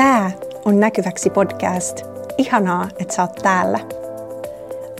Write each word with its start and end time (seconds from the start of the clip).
Tää 0.00 0.30
on 0.64 0.80
Näkyväksi 0.80 1.30
podcast. 1.30 2.02
Ihanaa, 2.38 2.88
että 2.98 3.14
sä 3.14 3.22
oot 3.22 3.34
täällä. 3.34 3.80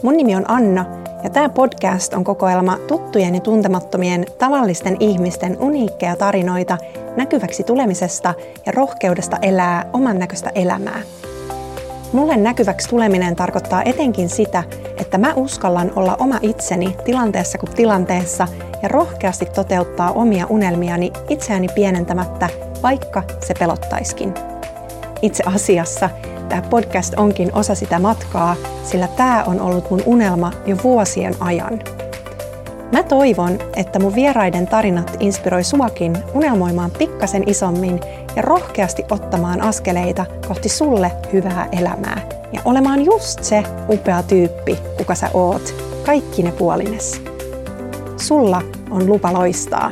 Mun 0.03 0.17
nimi 0.17 0.35
on 0.35 0.51
Anna 0.51 0.85
ja 1.23 1.29
tämä 1.29 1.49
podcast 1.49 2.13
on 2.13 2.23
kokoelma 2.23 2.77
tuttujen 2.87 3.35
ja 3.35 3.41
tuntemattomien 3.41 4.25
tavallisten 4.37 4.97
ihmisten 4.99 5.57
uniikkeja 5.59 6.15
tarinoita 6.15 6.77
näkyväksi 7.17 7.63
tulemisesta 7.63 8.33
ja 8.65 8.71
rohkeudesta 8.71 9.37
elää 9.41 9.89
oman 9.93 10.19
näköistä 10.19 10.51
elämää. 10.55 11.01
Mulle 12.13 12.37
näkyväksi 12.37 12.89
tuleminen 12.89 13.35
tarkoittaa 13.35 13.83
etenkin 13.83 14.29
sitä, 14.29 14.63
että 14.97 15.17
mä 15.17 15.33
uskallan 15.33 15.91
olla 15.95 16.15
oma 16.19 16.39
itseni 16.41 16.95
tilanteessa 17.05 17.57
kuin 17.57 17.71
tilanteessa 17.71 18.47
ja 18.81 18.87
rohkeasti 18.87 19.45
toteuttaa 19.45 20.11
omia 20.11 20.45
unelmiani 20.49 21.11
itseäni 21.29 21.67
pienentämättä, 21.75 22.49
vaikka 22.83 23.23
se 23.45 23.53
pelottaiskin. 23.59 24.50
Itse 25.21 25.43
asiassa 25.45 26.09
tämä 26.49 26.61
podcast 26.61 27.13
onkin 27.17 27.49
osa 27.55 27.75
sitä 27.75 27.99
matkaa, 27.99 28.55
sillä 28.83 29.07
tämä 29.07 29.43
on 29.43 29.61
ollut 29.61 29.89
mun 29.89 30.03
unelma 30.05 30.51
jo 30.65 30.77
vuosien 30.83 31.35
ajan. 31.39 31.79
Mä 32.91 33.03
toivon, 33.03 33.59
että 33.75 33.99
mun 33.99 34.15
vieraiden 34.15 34.67
tarinat 34.67 35.17
inspiroi 35.19 35.63
suakin 35.63 36.17
unelmoimaan 36.33 36.91
pikkasen 36.91 37.43
isommin 37.49 37.99
ja 38.35 38.41
rohkeasti 38.41 39.05
ottamaan 39.11 39.61
askeleita 39.61 40.25
kohti 40.47 40.69
sulle 40.69 41.11
hyvää 41.33 41.67
elämää. 41.71 42.21
Ja 42.53 42.61
olemaan 42.65 43.05
just 43.05 43.43
se 43.43 43.63
upea 43.89 44.23
tyyppi, 44.23 44.79
kuka 44.97 45.15
sä 45.15 45.29
oot, 45.33 45.75
kaikki 46.05 46.43
ne 46.43 46.51
puolines. 46.51 47.21
Sulla 48.17 48.61
on 48.89 49.05
lupa 49.05 49.33
loistaa. 49.33 49.91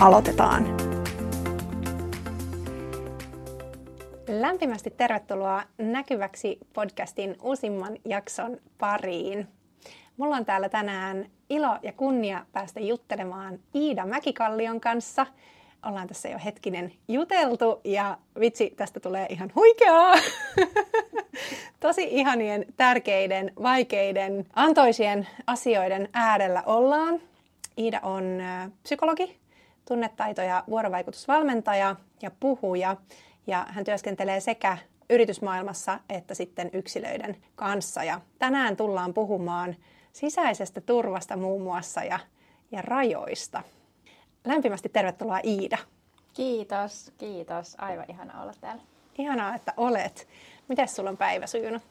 Aloitetaan. 0.00 0.87
Lämpimästi 4.58 4.90
tervetuloa 4.90 5.62
Näkyväksi 5.78 6.58
podcastin 6.72 7.36
uusimman 7.42 7.96
jakson 8.04 8.60
pariin. 8.78 9.48
Mulla 10.16 10.36
on 10.36 10.44
täällä 10.44 10.68
tänään 10.68 11.26
ilo 11.50 11.76
ja 11.82 11.92
kunnia 11.92 12.46
päästä 12.52 12.80
juttelemaan 12.80 13.58
Iida 13.74 14.06
Mäkikallion 14.06 14.80
kanssa. 14.80 15.26
Ollaan 15.86 16.08
tässä 16.08 16.28
jo 16.28 16.38
hetkinen 16.44 16.92
juteltu 17.08 17.80
ja 17.84 18.18
vitsi, 18.40 18.74
tästä 18.76 19.00
tulee 19.00 19.26
ihan 19.30 19.52
huikeaa. 19.54 20.14
Tosi 21.80 22.08
ihanien, 22.10 22.66
tärkeiden, 22.76 23.52
vaikeiden, 23.62 24.46
antoisien 24.54 25.28
asioiden 25.46 26.08
äärellä 26.12 26.62
ollaan. 26.66 27.20
Iida 27.78 28.00
on 28.02 28.24
psykologi, 28.82 29.38
tunnetaito- 29.84 30.42
ja 30.42 30.64
vuorovaikutusvalmentaja 30.68 31.96
ja 32.22 32.30
puhuja 32.40 32.96
ja 33.48 33.66
hän 33.68 33.84
työskentelee 33.84 34.40
sekä 34.40 34.78
yritysmaailmassa 35.10 36.00
että 36.08 36.34
sitten 36.34 36.70
yksilöiden 36.72 37.36
kanssa. 37.56 38.04
Ja 38.04 38.20
tänään 38.38 38.76
tullaan 38.76 39.14
puhumaan 39.14 39.76
sisäisestä 40.12 40.80
turvasta 40.80 41.36
muun 41.36 41.62
muassa 41.62 42.04
ja, 42.04 42.18
ja 42.72 42.82
rajoista. 42.82 43.62
Lämpimästi 44.44 44.88
tervetuloa 44.88 45.40
Iida. 45.44 45.78
Kiitos, 46.34 47.12
kiitos. 47.18 47.76
Aivan 47.78 48.04
ihana 48.08 48.42
olla 48.42 48.52
täällä. 48.60 48.82
Ihanaa, 49.18 49.54
että 49.54 49.74
olet. 49.76 50.28
Miten 50.68 50.88
sulla 50.88 51.10
on 51.10 51.16
päivä 51.16 51.46
sujunut? 51.46 51.82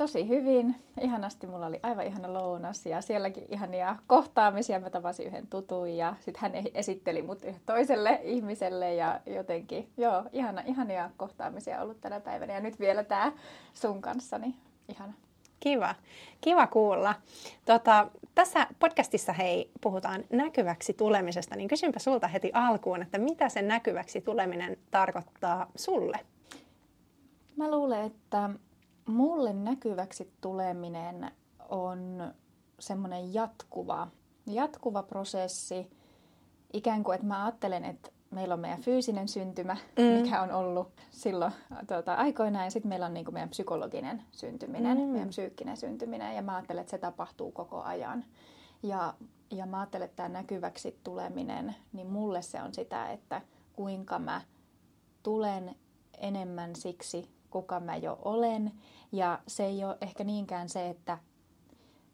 Tosi 0.00 0.28
hyvin. 0.28 0.74
Ihanasti 1.00 1.46
mulla 1.46 1.66
oli 1.66 1.80
aivan 1.82 2.06
ihana 2.06 2.32
lounas 2.32 2.86
ja 2.86 3.00
sielläkin 3.00 3.44
ihania 3.48 3.96
kohtaamisia. 4.06 4.80
Mä 4.80 4.90
tapasin 4.90 5.26
yhden 5.26 5.46
tutun 5.46 5.88
ja 5.88 6.14
sitten 6.20 6.40
hän 6.40 6.52
esitteli 6.74 7.22
mut 7.22 7.42
toiselle 7.66 8.20
ihmiselle 8.22 8.94
ja 8.94 9.20
jotenkin, 9.26 9.88
joo, 9.96 10.24
ihana, 10.32 10.62
ihania 10.66 11.10
kohtaamisia 11.16 11.82
ollut 11.82 12.00
tänä 12.00 12.20
päivänä. 12.20 12.52
Ja 12.52 12.60
nyt 12.60 12.80
vielä 12.80 13.04
tää 13.04 13.32
sun 13.74 14.00
kanssa, 14.00 14.38
niin 14.38 14.54
ihana. 14.88 15.12
Kiva. 15.60 15.94
Kiva 16.40 16.66
kuulla. 16.66 17.14
Tota, 17.64 18.10
tässä 18.34 18.66
podcastissa 18.78 19.32
hei, 19.32 19.70
puhutaan 19.80 20.24
näkyväksi 20.32 20.92
tulemisesta, 20.92 21.56
niin 21.56 21.68
kysynpä 21.68 21.98
sulta 21.98 22.28
heti 22.28 22.50
alkuun, 22.54 23.02
että 23.02 23.18
mitä 23.18 23.48
se 23.48 23.62
näkyväksi 23.62 24.20
tuleminen 24.20 24.76
tarkoittaa 24.90 25.70
sulle? 25.76 26.20
Mä 27.56 27.70
luulen, 27.70 28.04
että 28.06 28.50
mulle 29.06 29.52
näkyväksi 29.52 30.32
tuleminen 30.40 31.30
on 31.68 32.34
semmoinen 32.78 33.34
jatkuva, 33.34 34.08
jatkuva 34.46 35.02
prosessi. 35.02 35.90
Ikään 36.72 37.04
kuin, 37.04 37.14
että 37.14 37.26
mä 37.26 37.44
ajattelen, 37.44 37.84
että 37.84 38.10
meillä 38.30 38.54
on 38.54 38.60
meidän 38.60 38.80
fyysinen 38.80 39.28
syntymä, 39.28 39.76
mm. 39.98 40.04
mikä 40.04 40.42
on 40.42 40.52
ollut 40.52 40.88
silloin 41.10 41.52
tuota, 41.88 42.14
aikoinaan, 42.14 42.64
ja 42.64 42.70
sitten 42.70 42.88
meillä 42.88 43.06
on 43.06 43.14
niin 43.14 43.24
kuin 43.24 43.34
meidän 43.34 43.48
psykologinen 43.48 44.22
syntyminen, 44.32 44.98
mm. 44.98 45.04
meidän 45.04 45.28
psyykkinen 45.28 45.76
syntyminen, 45.76 46.36
ja 46.36 46.42
mä 46.42 46.56
ajattelen, 46.56 46.80
että 46.80 46.90
se 46.90 46.98
tapahtuu 46.98 47.52
koko 47.52 47.82
ajan. 47.82 48.24
Ja, 48.82 49.14
ja 49.50 49.66
mä 49.66 49.78
ajattelen, 49.80 50.04
että 50.04 50.16
tämä 50.16 50.28
näkyväksi 50.28 51.00
tuleminen, 51.04 51.74
niin 51.92 52.06
mulle 52.06 52.42
se 52.42 52.62
on 52.62 52.74
sitä, 52.74 53.10
että 53.10 53.42
kuinka 53.72 54.18
mä 54.18 54.40
tulen 55.22 55.74
enemmän 56.18 56.76
siksi, 56.76 57.28
kuka 57.50 57.80
mä 57.80 57.96
jo 57.96 58.18
olen. 58.22 58.72
Ja 59.12 59.38
se 59.46 59.64
ei 59.64 59.84
ole 59.84 59.98
ehkä 60.00 60.24
niinkään 60.24 60.68
se, 60.68 60.88
että 60.88 61.18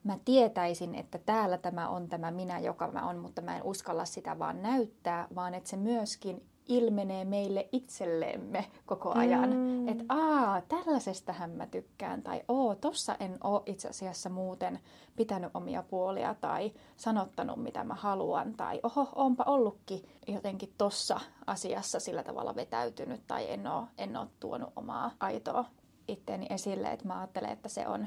mä 0.04 0.18
tietäisin, 0.24 0.94
että 0.94 1.18
täällä 1.18 1.58
tämä 1.58 1.88
on 1.88 2.08
tämä 2.08 2.30
minä, 2.30 2.58
joka 2.58 2.88
mä 2.88 3.08
on, 3.08 3.18
mutta 3.18 3.42
mä 3.42 3.56
en 3.56 3.62
uskalla 3.62 4.04
sitä 4.04 4.38
vaan 4.38 4.62
näyttää, 4.62 5.28
vaan 5.34 5.54
että 5.54 5.70
se 5.70 5.76
myöskin 5.76 6.42
ilmenee 6.68 7.24
meille 7.24 7.68
itsellemme 7.72 8.66
koko 8.86 9.12
ajan. 9.14 9.50
Mm. 9.50 9.88
Että 9.88 10.04
aa, 10.08 10.60
tällaisestahan 10.60 11.50
mä 11.50 11.66
tykkään, 11.66 12.22
tai 12.22 12.42
oo, 12.48 12.74
tossa 12.74 13.16
en 13.20 13.38
oo 13.44 13.62
itse 13.66 13.88
asiassa 13.88 14.30
muuten 14.30 14.78
pitänyt 15.16 15.50
omia 15.54 15.82
puolia, 15.82 16.34
tai 16.34 16.72
sanottanut 16.96 17.62
mitä 17.62 17.84
mä 17.84 17.94
haluan, 17.94 18.54
tai 18.54 18.80
oho, 18.82 19.08
onpa 19.14 19.44
ollutkin 19.46 20.02
jotenkin 20.28 20.74
tossa 20.78 21.20
asiassa 21.46 22.00
sillä 22.00 22.22
tavalla 22.22 22.56
vetäytynyt, 22.56 23.26
tai 23.26 23.52
en 23.52 23.66
oo, 23.66 23.86
en 23.98 24.16
oo 24.16 24.26
tuonut 24.40 24.72
omaa 24.76 25.10
aitoa 25.20 25.64
itteeni 26.08 26.46
esille, 26.50 26.92
että 26.92 27.06
mä 27.06 27.18
ajattelen, 27.18 27.50
että 27.50 27.68
se 27.68 27.88
on 27.88 28.06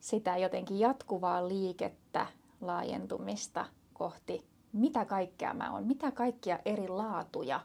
sitä 0.00 0.36
jotenkin 0.36 0.78
jatkuvaa 0.78 1.48
liikettä, 1.48 2.26
laajentumista 2.60 3.64
kohti, 3.92 4.46
mitä 4.72 5.04
kaikkea 5.04 5.54
mä 5.54 5.72
oon, 5.72 5.86
mitä 5.86 6.10
kaikkia 6.10 6.58
eri 6.64 6.88
laatuja 6.88 7.60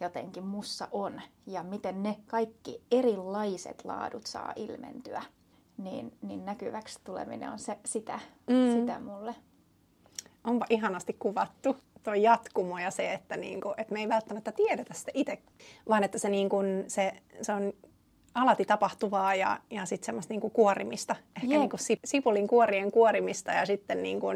jotenkin 0.00 0.44
mussa 0.44 0.88
on 0.92 1.22
ja 1.46 1.62
miten 1.62 2.02
ne 2.02 2.16
kaikki 2.26 2.82
erilaiset 2.90 3.84
laadut 3.84 4.26
saa 4.26 4.52
ilmentyä, 4.56 5.22
niin, 5.78 6.12
niin 6.22 6.44
näkyväksi 6.44 6.98
tuleminen 7.04 7.50
on 7.50 7.58
se, 7.58 7.78
sitä, 7.84 8.20
mm. 8.46 8.80
sitä 8.80 9.00
mulle. 9.00 9.34
Onpa 10.44 10.66
ihanasti 10.70 11.12
kuvattu 11.12 11.76
tuo 12.02 12.14
jatkumo 12.14 12.78
ja 12.78 12.90
se, 12.90 13.12
että, 13.12 13.36
niinku, 13.36 13.74
että 13.76 13.92
me 13.92 14.00
ei 14.00 14.08
välttämättä 14.08 14.52
tiedetä 14.52 14.94
sitä 14.94 15.10
itse, 15.14 15.38
vaan 15.88 16.04
että 16.04 16.18
se, 16.18 16.28
niinku, 16.28 16.56
se, 16.88 17.12
se 17.42 17.52
on 17.52 17.72
alati 18.36 18.64
tapahtuvaa 18.64 19.34
ja, 19.34 19.58
ja 19.70 19.86
sitten 19.86 20.06
semmoista 20.06 20.34
niinku 20.34 20.50
kuorimista, 20.50 21.16
ehkä 21.36 21.48
yep. 21.48 21.60
niinku 21.60 21.76
sipulin 22.04 22.48
kuorien 22.48 22.92
kuorimista 22.92 23.52
ja 23.52 23.66
sitten 23.66 24.02
niinku, 24.02 24.26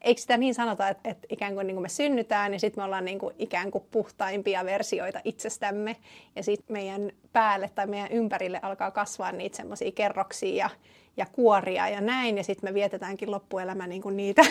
eikö 0.00 0.20
sitä 0.20 0.36
niin 0.36 0.54
sanota, 0.54 0.88
että, 0.88 1.10
että 1.10 1.26
ikään 1.30 1.54
kuin, 1.54 1.66
niin 1.66 1.74
kuin 1.74 1.82
me 1.82 1.88
synnytään 1.88 2.52
ja 2.52 2.58
sitten 2.58 2.82
me 2.82 2.84
ollaan 2.84 3.04
niin 3.04 3.18
kuin 3.18 3.34
ikään 3.38 3.70
kuin 3.70 3.84
puhtaimpia 3.90 4.64
versioita 4.64 5.20
itsestämme 5.24 5.96
ja 6.36 6.42
sitten 6.42 6.72
meidän 6.72 7.12
päälle 7.32 7.70
tai 7.74 7.86
meidän 7.86 8.12
ympärille 8.12 8.60
alkaa 8.62 8.90
kasvaa 8.90 9.32
niitä 9.32 9.56
semmoisia 9.56 9.92
kerroksia 9.92 10.54
ja, 10.56 10.70
ja 11.16 11.26
kuoria 11.32 11.88
ja 11.88 12.00
näin 12.00 12.36
ja 12.36 12.44
sitten 12.44 12.70
me 12.70 12.74
vietetäänkin 12.74 13.30
loppuelämä 13.30 13.86
niin 13.86 14.02
kuin 14.02 14.16
niitä 14.16 14.42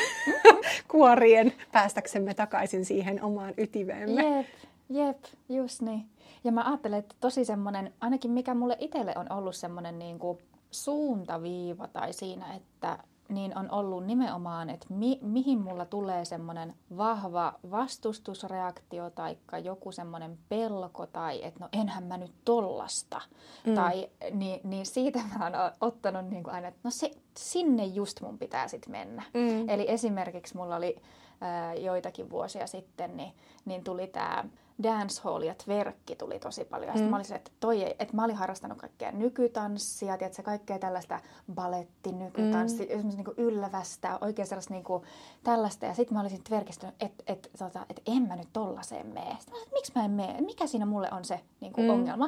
kuorien 0.91 1.53
päästäksemme 1.71 2.33
takaisin 2.33 2.85
siihen 2.85 3.23
omaan 3.23 3.53
ytiveemme. 3.57 4.37
Jep, 4.37 4.47
jep, 4.89 5.17
just 5.49 5.81
niin. 5.81 6.12
Ja 6.43 6.51
mä 6.51 6.63
ajattelen, 6.67 6.99
että 6.99 7.15
tosi 7.19 7.45
semmoinen, 7.45 7.93
ainakin 7.99 8.31
mikä 8.31 8.53
mulle 8.53 8.77
itselle 8.79 9.13
on 9.15 9.31
ollut 9.31 9.55
semmoinen 9.55 9.99
niin 9.99 10.19
kuin 10.19 10.37
suuntaviiva 10.71 11.87
tai 11.87 12.13
siinä, 12.13 12.53
että 12.53 12.99
niin 13.29 13.57
on 13.57 13.71
ollut 13.71 14.05
nimenomaan, 14.05 14.69
että 14.69 14.87
mi, 14.89 15.19
mihin 15.21 15.59
mulla 15.59 15.85
tulee 15.85 16.25
semmoinen 16.25 16.73
vahva 16.97 17.53
vastustusreaktio 17.71 19.09
tai 19.09 19.37
joku 19.63 19.91
semmoinen 19.91 20.37
pelko 20.49 21.05
tai 21.05 21.45
että 21.45 21.59
no 21.59 21.69
enhän 21.73 22.03
mä 22.03 22.17
nyt 22.17 22.33
tollasta. 22.45 23.21
Mm. 23.65 23.75
Tai, 23.75 24.09
niin, 24.31 24.59
niin 24.63 24.85
siitä 24.85 25.19
mä 25.19 25.45
oon 25.45 25.71
ottanut 25.81 26.29
niin 26.29 26.43
kuin 26.43 26.53
aina, 26.53 26.67
että 26.67 26.79
no 26.83 26.91
se, 26.91 27.11
sinne 27.37 27.85
just 27.85 28.21
mun 28.21 28.37
pitää 28.37 28.67
sitten 28.67 28.91
mennä. 28.91 29.23
Mm. 29.33 29.69
Eli 29.69 29.85
esimerkiksi 29.87 30.57
mulla 30.57 30.75
oli 30.75 30.95
ää, 31.41 31.73
joitakin 31.73 32.29
vuosia 32.29 32.67
sitten, 32.67 33.17
niin, 33.17 33.33
niin 33.65 33.83
tuli 33.83 34.07
tämä 34.07 34.43
dancehall 34.83 35.41
ja 35.41 35.55
twerkki 35.55 36.15
tuli 36.15 36.39
tosi 36.39 36.65
paljon. 36.65 36.95
Ja 36.95 37.01
mm. 37.01 37.09
mä 37.09 37.15
olin 37.15 37.25
se, 37.25 37.35
että, 37.35 37.51
toi 37.59 37.83
ei, 37.83 37.95
että 37.99 38.15
mä 38.15 38.23
olin 38.23 38.35
harrastanut 38.35 38.77
kaikkea 38.77 39.11
nykytanssia, 39.11 40.17
tiedätkö, 40.17 40.43
kaikkea 40.43 40.79
tällaista 40.79 41.19
baletti, 41.53 42.11
nykytanssi, 42.11 42.89
mm. 42.95 43.07
niin 43.07 43.25
kuin 43.25 43.37
yllävästä, 43.37 44.17
oikein 44.21 44.47
sellaista 44.47 44.73
niin 44.73 44.83
kuin, 44.83 45.03
tällaista. 45.43 45.85
Ja 45.85 45.93
sitten 45.93 46.17
mä 46.17 46.21
olisin 46.21 46.43
twerkistynyt, 46.43 46.95
että 46.99 47.23
et, 47.27 47.49
tota, 47.59 47.85
et 47.89 48.01
en 48.05 48.27
mä 48.27 48.35
nyt 48.35 48.47
tollaseen 48.53 49.07
mene. 49.07 49.35
Sitten 49.39 49.53
mä 49.53 49.63
että 49.63 49.73
miksi 49.73 49.91
mä 49.95 50.05
en 50.05 50.11
mene? 50.11 50.41
Mikä 50.41 50.67
siinä 50.67 50.85
mulle 50.85 51.09
on 51.11 51.25
se 51.25 51.39
niin 51.59 51.73
kuin 51.73 51.87
mm. 51.87 51.93
ongelma? 51.93 52.25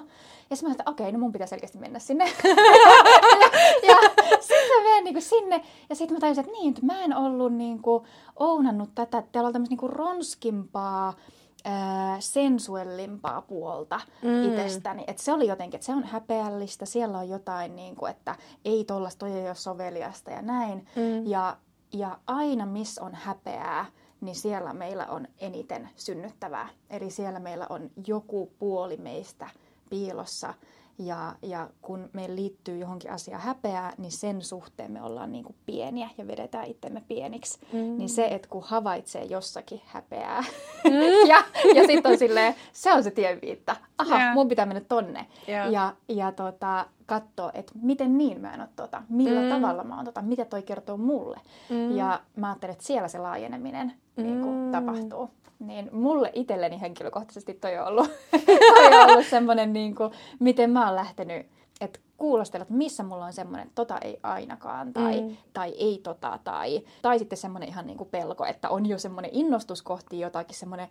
Ja 0.49 0.55
sitten 0.55 0.69
mä 0.69 0.71
että 0.71 0.91
okei, 0.91 1.11
no 1.11 1.19
mun 1.19 1.31
pitää 1.31 1.47
selkeästi 1.47 1.77
mennä 1.77 1.99
sinne. 1.99 2.25
ja, 3.43 3.49
ja 3.87 3.97
sitten 4.39 4.77
mä 4.77 4.83
menen 4.83 5.03
niin 5.03 5.13
kuin 5.13 5.23
sinne. 5.23 5.61
Ja 5.89 5.95
sitten 5.95 6.15
mä 6.15 6.19
tajusin, 6.19 6.45
että 6.45 6.51
niin, 6.51 6.69
että 6.69 6.85
mä 6.85 7.03
en 7.03 7.17
ollut 7.17 7.53
niin 7.53 7.81
kuin, 7.81 8.03
ounannut 8.35 8.89
tätä, 8.95 9.17
että 9.17 9.31
täällä 9.31 9.47
on 9.47 9.53
tämmöistä 9.53 9.71
niin 9.71 9.79
kuin 9.79 9.93
ronskimpaa, 9.93 11.13
ää, 11.65 12.17
sensuellimpaa 12.19 13.41
puolta 13.41 13.99
mm. 14.21 14.43
itsestäni. 14.43 15.03
Et 15.07 15.17
se 15.17 15.33
oli 15.33 15.47
jotenkin, 15.47 15.77
että 15.77 15.85
se 15.85 15.93
on 15.93 16.03
häpeällistä, 16.03 16.85
siellä 16.85 17.17
on 17.17 17.29
jotain, 17.29 17.75
niin 17.75 17.95
kuin, 17.95 18.11
että 18.11 18.35
ei 18.65 18.83
tollasta, 18.83 19.19
toi 19.19 19.31
ei 19.31 19.47
ole 19.47 19.55
soveliasta 19.55 20.31
ja 20.31 20.41
näin. 20.41 20.87
Mm. 20.95 21.27
Ja, 21.27 21.57
ja 21.93 22.19
aina 22.27 22.65
missä 22.65 23.03
on 23.03 23.15
häpeää, 23.15 23.85
niin 24.21 24.35
siellä 24.35 24.73
meillä 24.73 25.05
on 25.05 25.27
eniten 25.39 25.89
synnyttävää. 25.95 26.69
Eli 26.89 27.09
siellä 27.09 27.39
meillä 27.39 27.67
on 27.69 27.89
joku 28.07 28.51
puoli 28.59 28.97
meistä 28.97 29.49
piilossa, 29.89 30.53
ja, 30.97 31.35
ja 31.41 31.69
kun 31.81 32.09
me 32.13 32.35
liittyy 32.35 32.77
johonkin 32.77 33.11
asiaan 33.11 33.41
häpeää, 33.41 33.93
niin 33.97 34.11
sen 34.11 34.41
suhteen 34.41 34.91
me 34.91 35.01
ollaan 35.01 35.31
niin 35.31 35.43
kuin 35.43 35.55
pieniä 35.65 36.09
ja 36.17 36.27
vedetään 36.27 36.65
itsemme 36.65 37.03
pieniksi. 37.07 37.59
Mm. 37.73 37.97
Niin 37.97 38.09
se, 38.09 38.27
että 38.27 38.47
kun 38.47 38.63
havaitsee 38.65 39.23
jossakin 39.23 39.81
häpeää 39.85 40.43
mm. 40.83 41.27
ja, 41.29 41.43
ja 41.75 41.87
sitten 41.87 42.11
on 42.11 42.17
silleen, 42.17 42.55
se 42.73 42.93
on 42.93 43.03
se 43.03 43.11
tienviitta. 43.11 43.75
Aha, 43.97 44.17
yeah. 44.17 44.33
mun 44.33 44.47
pitää 44.47 44.65
mennä 44.65 44.81
tonne. 44.81 45.27
Yeah. 45.49 45.71
Ja, 45.71 45.93
ja 46.07 46.31
tota, 46.31 46.85
katsoa, 47.05 47.51
että 47.53 47.73
miten 47.81 48.17
niin 48.17 48.41
mä 48.41 48.53
en 48.53 48.61
ole 48.61 48.69
tota, 48.75 49.03
millä 49.09 49.41
mm. 49.41 49.49
tavalla 49.49 49.83
mä 49.83 49.95
oon 49.95 50.05
tota, 50.05 50.21
mitä 50.21 50.45
toi 50.45 50.63
kertoo 50.63 50.97
mulle. 50.97 51.39
Mm. 51.69 51.95
Ja 51.95 52.21
mä 52.35 52.47
ajattelen, 52.47 52.73
että 52.73 52.85
siellä 52.85 53.07
se 53.07 53.19
laajeneminen 53.19 53.93
mm. 54.17 54.23
niin 54.23 54.41
kuin, 54.41 54.71
tapahtuu 54.71 55.29
niin 55.59 55.89
mulle 55.91 56.31
itselleni 56.33 56.81
henkilökohtaisesti 56.81 57.53
toi 57.53 57.77
on 57.77 57.87
ollut, 57.87 58.09
toi 58.75 58.85
on 58.85 59.09
ollut 59.09 59.25
semmoinen, 59.25 59.73
niin 59.73 59.95
kuin, 59.95 60.11
miten 60.39 60.69
mä 60.69 60.85
oon 60.85 60.95
lähtenyt, 60.95 61.47
kuulostella, 62.17 62.61
että 62.61 62.73
missä 62.73 63.03
mulla 63.03 63.25
on 63.25 63.33
semmoinen, 63.33 63.71
tota 63.75 63.97
ei 63.97 64.19
ainakaan, 64.23 64.93
tai, 64.93 65.21
mm. 65.21 65.37
tai 65.53 65.73
ei 65.77 65.99
tota, 66.03 66.39
tai, 66.43 66.81
tai 67.01 67.19
sitten 67.19 67.37
semmoinen 67.37 67.69
ihan 67.69 67.87
niin 67.87 67.97
kuin 67.97 68.09
pelko, 68.09 68.45
että 68.45 68.69
on 68.69 68.85
jo 68.85 68.97
semmoinen 68.97 69.31
innostus 69.33 69.81
kohti 69.81 70.19
jotakin, 70.19 70.55
semmoinen 70.55 70.87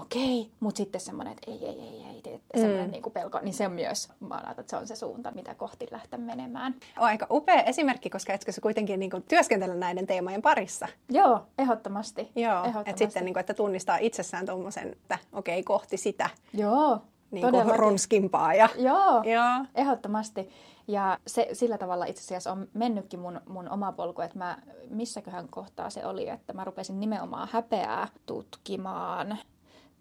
okei, 0.00 0.40
okay, 0.40 0.52
mutta 0.60 0.76
sitten 0.76 1.00
semmoinen, 1.00 1.32
että 1.32 1.50
ei, 1.50 1.66
ei, 1.66 1.80
ei, 1.80 2.04
ei, 2.24 2.40
ei 2.54 2.60
semmoinen 2.60 2.86
mm. 2.86 2.92
niin 2.92 3.02
kuin 3.02 3.12
pelko, 3.12 3.40
niin 3.42 3.54
se 3.54 3.66
on 3.66 3.72
myös, 3.72 4.08
mä 4.20 4.34
ajattelen, 4.34 4.60
että 4.60 4.70
se 4.70 4.76
on 4.76 4.86
se 4.86 4.96
suunta, 4.96 5.30
mitä 5.30 5.54
kohti 5.54 5.86
lähteä 5.90 6.18
menemään. 6.18 6.74
On 6.98 7.04
aika 7.04 7.26
upea 7.30 7.62
esimerkki, 7.62 8.10
koska 8.10 8.32
etkö 8.32 8.52
se 8.52 8.60
kuitenkin 8.60 9.00
niin 9.00 9.10
kuin 9.10 9.22
työskentellä 9.22 9.74
näiden 9.74 10.06
teemojen 10.06 10.42
parissa? 10.42 10.88
Joo, 11.08 11.46
ehdottomasti. 11.58 12.30
Joo, 12.36 12.58
ehdottomasti. 12.58 12.90
että 12.90 12.98
sitten 12.98 13.24
niin 13.24 13.34
kuin, 13.34 13.40
että 13.40 13.54
tunnistaa 13.54 13.96
itsessään 13.96 14.46
tuommoisen, 14.46 14.92
että 14.92 15.18
okei, 15.32 15.60
okay, 15.60 15.62
kohti 15.62 15.96
sitä. 15.96 16.30
Joo, 16.52 17.00
niin 17.32 17.50
kuin 17.50 17.78
ronskimpaa. 17.78 18.54
Ja... 18.54 18.68
Joo, 18.76 19.22
Joo, 19.22 19.66
ehdottomasti. 19.74 20.50
Ja 20.88 21.18
se 21.26 21.48
sillä 21.52 21.78
tavalla 21.78 22.04
itse 22.04 22.20
asiassa 22.20 22.52
on 22.52 22.68
mennytkin 22.74 23.20
mun, 23.20 23.40
mun 23.48 23.68
oma 23.68 23.92
polku, 23.92 24.22
että 24.22 24.38
mä, 24.38 24.58
missäköhän 24.90 25.48
kohtaa 25.48 25.90
se 25.90 26.06
oli, 26.06 26.28
että 26.28 26.52
mä 26.52 26.64
rupesin 26.64 27.00
nimenomaan 27.00 27.48
häpeää 27.52 28.08
tutkimaan. 28.26 29.38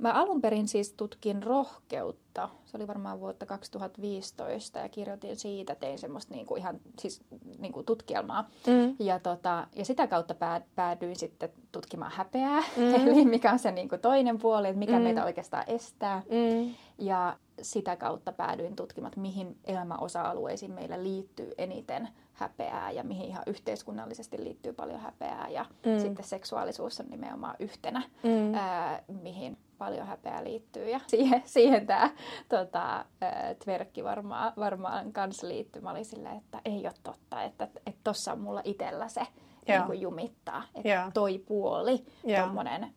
Mä 0.01 0.13
alun 0.13 0.41
perin 0.41 0.67
siis 0.67 0.93
tutkin 0.93 1.43
rohkeutta. 1.43 2.49
Se 2.65 2.77
oli 2.77 2.87
varmaan 2.87 3.19
vuotta 3.19 3.45
2015 3.45 4.79
ja 4.79 4.89
kirjoitin 4.89 5.35
siitä, 5.35 5.75
tein 5.75 5.99
semmoista 5.99 6.33
niinku 6.33 6.55
ihan 6.55 6.79
siis 6.99 7.21
niinku 7.59 7.83
tutkielmaa. 7.83 8.49
Mm. 8.67 8.95
Ja, 8.99 9.19
tota, 9.19 9.67
ja 9.75 9.85
sitä 9.85 10.07
kautta 10.07 10.35
päädyin 10.75 11.15
sitten 11.15 11.49
tutkimaan 11.71 12.11
häpeää, 12.15 12.63
mm. 12.77 12.95
eli 13.11 13.25
mikä 13.25 13.51
on 13.51 13.59
se 13.59 13.71
niinku 13.71 13.97
toinen 13.97 14.37
puoli, 14.37 14.67
että 14.67 14.79
mikä 14.79 14.97
mm. 14.97 15.03
meitä 15.03 15.25
oikeastaan 15.25 15.63
estää. 15.67 16.23
Mm. 16.29 16.75
Ja 16.97 17.37
sitä 17.61 17.95
kautta 17.95 18.31
päädyin 18.31 18.75
tutkimaan, 18.75 19.09
että 19.09 19.21
mihin 19.21 19.57
elämäosa-alueisiin 19.65 20.71
meillä 20.71 21.03
liittyy 21.03 21.51
eniten 21.57 22.09
häpeää 22.41 22.91
ja 22.91 23.03
mihin 23.03 23.27
ihan 23.27 23.43
yhteiskunnallisesti 23.47 24.43
liittyy 24.43 24.73
paljon 24.73 24.99
häpeää. 24.99 25.49
Ja 25.49 25.65
mm. 25.85 25.99
sitten 25.99 26.25
seksuaalisuus 26.25 26.99
on 26.99 27.05
nimenomaan 27.09 27.55
yhtenä, 27.59 28.03
mm. 28.23 28.53
ää, 28.53 29.03
mihin 29.21 29.57
paljon 29.77 30.07
häpeää 30.07 30.43
liittyy. 30.43 30.89
Ja 30.89 30.99
siihen, 31.07 31.41
siihen 31.45 31.87
tämä 31.87 32.09
tota, 32.49 33.05
tverkki 33.63 34.03
varmaan, 34.03 34.53
varmaan 34.57 35.13
kanssa 35.13 35.47
liittyy. 35.47 35.81
Mä 35.81 35.91
olin 35.91 36.05
silleen, 36.05 36.37
että 36.37 36.61
ei 36.65 36.79
ole 36.83 36.93
totta, 37.03 37.43
että 37.43 37.67
tuossa 38.03 38.31
on 38.31 38.39
mulla 38.39 38.61
itsellä 38.63 39.07
se 39.07 39.21
niin 39.67 39.83
kuin 39.83 40.01
jumittaa. 40.01 40.63
Että 40.75 41.11
toi 41.13 41.37
puoli, 41.37 42.05
tuommoinen 42.37 42.93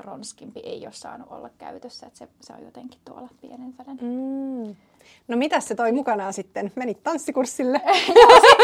ronskimpi 0.00 0.60
ei 0.60 0.86
ole 0.86 0.92
saanut 0.92 1.28
olla 1.30 1.50
käytössä, 1.58 2.06
että 2.06 2.18
se, 2.18 2.28
se 2.40 2.52
on 2.52 2.62
jotenkin 2.62 3.00
tuolla 3.04 3.28
pienempänä. 3.40 3.92
Mm. 3.92 4.76
No 5.28 5.36
mitä 5.36 5.60
se 5.60 5.74
toi 5.74 5.92
mukanaan 5.92 6.32
sitten? 6.32 6.72
Menit 6.76 7.02
tanssikurssille? 7.02 7.80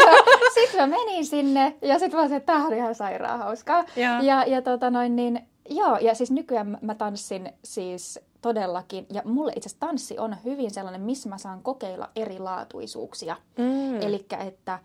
Sitten 0.53 0.67
sit 0.71 0.79
mä 0.79 0.87
menin 0.87 1.25
sinne 1.25 1.75
ja 1.81 1.99
sitten 1.99 2.19
mä 2.19 2.25
että 2.25 2.53
tämä 2.53 2.67
oli 2.67 2.77
ihan 2.77 2.95
sairaan 2.95 3.39
hauskaa. 3.39 3.83
Ja, 3.95 4.21
ja, 4.21 4.43
ja 4.47 4.61
tota 4.61 4.89
noin, 4.89 5.15
niin, 5.15 5.47
joo, 5.69 5.97
ja 5.97 6.15
siis 6.15 6.31
nykyään 6.31 6.77
mä 6.81 6.95
tanssin 6.95 7.53
siis 7.63 8.19
todellakin, 8.41 9.05
ja 9.13 9.21
mulle 9.25 9.53
itse 9.55 9.67
asiassa 9.67 9.87
tanssi 9.87 10.19
on 10.19 10.35
hyvin 10.43 10.71
sellainen, 10.71 11.01
missä 11.01 11.29
mä 11.29 11.37
saan 11.37 11.63
kokeilla 11.63 12.09
erilaatuisuuksia. 12.15 13.35
Mm. 13.57 14.01
Elikkä, 14.01 14.37
että, 14.37 14.79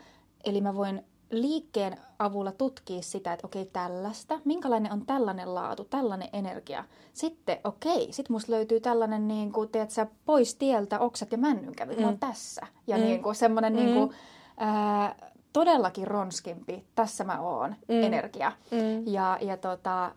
eli 0.44 0.60
mä 0.60 0.76
voin 0.76 1.04
liikkeen 1.30 1.96
avulla 2.18 2.52
tutkia 2.52 3.02
sitä, 3.02 3.32
että 3.32 3.46
okei, 3.46 3.64
tällaista, 3.64 4.40
minkälainen 4.44 4.92
on 4.92 5.06
tällainen 5.06 5.54
laatu, 5.54 5.84
tällainen 5.84 6.28
energia. 6.32 6.84
Sitten, 7.12 7.58
okei, 7.64 8.08
sitten 8.12 8.32
musta 8.32 8.52
löytyy 8.52 8.80
tällainen, 8.80 9.28
niin 9.28 9.52
kuin, 9.52 9.68
tiedätkö, 9.68 10.06
pois 10.24 10.54
tieltä 10.54 10.98
oksat 10.98 11.32
ja 11.32 11.38
männynkävyt, 11.38 11.98
mm. 11.98 12.04
on 12.04 12.18
tässä. 12.18 12.66
Ja 12.86 12.96
mm. 12.96 13.02
niin 13.02 13.22
kuin, 13.22 13.34
semmoinen 13.34 13.72
mm. 13.72 13.78
niin 13.78 13.94
kuin, 13.94 14.10
ää, 14.60 15.30
todellakin 15.52 16.06
ronskimpi, 16.06 16.84
tässä 16.94 17.24
mä 17.24 17.40
oon, 17.40 17.76
mm. 17.88 18.02
energia. 18.02 18.52
Mm. 18.70 19.06
Ja, 19.06 19.38
ja 19.40 19.56
tota, 19.56 20.12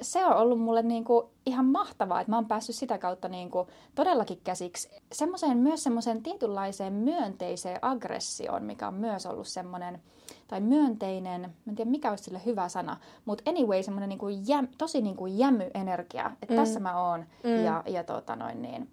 se 0.00 0.26
on 0.26 0.36
ollut 0.36 0.60
mulle 0.60 0.82
niin 0.82 1.04
kuin 1.04 1.26
ihan 1.46 1.66
mahtavaa, 1.66 2.20
että 2.20 2.30
mä 2.30 2.36
oon 2.36 2.48
päässyt 2.48 2.76
sitä 2.76 2.98
kautta 2.98 3.28
niin 3.28 3.50
kuin 3.50 3.68
todellakin 3.94 4.40
käsiksi 4.44 4.90
semmoiseen, 5.12 5.58
myös 5.58 5.84
semmoiseen 5.84 6.22
tietynlaiseen 6.22 6.92
myönteiseen 6.92 7.78
aggressioon, 7.82 8.64
mikä 8.64 8.88
on 8.88 8.94
myös 8.94 9.26
ollut 9.26 9.46
semmoinen, 9.46 10.02
tai 10.48 10.60
myönteinen, 10.60 11.40
mä 11.40 11.70
en 11.70 11.74
tiedä 11.74 11.90
mikä 11.90 12.10
olisi 12.10 12.24
sille 12.24 12.40
hyvä 12.46 12.68
sana, 12.68 12.96
mutta 13.24 13.50
anyway 13.50 13.82
semmoinen 13.82 14.08
niin 14.08 14.18
kuin 14.18 14.48
jäm, 14.48 14.68
tosi 14.78 15.00
niin 15.00 15.16
kuin 15.16 15.38
jämy 15.38 15.70
energia, 15.74 16.30
että 16.42 16.54
mm. 16.54 16.60
tässä 16.60 16.80
mä 16.80 17.08
oon 17.08 17.26
mm. 17.44 17.64
ja, 17.64 17.82
ja 17.86 18.04
tota 18.04 18.36
noin 18.36 18.62
niin, 18.62 18.90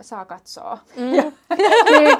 saa 0.00 0.24
katsoa. 0.24 0.78
Mm. 0.96 1.02
niin 2.04 2.18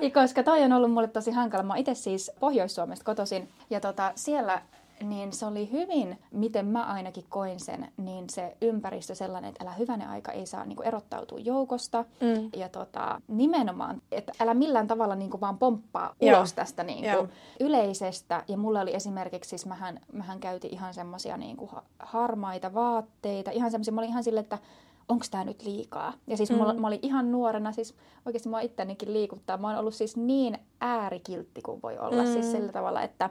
kuin, 0.00 0.12
koska 0.12 0.42
toi 0.42 0.62
on 0.62 0.72
ollut 0.72 0.92
mulle 0.92 1.08
tosi 1.08 1.30
hankala. 1.30 1.62
Mä 1.62 1.76
itse 1.76 1.94
siis 1.94 2.30
Pohjois-Suomesta 2.40 3.04
kotoisin 3.04 3.48
ja 3.70 3.80
tota, 3.80 4.12
siellä 4.14 4.62
niin 5.02 5.32
se 5.32 5.46
oli 5.46 5.70
hyvin, 5.72 6.18
miten 6.30 6.66
mä 6.66 6.84
ainakin 6.84 7.24
koin 7.28 7.60
sen, 7.60 7.88
niin 7.96 8.30
se 8.30 8.56
ympäristö 8.60 9.14
sellainen, 9.14 9.48
että 9.48 9.64
älä 9.64 9.72
hyvänen 9.72 10.08
aika 10.08 10.32
ei 10.32 10.46
saa 10.46 10.64
niin 10.64 10.76
kuin, 10.76 10.86
erottautua 10.88 11.38
joukosta. 11.38 12.04
Mm. 12.20 12.50
Ja 12.56 12.68
tota, 12.68 13.20
nimenomaan, 13.28 14.02
että 14.12 14.32
älä 14.40 14.54
millään 14.54 14.86
tavalla 14.86 15.14
niin 15.14 15.30
kuin, 15.30 15.40
vaan 15.40 15.58
pomppaa 15.58 16.14
Joo. 16.20 16.38
ulos 16.38 16.52
tästä 16.52 16.82
niin 16.82 17.16
kuin, 17.16 17.30
yleisestä. 17.60 18.44
Ja 18.48 18.56
mulla 18.56 18.80
oli 18.80 18.94
esimerkiksi, 18.94 19.48
siis 19.48 19.66
mähän, 19.66 20.00
mähän 20.12 20.40
käytin 20.40 20.74
ihan 20.74 20.94
semmoisia 20.94 21.36
niin 21.36 21.56
kuin, 21.56 21.70
harmaita 21.98 22.74
vaatteita, 22.74 23.50
ihan 23.50 23.70
semmoisia, 23.70 23.94
mä 23.94 24.00
olin 24.00 24.10
ihan 24.10 24.24
silleen, 24.24 24.44
että 24.44 24.58
onko 25.08 25.24
tämä 25.30 25.44
nyt 25.44 25.62
liikaa? 25.62 26.12
Ja 26.26 26.36
siis 26.36 26.50
mm. 26.50 26.56
mulla, 26.56 26.74
mä 26.74 26.86
olin 26.86 26.98
ihan 27.02 27.32
nuorena, 27.32 27.72
siis 27.72 27.94
oikeasti 28.26 28.48
mua 28.48 28.60
ittenikin 28.60 29.12
liikuttaa. 29.12 29.56
Mä 29.56 29.68
oon 29.68 29.78
ollut 29.78 29.94
siis 29.94 30.16
niin 30.16 30.58
äärikiltti 30.80 31.62
kuin 31.62 31.82
voi 31.82 31.98
olla, 31.98 32.24
siis 32.24 32.36
mm. 32.36 32.42
siis 32.42 32.52
sillä 32.52 32.72
tavalla, 32.72 33.02
että 33.02 33.30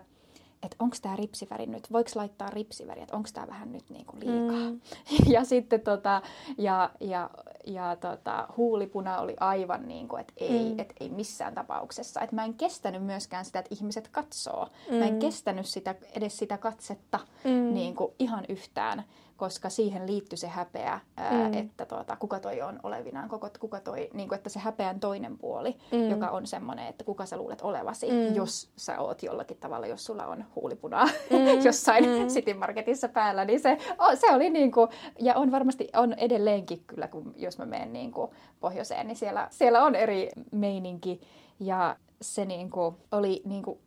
että 0.63 0.75
onko 0.79 0.95
tämä 1.01 1.15
ripsiväri 1.15 1.65
nyt, 1.65 1.91
voiko 1.91 2.09
laittaa 2.15 2.49
ripsiväri, 2.49 3.01
että 3.01 3.15
onko 3.15 3.29
tämä 3.33 3.47
vähän 3.47 3.71
nyt 3.71 3.89
niinku 3.89 4.17
liikaa. 4.19 4.69
Mm. 4.69 4.79
Ja 5.33 5.43
sitten 5.45 5.81
tota, 5.81 6.21
ja, 6.57 6.89
ja, 6.99 7.29
ja 7.65 7.95
tota, 7.95 8.47
huulipuna 8.57 9.19
oli 9.19 9.35
aivan 9.39 9.87
niin 9.87 10.07
kuin, 10.07 10.21
että 10.21 10.33
ei, 10.37 10.73
mm. 10.73 10.79
et 10.79 10.93
ei 10.99 11.09
missään 11.09 11.55
tapauksessa. 11.55 12.21
Että 12.21 12.35
mä 12.35 12.45
en 12.45 12.53
kestänyt 12.53 13.03
myöskään 13.03 13.45
sitä, 13.45 13.59
että 13.59 13.75
ihmiset 13.75 14.07
katsoo. 14.07 14.67
Mm. 14.91 14.95
Mä 14.95 15.05
en 15.05 15.13
mm. 15.13 15.19
kestänyt 15.19 15.65
sitä, 15.65 15.95
edes 16.15 16.37
sitä 16.37 16.57
katsetta 16.57 17.19
mm. 17.43 17.73
niin 17.73 17.95
kuin 17.95 18.13
ihan 18.19 18.45
yhtään 18.49 19.03
koska 19.43 19.69
siihen 19.69 20.07
liittyy 20.07 20.37
se 20.37 20.47
häpeä, 20.47 20.99
ää, 21.17 21.47
mm. 21.47 21.53
että 21.53 21.85
tuota, 21.85 22.15
kuka 22.15 22.39
toi 22.39 22.61
on 22.61 22.79
olevinaan, 22.83 23.29
koko, 23.29 23.49
kuka 23.59 23.79
toi, 23.79 24.09
niin 24.13 24.29
kuin, 24.29 24.37
että 24.37 24.49
se 24.49 24.59
häpeän 24.59 24.99
toinen 24.99 25.37
puoli, 25.37 25.77
mm. 25.91 26.09
joka 26.09 26.29
on 26.29 26.47
semmoinen, 26.47 26.87
että 26.87 27.03
kuka 27.03 27.25
sä 27.25 27.37
luulet 27.37 27.61
olevasi, 27.61 28.11
mm. 28.11 28.35
jos 28.35 28.71
sä 28.75 28.99
oot 28.99 29.23
jollakin 29.23 29.57
tavalla, 29.57 29.87
jos 29.87 30.05
sulla 30.05 30.25
on 30.25 30.45
huulipunaa 30.55 31.05
mm. 31.05 31.63
jossain 31.65 32.05
mm. 32.05 32.27
City 32.27 32.53
Marketissa 32.53 33.07
päällä, 33.07 33.45
niin 33.45 33.59
se, 33.59 33.77
se 34.15 34.33
oli 34.33 34.49
niin 34.49 34.71
kuin, 34.71 34.87
ja 35.19 35.35
on 35.35 35.51
varmasti 35.51 35.89
on 35.95 36.13
edelleenkin 36.13 36.83
kyllä, 36.87 37.07
kun 37.07 37.33
jos 37.37 37.57
mä 37.57 37.65
menen 37.65 37.93
niin 37.93 38.11
kuin 38.11 38.31
pohjoiseen, 38.59 39.07
niin 39.07 39.17
siellä, 39.17 39.47
siellä 39.51 39.83
on 39.83 39.95
eri 39.95 40.29
meininki, 40.51 41.21
ja 41.59 41.95
se 42.21 42.45
niin 42.45 42.69
kuin 42.69 42.95
oli 43.11 43.41
niin 43.45 43.63
kuin 43.63 43.79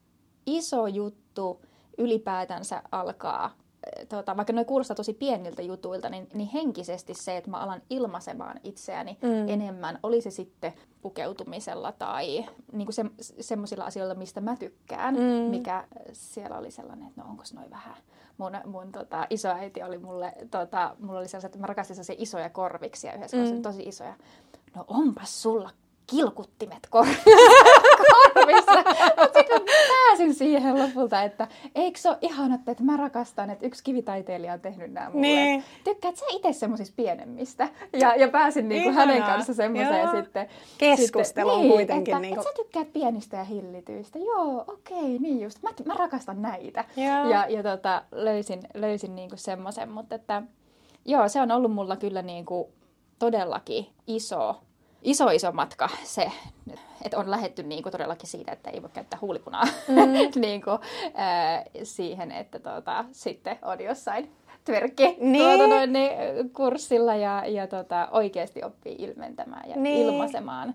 iso 0.47 0.87
juttu 0.87 1.61
ylipäätänsä 1.99 2.83
alkaa 2.93 3.66
tota, 4.09 4.37
vaikka 4.37 4.53
ne 4.53 4.65
kuulostaa 4.65 4.95
tosi 4.95 5.15
pieniltä 5.15 5.63
jutuilta, 5.63 6.09
niin, 6.09 6.29
niin 6.35 6.49
henkisesti 6.49 7.15
se, 7.15 7.37
että 7.37 7.51
mä 7.51 7.57
alan 7.57 7.83
ilmaisemaan 7.91 8.61
itseäni 8.65 9.19
mm. 9.23 9.49
enemmän, 9.49 9.99
oli 10.03 10.21
se 10.21 10.31
sitten 10.31 10.73
pukeutumisella 11.03 11.93
tai 11.93 12.47
niin 12.73 12.93
se, 12.93 13.05
semmoisilla 13.41 13.85
asioilla, 13.85 14.15
mistä 14.15 14.41
mä 14.41 14.57
tykkään, 14.57 15.15
mm. 15.15 15.51
mikä 15.51 15.85
siellä 16.13 16.59
oli 16.59 16.71
sellainen, 16.71 17.09
että 17.09 17.21
no 17.21 17.29
onko 17.29 17.43
noin 17.55 17.71
vähän. 17.71 17.95
Mun, 18.39 18.53
mun 18.65 18.93
tota, 18.93 19.27
isoäiti 19.31 19.83
oli 19.83 19.99
mulle, 19.99 20.33
tota, 20.51 20.97
mulla 20.99 21.19
oli 21.19 21.29
sellaiset, 21.29 21.49
että 21.49 21.59
mä 21.59 21.67
rakastin 21.67 21.97
sellaisia 21.97 22.17
isoja 22.19 22.51
korviksia 22.51 23.15
yhdessä, 23.15 23.37
mm. 23.37 23.63
tosi 23.63 23.83
isoja. 23.83 24.15
No 24.75 24.85
onpas 24.89 25.43
sulla 25.43 25.71
kilkuttimet 26.07 26.87
korvissa. 26.91 27.23
Mutta 29.21 29.39
sitten 29.39 29.63
pääsin 29.89 30.35
siihen 30.35 30.79
lopulta, 30.83 31.23
että 31.23 31.49
eikö 31.75 31.99
se 31.99 32.09
ole 32.09 32.19
ihana, 32.21 32.55
että 32.55 32.83
mä 32.83 32.97
rakastan, 32.97 33.51
että 33.51 33.67
yksi 33.67 33.85
kivitaiteilija 33.85 34.53
on 34.53 34.61
tehnyt 34.61 34.93
nämä 34.93 35.11
mulle. 35.11 35.21
Niin. 35.27 35.65
Tykkäät 35.85 36.17
sä 36.17 36.25
itse 36.31 36.53
semmoisista 36.53 36.95
pienemmistä? 36.97 37.69
Ja, 37.93 38.15
ja 38.15 38.29
pääsin 38.29 38.69
niinku 38.69 38.93
hänen 38.93 39.23
kanssa 39.23 39.55
semmoiseen 39.55 40.09
sitten. 40.11 40.49
Keskusteluun 40.79 41.55
sitten, 41.55 41.77
kuitenkin. 41.77 42.15
Että, 42.15 42.21
niinku. 42.23 42.41
että 42.41 42.51
sä 42.51 42.57
tykkäät 42.57 42.93
pienistä 42.93 43.37
ja 43.37 43.45
hillityistä. 43.45 44.19
Joo, 44.19 44.65
okei, 44.69 44.99
okay, 44.99 45.19
niin 45.19 45.41
just. 45.41 45.63
Mä, 45.63 45.71
mä 45.85 45.95
rakastan 45.95 46.43
näitä. 46.43 46.85
Ja, 46.97 47.31
ja, 47.31 47.47
ja 47.49 47.63
tota, 47.63 48.03
löysin, 48.13 48.61
löysin 48.75 49.17
niinku 49.17 49.37
semmoisen, 49.37 49.91
mutta 49.91 50.15
että 50.15 50.43
joo, 51.05 51.29
se 51.29 51.41
on 51.41 51.51
ollut 51.51 51.73
mulla 51.73 51.97
kyllä 51.97 52.23
niinku 52.23 52.71
todellakin 53.19 53.87
iso 54.07 54.61
iso 55.07 55.31
iso 55.31 55.53
matka 55.53 55.89
se, 56.05 56.33
että 57.05 57.19
on 57.19 57.31
lähetty 57.31 57.63
niin 57.63 57.83
kuin 57.83 57.93
todellakin 57.93 58.29
siitä, 58.29 58.53
että 58.53 58.71
ei 58.71 58.83
voi 58.83 58.91
käyttää 58.93 59.19
huulipunaa 59.23 59.65
mm. 59.89 59.97
niin 60.41 60.63
kuin, 60.63 60.79
äh, 61.19 61.65
siihen, 61.83 62.33
että 62.33 62.59
tuota, 62.59 63.05
sitten 63.13 63.59
on 63.63 63.81
jossain 63.81 64.33
tverkki 64.65 65.17
niin. 65.21 65.45
tuota 65.45 65.67
noin, 65.67 65.93
niin, 65.93 66.13
kurssilla 66.53 67.15
ja, 67.15 67.43
ja 67.47 67.67
tota, 67.67 68.09
oikeasti 68.11 68.63
oppii 68.65 68.97
ilmentämään 68.99 69.71
ja 69.71 69.77
niin. 69.77 70.07
ilmaisemaan 70.07 70.75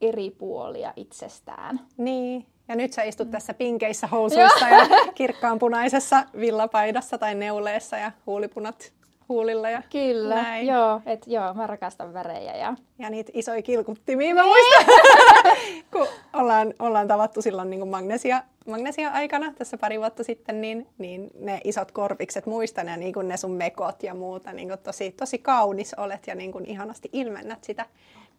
eri 0.00 0.30
puolia 0.30 0.92
itsestään. 0.96 1.80
Niin. 1.96 2.46
Ja 2.68 2.76
nyt 2.76 2.92
sä 2.92 3.02
istut 3.02 3.30
tässä 3.30 3.54
pinkeissä 3.54 4.06
housuissa 4.06 4.68
ja 4.68 4.86
kirkkaanpunaisessa 5.14 6.24
villapaidassa 6.40 7.18
tai 7.18 7.34
neuleessa 7.34 7.96
ja 7.96 8.12
huulipunat 8.26 8.92
huulilla. 9.32 9.70
Ja 9.70 9.82
Kyllä, 9.92 10.34
näin. 10.34 10.66
joo, 10.66 11.00
et, 11.06 11.26
joo, 11.26 11.54
mä 11.54 11.66
rakastan 11.66 12.12
värejä. 12.12 12.56
Ja, 12.56 12.74
ja 12.98 13.10
niitä 13.10 13.32
isoja 13.34 13.62
kilkuttimia 13.62 14.34
mä 14.34 14.42
muistan, 14.44 14.86
kun 15.92 16.06
ollaan, 16.32 16.74
ollaan 16.78 17.08
tavattu 17.08 17.42
silloin 17.42 17.70
niin 17.70 17.88
magnesia, 17.88 18.42
magnesia-aikana 18.66 19.52
tässä 19.58 19.78
pari 19.78 19.98
vuotta 19.98 20.24
sitten, 20.24 20.60
niin, 20.60 20.86
niin 20.98 21.30
ne 21.38 21.60
isot 21.64 21.92
korvikset 21.92 22.46
muistan 22.46 22.88
ja 22.88 22.96
niin 22.96 23.12
kuin 23.12 23.28
ne 23.28 23.36
sun 23.36 23.50
mekot 23.50 24.02
ja 24.02 24.14
muuta, 24.14 24.52
niin 24.52 24.68
kuin 24.68 24.80
tosi, 24.80 25.10
tosi 25.10 25.38
kaunis 25.38 25.94
olet 25.94 26.26
ja 26.26 26.34
niin 26.34 26.52
kuin 26.52 26.66
ihanasti 26.66 27.08
ilmennät 27.12 27.64
sitä 27.64 27.86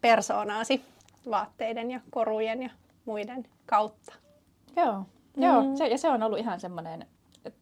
persoonaasi 0.00 0.84
vaatteiden 1.30 1.90
ja 1.90 2.00
korujen 2.10 2.62
ja 2.62 2.70
muiden 3.04 3.46
kautta. 3.66 4.12
Joo, 4.76 4.98
mm. 5.36 5.42
joo 5.42 5.76
se, 5.76 5.86
ja 5.86 5.98
se 5.98 6.08
on 6.08 6.22
ollut 6.22 6.38
ihan 6.38 6.60
semmoinen 6.60 7.06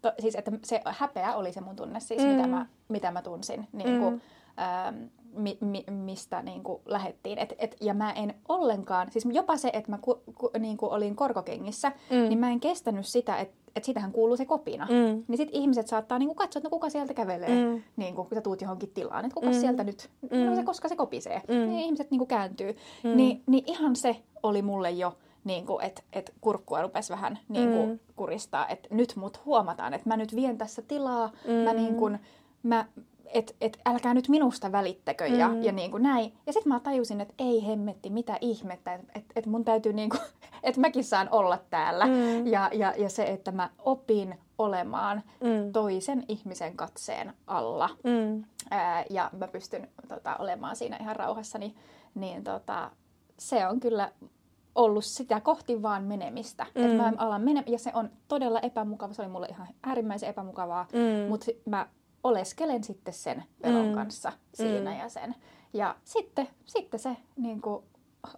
to, 0.02 0.12
siis 0.18 0.34
että 0.34 0.52
se 0.64 0.80
häpeä 0.86 1.34
oli 1.34 1.52
se 1.52 1.60
mun 1.60 1.76
tunne 1.76 2.00
siis, 2.00 2.22
mm. 2.22 2.28
mitä, 2.28 2.46
mä, 2.46 2.66
mitä 2.88 3.10
mä 3.10 3.22
tunsin. 3.22 3.68
Niin 3.72 4.00
kuin, 4.00 4.14
mm. 4.14 4.20
ähm, 4.58 4.96
mi, 5.34 5.58
mi, 5.60 5.84
mistä 5.90 6.42
niin 6.42 6.62
kuin 6.62 6.82
lähettiin. 6.84 7.38
Et, 7.38 7.54
et, 7.58 7.76
ja 7.80 7.94
mä 7.94 8.12
en 8.12 8.34
ollenkaan, 8.48 9.12
siis 9.12 9.26
jopa 9.32 9.56
se, 9.56 9.70
että 9.72 9.90
mä 9.90 9.98
ku, 9.98 10.22
ku, 10.38 10.50
niin 10.58 10.76
kuin 10.76 10.92
olin 10.92 11.16
korkokengissä, 11.16 11.92
mm. 12.10 12.16
niin 12.16 12.38
mä 12.38 12.50
en 12.50 12.60
kestänyt 12.60 13.06
sitä, 13.06 13.36
että 13.36 13.62
et 13.76 13.84
sitähän 13.84 14.12
kuuluu 14.12 14.36
se 14.36 14.44
kopina. 14.44 14.84
Mm. 14.86 15.24
Niin 15.28 15.36
sitten 15.36 15.60
ihmiset 15.60 15.86
saattaa 15.86 16.18
niin 16.18 16.26
kuin 16.26 16.36
katsoa, 16.36 16.60
että 16.60 16.66
no 16.66 16.70
kuka 16.70 16.90
sieltä 16.90 17.14
kävelee, 17.14 17.64
mm. 17.64 17.82
niin 17.96 18.14
kuin, 18.14 18.28
kun 18.28 18.34
sä 18.34 18.40
tuut 18.40 18.62
johonkin 18.62 18.90
tilaan. 18.94 19.24
Että 19.24 19.34
kuka 19.34 19.46
mm. 19.46 19.60
sieltä 19.60 19.84
nyt, 19.84 20.10
mm. 20.30 20.38
no 20.38 20.56
se, 20.56 20.62
koska 20.62 20.88
se 20.88 20.96
kopisee. 20.96 21.42
Mm. 21.48 21.54
Niin 21.54 21.80
ihmiset 21.80 22.10
niin 22.10 22.18
kuin 22.18 22.28
kääntyy. 22.28 22.76
Mm. 23.04 23.16
Ni, 23.16 23.42
niin 23.46 23.64
ihan 23.66 23.96
se 23.96 24.16
oli 24.42 24.62
mulle 24.62 24.90
jo 24.90 25.16
niin 25.44 25.66
kuin, 25.66 25.84
että 25.84 26.02
et 26.12 26.34
kurkkua 26.40 26.82
rupesi 26.82 27.12
vähän 27.12 27.38
niin 27.48 27.72
kuin, 27.72 27.88
mm. 27.88 27.98
kuristaa, 28.16 28.68
että 28.68 28.88
nyt 28.90 29.16
mut 29.16 29.44
huomataan, 29.44 29.94
että 29.94 30.08
mä 30.08 30.16
nyt 30.16 30.34
vien 30.34 30.58
tässä 30.58 30.82
tilaa, 30.82 31.32
mm. 31.46 31.52
mä 31.52 31.72
niin 31.72 31.94
kuin, 31.94 32.18
mä, 32.62 32.86
että 33.32 33.54
et, 33.60 33.80
älkää 33.86 34.14
nyt 34.14 34.28
minusta 34.28 34.72
välittäkö 34.72 35.26
ja, 35.26 35.48
mm. 35.48 35.62
ja 35.62 35.72
niin 35.72 35.90
kuin 35.90 36.02
näin. 36.02 36.32
Ja 36.46 36.52
sitten 36.52 36.72
mä 36.72 36.80
tajusin, 36.80 37.20
että 37.20 37.34
ei 37.38 37.66
hemmetti, 37.66 38.10
mitä 38.10 38.38
ihmettä, 38.40 38.94
että 38.94 39.12
et, 39.14 39.24
et 39.36 39.46
mun 39.46 39.64
täytyy 39.64 39.92
niin 39.92 40.10
kuin, 40.10 40.20
että 40.62 40.80
mäkin 40.80 41.04
saan 41.04 41.28
olla 41.30 41.58
täällä. 41.70 42.06
Mm. 42.06 42.46
Ja, 42.46 42.70
ja, 42.72 42.94
ja 42.96 43.08
se, 43.08 43.24
että 43.24 43.52
mä 43.52 43.70
opin 43.78 44.38
olemaan 44.58 45.22
mm. 45.40 45.72
toisen 45.72 46.24
ihmisen 46.28 46.76
katseen 46.76 47.32
alla. 47.46 47.88
Mm. 48.04 48.44
Ää, 48.70 49.04
ja 49.10 49.30
mä 49.38 49.48
pystyn 49.48 49.88
tota, 50.08 50.36
olemaan 50.36 50.76
siinä 50.76 50.96
ihan 51.00 51.16
rauhassa, 51.16 51.58
niin, 51.58 51.74
niin 52.14 52.44
tota, 52.44 52.90
se 53.38 53.66
on 53.66 53.80
kyllä 53.80 54.12
ollut 54.74 55.04
sitä 55.04 55.40
kohti 55.40 55.82
vaan 55.82 56.04
menemistä. 56.04 56.66
Mm. 56.74 56.84
Että 56.84 56.96
mä 56.96 57.12
alan 57.16 57.42
mene- 57.42 57.64
ja 57.66 57.78
se 57.78 57.90
on 57.94 58.10
todella 58.28 58.60
epämukava. 58.60 59.12
Se 59.12 59.22
oli 59.22 59.30
mulle 59.30 59.46
ihan 59.46 59.68
äärimmäisen 59.82 60.28
epämukavaa, 60.28 60.86
mm. 60.92 61.28
mutta 61.28 61.46
mä 61.66 61.88
oleskelen 62.22 62.84
sitten 62.84 63.14
sen 63.14 63.44
pelon 63.62 63.86
mm. 63.86 63.94
kanssa 63.94 64.32
siinä 64.54 64.90
mm. 64.90 64.98
ja 64.98 65.08
sen. 65.08 65.34
Ja 65.72 65.96
sitten, 66.04 66.48
sitten 66.64 67.00
se 67.00 67.16
niin 67.36 67.60
kuin, 67.60 67.84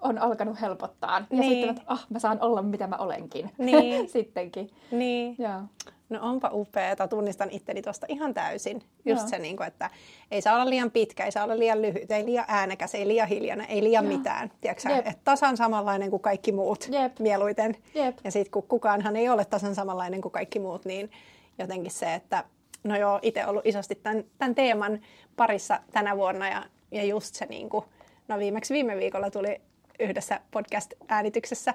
on 0.00 0.18
alkanut 0.18 0.60
helpottaa. 0.60 1.18
Ja 1.18 1.26
niin. 1.30 1.52
sitten, 1.52 1.70
että 1.70 1.82
ah, 1.86 2.06
mä 2.10 2.18
saan 2.18 2.40
olla 2.40 2.62
mitä 2.62 2.86
mä 2.86 2.96
olenkin 2.96 3.50
niin. 3.58 4.08
sittenkin. 4.08 4.70
Niin. 4.90 5.36
Joo. 5.38 5.60
No 6.08 6.18
onpa 6.22 6.50
upeeta, 6.52 7.08
tunnistan 7.08 7.48
itteni 7.50 7.82
tuosta 7.82 8.06
ihan 8.08 8.34
täysin. 8.34 8.82
Just 9.04 9.22
Joo. 9.22 9.28
se, 9.28 9.38
niin 9.38 9.56
kuin, 9.56 9.66
että 9.66 9.90
ei 10.30 10.42
saa 10.42 10.54
olla 10.54 10.70
liian 10.70 10.90
pitkä, 10.90 11.24
ei 11.24 11.32
saa 11.32 11.44
olla 11.44 11.58
liian 11.58 11.82
lyhyt, 11.82 12.10
ei 12.10 12.24
liian 12.24 12.44
äänekäs, 12.48 12.94
ei 12.94 13.08
liian 13.08 13.28
hiljainen, 13.28 13.66
ei 13.66 13.82
liian 13.82 14.04
Joo. 14.04 14.16
mitään. 14.16 14.50
Tiedätkö 14.60 14.88
että 14.94 15.20
tasan 15.24 15.56
samanlainen 15.56 16.10
kuin 16.10 16.22
kaikki 16.22 16.52
muut 16.52 16.88
Jep. 16.90 17.18
mieluiten. 17.18 17.76
Jep. 17.94 18.18
Ja 18.24 18.30
sitten 18.30 18.50
kun 18.50 18.62
kukaanhan 18.62 19.16
ei 19.16 19.28
ole 19.28 19.44
tasan 19.44 19.74
samanlainen 19.74 20.20
kuin 20.20 20.32
kaikki 20.32 20.58
muut, 20.58 20.84
niin 20.84 21.10
jotenkin 21.58 21.92
se, 21.92 22.14
että 22.14 22.44
no 22.84 22.96
joo, 22.96 23.18
itse 23.22 23.46
ollut 23.46 23.66
isosti 23.66 23.94
tämän, 23.94 24.24
tämän 24.38 24.54
teeman 24.54 25.00
parissa 25.36 25.80
tänä 25.92 26.16
vuonna 26.16 26.48
ja, 26.48 26.62
ja 26.90 27.04
just 27.04 27.34
se, 27.34 27.46
niin 27.46 27.68
kuin, 27.68 27.84
no 28.28 28.38
viimeksi 28.38 28.74
viime 28.74 28.96
viikolla 28.96 29.30
tuli 29.30 29.60
yhdessä 30.00 30.40
podcast-äänityksessä 30.50 31.74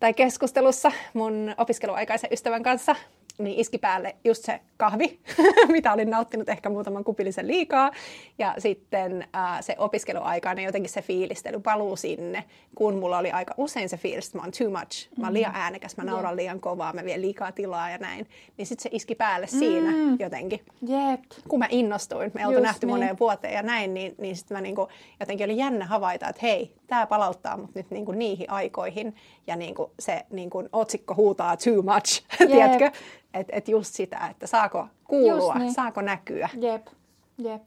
tai 0.00 0.14
keskustelussa 0.14 0.92
mun 1.14 1.54
opiskeluaikaisen 1.58 2.32
ystävän 2.32 2.62
kanssa 2.62 2.96
niin 3.38 3.60
iski 3.60 3.78
päälle 3.78 4.16
just 4.24 4.44
se 4.44 4.60
kahvi, 4.76 5.20
mitä 5.68 5.92
olin 5.92 6.10
nauttinut 6.10 6.48
ehkä 6.48 6.68
muutaman 6.68 7.04
kupillisen 7.04 7.46
liikaa. 7.46 7.90
Ja 8.38 8.54
sitten 8.58 9.28
ää, 9.32 9.62
se 9.62 9.74
opiskeluaika, 9.78 10.54
niin 10.54 10.66
jotenkin 10.66 10.90
se 10.90 11.02
fiilistely 11.02 11.60
paluu 11.60 11.96
sinne, 11.96 12.44
kun 12.74 12.94
mulla 12.94 13.18
oli 13.18 13.30
aika 13.30 13.54
usein 13.56 13.88
se 13.88 13.96
fiilis, 13.96 14.26
että 14.26 14.38
mä 14.38 14.42
oon 14.42 14.52
too 14.58 14.70
much, 14.70 15.08
mä 15.18 15.26
oon 15.26 15.34
liian 15.34 15.52
mm. 15.52 15.60
äänekäs, 15.60 15.96
mä 15.96 16.04
nauran 16.04 16.36
liian 16.36 16.60
kovaa, 16.60 16.92
mä 16.92 17.04
vien 17.04 17.22
liikaa 17.22 17.52
tilaa 17.52 17.90
ja 17.90 17.98
näin. 17.98 18.26
Niin 18.56 18.66
sitten 18.66 18.82
se 18.82 18.88
iski 18.92 19.14
päälle 19.14 19.46
mm. 19.52 19.58
siinä 19.58 19.92
jotenkin. 20.18 20.60
Jep. 20.86 21.20
Kun 21.48 21.58
mä 21.58 21.66
innostuin, 21.70 22.30
me 22.34 22.46
oltu 22.46 22.60
nähty 22.60 22.86
niin. 22.86 22.94
moneen 22.94 23.18
vuoteen 23.20 23.54
ja 23.54 23.62
näin, 23.62 23.94
niin, 23.94 24.14
niin 24.18 24.36
sitten 24.36 24.56
mä 24.56 24.60
niinku, 24.60 24.88
jotenkin 25.20 25.44
oli 25.44 25.56
jännä 25.56 25.86
havaita, 25.86 26.28
että 26.28 26.40
hei, 26.42 26.74
tämä 26.86 27.06
palauttaa 27.06 27.56
mut 27.56 27.74
nyt 27.74 27.90
niinku 27.90 28.12
niihin 28.12 28.50
aikoihin. 28.50 29.14
Ja 29.46 29.56
niinku 29.56 29.90
se 30.00 30.22
niinku 30.30 30.68
otsikko 30.72 31.14
huutaa 31.14 31.56
too 31.56 31.82
much, 31.82 32.22
tiedätkö? 32.52 32.90
Että 33.34 33.56
et 33.56 33.68
just 33.68 33.94
sitä, 33.94 34.28
että 34.30 34.46
saako 34.46 34.86
kuulua, 35.04 35.54
niin. 35.54 35.72
saako 35.72 36.00
näkyä. 36.00 36.48
Jep, 36.60 36.86
jep. 37.38 37.62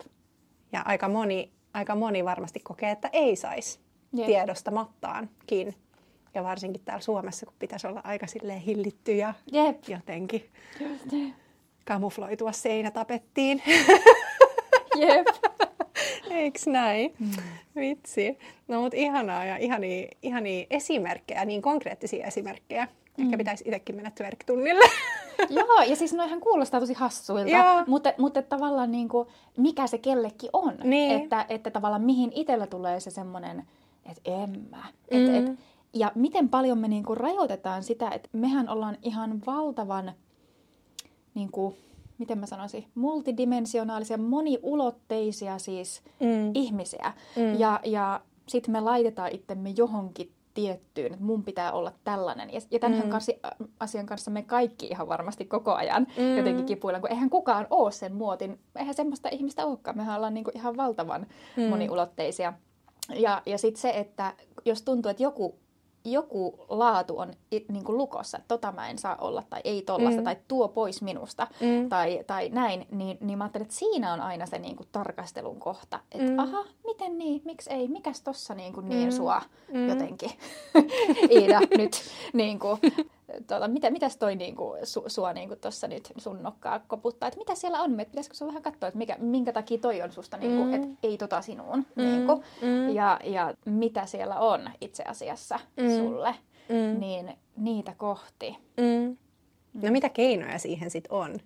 Ja 0.71 0.81
aika 0.85 1.09
moni, 1.09 1.51
aika 1.73 1.95
moni 1.95 2.25
varmasti 2.25 2.59
kokee, 2.59 2.91
että 2.91 3.09
ei 3.13 3.35
saisi 3.35 3.79
tiedostamattaankin. 4.25 5.75
Ja 6.33 6.43
varsinkin 6.43 6.81
täällä 6.85 7.01
Suomessa, 7.01 7.45
kun 7.45 7.55
pitäisi 7.59 7.87
olla 7.87 8.01
aika 8.03 8.27
silleen 8.27 8.59
hillitty 8.59 9.11
ja 9.11 9.33
Jep. 9.51 9.77
jotenkin 9.87 10.49
kamufloitua 11.85 12.51
seinätapettiin. 12.51 13.61
Jep. 15.01 15.27
Eiks 16.29 16.67
näin? 16.67 17.13
Mm. 17.19 17.31
Vitsi. 17.75 18.37
No 18.67 18.81
mut 18.81 18.93
ihanaa 18.93 19.45
ja 19.45 19.57
ihania, 19.57 20.07
ihania 20.21 20.65
esimerkkejä, 20.69 21.45
niin 21.45 21.61
konkreettisia 21.61 22.27
esimerkkejä. 22.27 22.87
Mm. 23.17 23.25
Ehkä 23.25 23.37
pitäisi 23.37 23.63
itsekin 23.67 23.95
mennä 23.95 24.11
twerk-tunnille. 24.11 24.89
Joo, 25.49 25.81
ja 25.89 25.95
siis 25.95 26.13
noihän 26.13 26.39
kuulostaa 26.39 26.79
tosi 26.79 26.93
hassuilta, 26.93 27.49
Joo. 27.51 27.83
mutta, 27.87 28.13
mutta 28.17 28.41
tavallaan 28.41 28.91
niin 28.91 29.09
kuin, 29.09 29.27
mikä 29.57 29.87
se 29.87 29.97
kellekin 29.97 30.49
on. 30.53 30.73
Niin. 30.83 31.11
Että, 31.21 31.45
että 31.49 31.71
tavallaan 31.71 32.01
mihin 32.01 32.31
itsellä 32.35 32.67
tulee 32.67 32.99
se 32.99 33.11
semmoinen, 33.11 33.63
että 34.09 34.21
en 34.25 34.67
mä. 34.71 34.83
Et, 35.11 35.27
Mm. 35.27 35.35
et, 35.35 35.59
ja 35.93 36.11
miten 36.15 36.49
paljon 36.49 36.77
me 36.77 36.87
niin 36.87 37.03
kuin 37.03 37.17
rajoitetaan 37.17 37.83
sitä, 37.83 38.09
että 38.09 38.29
mehän 38.33 38.69
ollaan 38.69 38.97
ihan 39.01 39.41
valtavan, 39.45 40.11
niin 41.33 41.51
kuin, 41.51 41.75
miten 42.17 42.37
mä 42.39 42.45
sanoisin, 42.45 42.85
multidimensionaalisia, 42.95 44.17
moniulotteisia 44.17 45.57
siis 45.59 46.01
Mm. 46.19 46.51
ihmisiä. 46.53 47.13
Mm. 47.35 47.59
Ja, 47.59 47.79
ja 47.85 48.21
sitten 48.47 48.71
me 48.71 48.79
laitetaan 48.81 49.31
itsemme 49.31 49.69
johonkin 49.77 50.31
tiettyyn, 50.55 51.13
että 51.13 51.25
mun 51.25 51.43
pitää 51.43 51.71
olla 51.71 51.91
tällainen. 52.03 52.53
Ja, 52.53 52.59
ja 52.71 52.79
tämän 52.79 53.01
Mm. 53.03 53.09
kanssa, 53.09 53.31
asian 53.79 54.05
kanssa 54.05 54.31
me 54.31 54.41
kaikki 54.41 54.87
ihan 54.87 55.07
varmasti 55.07 55.45
koko 55.45 55.73
ajan 55.73 56.07
Mm. 56.17 56.37
jotenkin 56.37 56.65
kipuillaan, 56.65 57.01
kun 57.01 57.11
eihän 57.11 57.29
kukaan 57.29 57.67
ole 57.69 57.91
sen 57.91 58.15
muotin. 58.15 58.59
Eihän 58.75 58.95
semmoista 58.95 59.29
ihmistä 59.31 59.65
olekaan. 59.65 59.97
Mehän 59.97 60.15
ollaan 60.17 60.33
niinku 60.33 60.51
ihan 60.55 60.77
valtavan 60.77 61.27
Mm. 61.57 61.63
moniulotteisia. 61.63 62.53
Ja, 63.15 63.41
ja 63.45 63.57
sitten 63.57 63.81
se, 63.81 63.89
että 63.89 64.33
jos 64.65 64.81
tuntuu, 64.81 65.09
että 65.09 65.23
joku, 65.23 65.55
joku 66.05 66.65
laatu 66.69 67.19
on 67.19 67.33
i- 67.53 67.65
niinku 67.71 67.97
lukossa, 67.97 68.37
että 68.37 68.47
tota 68.47 68.71
mä 68.71 68.89
en 68.89 68.97
saa 68.97 69.15
olla 69.15 69.43
tai 69.49 69.61
ei 69.63 69.81
tollasta 69.81 70.21
Mm. 70.21 70.23
tai 70.25 70.37
tuo 70.47 70.67
pois 70.67 71.01
minusta 71.01 71.47
Mm. 71.61 71.89
tai, 71.89 72.23
tai 72.27 72.49
näin, 72.49 72.87
niin, 72.91 73.17
niin 73.21 73.37
mä 73.37 73.43
ajattelen, 73.43 73.63
että 73.65 73.75
siinä 73.75 74.13
on 74.13 74.21
aina 74.21 74.45
se 74.45 74.59
niinku 74.59 74.83
tarkastelun 74.91 75.59
kohta. 75.59 75.99
Että 76.11 76.31
Mm. 76.31 76.39
aha, 76.39 76.63
miten 76.85 77.17
niin, 77.17 77.41
miksi 77.45 77.69
ei, 77.73 77.87
mikäs 77.87 78.21
tossa 78.21 78.53
niinku 78.55 78.81
niin 78.81 79.07
Mm. 79.09 79.11
sua 79.15 79.41
Mm. 79.73 79.89
jotenkin, 79.89 80.31
Iida, 81.31 81.59
nyt 81.77 82.01
niinku, 82.33 82.67
tuota, 83.47 83.67
mitä, 83.67 83.89
mitäs 83.91 84.17
toi 84.17 84.35
niinku, 84.35 84.75
su, 84.83 85.03
sua 85.07 85.33
niinku 85.33 85.55
tuossa 85.55 85.87
nyt 85.87 86.13
sun 86.17 86.43
nokkaa 86.43 86.79
koputtaa, 86.79 87.27
että 87.27 87.37
mitä 87.39 87.55
siellä 87.55 87.81
on, 87.81 87.99
että 87.99 88.11
pitäisikö 88.11 88.35
sun 88.35 88.47
vähän 88.47 88.61
katsoa, 88.63 88.87
että 88.87 88.97
mikä, 88.97 89.15
minkä 89.19 89.53
takia 89.53 89.77
toi 89.77 90.01
on 90.01 90.11
susta, 90.11 90.37
niinku, 90.37 90.63
Mm. 90.63 90.73
että 90.73 90.87
ei 91.03 91.17
tota 91.17 91.41
sinuun, 91.41 91.85
Mm. 91.95 92.03
niinku, 92.03 92.43
Mm. 92.61 92.89
ja, 92.89 93.19
ja 93.23 93.53
mitä 93.65 94.05
siellä 94.05 94.39
on 94.39 94.69
itse 94.81 95.03
asiassa 95.03 95.59
Mm. 95.77 95.97
sulle, 95.97 96.35
Mm. 96.69 96.99
niin 96.99 97.33
niitä 97.57 97.93
kohti. 97.97 98.57
Mm. 98.77 99.17
No 99.73 99.91
mitä 99.91 100.09
keinoja 100.09 100.57
siihen 100.59 100.89
sitten 100.89 101.11
on? 101.11 101.39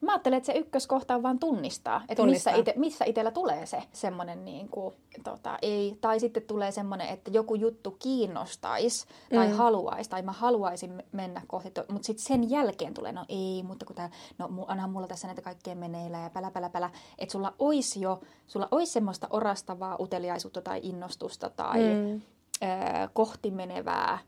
Mä 0.00 0.12
ajattelen, 0.12 0.36
että 0.36 0.46
se 0.52 0.58
ykköskohta 0.58 1.14
on 1.14 1.22
vaan 1.22 1.38
tunnistaa, 1.38 2.00
että 2.08 2.14
Tunnistaa. 2.22 2.52
missä, 2.52 2.60
ite, 2.70 2.74
missä 2.80 3.04
itsellä 3.04 3.30
tulee 3.30 3.66
se 3.66 3.82
semmoinen, 3.92 4.44
niin 4.44 4.68
kuin, 4.68 4.94
tota, 5.24 5.58
ei, 5.62 5.98
tai 6.00 6.20
sitten 6.20 6.42
tulee 6.42 6.70
semmoinen, 6.72 7.08
että 7.08 7.30
joku 7.30 7.54
juttu 7.54 7.96
kiinnostaisi 7.98 9.06
tai 9.34 9.46
Mm. 9.48 9.52
haluaisi, 9.54 10.10
tai 10.10 10.22
mä 10.22 10.32
haluaisin 10.32 10.90
me- 10.92 11.04
mennä 11.12 11.42
kohti, 11.46 11.68
mutta 11.88 12.06
sitten 12.06 12.24
sen 12.26 12.50
jälkeen 12.50 12.94
tulee, 12.94 13.12
no 13.12 13.24
ei, 13.28 13.62
mutta 13.62 13.86
kun 13.86 13.96
tää, 13.96 14.10
no 14.38 14.48
onhan 14.68 14.90
mulla 14.90 15.06
tässä 15.06 15.26
näitä 15.28 15.42
kaikkea 15.42 15.74
meneillä 15.74 16.18
ja 16.18 16.30
pälä, 16.30 16.50
pälä, 16.50 16.68
pälä, 16.70 16.90
että 17.18 17.32
sulla 17.32 17.54
olisi 17.58 18.00
jo, 18.00 18.20
sulla 18.46 18.68
olisi 18.70 18.92
semmoista 18.92 19.26
orastavaa 19.30 19.96
uteliaisuutta 20.00 20.62
tai 20.62 20.80
innostusta 20.82 21.50
tai 21.50 21.80
Mm. 21.80 22.14
ö, 22.14 23.08
kohti 23.12 23.50
menevää 23.50 24.18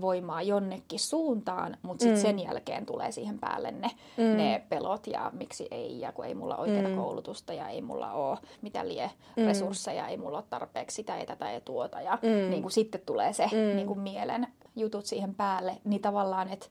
voimaa 0.00 0.42
jonnekin 0.42 0.98
suuntaan, 1.00 1.76
mutta 1.82 2.02
sitten 2.02 2.18
Mm. 2.18 2.22
sen 2.22 2.38
jälkeen 2.38 2.86
tulee 2.86 3.12
siihen 3.12 3.38
päälle 3.38 3.70
ne, 3.70 3.90
Mm. 4.16 4.36
ne 4.36 4.64
pelot 4.68 5.06
ja 5.06 5.30
miksi 5.34 5.68
ei, 5.70 6.00
ja 6.00 6.12
kun 6.12 6.24
ei 6.24 6.34
mulla 6.34 6.56
oikeaa 6.56 6.88
Mm. 6.88 6.96
koulutusta 6.96 7.52
ja 7.52 7.68
ei 7.68 7.82
mulla 7.82 8.12
ole 8.12 8.38
mitä 8.62 8.88
lie 8.88 9.10
Mm. 9.36 9.46
resursseja, 9.46 10.08
ei 10.08 10.16
mulla 10.16 10.38
ole 10.38 10.44
tarpeeksi 10.50 10.94
sitä 10.94 11.16
ja 11.18 11.26
tätä 11.26 11.50
ja 11.50 11.60
tuota. 11.60 12.00
Ja 12.00 12.18
Mm. 12.22 12.50
niin 12.50 12.62
kuin 12.62 12.72
sitten 12.72 13.00
tulee 13.06 13.32
se 13.32 13.46
Mm. 13.46 13.76
niin 13.76 13.86
kuin 13.86 14.00
mielen 14.00 14.46
jutut 14.76 15.06
siihen 15.06 15.34
päälle, 15.34 15.76
niin 15.84 16.02
tavallaan, 16.02 16.48
että 16.48 16.66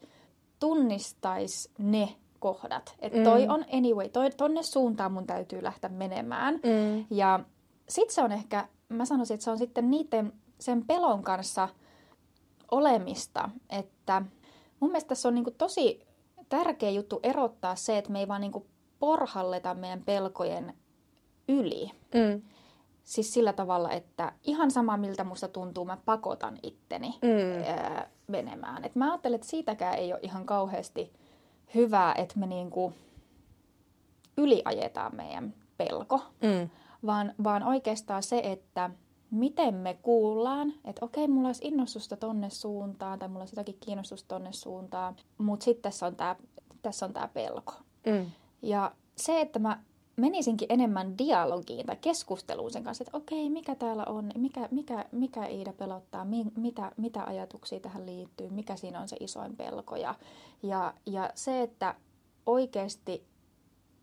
tunnistaisi 0.60 1.70
ne 1.78 2.10
kohdat. 2.40 2.96
Että 3.00 3.24
toi 3.24 3.46
Mm. 3.46 3.52
on 3.54 3.66
anyway, 3.74 4.10
toi, 4.10 4.30
tonne 4.32 4.64
suuntaan 4.64 5.12
mun 5.12 5.28
täytyy 5.28 5.64
lähteä 5.64 5.90
menemään. 5.90 6.54
Mm. 6.56 7.06
Ja 7.10 7.40
sitten 7.90 8.16
se 8.16 8.22
on 8.22 8.32
ehkä, 8.32 8.68
mä 8.90 9.06
sanoisin, 9.06 9.34
että 9.34 9.44
se 9.44 9.52
on 9.52 9.58
sitten 9.58 9.92
niiden, 9.92 10.34
sen 10.60 10.86
pelon 10.86 11.24
kanssa 11.24 11.70
olemista, 12.74 13.50
että 13.70 14.22
mun 14.80 14.90
mielestä 14.92 15.08
tässä 15.10 15.28
on 15.28 15.36
niinku 15.36 15.52
tosi 15.52 16.00
tärkeä 16.50 16.90
juttu 16.90 17.20
erottaa 17.24 17.76
se, 17.76 17.98
että 17.98 18.12
me 18.12 18.20
ei 18.20 18.28
vaan 18.28 18.42
niinku 18.42 18.68
porhalleta 19.00 19.74
meidän 19.74 20.04
pelkojen 20.04 20.74
yli. 21.48 21.92
Mm. 22.14 22.42
Siis 23.04 23.34
sillä 23.34 23.54
tavalla, 23.54 23.92
että 23.92 24.34
ihan 24.44 24.72
sama 24.72 24.98
miltä 24.98 25.24
musta 25.24 25.48
tuntuu, 25.48 25.86
mä 25.86 25.98
pakotan 26.06 26.58
itteni 26.64 27.08
Mm. 27.22 27.64
ää, 27.68 28.10
menemään. 28.28 28.86
Et 28.86 28.96
mä 28.96 29.12
ajattelen, 29.12 29.36
että 29.36 29.48
siitäkään 29.48 29.96
ei 29.98 30.14
ole 30.14 30.20
ihan 30.24 30.46
kauheasti 30.46 31.14
hyvää, 31.76 32.14
että 32.18 32.40
me 32.40 32.46
niinku 32.48 32.94
yliajetaan 34.38 35.16
meidän 35.16 35.54
pelko 35.78 36.20
Mm. 36.42 36.70
vaan, 37.06 37.34
vaan 37.44 37.64
oikeastaan 37.64 38.24
se, 38.24 38.40
että 38.44 38.90
miten 39.34 39.76
me 39.76 39.98
kuullaan, 40.02 40.74
että 40.86 41.06
okei, 41.06 41.28
mulla 41.28 41.48
olisi 41.48 41.68
innostusta 41.68 42.18
tonne 42.18 42.50
suuntaan 42.50 43.20
tai 43.20 43.28
mulla 43.28 43.40
olisi 43.40 43.54
jotakin 43.54 43.78
kiinnostusta 43.80 44.28
tonne 44.28 44.54
suuntaan, 44.54 45.16
mutta 45.38 45.64
sitten 45.64 45.82
tässä 45.92 46.06
on 46.06 46.16
tämä 46.16 46.36
tässä 46.82 47.06
on 47.06 47.14
tää 47.14 47.28
pelko. 47.28 47.74
Mm. 48.06 48.26
Ja 48.62 48.92
se, 49.16 49.42
että 49.42 49.60
mä 49.60 49.84
menisinkin 50.16 50.68
enemmän 50.72 51.18
dialogiin 51.18 51.86
tai 51.86 51.96
keskusteluun 52.02 52.72
sen 52.72 52.84
kanssa, 52.84 53.04
että 53.04 53.18
okei, 53.18 53.50
mikä 53.50 53.76
täällä 53.76 54.06
on, 54.06 54.32
mikä, 54.38 54.68
mikä, 54.72 55.06
mikä 55.12 55.46
Iida 55.46 55.74
pelottaa, 55.74 56.26
mi, 56.26 56.46
mitä, 56.58 56.92
mitä 56.98 57.24
ajatuksia 57.24 57.80
tähän 57.80 58.06
liittyy, 58.06 58.50
mikä 58.50 58.76
siinä 58.76 59.02
on 59.02 59.08
se 59.08 59.18
isoin 59.20 59.56
pelko. 59.58 59.96
Ja, 59.96 60.16
ja, 60.64 60.94
ja 61.06 61.30
se, 61.36 61.62
että 61.62 61.96
oikeasti 62.46 63.24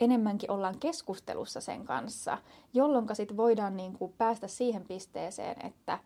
enemmänkin 0.00 0.50
ollaan 0.50 0.78
keskustelussa 0.78 1.60
sen 1.60 1.84
kanssa, 1.84 2.38
jolloin 2.74 3.06
sitten 3.12 3.36
voidaan 3.36 3.76
niin 3.76 3.92
kuin 3.92 4.14
päästä 4.18 4.48
siihen 4.48 4.84
pisteeseen, 4.84 5.66
että, 5.66 5.98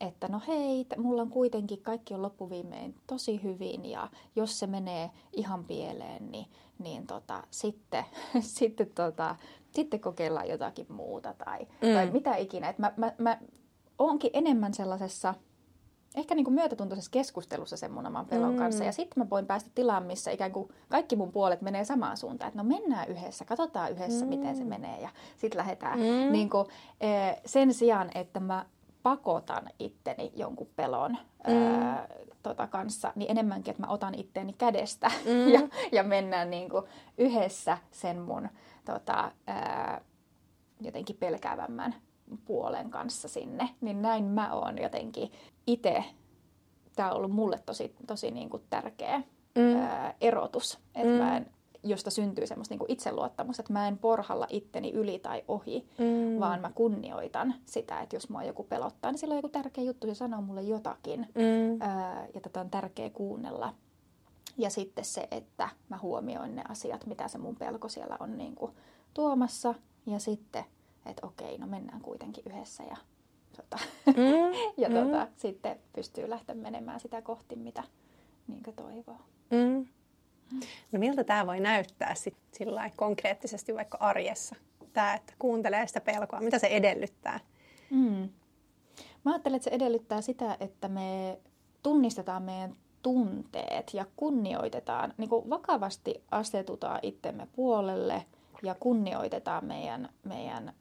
että 0.00 0.28
no 0.28 0.40
hei, 0.48 0.86
mulla 0.96 1.22
on 1.22 1.30
kuitenkin 1.30 1.82
kaikki 1.82 2.14
on 2.14 2.22
loppuviimein 2.22 2.94
tosi 3.06 3.42
hyvin 3.42 3.84
ja 3.84 4.08
jos 4.36 4.58
se 4.58 4.66
menee 4.66 5.10
ihan 5.32 5.64
pieleen, 5.64 6.30
niin, 6.30 6.46
niin 6.78 7.06
tota, 7.06 7.42
sitten, 7.50 8.04
sitten, 8.40 8.90
tota, 8.94 9.36
sitten 9.70 10.00
kokeillaan 10.00 10.48
jotakin 10.48 10.92
muuta 10.92 11.34
tai, 11.44 11.60
mm. 11.60 11.94
tai 11.94 12.10
mitä 12.10 12.36
ikinä. 12.36 12.68
Et 12.68 12.78
mä, 12.78 12.92
mä, 12.96 13.12
mä 13.18 13.38
oonkin 13.98 14.30
enemmän 14.34 14.74
sellaisessa 14.74 15.34
ehkä 16.14 16.34
niin 16.34 16.44
kuin 16.44 16.54
myötätuntoisessa 16.54 17.10
keskustelussa 17.10 17.76
sen 17.76 17.92
mun 17.92 18.06
oman 18.06 18.26
pelon 18.26 18.52
Mm. 18.52 18.58
kanssa. 18.58 18.84
Ja 18.84 18.92
sitten 18.92 19.22
mä 19.24 19.30
voin 19.30 19.46
päästä 19.46 19.70
tilaan, 19.74 20.02
missä 20.02 20.30
ikään 20.30 20.52
kuin 20.52 20.68
kaikki 20.88 21.16
mun 21.16 21.32
puolet 21.32 21.62
menee 21.62 21.84
samaan 21.84 22.16
suuntaan. 22.16 22.48
Että 22.48 22.62
no 22.62 22.68
mennään 22.68 23.08
yhdessä, 23.08 23.44
katsotaan 23.44 23.92
yhdessä, 23.92 24.24
mm. 24.24 24.28
miten 24.28 24.56
se 24.56 24.64
menee 24.64 25.00
ja 25.00 25.08
sitten 25.36 25.58
lähdetään. 25.58 25.98
Mm. 25.98 26.32
Niin 26.32 26.50
kuin, 26.50 26.66
eh, 27.00 27.36
sen 27.46 27.74
sijaan, 27.74 28.10
että 28.14 28.40
mä 28.40 28.66
pakotan 29.02 29.68
itteni 29.78 30.32
jonkun 30.36 30.68
pelon 30.76 31.16
Mm. 31.48 31.54
ää, 31.54 32.06
tota 32.42 32.66
kanssa, 32.66 33.12
niin 33.16 33.30
enemmänkin, 33.30 33.70
että 33.70 33.82
mä 33.86 33.92
otan 33.92 34.14
itteni 34.14 34.52
kädestä 34.52 35.10
Mm. 35.24 35.48
ja, 35.54 35.60
ja 35.92 36.02
mennään 36.02 36.50
niin 36.50 36.70
kuin 36.70 36.84
yhdessä 37.18 37.78
sen 37.90 38.18
mun 38.20 38.48
tota, 38.84 39.32
ää, 39.46 40.00
jotenkin 40.80 41.16
pelkäävämmän 41.16 41.94
puolen 42.44 42.90
kanssa 42.90 43.28
sinne. 43.28 43.68
Niin 43.80 44.02
näin 44.02 44.24
mä 44.24 44.54
oon 44.54 44.78
jotenkin 44.78 45.32
itse, 45.66 46.04
tämä 46.96 47.10
on 47.10 47.16
ollut 47.16 47.30
mulle 47.30 47.58
tosi, 47.66 47.94
tosi 48.06 48.30
niin 48.30 48.50
kuin 48.50 48.62
tärkeä 48.70 49.22
Mm. 49.56 49.76
ää, 49.76 50.14
erotus, 50.20 50.78
että 50.94 51.08
Mm. 51.12 51.18
mä 51.18 51.36
en, 51.36 51.46
josta 51.82 52.10
syntyy 52.10 52.46
semmoista 52.46 52.72
niin 52.72 52.78
kuin 52.78 52.90
itseluottamusta, 52.92 53.62
että 53.62 53.72
mä 53.72 53.88
en 53.88 53.98
porhalla 53.98 54.46
itteni 54.50 54.90
yli 54.92 55.18
tai 55.18 55.44
ohi, 55.48 55.86
Mm. 55.98 56.40
vaan 56.40 56.60
mä 56.60 56.70
kunnioitan 56.74 57.54
sitä, 57.66 58.00
että 58.00 58.16
jos 58.16 58.28
mua 58.28 58.42
joku 58.42 58.64
pelottaa, 58.64 59.10
niin 59.10 59.18
sillä 59.18 59.32
on 59.32 59.38
joku 59.38 59.48
tärkeä 59.48 59.84
juttu, 59.84 60.06
se 60.06 60.14
sanoo 60.14 60.40
mulle 60.42 60.62
jotakin 60.62 61.20
Mm. 61.34 61.80
ää, 61.80 62.26
ja 62.34 62.40
tätä 62.40 62.60
on 62.60 62.70
tärkeä 62.70 63.10
kuunnella. 63.10 63.74
Ja 64.58 64.70
sitten 64.70 65.04
se, 65.04 65.28
että 65.30 65.68
mä 65.88 65.98
huomioin 66.02 66.54
ne 66.56 66.62
asiat, 66.68 67.06
mitä 67.06 67.28
se 67.28 67.38
mun 67.38 67.56
pelko 67.56 67.88
siellä 67.88 68.16
on 68.20 68.38
niin 68.38 68.54
kuin 68.54 68.72
tuomassa. 69.14 69.74
Ja 70.06 70.18
sitten, 70.18 70.64
että 71.06 71.26
okei, 71.26 71.58
no 71.58 71.66
mennään 71.66 72.00
kuitenkin 72.00 72.44
yhdessä 72.46 72.82
ja, 72.82 72.96
tota, 73.56 73.78
Mm. 74.06 74.52
ja 74.82 74.88
Mm. 74.88 74.94
tota, 74.94 75.28
sitten 75.36 75.80
pystyy 75.92 76.30
lähteä 76.30 76.54
menemään 76.54 77.00
sitä 77.00 77.22
kohti, 77.22 77.56
mitä 77.56 77.82
niin 78.48 78.62
toivoo. 78.76 79.18
Mm. 79.50 79.86
No 80.92 80.98
miltä 80.98 81.24
tämä 81.24 81.46
voi 81.46 81.60
näyttää 81.60 82.14
sit 82.14 82.36
sillä 82.52 82.90
konkreettisesti 82.96 83.74
vaikka 83.74 83.98
arjessa? 84.00 84.56
Tämä, 84.92 85.14
että 85.14 85.32
kuuntelee 85.38 85.86
sitä 85.86 86.00
pelkoa, 86.00 86.40
mitä 86.40 86.58
se 86.58 86.66
edellyttää? 86.66 87.40
Mm. 87.90 88.28
Mä 89.24 89.32
ajattelen, 89.32 89.56
että 89.56 89.70
se 89.70 89.76
edellyttää 89.76 90.20
sitä, 90.20 90.56
että 90.60 90.88
me 90.88 91.38
tunnistetaan 91.82 92.42
meidän 92.42 92.76
tunteet 93.02 93.94
ja 93.94 94.06
kunnioitetaan, 94.16 95.14
niin 95.16 95.28
kuin 95.30 95.50
vakavasti 95.50 96.22
asetutaan 96.30 96.98
itsemme 97.02 97.48
puolelle 97.52 98.24
ja 98.62 98.74
kunnioitetaan 98.80 99.64
meidän, 99.64 100.08
meidän 100.24 100.72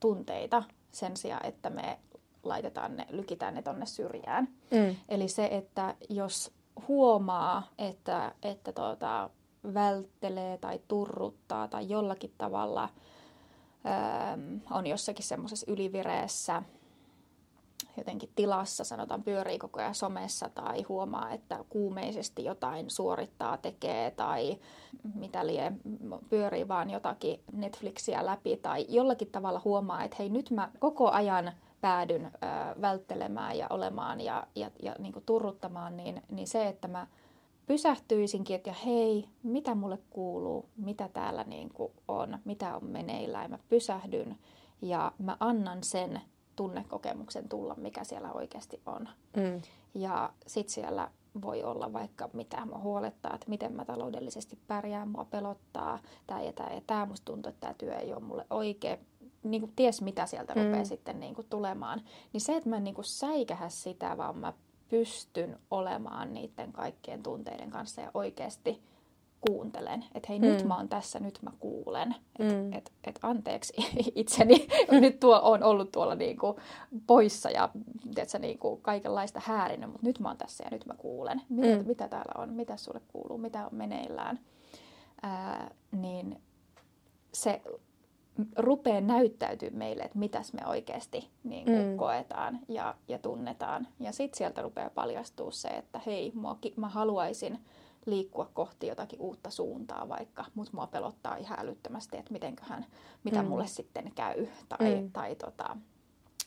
tunteita 0.00 0.62
sen 0.92 1.16
sijaan, 1.16 1.46
että 1.46 1.70
me 1.70 1.98
laitetaan 2.42 2.96
ne, 2.96 3.06
lykitään 3.10 3.54
ne 3.54 3.62
tonne 3.62 3.86
syrjään. 3.86 4.48
Mm. 4.70 4.96
Eli 5.08 5.28
se, 5.28 5.48
että 5.50 5.94
jos 6.08 6.52
huomaa, 6.88 7.68
että, 7.78 8.32
että 8.42 8.72
tota, 8.72 9.30
välttelee 9.74 10.58
tai 10.58 10.80
turruttaa 10.88 11.68
tai 11.68 11.88
jollakin 11.88 12.32
tavalla 12.38 12.88
öö, 13.86 14.60
on 14.70 14.86
jossakin 14.86 15.24
semmoisessa 15.24 15.72
ylivireessä 15.72 16.62
jotenkin 17.96 18.30
tilassa, 18.36 18.84
sanotaan 18.84 19.22
pyörii 19.22 19.58
koko 19.58 19.80
ajan 19.80 19.94
somessa 19.94 20.48
tai 20.48 20.82
huomaa, 20.82 21.30
että 21.30 21.64
kuumeisesti 21.68 22.44
jotain 22.44 22.90
suorittaa, 22.90 23.56
tekee 23.56 24.10
tai 24.10 24.58
mitä 25.14 25.46
lie, 25.46 25.72
pyörii 26.28 26.68
vaan 26.68 26.90
jotakin 26.90 27.40
Netflixiä 27.52 28.26
läpi 28.26 28.56
tai 28.56 28.86
jollakin 28.88 29.30
tavalla 29.32 29.62
huomaa, 29.64 30.04
että 30.04 30.16
hei 30.18 30.28
nyt 30.28 30.50
mä 30.50 30.70
koko 30.78 31.10
ajan 31.10 31.52
päädyn 31.80 32.24
ö, 32.24 32.30
välttelemään 32.80 33.58
ja 33.58 33.66
olemaan 33.70 34.20
ja, 34.20 34.46
ja, 34.54 34.70
ja 34.82 34.94
niin 34.98 35.12
kuin 35.12 35.24
turruttamaan, 35.26 35.96
niin, 35.96 36.22
niin 36.30 36.48
se, 36.48 36.68
että 36.68 36.88
mä 36.88 37.06
pysähtyisinkin, 37.66 38.56
että 38.56 38.74
hei, 38.86 39.28
mitä 39.42 39.74
mulle 39.74 39.98
kuuluu, 40.10 40.68
mitä 40.76 41.08
täällä 41.08 41.44
niin 41.44 41.70
kuin 41.74 41.92
on, 42.08 42.38
mitä 42.44 42.76
on 42.76 42.84
meneillään, 42.84 43.50
mä 43.50 43.58
pysähdyn 43.68 44.38
ja 44.82 45.12
mä 45.18 45.36
annan 45.40 45.82
sen 45.82 46.20
tunnekokemuksen 46.56 47.48
tulla, 47.48 47.74
mikä 47.74 48.04
siellä 48.04 48.32
oikeasti 48.32 48.80
on. 48.86 49.08
Mm. 49.36 49.62
Ja 49.94 50.32
sitten 50.46 50.74
siellä 50.74 51.10
voi 51.42 51.62
olla 51.62 51.92
vaikka 51.92 52.30
mitä 52.32 52.66
mua 52.66 52.78
huolettaa, 52.78 53.34
että 53.34 53.48
miten 53.48 53.72
mä 53.72 53.84
taloudellisesti 53.84 54.58
pärjään, 54.66 55.08
mua 55.08 55.24
pelottaa, 55.24 55.98
tämä 56.26 56.42
ja 56.42 56.52
tämä 56.52 56.74
ja 56.74 56.80
tämä, 56.86 57.06
musta 57.06 57.24
tuntuu, 57.24 57.50
että 57.50 57.60
tämä 57.60 57.74
työ 57.74 57.94
ei 57.94 58.12
ole 58.12 58.22
mulle 58.22 58.46
oikein, 58.50 58.98
niin 59.42 59.60
kuin 59.60 59.72
ties 59.76 60.02
mitä 60.02 60.26
sieltä 60.26 60.54
mm. 60.54 60.64
rupeaa 60.64 60.84
sitten 60.84 61.20
niin 61.20 61.34
kuin 61.34 61.46
tulemaan. 61.50 62.02
Niin 62.32 62.40
se, 62.40 62.56
että 62.56 62.68
mä 62.68 62.76
en 62.76 62.84
niin 62.84 62.94
kuin 62.94 63.04
säikähä 63.04 63.68
sitä, 63.68 64.16
vaan 64.16 64.38
mä 64.38 64.52
pystyn 64.88 65.58
olemaan 65.70 66.34
niiden 66.34 66.72
kaikkien 66.72 67.22
tunteiden 67.22 67.70
kanssa 67.70 68.00
ja 68.00 68.10
oikeasti 68.14 68.82
kuuntelen. 69.40 70.04
Että 70.14 70.26
hei, 70.28 70.38
mm. 70.38 70.46
nyt 70.46 70.64
mä 70.64 70.76
oon 70.76 70.88
tässä, 70.88 71.18
nyt 71.18 71.38
mä 71.42 71.50
kuulen. 71.58 72.14
Että 72.38 72.54
mm. 72.54 72.72
et, 72.72 72.92
et 73.04 73.18
anteeksi 73.22 73.72
itseni, 74.14 74.68
nyt 75.00 75.20
tuo 75.20 75.40
on 75.42 75.62
ollut 75.62 75.92
tuolla 75.92 76.14
niinku 76.14 76.60
poissa 77.06 77.50
ja 77.50 77.68
tiedätkö, 78.14 78.38
niinku 78.38 78.76
kaikenlaista 78.76 79.40
häärinyt, 79.44 79.90
mutta 79.90 80.06
nyt 80.06 80.20
mä 80.20 80.28
oon 80.28 80.36
tässä 80.36 80.64
ja 80.64 80.70
nyt 80.70 80.86
mä 80.86 80.94
kuulen. 80.94 81.42
Mitä, 81.48 81.76
mm. 81.76 81.86
mitä 81.86 82.08
täällä 82.08 82.42
on, 82.42 82.52
mitä 82.52 82.76
sulle 82.76 83.00
kuuluu, 83.08 83.38
mitä 83.38 83.66
on 83.66 83.74
meneillään. 83.74 84.40
Ää, 85.22 85.70
niin 85.92 86.42
se 87.34 87.62
rupeaa 88.56 89.00
näyttäytyy 89.00 89.70
meille, 89.70 90.02
että 90.02 90.18
mitäs 90.18 90.52
me 90.52 90.66
oikeasti 90.66 91.30
niin 91.44 91.64
kuin 91.64 91.86
mm. 91.86 91.96
koetaan 91.96 92.58
ja, 92.68 92.94
ja 93.08 93.18
tunnetaan. 93.18 93.88
Ja 94.00 94.12
sitten 94.12 94.38
sieltä 94.38 94.62
rupeaa 94.62 94.90
paljastua 94.90 95.50
se, 95.50 95.68
että 95.68 96.00
hei, 96.06 96.32
mua, 96.34 96.58
mä 96.76 96.88
haluaisin 96.88 97.58
liikkua 98.06 98.50
kohti 98.54 98.86
jotakin 98.86 99.20
uutta 99.20 99.50
suuntaa 99.50 100.08
vaikka, 100.08 100.44
mutta 100.54 100.72
mua 100.74 100.86
pelottaa 100.86 101.36
ihan 101.36 101.60
älyttömästi, 101.60 102.16
että 102.16 102.32
mitenköhän, 102.32 102.86
mitä 103.24 103.42
mm. 103.42 103.48
mulle 103.48 103.66
sitten 103.66 104.12
käy. 104.14 104.46
Tai, 104.68 105.00
mm. 105.00 105.12
tai 105.12 105.34
tota, 105.34 105.76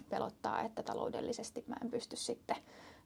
pelottaa, 0.10 0.62
että 0.62 0.84
taloudellisesti 0.84 1.64
mä 1.68 1.76
en 1.84 1.92
pysty 1.92 2.16
sitten 2.16 2.56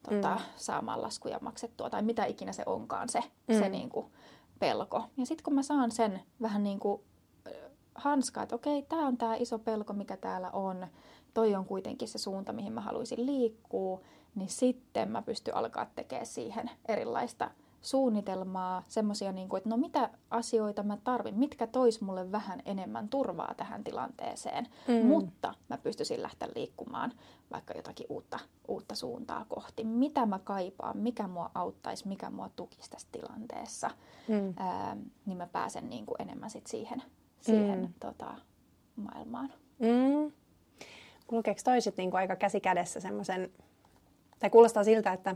tota, 0.09 0.35
mm. 0.35 0.41
saamaan 0.55 1.01
laskuja 1.01 1.39
maksettua 1.41 1.89
tai 1.89 2.01
mitä 2.01 2.25
ikinä 2.25 2.53
se 2.53 2.63
onkaan 2.65 3.09
se, 3.09 3.23
mm. 3.47 3.59
se 3.59 3.69
niin 3.69 3.89
kuin 3.89 4.05
pelko. 4.59 5.03
Ja 5.17 5.25
sitten 5.25 5.43
kun 5.43 5.55
mä 5.55 5.63
saan 5.63 5.91
sen 5.91 6.21
vähän 6.41 6.63
niin 6.63 6.79
kuin 6.79 7.01
hanskaa, 7.97 8.43
että 8.43 8.55
okei, 8.55 8.81
tämä 8.81 9.07
on 9.07 9.17
tämä 9.17 9.35
iso 9.35 9.59
pelko, 9.59 9.93
mikä 9.93 10.17
täällä 10.17 10.51
on, 10.51 10.87
toi 11.33 11.55
on 11.55 11.65
kuitenkin 11.65 12.07
se 12.07 12.17
suunta, 12.17 12.53
mihin 12.53 12.73
mä 12.73 12.81
haluaisin 12.81 13.25
liikkua, 13.25 14.01
niin 14.35 14.49
sitten 14.49 15.11
mä 15.11 15.21
pystyn 15.21 15.55
alkaa 15.55 15.87
tekemään 15.95 16.25
siihen 16.25 16.69
erilaista 16.87 17.51
suunnitelmaa, 17.81 18.83
semmoisia, 18.87 19.31
niin 19.31 19.49
kuin, 19.49 19.57
että 19.57 19.69
no 19.69 19.77
mitä 19.77 20.09
asioita 20.29 20.83
mä 20.83 20.97
tarvin, 21.03 21.35
mitkä 21.39 21.67
tois 21.67 22.01
mulle 22.01 22.31
vähän 22.31 22.61
enemmän 22.65 23.09
turvaa 23.09 23.53
tähän 23.57 23.83
tilanteeseen, 23.83 24.67
mm. 24.87 25.05
mutta 25.05 25.53
mä 25.69 25.77
pystyisin 25.77 26.23
lähteä 26.23 26.47
liikkumaan 26.55 27.13
vaikka 27.51 27.73
jotakin 27.73 28.05
uutta, 28.09 28.39
uutta 28.67 28.95
suuntaa 28.95 29.45
kohti. 29.49 29.83
Mitä 29.83 30.25
mä 30.25 30.39
kaipaan, 30.39 30.97
mikä 30.97 31.27
mua 31.27 31.51
auttaisi, 31.55 32.07
mikä 32.07 32.29
mua 32.29 32.49
tukisi 32.55 32.89
tässä 32.89 33.07
tilanteessa, 33.11 33.89
mm. 34.27 34.53
ää, 34.57 34.97
niin 35.25 35.37
mä 35.37 35.47
pääsen 35.47 35.89
niin 35.89 36.05
kuin 36.05 36.21
enemmän 36.21 36.49
sit 36.49 36.67
siihen, 36.67 37.03
siihen 37.41 37.79
mm. 37.79 37.93
tota, 37.99 38.33
maailmaan. 38.95 39.53
Mm. 39.79 40.31
Kulkeeko 41.27 41.61
toiset 41.63 41.97
niin 41.97 42.11
kuin 42.11 42.19
aika 42.19 42.35
käsi 42.35 42.59
kädessä 42.59 42.99
semmoisen, 42.99 43.51
tai 44.39 44.49
kuulostaa 44.49 44.83
siltä, 44.83 45.13
että 45.13 45.35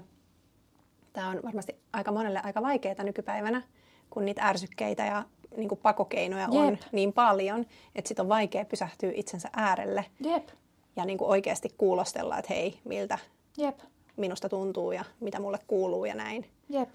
Tämä 1.13 1.29
on 1.29 1.39
varmasti 1.43 1.75
aika 1.93 2.11
monelle 2.11 2.41
aika 2.43 2.61
vaikeaa 2.61 3.03
nykypäivänä, 3.03 3.61
kun 4.09 4.25
niitä 4.25 4.41
ärsykkeitä 4.43 5.05
ja 5.05 5.23
niin 5.57 5.69
kuin 5.69 5.79
pakokeinoja 5.83 6.47
Jep. 6.51 6.53
on 6.53 6.77
niin 6.91 7.13
paljon, 7.13 7.65
että 7.95 8.07
sitten 8.07 8.23
on 8.23 8.29
vaikea 8.29 8.65
pysähtyä 8.65 9.11
itsensä 9.15 9.49
äärelle 9.53 10.05
Jep. 10.19 10.49
ja 10.95 11.05
niin 11.05 11.17
kuin 11.17 11.29
oikeasti 11.29 11.69
kuulostella, 11.77 12.37
että 12.37 12.53
hei, 12.53 12.79
miltä 12.83 13.19
Jep. 13.57 13.79
minusta 14.17 14.49
tuntuu 14.49 14.91
ja 14.91 15.05
mitä 15.19 15.39
mulle 15.39 15.59
kuuluu 15.67 16.05
ja 16.05 16.15
näin. 16.15 16.45
Jep. 16.69 16.89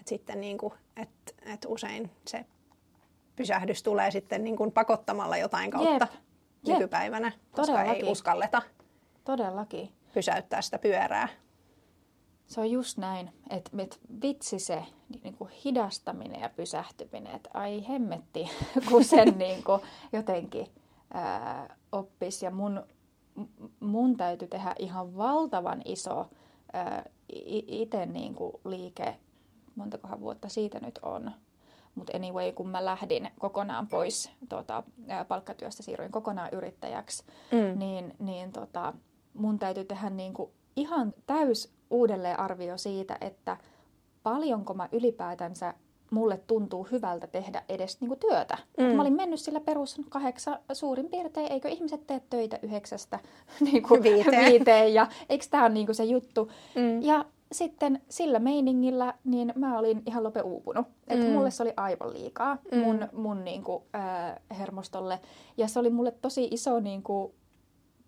Et 0.00 0.08
sitten 0.08 0.40
niin 0.40 0.58
kuin, 0.58 0.72
et, 0.96 1.34
et 1.46 1.66
usein 1.68 2.10
se 2.26 2.44
pysähdys 3.38 3.82
tulee 3.82 4.10
sitten 4.10 4.44
niin 4.44 4.56
kuin 4.56 4.72
pakottamalla 4.72 5.36
jotain 5.36 5.70
kautta 5.70 6.08
Jep. 6.10 6.74
nykypäivänä, 6.74 7.26
Jep. 7.26 7.52
koska 7.52 7.72
Todellakin. 7.72 8.04
ei 8.06 8.12
uskalleta 8.12 8.62
Todellakin. 9.24 9.92
pysäyttää 10.14 10.62
sitä 10.62 10.78
pyörää. 10.78 11.28
Se 12.46 12.60
on 12.60 12.70
just 12.70 12.98
näin, 12.98 13.30
että 13.50 13.70
et 13.78 14.00
vitsi 14.22 14.58
se 14.58 14.82
niin 15.24 15.34
kuin 15.34 15.50
hidastaminen 15.50 16.40
ja 16.40 16.48
pysähtyminen, 16.48 17.34
että 17.36 17.50
ai 17.54 17.88
hemmetti, 17.88 18.50
kun 18.88 19.04
sen 19.04 19.38
niin 19.38 19.64
kuin 19.64 19.80
jotenkin 20.12 20.66
ää, 21.14 21.76
oppisi. 21.92 22.44
Ja 22.44 22.50
mun, 22.50 22.82
mun 23.80 24.16
täytyy 24.16 24.48
tehdä 24.48 24.74
ihan 24.78 25.16
valtavan 25.16 25.82
iso 25.84 26.26
itse 27.66 28.06
niin 28.06 28.34
kuin 28.34 28.52
liike, 28.64 29.16
montakohan 29.74 30.20
vuotta 30.20 30.48
siitä 30.48 30.78
nyt 30.80 30.98
on. 31.02 31.30
Mutta 31.94 32.16
anyway, 32.16 32.52
kun 32.52 32.68
mä 32.68 32.84
lähdin 32.84 33.30
kokonaan 33.38 33.86
pois 33.86 34.30
ää, 35.08 35.24
palkkatyöstä, 35.24 35.82
siirryin 35.82 36.12
kokonaan 36.12 36.48
yrittäjäksi, 36.52 37.24
mm. 37.52 37.78
niin, 37.78 38.14
niin 38.18 38.52
tota, 38.52 38.94
mun 39.34 39.58
täytyy 39.58 39.84
tehdä 39.84 40.10
niin 40.10 40.34
kuin 40.34 40.50
ihan 40.76 41.14
täys 41.26 41.72
uudelleenarvio 41.90 42.78
siitä, 42.78 43.18
että 43.20 43.56
paljonko 44.22 44.74
mä 44.74 44.88
ylipäätänsä 44.92 45.74
mulle 46.10 46.40
tuntuu 46.46 46.88
hyvältä 46.90 47.26
tehdä 47.26 47.62
edes 47.68 48.00
niin 48.00 48.08
kuin 48.08 48.20
työtä. 48.20 48.58
Mm. 48.78 48.84
Mä 48.84 49.02
olin 49.02 49.16
mennyt 49.16 49.40
sillä 49.40 49.60
perus 49.60 50.00
kahdeksan 50.08 50.58
suurin 50.72 51.08
piirtein, 51.08 51.52
eikö 51.52 51.68
ihmiset 51.68 52.06
tee 52.06 52.20
töitä 52.30 52.58
yhdeksästä 52.62 53.18
niin 53.72 53.82
kuin 53.82 54.02
viiteen. 54.02 54.52
viiteen 54.52 54.94
ja 54.94 55.06
eikö 55.28 55.44
tämä 55.50 55.64
ole 55.64 55.72
niin 55.74 55.86
kuin 55.86 55.96
se 55.96 56.04
juttu. 56.04 56.50
Mm. 56.74 57.02
Ja 57.02 57.24
sitten 57.52 58.02
sillä 58.08 58.38
meiningillä 58.38 59.14
niin 59.24 59.52
mä 59.56 59.78
olin 59.78 60.02
ihan 60.06 60.24
lope 60.24 60.40
uupunut. 60.40 60.86
Että 61.08 61.26
mm. 61.26 61.32
mulle 61.32 61.50
se 61.50 61.62
oli 61.62 61.72
aivan 61.76 62.12
liikaa 62.12 62.58
mm. 62.72 62.78
mun, 62.78 63.08
mun 63.12 63.44
niin 63.44 63.64
kuin, 63.64 63.82
äh, 63.94 64.58
hermostolle. 64.58 65.20
Ja 65.56 65.68
se 65.68 65.78
oli 65.78 65.90
mulle 65.90 66.10
tosi 66.10 66.48
iso 66.50 66.80
niin 66.80 67.02
kuin, 67.02 67.32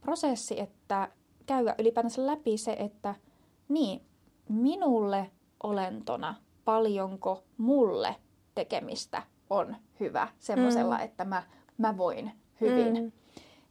prosessi, 0.01 0.61
että 0.61 1.09
käydä 1.47 1.75
ylipäätänsä 1.79 2.27
läpi 2.27 2.59
se, 2.59 2.73
että– 2.73 3.15
niin, 3.71 4.03
minulle 4.49 5.31
olentona 5.63 6.35
paljonko 6.65 7.45
mulle 7.59 8.17
tekemistä 8.55 9.23
on 9.51 9.77
hyvä 10.01 10.29
semmoisella, 10.39 10.97
mm. 10.97 11.05
että 11.05 11.25
mä, 11.25 11.43
mä 11.79 11.97
voin 11.97 12.33
hyvin. 12.61 13.03
Mm. 13.03 13.13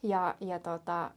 Ja, 0.04 0.36
ja 0.40 0.60
tota, 0.60 1.12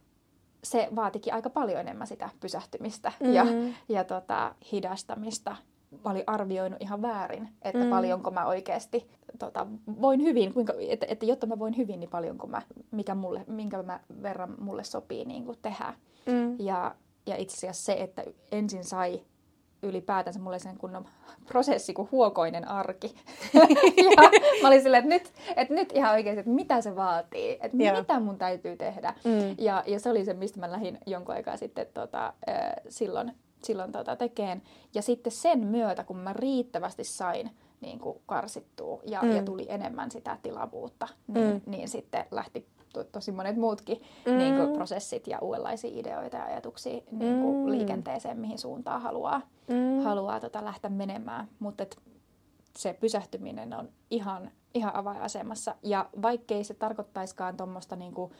se 0.63 0.89
vaatikin 0.95 1.33
aika 1.33 1.49
paljon 1.49 1.79
enemmän 1.79 2.07
sitä 2.07 2.29
pysähtymistä 2.39 3.11
mm. 3.19 3.33
ja, 3.33 3.45
ja 3.89 4.03
tota, 4.03 4.55
hidastamista. 4.71 5.55
Mä 6.05 6.11
olin 6.11 6.23
arvioinut 6.27 6.81
ihan 6.81 7.01
väärin, 7.01 7.49
että 7.61 7.83
mm. 7.83 7.89
paljonko 7.89 8.31
mä 8.31 8.45
oikeasti 8.45 9.09
tota, 9.39 9.67
voin 10.01 10.21
hyvin, 10.21 10.53
kuinka, 10.53 10.73
että, 10.89 11.05
että 11.09 11.25
jotta 11.25 11.47
mä 11.47 11.59
voin 11.59 11.77
hyvin, 11.77 11.99
niin 11.99 12.09
paljonko 12.09 12.47
mä, 12.47 12.61
mikä 12.91 13.15
mulle, 13.15 13.45
minkä 13.47 13.83
mä 13.83 13.99
verran 14.21 14.55
mulle 14.59 14.83
sopii 14.83 15.25
niin 15.25 15.45
kuin 15.45 15.57
tehdä. 15.61 15.93
Mm. 16.25 16.59
Ja, 16.59 16.95
ja 17.25 17.35
itse 17.35 17.57
asiassa 17.57 17.85
se, 17.85 17.93
että 17.93 18.23
ensin 18.51 18.83
sai 18.83 19.21
ylipäätänsä 19.83 20.39
mulle 20.39 20.59
sen 20.59 20.77
kunnon 20.77 21.05
prosessi 21.51 21.93
kuin 21.93 22.07
huokoinen 22.11 22.67
arki. 22.67 23.15
ja 24.17 24.29
mä 24.61 24.67
olin 24.67 24.81
silleen, 24.81 25.03
että 25.03 25.15
nyt, 25.15 25.33
että 25.55 25.73
nyt 25.73 25.91
ihan 25.91 26.11
oikeasti, 26.11 26.39
että 26.39 26.51
mitä 26.51 26.81
se 26.81 26.95
vaatii, 26.95 27.57
että 27.61 27.77
Joo. 27.77 27.99
mitä 27.99 28.19
mun 28.19 28.37
täytyy 28.37 28.77
tehdä. 28.77 29.13
Mm. 29.23 29.55
Ja, 29.57 29.83
ja 29.87 29.99
se 29.99 30.09
oli 30.09 30.25
se, 30.25 30.33
mistä 30.33 30.59
mä 30.59 30.71
lähdin 30.71 30.97
jonkun 31.05 31.35
aikaa 31.35 31.57
sitten 31.57 31.87
tota, 31.93 32.33
silloin, 32.89 33.31
silloin 33.63 33.91
tota, 33.91 34.15
tekeen. 34.15 34.61
Ja 34.93 35.01
sitten 35.01 35.31
sen 35.31 35.59
myötä, 35.59 36.03
kun 36.03 36.17
mä 36.17 36.33
riittävästi 36.33 37.03
sain 37.03 37.49
niin 37.81 37.99
kuin 37.99 38.17
karsittua 38.25 39.01
ja, 39.05 39.21
mm. 39.21 39.35
ja 39.35 39.43
tuli 39.43 39.65
enemmän 39.69 40.11
sitä 40.11 40.37
tilavuutta, 40.43 41.07
niin, 41.27 41.53
mm. 41.53 41.61
niin 41.65 41.89
sitten 41.89 42.25
lähti 42.31 42.67
to, 42.93 43.03
tosi 43.03 43.31
monet 43.31 43.57
muutkin 43.57 44.01
mm. 44.25 44.37
niin 44.37 44.55
kuin, 44.55 44.73
prosessit 44.73 45.27
ja 45.27 45.39
uudenlaisia 45.39 45.99
ideoita 45.99 46.37
ja 46.37 46.45
ajatuksia 46.45 47.01
niin 47.11 47.41
kuin, 47.41 47.55
mm. 47.55 47.71
liikenteeseen, 47.71 48.39
mihin 48.39 48.59
suuntaan 48.59 49.01
haluaa, 49.01 49.41
mm. 49.67 50.03
haluaa 50.03 50.39
tota, 50.39 50.65
lähteä 50.65 50.89
menemään. 50.89 51.47
Mutta 51.59 51.85
se 52.77 52.93
pysähtyminen 52.93 53.73
on 53.73 53.89
ihan, 54.11 54.51
ihan 54.73 54.95
avainasemassa. 54.95 55.75
Ja 55.83 56.09
vaikkei 56.21 56.63
se 56.63 56.73
tarkoittaiskaan 56.73 57.57
tuommoista 57.57 57.95
niinku, 57.95 58.31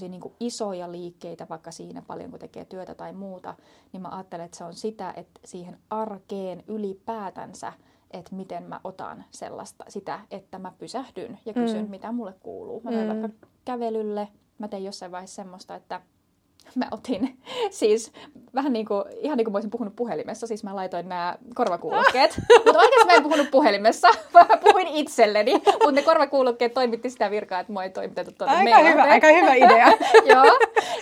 niinku 0.00 0.34
isoja 0.40 0.92
liikkeitä, 0.92 1.46
vaikka 1.48 1.70
siinä 1.70 2.02
paljon 2.02 2.30
kun 2.30 2.40
tekee 2.40 2.64
työtä 2.64 2.94
tai 2.94 3.12
muuta, 3.12 3.54
niin 3.92 4.02
mä 4.02 4.08
ajattelen, 4.08 4.44
että 4.44 4.58
se 4.58 4.64
on 4.64 4.74
sitä, 4.74 5.12
että 5.16 5.40
siihen 5.44 5.78
arkeen 5.90 6.64
ylipäätänsä, 6.66 7.72
että 8.10 8.34
miten 8.34 8.62
mä 8.62 8.80
otan 8.84 9.24
sellaista, 9.30 9.84
sitä, 9.88 10.20
että 10.30 10.58
mä 10.58 10.72
pysähdyn 10.78 11.38
ja 11.46 11.52
kysyn, 11.52 11.84
mm. 11.84 11.90
mitä 11.90 12.12
mulle 12.12 12.34
kuuluu. 12.40 12.80
Mä 12.84 12.90
menen 12.90 13.16
mm. 13.16 13.22
vaikka 13.22 13.46
kävelylle, 13.64 14.28
mä 14.58 14.68
tein 14.68 14.84
jossain 14.84 15.12
vaiheessa 15.12 15.36
semmoista, 15.36 15.74
että 15.74 16.00
mä 16.74 16.88
otin 16.90 17.38
siis 17.70 18.12
vähän 18.54 18.72
niin 18.72 18.86
kuin, 18.86 19.04
ihan 19.20 19.36
niin 19.36 19.44
kuin 19.44 19.52
mä 19.52 19.56
olisin 19.56 19.70
puhunut 19.70 19.96
puhelimessa, 19.96 20.46
siis 20.46 20.64
mä 20.64 20.76
laitoin 20.76 21.08
nämä 21.08 21.36
korvakuulokkeet. 21.54 22.40
mutta 22.64 22.78
oikeasti 22.78 23.06
mä 23.06 23.12
en 23.12 23.22
puhunut 23.22 23.50
puhelimessa, 23.50 24.08
vaan 24.34 24.46
mä 24.48 24.56
puhuin 24.56 24.86
itselleni, 24.88 25.52
mutta 25.52 25.92
ne 25.92 26.02
korvakuulokkeet 26.02 26.74
toimitti 26.74 27.10
sitä 27.10 27.30
virkaa, 27.30 27.60
että 27.60 27.72
mua 27.72 27.84
ei 27.84 27.90
toimitettu 27.90 28.32
tuonne 28.38 28.74
aika 28.74 28.88
hyvä, 28.88 29.02
aika 29.02 29.26
hyvä 29.26 29.54
idea. 29.54 29.86
Joo. 30.24 30.44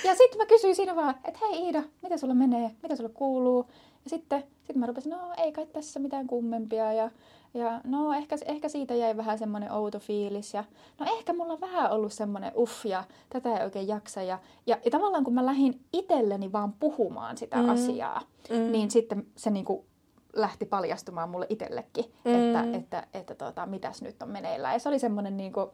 Ja 0.05 0.14
sitten 0.14 0.38
mä 0.38 0.47
kysyin 0.47 0.77
siinä 0.77 0.97
vaan, 0.97 1.14
että 1.25 1.40
hei 1.42 1.66
Iida, 1.66 1.83
mitä 2.03 2.16
sulla 2.16 2.35
menee, 2.35 2.71
mitä 2.83 2.97
sulla 2.97 3.11
kuuluu? 3.14 3.71
Ja 4.04 4.11
sitten 4.11 4.44
sit 4.62 4.76
mä 4.76 4.87
rupesin, 4.87 5.11
no 5.11 5.18
ei 5.37 5.52
kai 5.52 5.66
tässä 5.66 6.00
mitään 6.00 6.26
kummempia 6.26 6.92
ja 6.92 7.11
ja 7.54 7.80
no 7.84 8.12
ehkä, 8.12 8.37
ehkä 8.46 8.68
siitä 8.68 8.94
jäi 8.94 9.16
vähän 9.16 9.38
semmoinen 9.38 9.72
outo 9.72 9.98
fiilis 9.98 10.54
ja 10.54 10.64
no 10.98 11.06
ehkä 11.18 11.32
mulla 11.32 11.52
on 11.52 11.61
vähän 11.61 11.90
ollut 11.90 12.12
semmoinen 12.12 12.52
uff 12.56 12.87
ja 12.87 13.04
tätä 13.30 13.56
ei 13.56 13.64
oikein 13.64 13.88
jaksa. 13.88 14.22
Ja, 14.22 14.38
ja, 14.66 14.78
ja 14.84 14.90
tavallaan 14.90 15.24
kun 15.24 15.34
mä 15.34 15.46
lähdin 15.46 15.80
itselleni 15.92 16.52
vaan 16.52 16.72
puhumaan 16.72 17.37
sitä 17.37 17.56
mm. 17.56 17.68
asiaa, 17.68 18.22
mm. 18.50 18.72
niin 18.72 18.90
sitten 18.90 19.26
se 19.37 19.50
niinku 19.50 19.84
lähti 20.32 20.66
paljastumaan 20.66 21.30
mulle 21.30 21.46
itsellekin, 21.48 22.04
mm. 22.24 22.34
että, 22.34 22.76
että, 22.78 23.06
että 23.14 23.34
tota, 23.34 23.66
mitäs 23.66 24.02
nyt 24.02 24.22
on 24.22 24.28
meneillään. 24.28 24.74
Ja 24.74 24.78
se 24.78 24.88
oli 24.88 24.98
semmoinen, 24.98 25.37
niinku, 25.37 25.72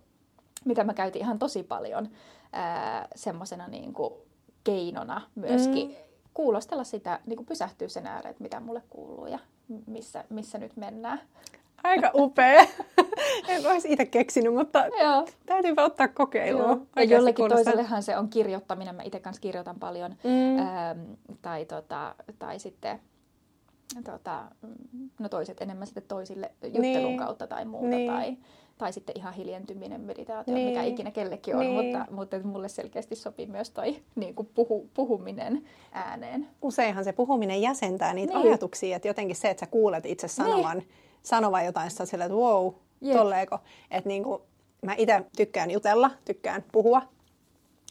mitä 0.64 0.84
mä 0.84 0.94
käytin 0.94 1.22
ihan 1.22 1.38
tosi 1.38 1.62
paljon 1.62 2.08
semmoisena 3.14 3.68
niinku, 3.68 4.22
keinona 4.64 5.20
myöskin 5.34 5.88
mm. 5.88 5.94
Kuulostella 6.34 6.84
sitä, 6.84 7.20
niinku 7.26 7.44
pysähtyä 7.44 7.88
sen 7.88 8.06
ääreen, 8.06 8.30
että 8.30 8.42
mitä 8.42 8.60
mulle 8.60 8.82
kuuluu 8.90 9.26
ja 9.26 9.38
missä, 9.86 10.24
missä 10.30 10.58
nyt 10.58 10.76
mennään. 10.76 11.20
Aika 11.84 12.10
upea. 12.22 12.66
en 13.48 13.66
olisi 13.66 13.92
itse 13.92 14.06
keksinyt, 14.06 14.54
mutta 14.54 14.86
Joo. 14.86 15.26
täytyypä 15.46 15.84
ottaa 15.84 16.08
kokeilua. 16.08 16.78
Ja 16.96 17.04
jollekin 17.04 17.36
kuulostaa. 17.36 17.64
toisellehan 17.64 18.02
se 18.02 18.16
on 18.16 18.28
kirjoittaminen. 18.28 18.94
Mä 18.94 19.02
itse 19.02 19.20
kanssa 19.20 19.40
kirjoitan 19.40 19.78
paljon. 19.80 20.14
Mm. 20.24 20.58
Ähm, 20.58 21.00
tai, 21.42 21.64
tota, 21.64 22.14
tai 22.38 22.58
sitten 22.58 23.00
tota, 24.04 24.44
no 25.18 25.28
toiset 25.28 25.60
enemmän 25.60 25.86
sitten 25.86 26.04
toisille 26.08 26.52
juttelun 26.62 26.82
niin. 26.82 27.18
kautta 27.18 27.46
tai 27.46 27.64
muuta. 27.64 27.88
Niin. 27.88 28.10
Tai, 28.10 28.36
tai 28.78 28.92
sitten 28.92 29.18
ihan 29.18 29.34
hiljentyminen, 29.34 30.00
meditaatio, 30.00 30.54
niin. 30.54 30.68
mikä 30.68 30.82
ikinä 30.82 31.10
kellekin 31.10 31.54
on, 31.54 31.60
niin. 31.60 31.84
mutta, 31.84 32.06
mutta 32.10 32.38
mulle 32.38 32.68
selkeästi 32.68 33.16
sopii 33.16 33.46
myös 33.46 33.70
toi 33.70 34.02
niin 34.14 34.34
kuin 34.34 34.48
puhu, 34.54 34.90
puhuminen 34.94 35.64
ääneen. 35.92 36.48
Useinhan 36.62 37.04
se 37.04 37.12
puhuminen 37.12 37.62
jäsentää 37.62 38.14
niitä 38.14 38.34
niin. 38.34 38.48
ajatuksia, 38.48 38.96
että 38.96 39.08
jotenkin 39.08 39.36
se, 39.36 39.50
että 39.50 39.60
sä 39.60 39.66
kuulet 39.66 40.06
itse 40.06 40.28
sanovan, 40.28 40.78
niin 40.78 40.88
sanovan 41.22 41.64
jotain 41.64 41.90
sillä, 41.90 42.24
että 42.24 42.36
wow, 42.36 42.72
yep. 43.04 43.16
tolleeko. 43.16 43.58
Että 43.90 44.08
niinku, 44.08 44.42
mä 44.82 44.94
itse 44.98 45.24
tykkään 45.36 45.70
jutella, 45.70 46.10
tykkään 46.24 46.64
puhua, 46.72 47.02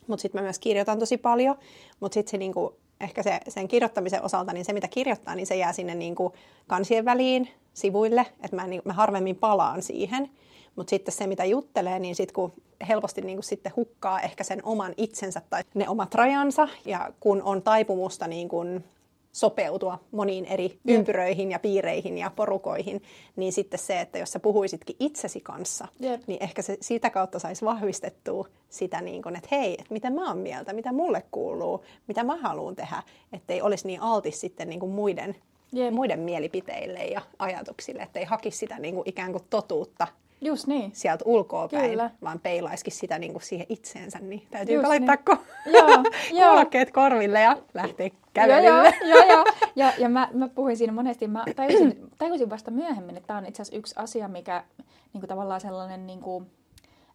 mutta 0.07 0.21
sitten 0.21 0.41
mä 0.41 0.43
myös 0.43 0.59
kirjoitan 0.59 0.99
tosi 0.99 1.17
paljon, 1.17 1.55
mutta 1.99 2.13
sitten 2.13 2.31
se 2.31 2.37
niinku, 2.37 2.75
ehkä 3.01 3.23
se, 3.23 3.39
sen 3.47 3.67
kirjoittamisen 3.67 4.23
osalta, 4.23 4.53
niin 4.53 4.65
se 4.65 4.73
mitä 4.73 4.87
kirjoittaa, 4.87 5.35
niin 5.35 5.47
se 5.47 5.55
jää 5.55 5.73
sinne 5.73 5.95
niinku 5.95 6.33
kansien 6.67 7.05
väliin, 7.05 7.49
sivuille, 7.73 8.25
että 8.43 8.55
mä, 8.55 8.67
niinku, 8.67 8.89
mä 8.89 8.93
harvemmin 8.93 9.35
palaan 9.35 9.81
siihen. 9.81 10.29
Mutta 10.75 10.89
sitten 10.89 11.13
se, 11.13 11.27
mitä 11.27 11.45
juttelee, 11.45 11.99
niin 11.99 12.15
sitten 12.15 12.33
kun 12.33 12.53
helposti 12.87 13.21
niin 13.21 13.37
kuin 13.37 13.43
sitten 13.43 13.73
hukkaa 13.75 14.21
ehkä 14.21 14.43
sen 14.43 14.65
oman 14.65 14.93
itsensä 14.97 15.41
tai 15.49 15.63
ne 15.73 15.89
omat 15.89 16.15
rajansa, 16.15 16.67
ja 16.85 17.13
kun 17.19 17.41
on 17.43 17.61
taipumusta 17.61 18.27
niin 18.27 18.49
kuin 18.49 18.83
sopeutua 19.33 19.99
moniin 20.11 20.45
eri 20.45 20.79
ympyröihin 20.87 21.51
ja 21.51 21.59
piireihin 21.59 22.17
ja 22.17 22.31
porukoihin, 22.35 23.03
niin 23.35 23.53
sitten 23.53 23.79
se, 23.79 24.01
että 24.01 24.17
jos 24.17 24.31
sä 24.31 24.39
puhuisitkin 24.39 24.95
itsesi 24.99 25.39
kanssa, 25.39 25.87
Jep. 25.99 26.21
niin 26.27 26.43
ehkä 26.43 26.61
se 26.61 26.77
sitä 26.81 27.09
kautta 27.09 27.39
saisi 27.39 27.65
vahvistettua 27.65 28.47
sitä, 28.69 29.01
niin 29.01 29.21
kun, 29.21 29.35
että 29.35 29.47
hei, 29.51 29.73
että 29.73 29.93
mitä 29.93 30.09
mä 30.09 30.27
oon 30.27 30.37
mieltä, 30.37 30.73
mitä 30.73 30.91
mulle 30.91 31.23
kuuluu, 31.31 31.83
mitä 32.07 32.23
mä 32.23 32.35
haluan 32.35 32.75
tehdä, 32.75 33.03
ettei 33.33 33.61
olisi 33.61 33.87
niin 33.87 34.01
altis 34.01 34.41
sitten 34.41 34.69
niin 34.69 34.79
kuin 34.79 34.91
muiden, 34.91 35.35
Jep. 35.71 35.93
muiden 35.93 36.19
mielipiteille 36.19 36.99
ja 36.99 37.21
ajatuksille, 37.39 38.01
ettei 38.01 38.23
hakisi 38.23 38.57
sitä 38.57 38.79
niin 38.79 38.95
kuin 38.95 39.09
ikään 39.09 39.31
kuin 39.31 39.43
totuutta 39.49 40.07
Just 40.43 40.67
niin. 40.67 40.91
sieltä 40.93 41.23
ulkoa 41.27 41.67
päin, 41.67 41.89
Kyllä. 41.89 42.09
vaan 42.21 42.39
peilaisikin 42.39 42.93
sitä 42.93 43.19
niin 43.19 43.31
kuin 43.31 43.43
siihen 43.43 43.65
itseensä, 43.69 44.19
niin 44.19 44.47
täytyy 44.51 44.81
laittaa 44.81 45.15
niin. 45.65 46.43
kuulokkeet 46.43 46.91
korville 46.91 47.41
ja 47.41 47.57
lähteä 47.73 48.09
kävelylle. 48.33 48.93
Joo, 49.01 49.09
joo, 49.09 49.25
joo, 49.27 49.31
joo. 49.31 49.45
Ja, 49.75 49.93
ja 49.97 50.09
mä, 50.09 50.29
mä 50.33 50.47
puhuin 50.47 50.77
siinä 50.77 50.93
monesti, 50.93 51.27
mä 51.27 51.43
tajusin, 51.55 52.09
tajusin 52.17 52.49
vasta 52.49 52.71
myöhemmin, 52.71 53.17
että 53.17 53.27
tämä 53.27 53.39
on 53.39 53.45
itse 53.45 53.61
asiassa 53.61 53.77
yksi 53.77 53.95
asia, 53.97 54.27
mikä 54.27 54.63
niin 55.13 55.21
kuin 55.21 55.27
tavallaan 55.27 55.61
sellainen... 55.61 56.07
Niin 56.07 56.21
kuin, 56.21 56.47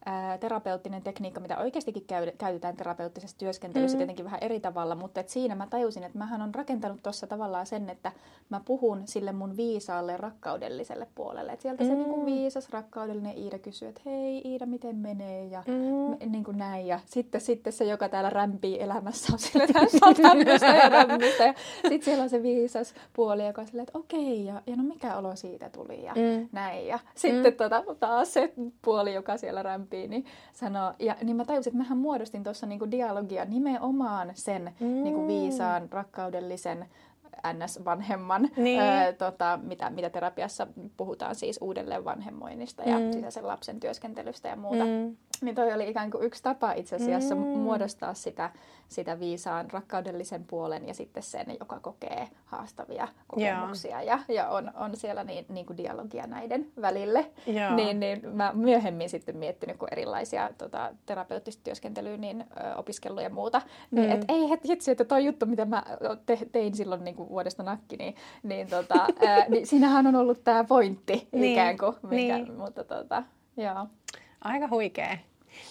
ää, 0.08 0.38
terapeuttinen 0.38 1.02
tekniikka, 1.02 1.40
mitä 1.40 1.58
oikeastikin 1.58 2.04
käy, 2.06 2.32
käytetään 2.38 2.76
terapeuttisessa 2.76 3.38
työskentelyssä 3.38 3.96
mm. 3.96 3.98
tietenkin 3.98 4.24
vähän 4.24 4.42
eri 4.42 4.60
tavalla, 4.60 4.94
mutta 4.94 5.20
et 5.20 5.28
siinä 5.28 5.54
mä 5.54 5.66
tajusin, 5.70 6.04
että 6.04 6.18
mähän 6.18 6.42
on 6.42 6.54
rakentanut 6.54 7.02
tuossa 7.02 7.26
tavallaan 7.26 7.66
sen, 7.66 7.90
että 7.90 8.12
mä 8.50 8.60
puhun 8.64 9.02
sille 9.04 9.32
mun 9.32 9.56
viisaalle 9.56 10.16
rakkaudelliselle 10.16 11.06
puolelle. 11.14 11.52
Et 11.52 11.60
sieltä 11.60 11.84
mm. 11.84 11.88
se 11.88 11.94
niin 11.94 12.08
kuin 12.08 12.26
viisas 12.26 12.70
rakkaudellinen 12.70 13.38
Iida 13.38 13.58
kysyy, 13.58 13.88
että 13.88 14.00
hei 14.06 14.42
Iida, 14.44 14.66
miten 14.66 14.96
menee 14.96 15.44
ja 15.44 15.62
mm. 15.66 16.32
niin 16.32 16.44
kuin 16.44 16.58
näin. 16.58 16.86
Ja 16.86 17.00
sitten, 17.06 17.40
sitten 17.40 17.72
se, 17.72 17.84
joka 17.84 18.08
täällä 18.08 18.30
rämpii 18.30 18.82
elämässä 18.82 19.32
on 19.32 19.38
sille 19.38 19.66
tämmöistä 19.66 20.66
ja 20.66 20.90
tämmöistä. 20.90 21.44
Ja 21.44 21.54
sitten 21.82 22.02
siellä 22.02 22.22
on 22.22 22.30
se 22.30 22.42
viisas 22.42 22.94
puoli, 23.12 23.46
joka 23.46 23.60
on 23.60 23.66
silleen, 23.66 23.88
että 23.88 23.98
okei, 23.98 24.44
ja, 24.44 24.62
ja 24.66 24.76
no 24.76 24.82
mikä 24.82 25.16
olo 25.16 25.36
siitä 25.36 25.70
tuli 25.70 26.04
ja 26.04 26.14
mm. 26.14 26.48
näin. 26.52 26.86
Ja 26.86 26.98
sitten 27.14 27.52
mm. 27.52 27.56
tota, 27.56 27.84
taas 28.00 28.32
se 28.32 28.52
puoli, 28.82 29.14
joka 29.14 29.36
siellä 29.36 29.62
rämpii 29.62 29.97
niin 30.06 30.24
sanoo, 30.52 30.92
ja 30.98 31.16
niin 31.22 31.36
mä 31.36 31.44
tajusin, 31.44 31.70
että 31.70 31.78
mähän 31.78 31.98
muodostin 31.98 32.44
tuossa 32.44 32.66
niinku 32.66 32.90
dialogia 32.90 33.44
nimenomaan 33.44 34.30
sen 34.34 34.74
mm. 34.80 35.02
niinku 35.02 35.26
viisaan, 35.26 35.88
rakkaudellisen 35.92 36.86
NS-vanhemman, 37.52 38.48
niin. 38.56 38.80
öö, 38.80 39.12
tota, 39.12 39.58
mitä, 39.62 39.90
mitä 39.90 40.10
terapiassa 40.10 40.66
puhutaan 40.96 41.34
siis 41.34 41.58
uudelleen 41.62 42.04
vanhemmoinnista 42.04 42.82
ja 42.82 42.98
mm. 42.98 43.12
sisäisen 43.12 43.46
lapsen 43.46 43.80
työskentelystä 43.80 44.48
ja 44.48 44.56
muuta. 44.56 44.84
Mm. 44.84 45.16
Niin 45.42 45.54
toi 45.54 45.72
oli 45.72 45.90
ikään 45.90 46.10
kuin 46.10 46.24
yksi 46.24 46.42
tapa 46.42 46.72
itse 46.72 46.96
asiassa 46.96 47.34
mm. 47.34 47.40
muodostaa 47.40 48.14
sitä, 48.14 48.50
sitä 48.88 49.20
viisaan 49.20 49.70
rakkaudellisen 49.70 50.44
puolen 50.44 50.88
ja 50.88 50.94
sitten 50.94 51.22
sen, 51.22 51.46
joka 51.60 51.80
kokee 51.80 52.28
haastavia 52.44 53.08
kokemuksia 53.28 54.02
ja, 54.02 54.18
ja 54.28 54.48
on, 54.48 54.70
on 54.74 54.96
siellä 54.96 55.24
niin, 55.24 55.46
niin 55.48 55.66
kuin 55.66 55.76
dialogia 55.76 56.26
näiden 56.26 56.66
välille. 56.80 57.30
Niin, 57.76 58.00
niin 58.00 58.20
mä 58.32 58.52
myöhemmin 58.54 59.10
sitten 59.10 59.36
miettinyt, 59.36 59.76
kun 59.76 59.88
erilaisia 59.92 60.50
tota, 60.58 60.94
terapeuttista 61.06 61.64
työskentelyä 61.64 62.16
niin 62.16 62.40
ö, 62.40 62.76
opiskellut 62.76 63.22
ja 63.22 63.30
muuta, 63.30 63.62
niin 63.90 64.06
mm. 64.06 64.12
et 64.12 64.24
ei 64.28 64.50
het, 64.50 64.64
hitsi, 64.64 64.90
että 64.90 65.04
toi 65.04 65.24
juttu, 65.24 65.46
mitä 65.46 65.64
mä 65.64 65.84
te, 66.26 66.38
tein 66.52 66.74
silloin 66.74 67.04
niin 67.04 67.16
kuin 67.16 67.28
vuodesta 67.28 67.62
nakki, 67.62 67.96
niin, 67.96 68.14
niin, 68.42 68.68
tota, 68.68 69.06
ää, 69.26 69.48
niin 69.48 69.66
siinähän 69.66 70.06
on 70.06 70.16
ollut 70.16 70.44
tämä 70.44 70.64
pointti 70.64 71.28
niin. 71.32 71.52
ikään 71.52 71.78
kuin. 71.78 71.94
Mikä, 72.02 72.38
niin. 72.38 72.54
Mutta 72.54 72.84
tota, 72.84 73.22
joo. 73.56 73.86
Aika 74.40 74.68
huikea. 74.70 75.18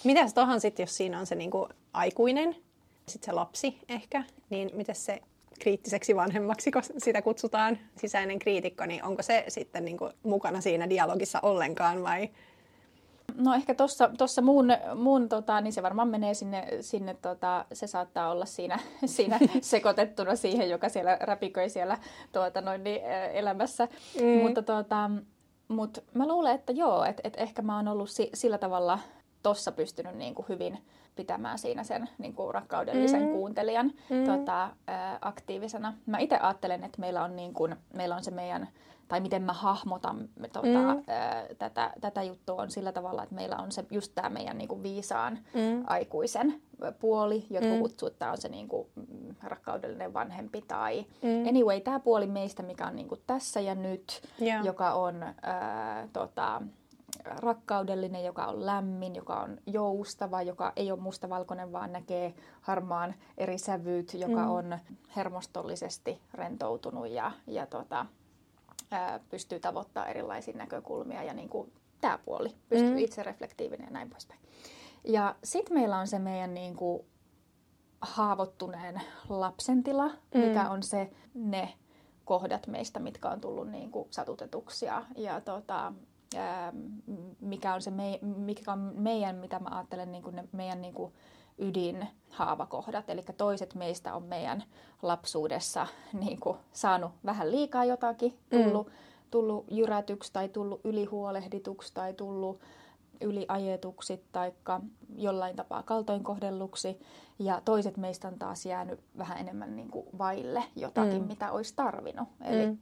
Mitäs 0.03 0.33
tuohon 0.33 0.61
sitten, 0.61 0.83
jos 0.83 0.97
siinä 0.97 1.19
on 1.19 1.25
se 1.25 1.35
niinku 1.35 1.69
aikuinen, 1.93 2.55
sitten 3.07 3.25
se 3.25 3.31
lapsi 3.31 3.77
ehkä, 3.89 4.23
niin 4.49 4.69
miten 4.73 4.95
se 4.95 5.21
kriittiseksi 5.59 6.15
vanhemmaksi, 6.15 6.71
kun 6.71 6.81
sitä 6.97 7.21
kutsutaan 7.21 7.77
sisäinen 7.95 8.39
kriitikko, 8.39 8.85
niin 8.85 9.03
onko 9.03 9.23
se 9.23 9.43
sitten 9.47 9.85
niinku 9.85 10.09
mukana 10.23 10.61
siinä 10.61 10.89
dialogissa 10.89 11.39
ollenkaan 11.41 12.03
vai? 12.03 12.29
No 13.35 13.53
ehkä 13.53 13.75
tuossa 14.17 14.41
muun, 14.41 14.67
muun 14.95 15.29
tota, 15.29 15.61
niin 15.61 15.73
se 15.73 15.83
varmaan 15.83 16.07
menee 16.07 16.33
sinne, 16.33 16.67
sinne 16.81 17.13
tota, 17.13 17.65
se 17.73 17.87
saattaa 17.87 18.31
olla 18.31 18.45
siinä, 18.45 18.79
siinä 19.05 19.39
sekoitettuna 19.61 20.35
siihen, 20.35 20.69
joka 20.69 20.89
siellä 20.89 21.17
räpiköi 21.21 21.69
siellä 21.69 21.97
tuota, 22.31 22.61
noin, 22.61 22.83
niin, 22.83 23.01
elämässä. 23.33 23.87
Mm. 24.21 24.41
Mutta 24.41 24.61
tota, 24.61 25.11
mut 25.67 26.03
mä 26.13 26.27
luulen, 26.27 26.55
että 26.55 26.71
joo, 26.71 27.03
että 27.03 27.21
et 27.23 27.33
ehkä 27.37 27.61
mä 27.61 27.75
oon 27.75 27.87
ollut 27.87 28.09
si, 28.09 28.29
sillä 28.33 28.57
tavalla 28.57 28.99
tossa 29.43 29.71
pystynyt 29.71 30.15
niin 30.15 30.35
kuin 30.35 30.45
hyvin 30.49 30.77
pitämään 31.15 31.59
siinä 31.59 31.83
sen 31.83 32.09
niin 32.17 32.33
kuin 32.33 32.53
rakkaudellisen 32.53 33.21
mm. 33.21 33.31
kuuntelijan 33.31 33.91
mm. 34.09 34.25
Tota, 34.25 34.63
ä, 34.63 34.69
aktiivisena. 35.21 35.93
Mä 36.05 36.17
itse 36.17 36.37
ajattelen, 36.37 36.83
että 36.83 36.99
meillä 36.99 37.23
on, 37.23 37.35
niin 37.35 37.53
kuin, 37.53 37.75
meillä 37.93 38.15
on 38.15 38.23
se 38.23 38.31
meidän, 38.31 38.67
tai 39.07 39.19
miten 39.19 39.41
mä 39.41 39.53
hahmotan 39.53 40.29
tota, 40.53 40.67
mm. 40.67 40.89
ä, 40.89 41.45
tätä, 41.57 41.93
tätä 42.01 42.23
juttua 42.23 42.61
on 42.61 42.71
sillä 42.71 42.91
tavalla, 42.91 43.23
että 43.23 43.35
meillä 43.35 43.55
on 43.55 43.71
se 43.71 43.85
just 43.91 44.11
tämä 44.15 44.29
meidän 44.29 44.57
niin 44.57 44.67
kuin 44.67 44.83
viisaan 44.83 45.39
mm. 45.53 45.83
aikuisen 45.87 46.61
puoli. 46.99 47.45
Jotkut 47.49 47.73
mm. 47.73 47.79
kutsuu, 47.79 48.07
että 48.07 48.19
tämä 48.19 48.31
on 48.31 48.37
se 48.37 48.49
niin 48.49 48.67
kuin, 48.67 48.87
rakkaudellinen 49.43 50.13
vanhempi 50.13 50.61
tai 50.67 51.05
mm. 51.21 51.47
anyway, 51.49 51.81
tämä 51.81 51.99
puoli 51.99 52.27
meistä, 52.27 52.63
mikä 52.63 52.87
on 52.87 52.95
niin 52.95 53.07
kuin 53.07 53.21
tässä 53.27 53.59
ja 53.59 53.75
nyt, 53.75 54.21
yeah. 54.41 54.65
joka 54.65 54.93
on 54.93 55.23
ää, 55.41 56.07
tota, 56.13 56.61
rakkaudellinen, 57.25 58.25
joka 58.25 58.45
on 58.45 58.65
lämmin, 58.65 59.15
joka 59.15 59.39
on 59.39 59.57
joustava, 59.65 60.41
joka 60.41 60.73
ei 60.75 60.91
ole 60.91 60.99
mustavalkoinen, 60.99 61.71
vaan 61.71 61.93
näkee 61.93 62.33
harmaan 62.61 63.15
eri 63.37 63.57
sävyt, 63.57 64.13
joka 64.13 64.45
mm. 64.45 64.51
on 64.51 64.79
hermostollisesti 65.15 66.21
rentoutunut 66.33 67.07
ja, 67.09 67.31
ja 67.47 67.65
tota, 67.65 68.05
ää, 68.91 69.19
pystyy 69.29 69.59
tavoittamaan 69.59 70.09
erilaisia 70.09 70.57
näkökulmia 70.57 71.23
ja 71.23 71.33
niin 71.33 71.49
kuin 71.49 71.71
tämä 72.01 72.19
puoli, 72.25 72.49
pystyy 72.69 72.91
mm. 72.91 72.97
itse 72.97 73.23
reflektiivinen 73.23 73.85
ja 73.85 73.91
näin 73.91 74.09
poispäin. 74.09 74.39
Ja 75.07 75.35
sitten 75.43 75.77
meillä 75.77 75.97
on 75.97 76.07
se 76.07 76.19
meidän 76.19 76.53
niin 76.53 76.75
kuin 76.75 77.05
haavoittuneen 78.01 79.01
lapsen 79.29 79.83
tila, 79.83 80.07
mm. 80.07 80.39
mikä 80.39 80.69
on 80.69 80.83
se 80.83 81.09
ne 81.33 81.73
kohdat 82.25 82.67
meistä, 82.67 82.99
mitkä 82.99 83.29
on 83.29 83.41
tullut 83.41 83.69
niin 83.71 83.91
kuin 83.91 84.07
satutetuksi 84.11 84.85
ja, 84.85 85.05
ja 85.15 85.41
tota, 85.41 85.93
ää, 86.35 86.73
mikä 87.39 87.73
on 87.73 87.81
se 87.81 87.91
me, 87.91 88.19
mikä 88.21 88.71
on 88.71 88.91
meidän, 88.95 89.35
mitä 89.35 89.59
mä 89.59 89.69
ajattelen, 89.71 90.11
niin 90.11 90.23
kuin 90.23 90.35
ne 90.35 90.47
meidän 90.51 90.81
niin 90.81 90.93
kuin 90.93 91.13
ydinhaavakohdat. 91.57 93.09
Eli 93.09 93.23
toiset 93.37 93.75
meistä 93.75 94.15
on 94.15 94.23
meidän 94.23 94.63
lapsuudessa 95.01 95.87
niin 96.13 96.39
kuin 96.39 96.57
saanut 96.73 97.11
vähän 97.25 97.51
liikaa 97.51 97.85
jotakin, 97.85 98.39
tullut, 98.49 98.87
mm. 98.87 98.93
tullut 99.31 99.65
jyrätyksi 99.71 100.33
tai 100.33 100.49
tullut 100.49 100.81
ylihuolehdituksi 100.83 101.93
tai 101.93 102.13
tullut 102.13 102.61
yliajetuksi 103.21 104.23
tai 104.31 104.53
jollain 105.15 105.55
tapaa 105.55 105.83
kaltoinkohdelluksi. 105.83 106.99
Ja 107.39 107.61
toiset 107.65 107.97
meistä 107.97 108.27
on 108.27 108.39
taas 108.39 108.65
jäänyt 108.65 108.99
vähän 109.17 109.37
enemmän 109.37 109.75
niin 109.75 109.91
kuin 109.91 110.07
vaille 110.17 110.63
jotakin, 110.75 111.21
mm. 111.21 111.27
mitä 111.27 111.51
olisi 111.51 111.73
tarvinnut. 111.75 112.27
Mm. 112.39 112.45
Eli 112.45 112.77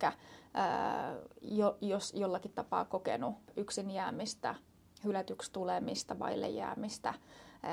jo, 1.42 1.78
jos 1.82 2.14
jollakin 2.14 2.52
tapaa 2.52 2.86
kokenut 2.86 3.36
yksin 3.58 3.92
jäämistä, 3.92 4.56
hylätyksi 5.04 5.52
tulemista, 5.52 6.20
vaille 6.20 6.50
jäämistä, 6.50 7.14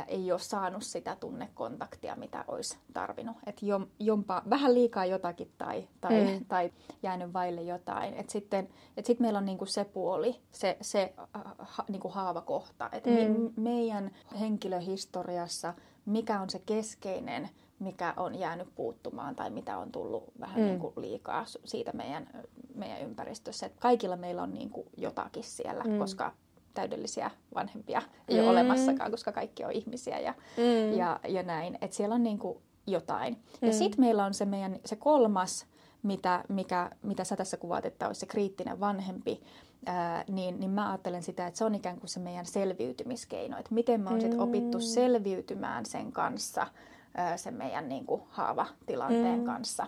ei 0.09 0.33
ole 0.33 0.41
saanut 0.41 0.83
sitä 0.83 1.17
tunnekontaktia, 1.17 2.17
mitä 2.17 2.45
olisi 2.49 2.79
tarvinnut. 2.93 3.37
Että 3.47 3.67
jompaa, 3.99 4.43
vähän 4.51 4.75
liikaa 4.75 5.05
jotakin 5.05 5.51
tai, 5.59 5.89
tai, 6.01 6.25
mm. 6.25 6.45
tai 6.49 6.73
jäänyt 7.03 7.33
vaille 7.33 7.63
jotain. 7.63 8.15
Että 8.15 8.33
sitten 8.33 8.69
et 8.97 9.07
sit 9.07 9.21
meillä 9.21 9.39
on 9.39 9.45
niinku 9.45 9.67
se 9.67 9.85
puoli, 9.85 10.41
se, 10.51 10.77
se 10.81 11.15
ha, 11.59 11.85
niinku 11.89 12.09
haavakohta, 12.09 12.89
että 12.93 13.11
mm. 13.11 13.17
me, 13.17 13.51
meidän 13.57 14.11
henkilöhistoriassa 14.41 15.75
mikä 16.07 16.41
on 16.41 16.51
se 16.51 16.59
keskeinen, 16.67 17.49
mikä 17.79 18.15
on 18.17 18.35
jäänyt 18.35 18.69
puuttumaan 18.75 19.37
tai 19.37 19.51
mitä 19.51 19.79
on 19.79 19.93
tullut 19.93 20.25
vähän 20.41 20.61
mm. 20.61 20.67
niinku 20.67 20.93
liikaa 20.97 21.45
siitä 21.65 21.93
meidän, 21.93 22.29
meidän 22.75 23.01
ympäristössä. 23.01 23.67
Et 23.67 23.77
kaikilla 23.81 24.17
meillä 24.17 24.43
on 24.43 24.55
niinku 24.55 24.87
jotakin 24.97 25.45
siellä, 25.45 25.85
mm. 25.85 25.99
koska 25.99 26.33
täydellisiä 26.75 27.31
vanhempia 27.55 28.03
ei 28.29 28.37
mm. 28.37 28.43
ole 28.43 28.51
olemassakaan, 28.51 29.11
koska 29.11 29.33
kaikki 29.33 29.65
on 29.65 29.73
ihmisiä 29.73 30.19
ja, 30.19 30.35
mm. 30.57 30.99
ja, 30.99 31.21
ja 31.29 31.43
näin. 31.43 31.79
Että 31.81 31.97
siellä 31.97 32.15
on 32.15 32.23
niinku 32.23 32.63
jotain. 32.87 33.35
Mm. 33.35 33.69
Ja 33.69 33.75
sitten 33.75 34.01
meillä 34.01 34.25
on 34.25 34.35
se 34.35 34.45
meidän 34.45 34.79
se 34.85 34.97
kolmas, 34.97 35.67
mitä, 36.03 36.45
mikä, 36.49 36.91
mitä 37.03 37.25
sä 37.25 37.37
tässä 37.37 37.57
kuvaat, 37.57 37.87
että 37.87 38.07
olisi 38.07 38.21
se 38.21 38.27
kriittinen 38.27 38.81
vanhempi, 38.81 39.43
ää, 39.87 40.25
niin, 40.29 40.61
niin 40.61 40.71
mä 40.71 40.91
ajattelen 40.91 41.23
sitä, 41.23 41.47
että 41.47 41.59
se 41.59 41.65
on 41.65 41.75
ikään 41.75 42.01
kuin 42.01 42.09
se 42.09 42.21
meidän 42.21 42.47
selviytymiskeino. 42.47 43.59
Että 43.59 43.75
miten 43.75 44.01
me 44.01 44.11
on 44.11 44.21
mm. 44.21 44.41
opittu 44.41 44.81
selviytymään 44.81 45.87
sen 45.87 46.13
kanssa, 46.13 46.67
ää, 47.15 47.37
sen 47.37 47.55
meidän 47.55 47.89
niin 47.89 48.07
kuin, 48.07 48.23
haavatilanteen 48.29 49.39
mm. 49.39 49.45
kanssa. 49.45 49.87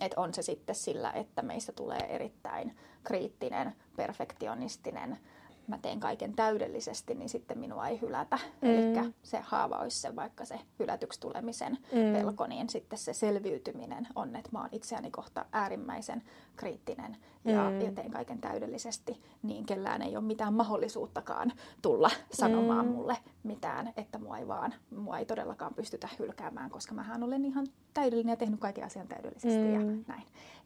Että 0.00 0.20
on 0.20 0.34
se 0.34 0.42
sitten 0.42 0.74
sillä, 0.74 1.10
että 1.10 1.42
meistä 1.42 1.72
tulee 1.72 2.06
erittäin 2.08 2.76
kriittinen, 3.04 3.74
perfektionistinen, 3.96 5.18
mä 5.66 5.78
teen 5.78 6.00
kaiken 6.00 6.34
täydellisesti, 6.34 7.14
niin 7.14 7.28
sitten 7.28 7.58
minua 7.58 7.88
ei 7.88 8.00
hylätä. 8.00 8.38
Mm. 8.60 8.68
Eli 8.70 9.12
se 9.22 9.40
haava 9.42 9.76
olisi 9.76 10.00
se 10.00 10.16
vaikka 10.16 10.44
se 10.44 10.60
hylätyksi 10.78 11.20
tulemisen 11.20 11.72
mm. 11.72 12.12
pelko, 12.12 12.46
niin 12.46 12.70
sitten 12.70 12.98
se 12.98 13.12
selviytyminen 13.12 14.08
on, 14.14 14.36
että 14.36 14.50
mä 14.52 14.60
oon 14.60 14.68
itseäni 14.72 15.10
kohta 15.10 15.44
äärimmäisen 15.52 16.22
kriittinen 16.56 17.16
ja, 17.44 17.70
mm. 17.70 17.80
ja 17.80 17.92
teen 17.92 18.10
kaiken 18.10 18.40
täydellisesti, 18.40 19.20
niin 19.42 19.66
kellään 19.66 20.02
ei 20.02 20.16
ole 20.16 20.24
mitään 20.24 20.54
mahdollisuuttakaan 20.54 21.52
tulla 21.82 22.10
sanomaan 22.32 22.86
mm. 22.86 22.92
mulle 22.92 23.16
mitään, 23.42 23.92
että 23.96 24.18
mua 24.18 24.38
ei 24.38 24.48
vaan, 24.48 24.74
mua 24.96 25.18
ei 25.18 25.26
todellakaan 25.26 25.74
pystytä 25.74 26.08
hylkäämään, 26.18 26.70
koska 26.70 26.94
mähän 26.94 27.22
olen 27.22 27.44
ihan 27.44 27.66
täydellinen 27.94 28.32
ja 28.32 28.36
tehnyt 28.36 28.60
kaiken 28.60 28.84
asian 28.84 29.08
täydellisesti 29.08 29.64
mm. 29.64 29.74
ja 29.74 29.80
näin. 30.06 30.24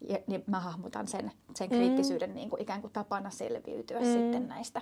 Ja, 0.09 0.17
niin 0.27 0.43
mä 0.47 0.59
hahmotan 0.59 1.07
sen, 1.07 1.31
sen 1.55 1.69
kriittisyyden 1.69 2.29
mm. 2.29 2.35
niin 2.35 2.49
kuin 2.49 2.61
ikään 2.61 2.81
kuin 2.81 2.93
tapana 2.93 3.29
selviytyä 3.29 3.99
mm. 3.99 4.05
sitten 4.05 4.47
näistä 4.47 4.81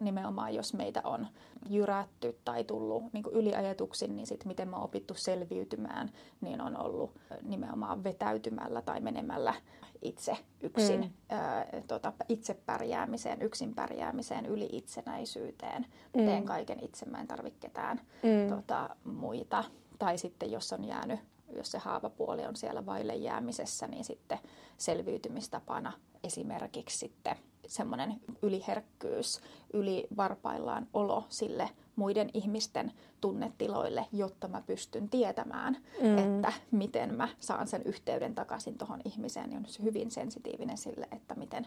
nimenomaan 0.00 0.54
jos 0.54 0.74
meitä 0.74 1.00
on 1.04 1.26
jyrätty 1.68 2.38
tai 2.44 2.64
tullut 2.64 3.12
niin 3.12 3.22
kuin 3.22 3.36
yliajetuksi, 3.36 4.08
niin 4.08 4.26
sitten 4.26 4.48
miten 4.48 4.68
mä 4.68 4.76
oon 4.76 4.84
opittu 4.84 5.14
selviytymään, 5.14 6.10
niin 6.40 6.60
on 6.60 6.76
ollut 6.76 7.10
nimenomaan 7.42 8.04
vetäytymällä 8.04 8.82
tai 8.82 9.00
menemällä 9.00 9.54
itse 10.02 10.36
yksin, 10.60 11.00
mm. 11.00 11.10
ää, 11.28 11.66
tota, 11.86 12.12
itse 12.28 12.54
pärjäämiseen, 12.54 13.42
yksin 13.42 13.74
pärjäämiseen, 13.74 14.46
yli 14.46 14.68
itsenäisyyteen. 14.72 15.86
Mm. 16.16 16.24
Teen 16.24 16.44
kaiken 16.44 16.84
itse, 16.84 17.06
mä 17.06 17.20
en 17.20 17.26
tarvitse 17.26 17.60
ketään 17.60 18.00
mm. 18.22 18.56
tota, 18.56 18.96
muita. 19.04 19.64
Tai 19.98 20.18
sitten 20.18 20.50
jos 20.50 20.72
on 20.72 20.84
jäänyt 20.84 21.20
jos 21.56 21.70
se 21.70 21.78
haavapuoli 21.78 22.46
on 22.46 22.56
siellä 22.56 22.86
vaille 22.86 23.14
jäämisessä, 23.14 23.86
niin 23.86 24.04
sitten 24.04 24.38
selviytymistapana 24.78 25.92
esimerkiksi 26.24 26.98
sitten 26.98 27.36
semmoinen 27.72 28.20
yliherkkyys, 28.42 29.40
ylivarpaillaan 29.72 30.86
olo 30.92 31.24
sille 31.28 31.70
muiden 31.96 32.30
ihmisten 32.34 32.92
tunnetiloille, 33.20 34.06
jotta 34.12 34.48
mä 34.48 34.62
pystyn 34.66 35.08
tietämään, 35.08 35.76
mm. 36.02 36.18
että 36.18 36.52
miten 36.70 37.14
mä 37.14 37.28
saan 37.40 37.66
sen 37.66 37.82
yhteyden 37.84 38.34
takaisin 38.34 38.78
tuohon 38.78 39.00
ihmiseen, 39.04 39.50
niin 39.50 39.58
on 39.58 39.84
hyvin 39.84 40.10
sensitiivinen 40.10 40.78
sille, 40.78 41.08
että 41.12 41.34
miten 41.34 41.66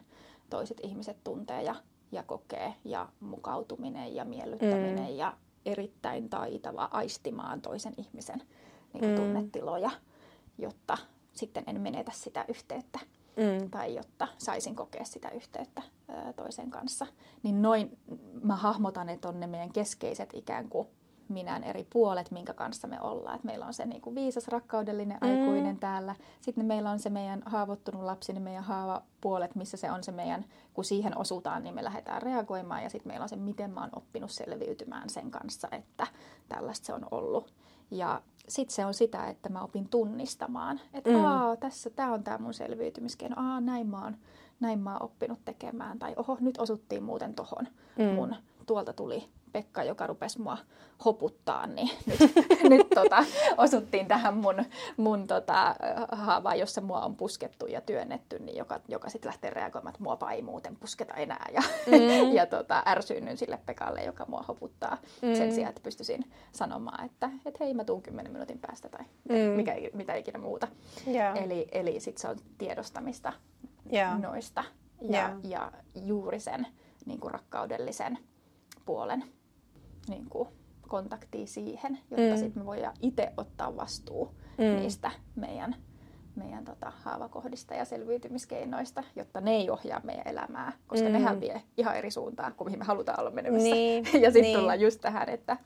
toiset 0.49 0.77
ihmiset 0.83 1.17
tuntee 1.23 1.63
ja, 1.63 1.75
ja 2.11 2.23
kokee 2.23 2.73
ja 2.83 3.09
mukautuminen 3.19 4.15
ja 4.15 4.25
miellyttäminen 4.25 5.09
mm. 5.09 5.17
ja 5.17 5.37
erittäin 5.65 6.29
taitava 6.29 6.89
aistimaan 6.91 7.61
toisen 7.61 7.93
ihmisen 7.97 8.41
niin 8.93 9.05
mm. 9.05 9.15
tunnetiloja, 9.15 9.91
jotta 10.57 10.97
sitten 11.33 11.63
en 11.67 11.81
menetä 11.81 12.11
sitä 12.15 12.45
yhteyttä 12.47 12.99
mm. 13.37 13.69
tai 13.69 13.95
jotta 13.95 14.27
saisin 14.37 14.75
kokea 14.75 15.05
sitä 15.05 15.29
yhteyttä 15.29 15.81
ää, 16.07 16.33
toisen 16.33 16.71
kanssa. 16.71 17.07
Niin 17.43 17.61
noin 17.61 17.97
mä 18.43 18.55
hahmotan, 18.55 19.09
että 19.09 19.29
on 19.29 19.39
ne 19.39 19.47
meidän 19.47 19.73
keskeiset 19.73 20.29
ikään 20.33 20.69
kuin 20.69 20.87
minän 21.29 21.63
eri 21.63 21.87
puolet, 21.89 22.31
minkä 22.31 22.53
kanssa 22.53 22.87
me 22.87 23.01
ollaan. 23.01 23.35
Et 23.35 23.43
meillä 23.43 23.65
on 23.65 23.73
se 23.73 23.85
niin 23.85 24.01
kuin 24.01 24.15
viisas, 24.15 24.47
rakkaudellinen 24.47 25.17
mm. 25.21 25.27
aikuinen 25.27 25.79
täällä. 25.79 26.15
Sitten 26.41 26.65
meillä 26.65 26.91
on 26.91 26.99
se 26.99 27.09
meidän 27.09 27.43
haavoittunut 27.45 28.03
lapsi, 28.03 28.33
niin 28.33 28.43
meidän 28.43 28.63
haavapuolet, 28.63 29.55
missä 29.55 29.77
se 29.77 29.91
on 29.91 30.03
se 30.03 30.11
meidän, 30.11 30.45
kun 30.73 30.83
siihen 30.83 31.17
osutaan, 31.17 31.63
niin 31.63 31.75
me 31.75 31.83
lähdetään 31.83 32.21
reagoimaan. 32.21 32.83
Ja 32.83 32.89
sitten 32.89 33.09
meillä 33.09 33.23
on 33.23 33.29
se, 33.29 33.35
miten 33.35 33.71
mä 33.71 33.81
oon 33.81 33.89
oppinut 33.95 34.31
selviytymään 34.31 35.09
sen 35.09 35.31
kanssa, 35.31 35.67
että 35.71 36.07
tällaista 36.49 36.85
se 36.85 36.93
on 36.93 37.07
ollut. 37.11 37.53
Ja 37.91 38.21
sitten 38.47 38.75
se 38.75 38.85
on 38.85 38.93
sitä, 38.93 39.27
että 39.27 39.49
mä 39.49 39.61
opin 39.61 39.89
tunnistamaan, 39.89 40.79
että 40.93 41.09
mm. 41.09 41.25
Aa, 41.25 41.55
tässä 41.55 41.89
tämä 41.89 42.13
on 42.13 42.23
tämä 42.23 42.37
mun 42.37 42.53
selviytymiskeino, 42.53 43.35
aa 43.37 43.61
näin 43.61 43.87
mä, 43.87 44.03
oon, 44.03 44.17
näin 44.59 44.79
mä 44.79 44.93
oon 44.93 45.03
oppinut 45.03 45.39
tekemään, 45.45 45.99
tai 45.99 46.13
oho 46.17 46.37
nyt 46.39 46.57
osuttiin 46.57 47.03
muuten 47.03 47.33
tohon 47.33 47.67
mm. 47.97 48.05
mun, 48.05 48.35
tuolta 48.65 48.93
tuli 48.93 49.29
Pekka, 49.55 49.83
joka 49.83 50.07
rupesi 50.07 50.41
mua 50.41 50.57
hoputtaa, 51.05 51.67
niin 51.67 51.89
nyt, 52.05 52.19
nyt 52.69 52.87
tota, 52.95 53.25
osuttiin 53.57 54.07
tähän 54.07 54.37
mun, 54.37 54.65
mun 54.97 55.27
tota, 55.27 55.75
haavaan, 56.11 56.59
jossa 56.59 56.81
mua 56.81 57.01
on 57.01 57.15
puskettu 57.15 57.65
ja 57.65 57.81
työnnetty, 57.81 58.39
niin 58.39 58.57
joka, 58.57 58.79
joka 58.87 59.09
sitten 59.09 59.27
lähtee 59.27 59.49
reagoimaan, 59.49 59.95
että 59.95 60.03
mua 60.03 60.31
ei 60.31 60.41
muuten 60.41 60.75
pusketa 60.75 61.13
enää. 61.13 61.45
Ja, 61.53 61.61
mm. 61.87 62.33
ja 62.37 62.45
tota, 62.45 62.83
ärsyynnyn 62.87 63.37
sille 63.37 63.59
Pekalle, 63.65 64.03
joka 64.03 64.25
mua 64.27 64.43
hoputtaa 64.47 64.97
mm. 65.21 65.35
sen 65.35 65.53
sijaan, 65.53 65.69
että 65.69 65.83
pystyisin 65.83 66.31
sanomaan, 66.51 67.05
että 67.05 67.29
et 67.45 67.59
hei 67.59 67.73
mä 67.73 67.83
tuun 67.83 68.01
kymmenen 68.01 68.31
minuutin 68.31 68.59
päästä 68.59 68.89
tai 68.89 69.05
mm. 69.29 69.35
mikä, 69.35 69.75
mitä 69.93 70.15
ikinä 70.15 70.39
muuta. 70.39 70.67
Yeah. 71.07 71.43
Eli, 71.43 71.67
eli 71.71 71.99
sitten 71.99 72.21
se 72.21 72.27
on 72.27 72.37
tiedostamista 72.57 73.33
yeah. 73.93 74.21
noista 74.21 74.63
ja, 75.01 75.19
yeah. 75.19 75.39
ja 75.43 75.71
juuri 75.95 76.39
sen 76.39 76.67
niin 77.05 77.19
kuin 77.19 77.31
rakkaudellisen 77.31 78.17
puolen 78.85 79.23
niin 80.09 80.25
kuin, 80.29 80.49
kontaktia 80.87 81.47
siihen, 81.47 81.99
jotta 82.11 82.33
mm. 82.33 82.37
sitten 82.37 82.61
me 82.61 82.65
voidaan 82.65 82.95
itse 83.01 83.33
ottaa 83.37 83.75
vastuu 83.75 84.31
mm. 84.57 84.79
niistä 84.79 85.11
meidän, 85.35 85.75
meidän 86.35 86.65
tota, 86.65 86.91
haavakohdista 87.03 87.73
ja 87.73 87.85
selviytymiskeinoista, 87.85 89.03
jotta 89.15 89.41
ne 89.41 89.51
ei 89.51 89.69
ohjaa 89.69 90.01
meidän 90.03 90.27
elämää, 90.27 90.73
koska 90.87 91.07
mm. 91.07 91.13
nehän 91.13 91.41
vie 91.41 91.61
ihan 91.77 91.95
eri 91.95 92.11
suuntaan 92.11 92.53
kuin 92.55 92.67
mihin 92.67 92.79
me 92.79 92.85
halutaan 92.85 93.19
olla 93.19 93.31
menemässä. 93.31 93.69
Niin, 93.69 94.03
ja 94.23 94.31
sitten 94.31 94.41
niin. 94.41 94.57
tullaan 94.57 94.81
just 94.81 95.01
tähän, 95.01 95.29
että 95.29 95.57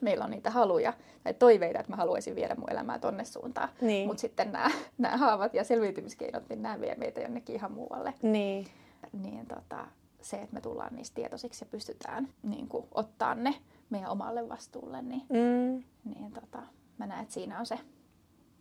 meillä 0.00 0.24
on 0.24 0.30
niitä 0.30 0.50
haluja 0.50 0.92
tai 1.24 1.34
toiveita, 1.34 1.80
että 1.80 1.92
mä 1.92 1.96
haluaisin 1.96 2.34
viedä 2.34 2.54
mun 2.54 2.70
elämää 2.70 2.98
tonne 2.98 3.24
suuntaan. 3.24 3.68
Niin. 3.80 4.06
Mutta 4.06 4.20
sitten 4.20 4.52
nämä, 4.52 4.70
nämä 4.98 5.16
haavat 5.16 5.54
ja 5.54 5.64
selviytymiskeinot, 5.64 6.48
niin 6.48 6.62
nämä 6.62 6.80
vie 6.80 6.94
meitä 6.94 7.20
jonnekin 7.20 7.56
ihan 7.56 7.72
muualle. 7.72 8.14
Niin. 8.22 8.66
Niin 9.12 9.46
tota, 9.46 9.86
se, 10.22 10.36
että 10.36 10.54
me 10.54 10.60
tullaan 10.60 10.94
niistä 10.94 11.14
tietoisiksi 11.14 11.64
ja 11.64 11.68
pystytään 11.70 12.28
niin 12.42 12.68
kuin, 12.68 12.86
ottaa 12.94 13.34
ne 13.34 13.54
meidän 13.90 14.10
omalle 14.10 14.48
vastuulle, 14.48 15.02
niin, 15.02 15.22
Mm. 15.28 15.82
niin 16.14 16.32
tota, 16.32 16.62
mä 16.98 17.06
näen, 17.06 17.22
että 17.22 17.34
siinä 17.34 17.58
on 17.60 17.66
se 17.66 17.78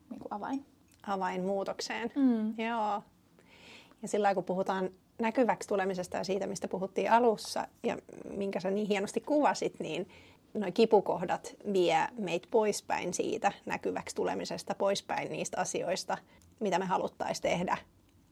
niin 0.10 0.20
kuin 0.20 0.34
avain. 0.34 0.66
Avain 1.08 1.44
muutokseen. 1.44 2.12
Mm. 2.16 2.48
Joo. 2.64 3.04
Ja 4.02 4.08
sillä 4.08 4.34
kun 4.36 4.44
puhutaan 4.44 4.90
näkyväksi 5.20 5.70
tulemisesta 5.70 6.18
ja 6.18 6.24
siitä, 6.24 6.48
mistä 6.48 6.68
puhuttiin 6.68 7.12
alussa 7.12 7.68
ja 7.84 7.98
minkä 8.38 8.60
sä 8.60 8.72
niin 8.72 8.88
hienosti 8.88 9.22
kuvasit, 9.22 9.80
niin 9.80 10.10
noi 10.54 10.72
kipukohdat 10.72 11.56
vie 11.74 12.08
meitä 12.18 12.48
poispäin 12.52 13.14
siitä 13.14 13.52
näkyväksi 13.66 14.16
tulemisesta, 14.16 14.76
poispäin 14.76 15.32
niistä 15.32 15.60
asioista, 15.60 16.18
mitä 16.60 16.80
me 16.80 16.86
haluttaisiin 16.86 17.42
tehdä. 17.44 17.78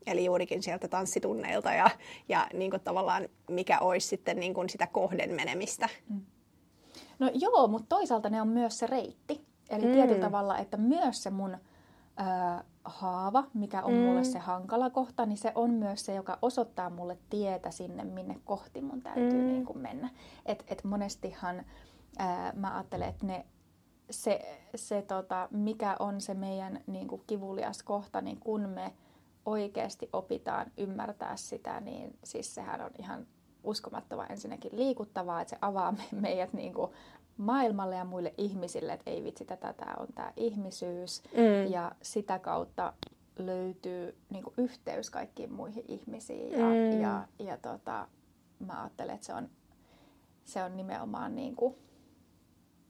Eli 0.09 0.25
juurikin 0.25 0.63
sieltä 0.63 0.87
tanssitunneilta 0.87 1.71
ja, 1.73 1.89
ja 2.29 2.47
niin 2.53 2.71
kuin 2.71 2.81
tavallaan 2.81 3.27
mikä 3.49 3.79
olisi 3.79 4.07
sitten 4.07 4.39
niin 4.39 4.53
kuin 4.53 4.69
sitä 4.69 4.87
kohden 4.87 5.35
menemistä. 5.35 5.89
No 7.19 7.31
joo, 7.33 7.67
mutta 7.67 7.85
toisaalta 7.89 8.29
ne 8.29 8.41
on 8.41 8.47
myös 8.47 8.79
se 8.79 8.87
reitti. 8.87 9.45
Eli 9.69 9.81
Mm. 9.81 9.87
mm. 9.87 9.93
tietyllä 9.93 10.21
tavalla, 10.21 10.57
että 10.57 10.77
myös 10.77 11.23
se 11.23 11.29
mun 11.29 11.53
ö, 11.53 12.63
haava, 12.83 13.43
mikä 13.53 13.83
on 13.83 13.93
mm. 13.93 13.99
mulle 13.99 14.19
Mm. 14.19 14.25
se 14.25 14.39
hankala 14.39 14.89
kohta, 14.89 15.25
niin 15.25 15.37
se 15.37 15.51
on 15.55 15.69
myös 15.71 16.05
se, 16.05 16.13
joka 16.15 16.37
osoittaa 16.41 16.89
mulle 16.89 17.17
tietä 17.29 17.71
sinne, 17.71 18.03
minne 18.03 18.35
kohti 18.45 18.81
mun 18.81 19.01
täytyy 19.01 19.31
Mm. 19.31 19.37
mm. 19.37 19.47
niin 19.47 19.65
kuin 19.65 19.79
mennä. 19.79 20.09
Et, 20.45 20.63
et 20.67 20.83
monestihan 20.83 21.65
ää, 22.17 22.53
mä 22.55 22.73
ajattelen, 22.75 23.09
että 23.09 23.25
ne, 23.25 23.45
se, 24.09 24.59
se 24.75 25.01
tota, 25.01 25.47
mikä 25.51 25.95
on 25.99 26.21
se 26.21 26.33
meidän 26.33 26.79
niin 26.87 27.07
kuin 27.07 27.21
kivulias 27.27 27.83
kohta, 27.83 28.21
niin 28.21 28.39
kun 28.39 28.61
me 28.69 28.93
oikeasti 29.49 30.09
opitaan 30.13 30.71
ymmärtää 30.77 31.35
sitä, 31.35 31.79
niin 31.79 32.17
siis 32.23 32.55
sehän 32.55 32.81
on 32.81 32.91
ihan 32.99 33.27
uskomattoman 33.63 34.31
ensinnäkin 34.31 34.71
liikuttavaa, 34.75 35.41
että 35.41 35.49
se 35.49 35.57
avaa 35.61 35.91
me- 35.91 36.19
meidät 36.21 36.53
niin 36.53 36.73
kuin 36.73 36.91
maailmalle 37.37 37.95
ja 37.95 38.05
muille 38.05 38.33
ihmisille, 38.37 38.93
että 38.93 39.11
ei 39.11 39.23
vitsi, 39.23 39.45
tätä 39.45 39.73
tämä 39.73 39.93
on 39.99 40.07
tämä 40.15 40.33
ihmisyys. 40.35 41.23
Mm. 41.23 41.71
Ja 41.71 41.91
sitä 42.01 42.39
kautta 42.39 42.93
löytyy 43.37 44.17
niin 44.29 44.43
kuin 44.43 44.53
yhteys 44.57 45.09
kaikkiin 45.09 45.53
muihin 45.53 45.83
ihmisiin. 45.87 46.51
Ja, 46.51 46.65
Mm. 46.65 47.01
ja, 47.01 47.27
ja 47.39 47.57
tota, 47.57 48.07
mä 48.59 48.81
ajattelen, 48.81 49.15
että 49.15 49.25
se 49.27 49.33
on, 49.33 49.49
se 50.45 50.63
on 50.63 50.77
nimenomaan 50.77 51.35
niin 51.35 51.55
kuin, 51.55 51.75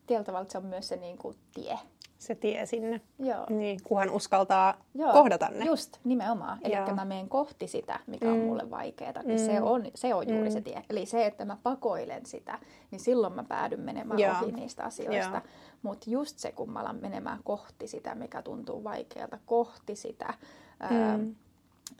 tietyllä 0.09 0.25
tavalla 0.25 0.49
se 0.49 0.57
on 0.57 0.65
myös 0.65 0.87
se 0.87 0.95
niin 0.95 1.17
kuin 1.17 1.35
tie. 1.53 1.79
Se 2.19 2.35
tie 2.35 2.65
sinne. 2.65 3.01
Joo. 3.19 3.45
Niin, 3.49 3.79
kunhan 3.83 4.09
uskaltaa 4.09 4.73
Joo, 4.95 5.11
kohdata 5.13 5.47
ne. 5.51 5.65
Just, 5.65 5.97
nimenomaan. 6.03 6.59
Eli 6.63 6.75
mä 6.95 7.05
menen 7.05 7.29
kohti 7.29 7.67
sitä, 7.67 7.99
mikä 8.07 8.31
on 8.31 8.37
Mm. 8.37 8.43
mulle 8.43 8.69
vaikeaa, 8.69 9.23
niin 9.23 9.39
Mm. 9.39 9.45
se, 9.45 9.61
on, 9.61 9.83
se 9.95 10.13
on 10.13 10.29
juuri 10.29 10.49
Mm. 10.49 10.53
se 10.53 10.61
tie. 10.61 10.83
Eli 10.89 11.05
se, 11.05 11.25
että 11.25 11.45
mä 11.45 11.57
pakoilen 11.63 12.25
sitä, 12.25 12.59
niin 12.91 12.99
silloin 12.99 13.33
mä 13.33 13.43
päädyn 13.43 13.79
menemään 13.79 14.19
Joo. 14.19 14.35
ohi 14.43 14.51
niistä 14.51 14.83
asioista. 14.83 15.41
Mutta 15.81 16.09
just 16.09 16.37
se, 16.39 16.51
kun 16.51 16.71
mä 16.71 16.79
alan 16.79 16.99
menemään 17.01 17.39
kohti 17.43 17.87
sitä, 17.87 18.15
mikä 18.15 18.41
tuntuu 18.41 18.83
vaikealta, 18.83 19.39
kohti 19.45 19.95
sitä 19.95 20.33
ää, 20.79 21.17
Mm. 21.17 21.35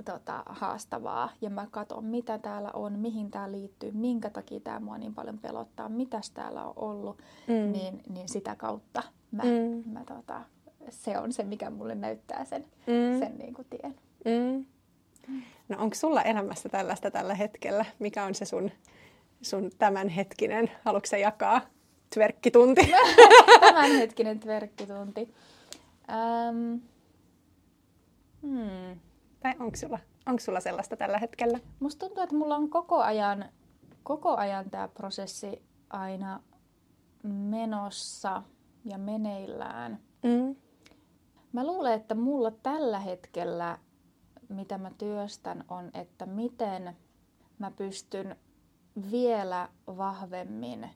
Tota, 0.06 0.44
haastavaa, 0.46 1.30
ja 1.42 1.50
mä 1.50 1.68
katson, 1.72 2.06
mitä 2.06 2.38
täällä 2.38 2.70
on, 2.74 3.00
mihin 3.00 3.32
tämä 3.32 3.52
liittyy, 3.52 3.92
minkä 3.92 4.30
takia 4.30 4.60
tämä 4.60 4.80
mua 4.80 4.98
niin 4.98 5.16
paljon 5.16 5.38
pelottaa, 5.40 5.90
mitäs 5.90 6.32
täällä 6.32 6.64
on 6.66 6.74
ollut, 6.76 7.18
Mm. 7.48 7.72
niin, 7.72 8.02
niin 8.10 8.30
sitä 8.30 8.56
kautta 8.56 9.04
mä, 9.32 9.44
Mm. 9.44 9.92
mä 9.92 10.04
tota, 10.06 10.42
se 10.90 11.18
on 11.20 11.34
se, 11.34 11.44
mikä 11.44 11.70
mulle 11.70 11.96
näyttää 11.96 12.46
sen, 12.46 12.66
Mm. 12.88 13.20
sen 13.20 13.38
niin 13.38 13.54
kuin 13.54 13.68
tien. 13.70 13.96
Mm. 14.26 14.66
No 15.70 15.78
onko 15.80 15.96
sulla 15.96 16.22
elämässä 16.22 16.70
tällaista 16.70 17.12
tällä 17.12 17.36
hetkellä? 17.36 17.86
Mikä 18.00 18.24
on 18.26 18.36
se 18.36 18.46
sun, 18.46 18.72
sun 19.42 19.72
tämänhetkinen, 19.78 20.72
haluatko 20.86 21.16
jakaa, 21.16 21.62
tverkkitunti? 22.16 22.92
Tämänhetkinen 23.60 24.40
tverkkitunti. 24.40 25.34
Ähm, 26.10 26.76
hmm. 28.42 29.00
Tai 29.40 29.56
onko 29.60 29.76
sulla, 29.78 30.00
onko 30.26 30.40
sulla 30.40 30.60
sellaista 30.60 30.98
tällä 30.98 31.18
hetkellä? 31.18 31.60
Musta 31.80 32.06
tuntuu, 32.06 32.24
että 32.24 32.36
mulla 32.36 32.56
on 32.56 32.70
koko 32.70 33.02
ajan, 33.02 33.46
koko 34.04 34.36
ajan 34.36 34.70
tämä 34.70 34.88
prosessi 34.88 35.64
aina 35.90 36.44
menossa 37.24 38.44
ja 38.86 38.98
meneillään. 38.98 40.00
Mm. 40.24 40.56
Mä 41.54 41.66
luulen, 41.66 41.94
että 41.94 42.16
mulla 42.16 42.52
tällä 42.52 43.00
hetkellä, 43.00 43.78
mitä 44.50 44.78
mä 44.78 44.92
työstän, 44.98 45.64
on, 45.70 45.92
että 45.94 46.26
miten 46.26 46.98
mä 47.60 47.72
pystyn 47.72 48.36
vielä 49.12 49.70
vahvemmin, 49.88 50.90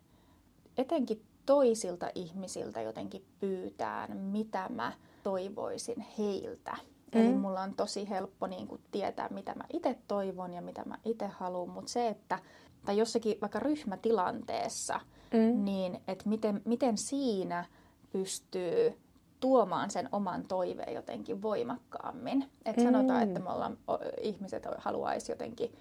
etenkin 0.78 1.26
toisilta 1.46 2.10
ihmisiltä 2.16 2.82
jotenkin 2.82 3.26
pyytään, 3.40 4.18
mitä 4.18 4.70
mä 4.70 4.94
toivoisin 5.24 6.06
heiltä. 6.18 6.78
Mm. 7.14 7.22
Eli 7.22 7.34
mulla 7.36 7.62
on 7.62 7.74
tosi 7.74 8.10
helppo 8.10 8.48
niin 8.48 8.68
kuin, 8.68 8.82
tietää, 8.92 9.30
mitä 9.30 9.56
mä 9.56 9.64
itse 9.74 9.98
toivon 10.08 10.54
ja 10.54 10.62
mitä 10.62 10.84
mä 10.86 10.98
itse 11.06 11.28
haluan, 11.28 11.70
mutta 11.70 11.92
se, 11.92 12.08
että 12.08 12.40
tai 12.86 12.98
jossakin 12.98 13.38
vaikka 13.42 13.60
ryhmätilanteessa, 13.60 15.00
Mm. 15.34 15.66
niin 15.66 16.02
että 16.08 16.30
miten, 16.30 16.62
miten 16.66 16.98
siinä 16.98 17.66
pystyy 18.12 19.00
tuomaan 19.40 19.90
sen 19.92 20.10
oman 20.12 20.44
toiveen 20.48 20.94
jotenkin 20.94 21.42
voimakkaammin. 21.42 22.50
Et 22.66 22.78
Mm. 22.78 22.84
sanotaan, 22.84 23.24
että 23.24 23.40
me 23.40 23.50
ollaan, 23.50 23.78
ihmiset 24.22 24.64
haluaisi 24.78 25.32
jotenkin 25.32 25.76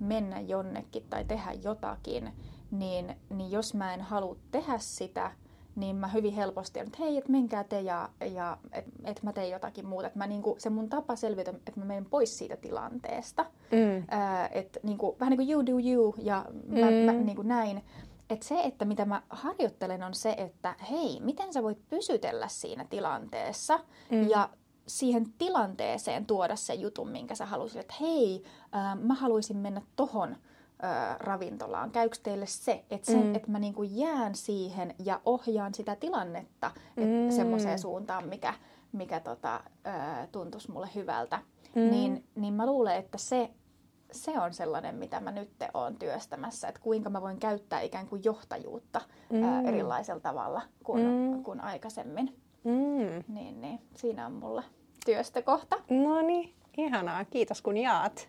mennä 0.00 0.40
jonnekin 0.40 1.04
tai 1.10 1.24
tehdä 1.24 1.52
jotakin, 1.62 2.32
niin, 2.70 3.16
niin 3.30 3.50
jos 3.50 3.74
mä 3.74 3.94
en 3.94 4.00
halua 4.00 4.36
tehdä 4.50 4.78
sitä, 4.78 5.30
niin 5.76 5.96
mä 5.96 6.08
hyvin 6.08 6.32
helposti 6.34 6.78
että 6.80 6.98
hei, 7.00 7.16
et 7.18 7.28
menkää 7.28 7.64
te 7.64 7.80
ja, 7.80 8.08
ja 8.32 8.58
että 8.72 8.90
et 9.04 9.22
mä 9.22 9.32
teen 9.32 9.50
jotakin 9.50 9.86
muuta. 9.86 10.06
Et 10.06 10.14
mä 10.14 10.26
niinku, 10.26 10.54
se 10.58 10.70
mun 10.70 10.88
tapa 10.88 11.16
selvitä, 11.16 11.50
että 11.50 11.72
mä 11.76 11.84
menen 11.84 12.04
pois 12.04 12.38
siitä 12.38 12.56
tilanteesta. 12.56 13.46
Mm. 13.72 14.04
Ää, 14.08 14.48
et 14.52 14.78
niinku, 14.82 15.16
vähän 15.20 15.30
niin 15.30 15.38
kuin 15.38 15.50
you 15.50 15.66
do 15.66 15.72
you 15.92 16.14
ja 16.18 16.44
mä, 16.68 16.90
Mm. 16.90 16.96
mä 16.96 17.12
niinku 17.12 17.42
näin. 17.42 17.84
Et 18.30 18.42
se, 18.42 18.60
että 18.64 18.84
mitä 18.84 19.04
mä 19.04 19.22
harjoittelen, 19.30 20.02
on 20.02 20.14
se, 20.14 20.34
että 20.38 20.74
hei, 20.90 21.20
miten 21.20 21.52
sä 21.52 21.62
voit 21.62 21.78
pysytellä 21.90 22.48
siinä 22.48 22.84
tilanteessa 22.90 23.80
Mm. 24.10 24.28
ja 24.28 24.48
siihen 24.86 25.26
tilanteeseen 25.38 26.26
tuoda 26.26 26.56
se 26.56 26.74
jutun, 26.74 27.08
minkä 27.08 27.34
sä 27.34 27.46
haluaisit, 27.46 27.80
että 27.80 27.94
hei, 28.00 28.42
ää, 28.72 28.94
mä 28.94 29.14
haluaisin 29.14 29.56
mennä 29.56 29.82
tohon 29.96 30.36
ää, 30.84 31.16
ravintolaan. 31.20 31.90
Käykö 31.90 32.16
teille 32.22 32.46
se, 32.46 32.84
että, 32.90 33.12
se, 33.12 33.18
Mm. 33.18 33.34
että 33.34 33.50
mä 33.50 33.58
niinku 33.58 33.82
jään 33.82 34.34
siihen 34.34 34.94
ja 35.04 35.20
ohjaan 35.24 35.74
sitä 35.74 35.96
tilannetta 35.96 36.70
Mm. 36.96 37.02
mm. 37.04 37.30
semmoiseen 37.30 37.78
suuntaan, 37.78 38.28
mikä, 38.28 38.54
mikä 38.92 39.20
tota, 39.20 39.60
ää, 39.84 40.26
tuntuisi 40.32 40.70
mulle 40.70 40.88
hyvältä. 40.94 41.38
Mm. 41.74 41.90
Niin, 41.90 42.24
niin 42.34 42.54
mä 42.54 42.66
luulen, 42.66 42.96
että 42.96 43.18
se, 43.18 43.50
se 44.12 44.40
on 44.40 44.54
sellainen, 44.54 44.94
mitä 44.94 45.20
mä 45.20 45.30
nyt 45.30 45.50
oon 45.74 45.96
työstämässä, 45.96 46.68
että 46.68 46.80
kuinka 46.80 47.10
mä 47.10 47.22
voin 47.22 47.38
käyttää 47.38 47.80
ikään 47.80 48.06
kuin 48.06 48.24
johtajuutta 48.24 49.00
ää, 49.44 49.60
Mm. 49.62 49.68
erilaisella 49.68 50.20
tavalla 50.20 50.62
kuin, 50.84 51.02
Mm. 51.06 51.42
kuin 51.42 51.60
aikaisemmin. 51.60 52.36
Mm. 52.64 53.34
Niin, 53.34 53.60
niin 53.60 53.80
siinä 53.96 54.26
on 54.26 54.32
mulla 54.32 54.62
työstökohta. 55.06 55.76
No 55.90 56.22
niin, 56.22 56.54
ihanaa. 56.76 57.24
Kiitos 57.24 57.62
kun 57.62 57.76
jaat. 57.76 58.28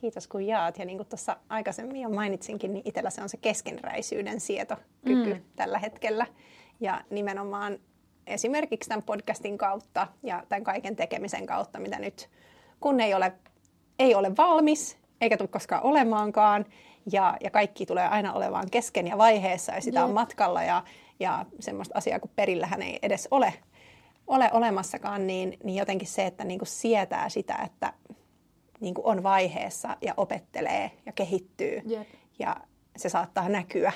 Kiitos 0.00 0.28
kun 0.28 0.46
jaat. 0.46 0.78
Ja 0.78 0.84
niin 0.84 0.98
kuin 0.98 1.08
tuossa 1.08 1.36
aikaisemmin 1.48 2.00
jo 2.02 2.08
mainitsinkin, 2.08 2.72
niin 2.72 2.82
itsellä 2.84 3.10
se 3.10 3.22
on 3.22 3.28
se 3.28 3.36
keskenräisyyden 3.36 4.40
sietokyky 4.40 5.34
Mm. 5.34 5.40
tällä 5.56 5.78
hetkellä. 5.78 6.26
Ja 6.80 7.00
nimenomaan 7.10 7.78
esimerkiksi 8.26 8.88
tämän 8.88 9.02
podcastin 9.02 9.58
kautta 9.58 10.08
ja 10.22 10.42
tämän 10.48 10.64
kaiken 10.64 10.96
tekemisen 10.96 11.46
kautta, 11.46 11.78
mitä 11.78 11.98
nyt, 11.98 12.30
kun 12.80 13.00
ei 13.00 13.14
ole, 13.14 13.32
ei 13.98 14.14
ole 14.14 14.36
valmis, 14.36 14.98
eikä 15.20 15.36
tule 15.36 15.48
koskaan 15.48 15.82
olemaankaan, 15.82 16.66
ja, 17.12 17.36
ja 17.44 17.50
kaikki 17.50 17.86
tulee 17.86 18.08
aina 18.08 18.32
olevaan 18.32 18.70
kesken 18.70 19.06
ja 19.06 19.18
vaiheessa, 19.18 19.72
ja 19.72 19.80
sitä 19.80 20.02
on 20.04 20.10
Jep. 20.10 20.14
matkalla, 20.14 20.62
ja, 20.62 20.82
ja 21.20 21.46
semmoista 21.60 21.98
asiaa 21.98 22.20
kuin 22.20 22.30
perillähän 22.36 22.82
ei 22.82 22.98
edes 23.02 23.28
ole, 23.30 23.54
ole 24.26 24.50
olemassakaan, 24.52 25.26
niin, 25.26 25.56
niin 25.64 25.78
jotenkin 25.78 26.08
se, 26.08 26.26
että 26.26 26.44
niin 26.44 26.58
kuin 26.58 26.68
sietää 26.68 27.28
sitä, 27.28 27.54
että 27.66 27.92
niin 28.80 28.94
kuin 28.94 29.06
on 29.06 29.22
vaiheessa 29.22 29.96
ja 30.02 30.14
opettelee 30.16 30.90
ja 31.06 31.12
kehittyy, 31.12 31.82
Jep. 31.86 32.08
ja 32.38 32.56
se 32.96 33.08
saattaa 33.08 33.48
näkyä, 33.48 33.92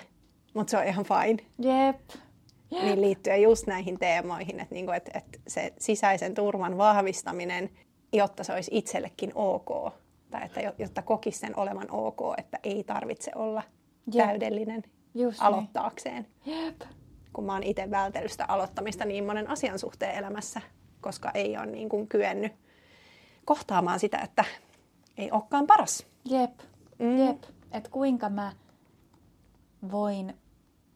mutta 0.55 0.71
se 0.71 0.79
on 0.79 0.85
ihan 0.85 1.05
fine 1.05 1.43
Jep. 1.59 2.01
niin 2.71 3.01
liittyen 3.01 3.43
just 3.43 3.67
näihin 3.67 3.99
teemoihin, 3.99 4.61
että, 4.61 4.75
niinku, 4.75 4.93
että, 4.93 5.11
että 5.19 5.39
se 5.49 5.73
sisäisen 5.79 6.35
turvan 6.35 6.79
vahvistaminen, 6.79 7.71
jotta 8.13 8.45
se 8.45 8.53
olisi 8.53 8.71
itsellekin 8.75 9.33
ok, 9.35 9.93
tai 10.31 10.45
että 10.45 10.61
jo- 10.61 10.75
jotta 10.79 11.03
kokisi 11.03 11.39
sen 11.39 11.59
olevan 11.59 11.91
ok, 11.91 12.21
että 12.39 12.59
ei 12.63 12.85
tarvitse 12.85 13.31
olla 13.35 13.63
Jep. 14.15 14.27
täydellinen 14.27 14.83
Just 15.15 15.39
niin. 15.41 15.47
aloittaakseen. 15.47 16.27
Jep. 16.47 16.81
kun 17.33 17.45
mä 17.45 17.53
oon 17.53 17.63
itse 17.63 17.91
vältellyt 17.91 18.31
sitä 18.33 18.45
aloittamista 18.49 19.05
niin 19.05 19.25
monen 19.25 19.51
asian 19.51 19.79
suhteen 19.79 20.15
elämässä, 20.15 20.61
koska 21.01 21.31
ei 21.35 21.57
ole 21.57 21.67
niin 21.67 21.89
kuin 21.89 22.09
kyennyt 22.09 22.53
kohtaamaan 23.45 24.01
sitä, 24.01 24.19
että 24.19 24.45
ei 25.17 25.31
olekaan 25.31 25.67
paras. 25.67 26.07
Jep, 26.25 26.61
mm. 26.99 27.19
jep. 27.19 27.43
Että 27.73 27.91
kuinka 27.91 28.29
mä 28.29 28.53
voin 29.93 30.35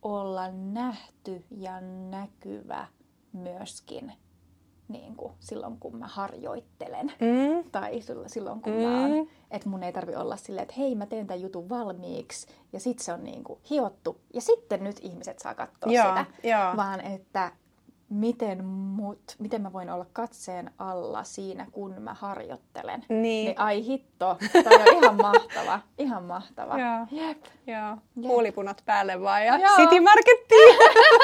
olla 0.02 0.50
nähty 0.50 1.44
ja 1.50 1.80
näkyvä 2.10 2.86
myöskin 3.32 4.12
niin 4.88 5.16
kuin 5.16 5.32
silloin, 5.40 5.78
kun 5.78 5.96
mä 5.96 6.06
harjoittelen. 6.06 7.06
Mm. 7.06 7.70
Tai 7.70 8.00
silloin, 8.26 8.60
kun 8.60 8.72
mm. 8.72 8.78
mä 8.78 9.00
oon, 9.00 9.28
että 9.50 9.68
mun 9.68 9.82
ei 9.82 9.92
tarvi 9.92 10.14
olla 10.14 10.36
silleen, 10.36 10.62
että 10.62 10.74
hei, 10.78 10.94
mä 10.94 11.06
teen 11.06 11.26
tämän 11.26 11.42
jutun 11.42 11.68
valmiiksi, 11.68 12.46
ja 12.72 12.80
sitten 12.80 13.04
se 13.04 13.12
on 13.12 13.24
niin 13.24 13.44
kuin 13.44 13.58
hiottu, 13.70 14.20
ja 14.34 14.40
sitten 14.40 14.84
nyt 14.84 14.96
ihmiset 15.02 15.38
saa 15.38 15.54
katsoa 15.54 15.92
Joo, 15.92 16.08
sitä. 16.08 16.26
joo. 16.42 16.76
Vaan 16.76 17.00
että 17.00 17.52
miten, 18.08 18.64
mut, 18.64 19.36
miten 19.38 19.62
mä 19.62 19.72
voin 19.72 19.90
olla 19.90 20.06
katseen 20.12 20.70
alla 20.78 21.24
siinä, 21.24 21.66
kun 21.72 21.94
mä 21.98 22.14
harjoittelen. 22.14 23.04
Niin. 23.08 23.22
niin 23.22 23.58
ai 23.58 23.84
hitto, 23.86 24.36
toi 24.52 24.74
on 24.74 25.02
ihan 25.02 25.16
mahtava, 25.16 25.80
ihan 25.98 26.22
mahtava. 26.22 26.78
Joo. 26.84 27.26
Jep. 27.26 27.44
Joo, 27.66 27.96
Jep. 28.16 28.26
huulipunat 28.26 28.82
päälle 28.86 29.20
vaan 29.20 29.44
ja 29.46 29.58
Joo. 29.58 29.76
City 29.76 30.00
Markettiin. 30.00 30.76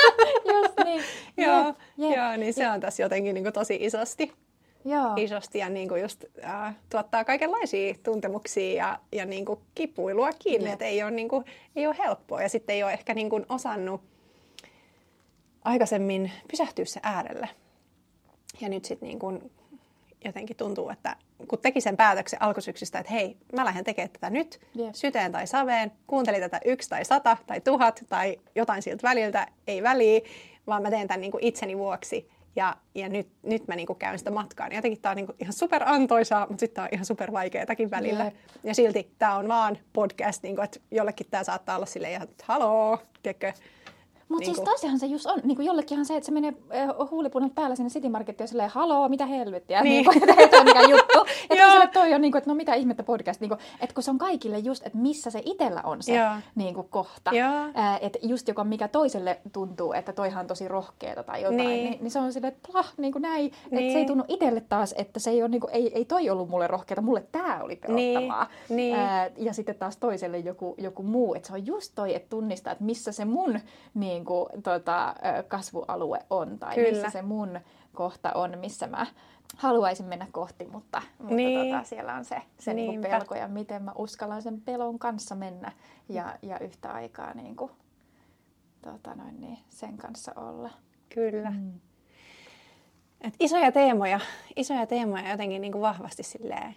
Just 0.55 0.75
niin. 0.85 1.03
joo, 1.47 1.67
Jep, 1.67 1.77
jep. 1.97 2.17
joo, 2.17 2.37
niin 2.37 2.55
se 2.55 2.71
on 2.71 2.81
tässä 2.81 3.03
jotenkin 3.03 3.35
niin 3.35 3.45
kuin 3.45 3.53
tosi 3.53 3.79
isosti, 3.81 4.33
Joo. 4.85 5.13
isosti 5.17 5.59
ja 5.59 5.69
niin 5.69 5.89
kuin 5.89 6.03
just, 6.03 6.25
äh, 6.45 6.77
tuottaa 6.91 7.25
kaikenlaisia 7.25 7.95
tuntemuksia 8.03 8.75
ja, 8.75 8.99
ja 9.13 9.27
niin 9.27 9.45
kuin 9.45 9.61
kipuilua 9.75 10.31
kiinni, 10.39 10.65
Jep. 10.65 10.73
että 10.73 10.85
ei 10.85 11.03
ole, 11.03 11.11
niin 11.11 11.29
kuin, 11.29 11.45
ei 11.77 11.87
ole 11.87 11.97
helppoa 11.99 12.43
ja 12.43 12.49
sitten 12.49 12.77
ei 12.77 12.83
ole 12.83 12.93
ehkä 12.93 13.15
niin 13.15 13.31
kuin 13.31 13.47
osannut 13.49 14.12
aikaisemmin 15.65 16.33
pysähtyä 16.51 16.85
se 16.85 17.01
äärelle. 17.03 17.49
Ja 18.61 18.69
nyt 18.69 18.85
sitten 18.85 19.09
niin 19.09 19.19
kuin 19.19 19.51
jotenkin 20.25 20.57
tuntuu, 20.57 20.91
että 20.91 21.17
kun 21.49 21.59
teki 21.59 21.81
sen 21.81 21.97
päätöksen 21.97 22.43
alkusyksystä, 22.43 22.99
että 22.99 23.13
hei, 23.13 23.37
mä 23.53 23.65
lähden 23.65 23.85
tekemään 23.85 24.11
tätä 24.11 24.31
nyt, 24.31 24.61
Jep. 24.75 24.95
syteen 24.95 25.33
tai 25.33 25.47
saveen, 25.47 25.93
kuuntelin 26.07 26.41
tätä 26.41 26.61
yksi 26.65 26.89
tai 26.89 27.05
sata 27.05 27.37
tai 27.47 27.61
tuhat 27.61 28.05
tai 28.09 28.37
jotain 28.55 28.83
siltä 28.83 29.09
väliltä, 29.09 29.47
ei 29.67 29.83
väliä, 29.83 30.21
vaan 30.67 30.83
mä 30.83 30.91
teen 30.91 31.09
tämän 31.09 31.21
niin 31.21 31.31
kuin 31.33 31.45
itseni 31.45 31.79
vuoksi. 31.79 32.31
Ja, 32.57 32.77
ja 32.95 33.09
nyt, 33.09 33.29
nyt 33.43 33.69
mä 33.69 33.77
niin 33.77 33.87
kuin 33.87 33.99
käyn 33.99 34.19
sitä 34.19 34.31
matkaa. 34.31 34.69
Niin 34.69 34.77
jotenkin 34.77 35.01
tää 35.01 35.11
on 35.11 35.17
niin 35.17 35.27
kuin 35.27 35.37
ihan 35.41 35.53
super 35.53 35.83
antoisaa, 35.87 36.47
mutta 36.47 36.61
sitten 36.61 36.75
tää 36.75 36.85
on 36.85 36.89
ihan 36.93 37.07
super 37.07 37.33
vaikeatakin 37.33 37.91
välillä. 37.91 38.25
Jep. 38.25 38.35
Ja 38.65 38.75
silti 38.75 39.11
tää 39.19 39.37
on 39.37 39.49
vaan 39.49 39.79
podcast, 39.93 40.43
niin 40.43 40.57
kuin, 40.57 40.65
että 40.65 40.81
jollekin 40.91 41.27
tää 41.31 41.45
saattaa 41.45 41.77
olla 41.77 41.87
silleen 41.87 42.13
ihan, 42.13 42.29
että 42.29 42.45
haloo, 42.47 42.99
tiedätkö? 43.23 43.53
Mutta 44.33 44.47
Niinku- 44.51 44.65
siis 44.65 44.75
tosiaan 44.75 44.99
se 44.99 45.07
just 45.07 45.27
on, 45.27 45.41
niin 45.45 45.57
kuin 45.57 45.67
jollekinhan 45.67 46.07
se, 46.07 46.17
että 46.17 46.27
se 46.27 46.33
menee 46.33 46.55
huulipunat 47.11 47.55
päällä 47.55 47.77
sinne 47.77 47.91
City 47.91 48.09
Markettiin 48.09 48.45
ja 48.45 48.49
silleen, 48.49 48.71
haloo, 48.71 49.09
mitä 49.09 49.27
helvettiä, 49.27 49.83
Niin. 49.83 49.91
niin. 50.07 50.21
niin 50.21 50.21
kuin, 50.21 50.41
että 50.45 50.57
ei 50.57 50.65
mikään 50.65 50.91
juttu. 50.91 51.19
Ja 51.51 51.57
toiselle 51.67 51.87
toi 51.93 52.15
on 52.15 52.21
niin 52.21 52.33
kuin, 52.33 52.39
että 52.39 52.51
no 52.51 52.55
mitä 52.55 52.75
ihmettä 52.75 53.03
podcast, 53.03 53.41
niin 53.41 53.49
kuin, 53.49 53.59
että 53.81 53.95
kun 53.95 54.03
se 54.03 54.11
on 54.11 54.19
kaikille 54.19 54.59
just, 54.59 54.87
että 54.87 54.99
missä 54.99 55.31
se 55.31 55.43
itsellä 55.45 55.81
on 55.85 56.03
se 56.03 56.17
Joo. 56.17 56.31
niin 56.55 56.75
kuin, 56.75 56.87
kohta. 56.91 57.31
Että 58.01 58.19
just 58.23 58.49
joka 58.49 58.65
mikä 58.65 58.89
toiselle 58.89 59.41
tuntuu, 59.53 59.93
että 59.93 60.13
toihan 60.13 60.41
on 60.41 60.47
tosi 60.47 60.69
rohkeeta 60.69 61.23
tai 61.23 61.43
jotain, 61.43 61.57
Niin. 61.57 61.69
niin, 61.69 61.91
niin, 61.91 61.99
niin 62.03 62.11
se 62.11 62.19
on 62.19 62.33
silleen, 62.33 62.53
että 62.53 62.69
plah, 62.73 62.93
niin 62.97 63.13
kuin 63.13 63.23
näin. 63.23 63.47
Että 63.47 63.69
se 63.71 63.77
Niin. 63.77 63.97
ei 63.99 64.05
tunnu 64.07 64.25
itselle 64.29 64.61
taas, 64.61 64.95
että 64.99 65.21
se 65.21 65.31
ei 65.31 65.43
ole, 65.43 65.49
niin 65.49 65.61
kuin, 65.61 65.71
ei, 65.75 65.93
ei 65.95 66.05
toi 66.05 66.31
ollut 66.31 66.49
mulle 66.49 66.67
rohkeeta, 66.67 67.03
mulle 67.03 67.25
tää 67.33 67.63
oli 67.63 67.77
pelottavaa. 67.77 68.47
niin. 68.69 68.97
Ää, 68.97 69.31
ja 69.37 69.53
sitten 69.53 69.75
taas 69.75 69.97
toiselle 69.97 70.39
joku, 70.39 70.75
joku 70.79 71.03
muu. 71.03 71.35
Että 71.35 71.47
se 71.49 71.53
on 71.55 71.67
just 71.67 71.93
toi, 71.95 72.15
että 72.15 72.29
tunnistaa, 72.29 72.73
että 72.73 72.85
missä 72.85 73.13
se 73.13 73.25
mun 73.25 73.61
niin 73.95 74.22
kuin, 74.25 74.63
tota, 74.63 75.15
kasvualue 75.49 76.19
on. 76.31 76.59
Tai 76.59 76.75
Kyllä. 76.75 76.91
missä 76.91 77.11
se 77.11 77.23
mun 77.23 77.61
kohta 77.95 78.33
on, 78.35 78.59
missä 78.59 78.87
mä 78.87 79.07
haluaisin 79.57 80.07
mennä 80.07 80.27
kohti, 80.33 80.67
mutta, 80.67 81.03
mutta 81.19 81.35
Niin. 81.35 81.71
tota, 81.71 81.85
siellä 81.85 82.15
on 82.15 82.25
se, 82.25 82.37
se 82.59 82.75
niin 82.75 82.91
kuin 82.91 83.11
pelko 83.11 83.35
ja 83.35 83.49
miten 83.49 83.83
mä 83.83 83.93
uskallan 83.99 84.43
sen 84.43 84.61
pelon 84.61 84.99
kanssa 84.99 85.35
mennä 85.35 85.73
ja, 86.09 86.39
ja 86.43 86.59
yhtä 86.59 86.93
aikaa 86.93 87.35
niin 87.35 87.57
kuin, 87.57 87.71
tota 88.83 89.15
noin, 89.15 89.41
niin, 89.41 89.59
sen 89.69 89.97
kanssa 89.97 90.33
olla. 90.37 90.71
Kyllä. 91.15 91.51
Mm. 91.51 91.73
Et 93.21 93.35
isoja 93.41 93.73
teemoja, 93.73 94.21
isoja 94.57 94.87
teemoja 94.87 95.31
jotenkin 95.31 95.61
niin 95.61 95.73
kuin 95.73 95.83
vahvasti 95.83 96.23
silleen 96.23 96.77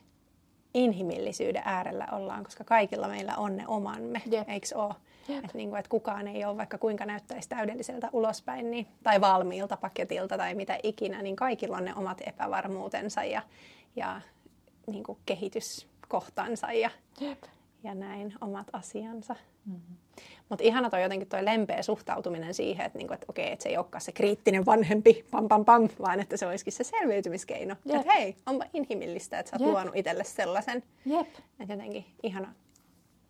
inhimillisyyden 0.73 1.61
äärellä 1.65 2.07
ollaan, 2.11 2.43
koska 2.43 2.63
kaikilla 2.63 3.07
meillä 3.07 3.35
on 3.37 3.55
ne 3.57 3.67
omamme, 3.67 4.21
Jep. 4.31 4.49
eikö 4.49 4.67
ole? 4.75 4.93
Jep. 5.27 5.45
Että 5.45 5.57
niin 5.57 5.69
kuin, 5.69 5.79
et 5.79 5.87
kukaan 5.87 6.27
ei 6.27 6.45
ole, 6.45 6.57
vaikka 6.57 6.77
kuinka 6.77 7.05
näyttäisi 7.05 7.49
täydelliseltä 7.49 8.09
ulospäin, 8.13 8.71
niin, 8.71 8.87
tai 9.03 9.21
valmiilta 9.21 9.77
paketilta 9.77 10.37
tai 10.37 10.55
mitä 10.55 10.77
ikinä, 10.83 11.21
niin 11.21 11.35
kaikilla 11.35 11.77
on 11.77 11.85
ne 11.85 11.95
omat 11.95 12.21
epävarmuutensa 12.25 13.23
ja, 13.23 13.41
ja 13.95 14.21
niin 14.87 15.03
kuin 15.03 15.17
kehityskohtansa 15.25 16.73
ja, 16.73 16.89
Jep. 17.19 17.43
ja 17.83 17.95
näin 17.95 18.33
omat 18.41 18.67
asiansa. 18.73 19.35
Mm-hmm. 19.65 19.95
Mutta 20.49 20.63
ihana 20.63 20.89
toi 20.89 21.03
jotenkin 21.03 21.27
toi 21.27 21.45
lempeä 21.45 21.81
suhtautuminen 21.81 22.53
siihen, 22.53 22.85
että, 22.85 22.97
niinku, 22.97 23.13
et 23.13 23.25
okei, 23.27 23.51
että 23.51 23.63
se 23.63 23.69
ei 23.69 23.77
olekaan 23.77 24.01
se 24.01 24.11
kriittinen 24.11 24.65
vanhempi, 24.65 25.25
pam 25.31 25.47
pam 25.47 25.65
pam, 25.65 25.89
vaan 26.01 26.19
että 26.19 26.37
se 26.37 26.47
olisikin 26.47 26.73
se 26.73 26.83
selviytymiskeino. 26.83 27.75
Että 27.85 28.13
hei, 28.13 28.35
onpa 28.45 28.65
inhimillistä, 28.73 29.39
että 29.39 29.49
sä 29.49 29.55
oot 29.55 29.61
Jep. 29.61 29.69
luonut 29.69 29.95
itselle 29.95 30.23
sellaisen. 30.23 30.83
Jep. 31.05 31.27
Että 31.59 31.73
jotenkin 31.73 32.05
ihana, 32.23 32.53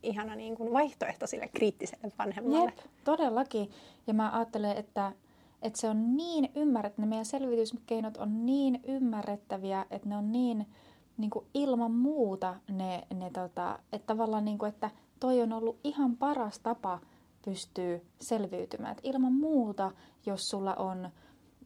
ihana 0.06 0.36
niin 0.36 0.56
kuin 0.56 0.74
vaihtoehto 0.74 1.28
sille 1.28 1.47
kriittiselle 1.47 2.12
vanhemmalle. 2.20 2.66
Jep, 2.66 2.78
todellakin. 3.03 3.70
Ja 4.08 4.14
mä 4.14 4.32
ajattelen, 4.32 4.78
että, 4.78 5.12
että 5.62 5.82
se 5.82 5.89
on 5.89 6.18
niin 6.18 6.51
ymmärrettävä, 6.56 7.06
ne 7.06 7.10
meidän 7.10 7.26
selvityskeinot 7.26 8.18
on 8.18 8.45
niin 8.45 8.82
ymmärrettäviä, 8.88 9.86
että 9.91 10.10
ne 10.10 10.18
on 10.18 10.32
niin, 10.32 10.68
niin 11.18 11.30
kuin 11.30 11.45
ilman 11.53 11.91
muuta 11.91 12.56
ne, 12.72 13.08
ne 13.14 13.30
tota, 13.30 13.80
että 13.93 14.06
tavallaan 14.08 14.45
niin 14.45 14.58
kuin, 14.58 14.70
että 14.70 14.89
toi 15.20 15.41
on 15.41 15.53
ollut 15.53 15.80
ihan 15.84 16.18
paras 16.18 16.60
tapa 16.60 16.99
pystyy 17.45 18.06
selviytymään. 18.22 18.91
Et 18.91 19.01
ilman 19.03 19.34
muuta, 19.34 19.91
jos 20.26 20.49
sulla 20.49 20.76
on 20.76 21.10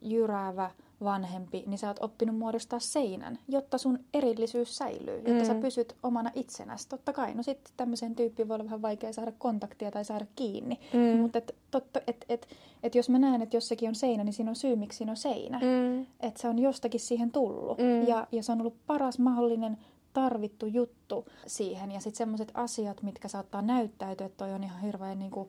jyräävä 0.02 0.70
vanhempi, 1.04 1.64
niin 1.66 1.78
sä 1.78 1.88
oot 1.88 2.02
oppinut 2.02 2.38
muodostaa 2.38 2.80
seinän, 2.80 3.38
jotta 3.48 3.78
sun 3.78 3.98
erillisyys 4.14 4.76
säilyy, 4.76 5.16
jotta 5.16 5.42
mm. 5.42 5.44
sä 5.44 5.54
pysyt 5.54 5.96
omana 6.02 6.30
itsenäsi. 6.34 6.88
Totta 6.88 7.12
kai, 7.12 7.34
no 7.34 7.42
sitten 7.42 7.72
tämmöiseen 7.76 8.14
tyyppiin 8.14 8.48
voi 8.48 8.54
olla 8.54 8.64
vähän 8.64 8.82
vaikea 8.82 9.12
saada 9.12 9.32
kontaktia 9.38 9.90
tai 9.90 10.04
saada 10.04 10.26
kiinni. 10.36 10.80
Mm. 10.92 11.20
Mutta 11.20 11.38
et, 11.38 11.54
totta, 11.70 12.00
et, 12.06 12.24
et, 12.28 12.48
et 12.82 12.94
jos 12.94 13.08
mä 13.08 13.18
näen, 13.18 13.42
että 13.42 13.56
jossakin 13.56 13.88
on 13.88 13.94
seinä, 13.94 14.24
niin 14.24 14.32
siinä 14.32 14.50
on 14.50 14.56
syy, 14.56 14.76
miksi 14.76 14.96
siinä 14.96 15.12
on 15.12 15.16
seinä. 15.16 15.58
Mm. 15.58 16.06
Että 16.20 16.40
se 16.40 16.48
on 16.48 16.58
jostakin 16.58 17.00
siihen 17.00 17.32
tullut. 17.32 17.78
Mm. 17.78 18.08
Ja, 18.08 18.26
ja 18.32 18.42
se 18.42 18.52
on 18.52 18.60
ollut 18.60 18.86
paras 18.86 19.18
mahdollinen 19.18 19.78
tarvittu 20.12 20.66
juttu 20.66 21.26
siihen. 21.46 21.92
Ja 21.92 22.00
sitten 22.00 22.18
semmoiset 22.18 22.50
asiat, 22.54 23.02
mitkä 23.02 23.28
saattaa 23.28 23.62
näyttäytyä, 23.62 24.26
että 24.26 24.44
toi 24.44 24.54
on 24.54 24.64
ihan 24.64 24.80
hirveän 24.80 25.18
niin 25.18 25.30
kuin, 25.30 25.48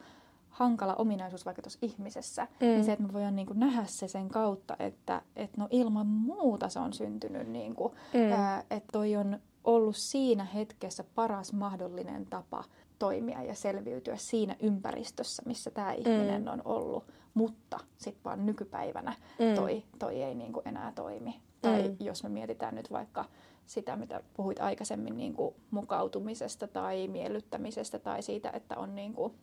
hankala 0.51 0.95
ominaisuus 0.95 1.45
vaikka 1.45 1.61
tuossa 1.61 1.79
ihmisessä, 1.81 2.43
mm. 2.59 2.67
niin 2.67 2.83
se, 2.83 2.91
että 2.91 3.05
me 3.05 3.13
voidaan 3.13 3.35
niin 3.35 3.47
kuin, 3.47 3.59
nähdä 3.59 3.83
se 3.85 4.07
sen 4.07 4.29
kautta, 4.29 4.75
että 4.79 5.21
et, 5.35 5.57
no 5.57 5.67
ilman 5.71 6.07
muuta 6.07 6.69
se 6.69 6.79
on 6.79 6.93
syntynyt, 6.93 7.47
niin 7.47 7.75
kuin, 7.75 7.93
Mm. 8.13 8.31
ää, 8.31 8.59
että 8.71 8.89
toi 8.91 9.15
on 9.15 9.39
ollut 9.63 9.95
siinä 9.95 10.43
hetkessä 10.43 11.03
paras 11.15 11.53
mahdollinen 11.53 12.25
tapa 12.25 12.63
toimia 12.99 13.43
ja 13.43 13.55
selviytyä 13.55 14.15
siinä 14.17 14.55
ympäristössä, 14.59 15.43
missä 15.45 15.71
tämä 15.71 15.93
ihminen 15.93 16.49
on 16.49 16.61
ollut. 16.65 17.03
Mutta 17.33 17.79
sitten 17.97 18.23
vaan 18.23 18.45
nykypäivänä 18.45 19.13
Mm. 19.39 19.55
toi, 19.55 19.83
toi 19.99 20.23
ei 20.23 20.35
niin 20.35 20.53
kuin 20.53 20.67
enää 20.67 20.91
toimi. 20.95 21.41
Tai 21.61 21.87
Mm. 21.87 21.95
jos 21.99 22.23
me 22.23 22.29
mietitään 22.29 22.75
nyt 22.75 22.91
vaikka 22.91 23.25
sitä, 23.65 23.95
mitä 23.95 24.21
puhuit 24.33 24.59
aikaisemmin 24.59 25.17
niin 25.17 25.33
kuin 25.33 25.55
mukautumisesta 25.71 26.67
tai 26.67 27.07
miellyttämisestä 27.07 27.99
tai 27.99 28.21
siitä, 28.21 28.49
että 28.53 28.77
on 28.77 28.95
niin 28.95 29.13
kuin, 29.13 29.33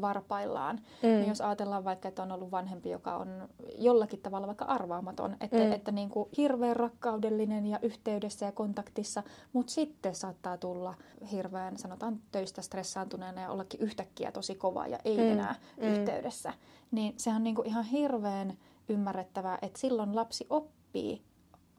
varpaillaan. 0.00 0.76
Mm. 1.02 1.08
Niin 1.08 1.28
jos 1.28 1.40
ajatellaan 1.40 1.84
vaikka, 1.84 2.08
että 2.08 2.22
on 2.22 2.32
ollut 2.32 2.50
vanhempi, 2.50 2.90
joka 2.90 3.16
on 3.16 3.48
jollakin 3.78 4.20
tavalla 4.20 4.46
vaikka 4.46 4.64
arvaamaton, 4.64 5.36
että, 5.40 5.56
Mm. 5.56 5.72
että 5.72 5.92
niin 5.92 6.08
kuin 6.10 6.28
hirveän 6.36 6.76
rakkaudellinen 6.76 7.66
ja 7.66 7.78
yhteydessä 7.82 8.46
ja 8.46 8.52
kontaktissa, 8.52 9.22
mutta 9.52 9.72
sitten 9.72 10.14
saattaa 10.14 10.56
tulla 10.56 10.94
hirveän, 11.32 11.76
sanotaan 11.78 12.20
töistä 12.32 12.62
stressaantuneena 12.62 13.40
ja 13.40 13.50
ollakin 13.50 13.80
yhtäkkiä 13.80 14.32
tosi 14.32 14.54
kova 14.54 14.86
ja 14.86 14.98
ei 15.04 15.16
Mm. 15.16 15.22
enää 15.32 15.54
mm. 15.80 15.82
yhteydessä. 15.88 16.52
Niin 16.90 17.14
se 17.16 17.30
on 17.30 17.44
niin 17.44 17.54
kuin 17.54 17.66
ihan 17.68 17.84
hirveän 17.84 18.56
ymmärrettävää, 18.88 19.58
että 19.62 19.80
silloin 19.80 20.16
lapsi 20.16 20.46
oppii 20.50 21.22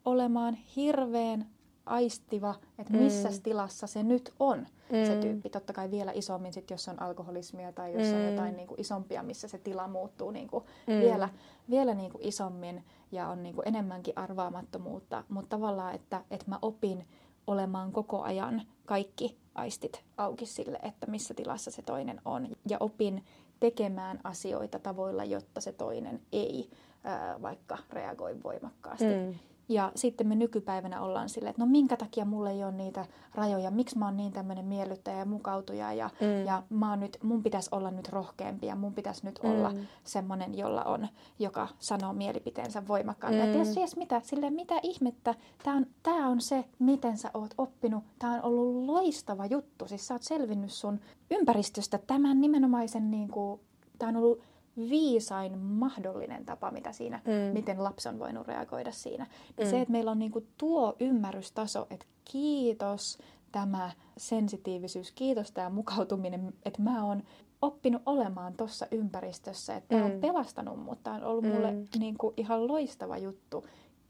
olemaan 0.05 0.53
hirveän 0.75 1.45
aistiva, 1.85 2.55
että 2.79 2.93
missä 2.93 3.29
Mm. 3.29 3.41
tilassa 3.43 3.87
se 3.87 4.03
nyt 4.03 4.33
on 4.39 4.67
se 5.05 5.15
Mm. 5.15 5.21
tyyppi. 5.21 5.49
Totta 5.49 5.73
kai 5.73 5.91
vielä 5.91 6.11
isommin, 6.15 6.53
sit, 6.53 6.69
jos 6.71 6.87
on 6.87 7.01
alkoholismia 7.01 7.71
tai 7.71 7.93
jos 7.93 8.07
on 8.13 8.19
Mm. 8.19 8.29
jotain 8.29 8.55
niin 8.55 8.67
kuin 8.67 8.81
isompia, 8.81 9.23
missä 9.23 9.47
se 9.47 9.57
tila 9.57 9.87
muuttuu 9.87 10.31
niin 10.31 10.47
kuin 10.47 10.63
Mm. 10.87 10.99
vielä, 10.99 11.29
vielä 11.69 11.93
niin 11.93 12.11
kuin 12.11 12.21
isommin 12.27 12.83
ja 13.11 13.27
on 13.29 13.43
niin 13.43 13.55
kuin 13.55 13.67
enemmänkin 13.67 14.17
arvaamattomuutta. 14.17 15.23
Mutta 15.29 15.49
tavallaan, 15.49 15.95
että, 15.95 16.21
että 16.31 16.45
mä 16.49 16.59
opin 16.61 17.07
olemaan 17.47 17.91
koko 17.91 18.21
ajan 18.21 18.61
kaikki 18.85 19.37
aistit 19.55 20.03
auki 20.17 20.45
sille, 20.45 20.79
että 20.83 21.07
missä 21.07 21.33
tilassa 21.33 21.71
se 21.71 21.81
toinen 21.81 22.21
on. 22.25 22.47
Ja 22.69 22.77
opin 22.79 23.25
tekemään 23.59 24.19
asioita 24.23 24.79
tavoilla, 24.79 25.23
jotta 25.23 25.61
se 25.61 25.71
toinen 25.71 26.21
ei 26.31 26.69
ää, 27.03 27.41
vaikka 27.41 27.77
reagoi 27.89 28.43
voimakkaasti. 28.43 29.05
Mm. 29.05 29.35
Ja 29.69 29.91
sitten 29.95 30.27
me 30.27 30.35
nykypäivänä 30.35 31.01
ollaan 31.01 31.29
silleen, 31.29 31.49
että 31.49 31.61
no 31.61 31.65
minkä 31.65 31.97
takia 31.97 32.25
mulla 32.25 32.49
ei 32.49 32.63
ole 32.63 32.71
niitä 32.71 33.05
rajoja, 33.35 33.71
miksi 33.71 33.97
mä 33.97 34.05
oon 34.05 34.17
niin 34.17 34.31
tämmöinen 34.31 34.65
miellyttäjä 34.65 35.17
ja 35.17 35.25
mukautuja 35.25 35.93
ja, 35.93 36.09
mm. 36.21 36.45
ja 36.45 36.63
mä 36.69 36.89
oon 36.89 36.99
nyt, 36.99 37.17
mun 37.23 37.43
pitäisi 37.43 37.69
olla 37.71 37.91
nyt 37.91 38.09
rohkeampi 38.09 38.67
ja 38.67 38.75
mun 38.75 38.93
pitäisi 38.93 39.25
nyt 39.25 39.39
mm. 39.43 39.49
olla 39.49 39.73
semmoinen, 40.03 40.57
jolla 40.57 40.83
on, 40.83 41.07
joka 41.39 41.67
sanoo 41.79 42.13
mielipiteensä 42.13 42.87
voimakkaasti. 42.87 43.41
Mm. 43.41 43.47
Ja 43.47 43.53
ties, 43.53 43.75
ties 43.75 43.97
mitä, 43.97 44.21
silleen 44.23 44.53
mitä 44.53 44.75
ihmettä, 44.83 45.35
tämä 45.63 45.77
on, 45.77 45.85
tää 46.03 46.27
on 46.27 46.41
se, 46.41 46.65
miten 46.79 47.17
sä 47.17 47.31
oot 47.33 47.53
oppinut, 47.57 48.03
tämä 48.19 48.33
on 48.33 48.41
ollut 48.43 48.85
loistava 48.85 49.45
juttu, 49.45 49.87
siis 49.87 50.07
sä 50.07 50.13
oot 50.13 50.23
selvinnyt 50.23 50.71
sun 50.71 50.99
ympäristöstä 51.31 51.97
tämän 51.97 52.41
nimenomaisen, 52.41 53.11
niin 53.11 53.27
kuin, 53.27 53.59
tämä 53.99 54.09
on 54.09 54.15
ollut 54.15 54.41
viisain 54.77 55.57
mahdollinen 55.57 56.45
tapa, 56.45 56.71
mitä 56.71 56.91
siinä, 56.91 57.21
mm. 57.25 57.53
miten 57.53 57.83
lapsi 57.83 58.09
on 58.09 58.19
voinut 58.19 58.47
reagoida 58.47 58.91
siinä. 58.91 59.27
Niin 59.57 59.67
mm. 59.67 59.71
Se, 59.71 59.81
että 59.81 59.91
meillä 59.91 60.11
on 60.11 60.19
niinku 60.19 60.47
tuo 60.57 60.95
ymmärrystaso, 60.99 61.87
että 61.89 62.05
kiitos 62.25 63.17
tämä 63.51 63.91
sensitiivisyys, 64.17 65.11
kiitos 65.11 65.51
tämä 65.51 65.69
mukautuminen, 65.69 66.53
että 66.65 66.81
mä 66.81 67.05
oon 67.05 67.23
oppinut 67.61 68.01
olemaan 68.05 68.53
tuossa 68.53 68.87
ympäristössä, 68.91 69.75
että 69.75 69.87
tämä 69.89 70.07
mm. 70.07 70.13
on 70.13 70.21
pelastanut 70.21 70.83
mut, 70.83 71.03
tämä 71.03 71.15
on 71.15 71.23
ollut 71.23 71.43
mm. 71.43 71.49
mulle 71.49 71.73
niinku 71.99 72.33
ihan 72.37 72.67
loistava 72.67 73.17
juttu. 73.17 73.65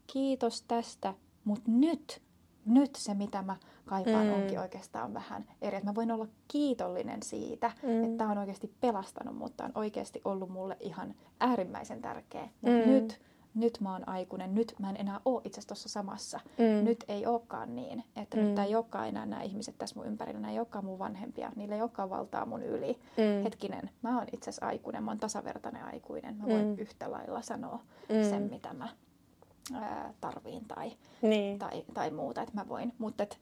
Kiitos 0.06 0.62
tästä, 0.62 1.14
mutta 1.44 1.70
nyt 1.70 2.22
nyt 2.66 2.94
se, 2.94 3.14
mitä 3.14 3.42
mä 3.42 3.56
kaipaan, 3.86 4.26
mm. 4.26 4.32
onkin 4.32 4.60
oikeastaan 4.60 5.14
vähän 5.14 5.44
eri. 5.62 5.76
Että 5.76 5.90
mä 5.90 5.94
voin 5.94 6.10
olla 6.10 6.26
kiitollinen 6.48 7.22
siitä, 7.22 7.70
mm. 7.82 8.04
että 8.04 8.18
tämä 8.18 8.30
on 8.30 8.38
oikeasti 8.38 8.72
pelastanut, 8.80 9.36
mutta 9.36 9.64
on 9.64 9.72
oikeasti 9.74 10.20
ollut 10.24 10.50
mulle 10.50 10.76
ihan 10.80 11.14
äärimmäisen 11.40 12.02
tärkeä. 12.02 12.48
Mm. 12.62 12.90
nyt, 12.90 13.20
nyt 13.54 13.80
mä 13.80 13.92
oon 13.92 14.08
aikuinen, 14.08 14.54
nyt 14.54 14.74
mä 14.78 14.90
en 14.90 14.96
enää 14.96 15.20
ole 15.24 15.40
itse 15.44 15.58
asiassa 15.58 15.68
tuossa 15.68 15.88
samassa. 15.88 16.40
Mm. 16.58 16.84
Nyt 16.84 17.04
ei 17.08 17.26
olekaan 17.26 17.76
niin, 17.76 18.04
että 18.16 18.36
mm. 18.36 18.42
nyt 18.42 18.58
ei 18.58 18.74
olekaan 18.74 19.08
enää 19.08 19.26
nämä 19.26 19.42
ihmiset 19.42 19.78
tässä 19.78 19.96
mun 19.96 20.06
ympärillä, 20.06 20.40
nämä 20.40 20.52
ei 20.52 20.58
olekaan 20.58 20.84
mun 20.84 20.98
vanhempia, 20.98 21.52
niillä 21.56 21.74
ei 21.74 21.80
olekaan 21.80 22.10
valtaa 22.10 22.46
mun 22.46 22.62
yli. 22.62 22.98
Mm. 23.16 23.42
Hetkinen, 23.42 23.90
mä 24.02 24.18
oon 24.18 24.26
itse 24.32 24.50
asiassa 24.50 24.66
aikuinen, 24.66 25.02
mä 25.02 25.10
oon 25.10 25.18
tasavertainen 25.18 25.84
aikuinen, 25.84 26.36
mä 26.36 26.46
voin 26.46 26.66
mm. 26.66 26.78
yhtä 26.78 27.10
lailla 27.10 27.42
sanoa 27.42 27.80
mm. 28.08 28.30
sen, 28.30 28.42
mitä 28.42 28.74
mä 28.74 28.88
ää, 29.74 30.14
tarviin 30.20 30.64
tai, 30.64 30.92
niin. 31.22 31.58
tai, 31.58 31.84
tai 31.94 32.10
muuta, 32.10 32.42
että 32.42 32.54
mä 32.54 32.68
voin. 32.68 32.92
Mutta 32.98 33.22
et, 33.22 33.40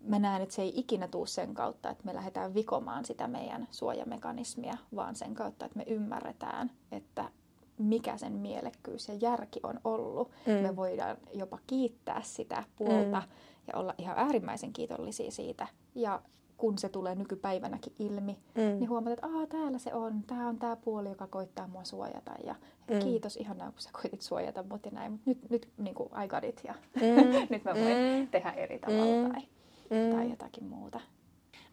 mä 0.00 0.18
näen, 0.18 0.42
että 0.42 0.54
se 0.54 0.62
ei 0.62 0.72
ikinä 0.76 1.08
tuu 1.08 1.26
sen 1.26 1.54
kautta, 1.54 1.90
että 1.90 2.04
me 2.04 2.14
lähdetään 2.14 2.54
vikomaan 2.54 3.04
sitä 3.04 3.28
meidän 3.28 3.68
suojamekanismia, 3.70 4.76
vaan 4.96 5.16
sen 5.16 5.34
kautta, 5.34 5.66
että 5.66 5.78
me 5.78 5.84
ymmärretään, 5.86 6.70
että 6.92 7.30
mikä 7.78 8.16
sen 8.16 8.32
mielekkyys 8.32 9.08
ja 9.08 9.14
järki 9.14 9.60
on 9.62 9.80
ollut. 9.84 10.30
Mm. 10.46 10.52
Me 10.52 10.76
voidaan 10.76 11.16
jopa 11.34 11.58
kiittää 11.66 12.22
sitä 12.22 12.64
puolta 12.76 13.20
mm. 13.20 13.32
ja 13.66 13.78
olla 13.78 13.94
ihan 13.98 14.18
äärimmäisen 14.18 14.72
kiitollisia 14.72 15.30
siitä. 15.30 15.66
Ja 15.94 16.22
kun 16.62 16.78
se 16.78 16.88
tulee 16.88 17.14
nykypäivänäkin 17.14 17.92
ilmi, 17.98 18.38
mm. 18.54 18.62
niin 18.62 18.88
huomaat, 18.88 19.12
että 19.12 19.26
Aa, 19.26 19.46
täällä 19.46 19.78
se 19.78 19.94
on, 19.94 20.22
tämä 20.26 20.48
on 20.48 20.58
tämä 20.58 20.76
puoli, 20.76 21.08
joka 21.08 21.26
koittaa 21.26 21.66
mua 21.66 21.84
suojata. 21.84 22.32
Ja 22.44 22.54
mm. 22.90 22.98
kiitos 22.98 23.36
ihanaa, 23.36 23.70
kun 23.70 23.80
sä 23.80 23.90
koitit 23.92 24.22
suojata 24.22 24.64
mut 24.70 24.84
ja 24.84 24.90
näin, 24.90 25.12
mutta 25.12 25.30
nyt, 25.30 25.50
nyt 25.50 25.68
niin 25.78 25.94
kuin 25.94 26.10
I 26.24 26.28
got 26.28 26.44
it 26.44 26.60
ja 26.64 26.74
mm. 26.94 27.46
nyt 27.50 27.64
mä 27.64 27.74
voin 27.74 28.20
mm. 28.20 28.28
tehdä 28.28 28.50
eri 28.50 28.78
tavalla 28.78 29.28
mm. 29.28 29.32
tai, 29.32 29.42
mm. 29.90 30.16
tai 30.16 30.30
jotakin 30.30 30.64
muuta. 30.64 31.00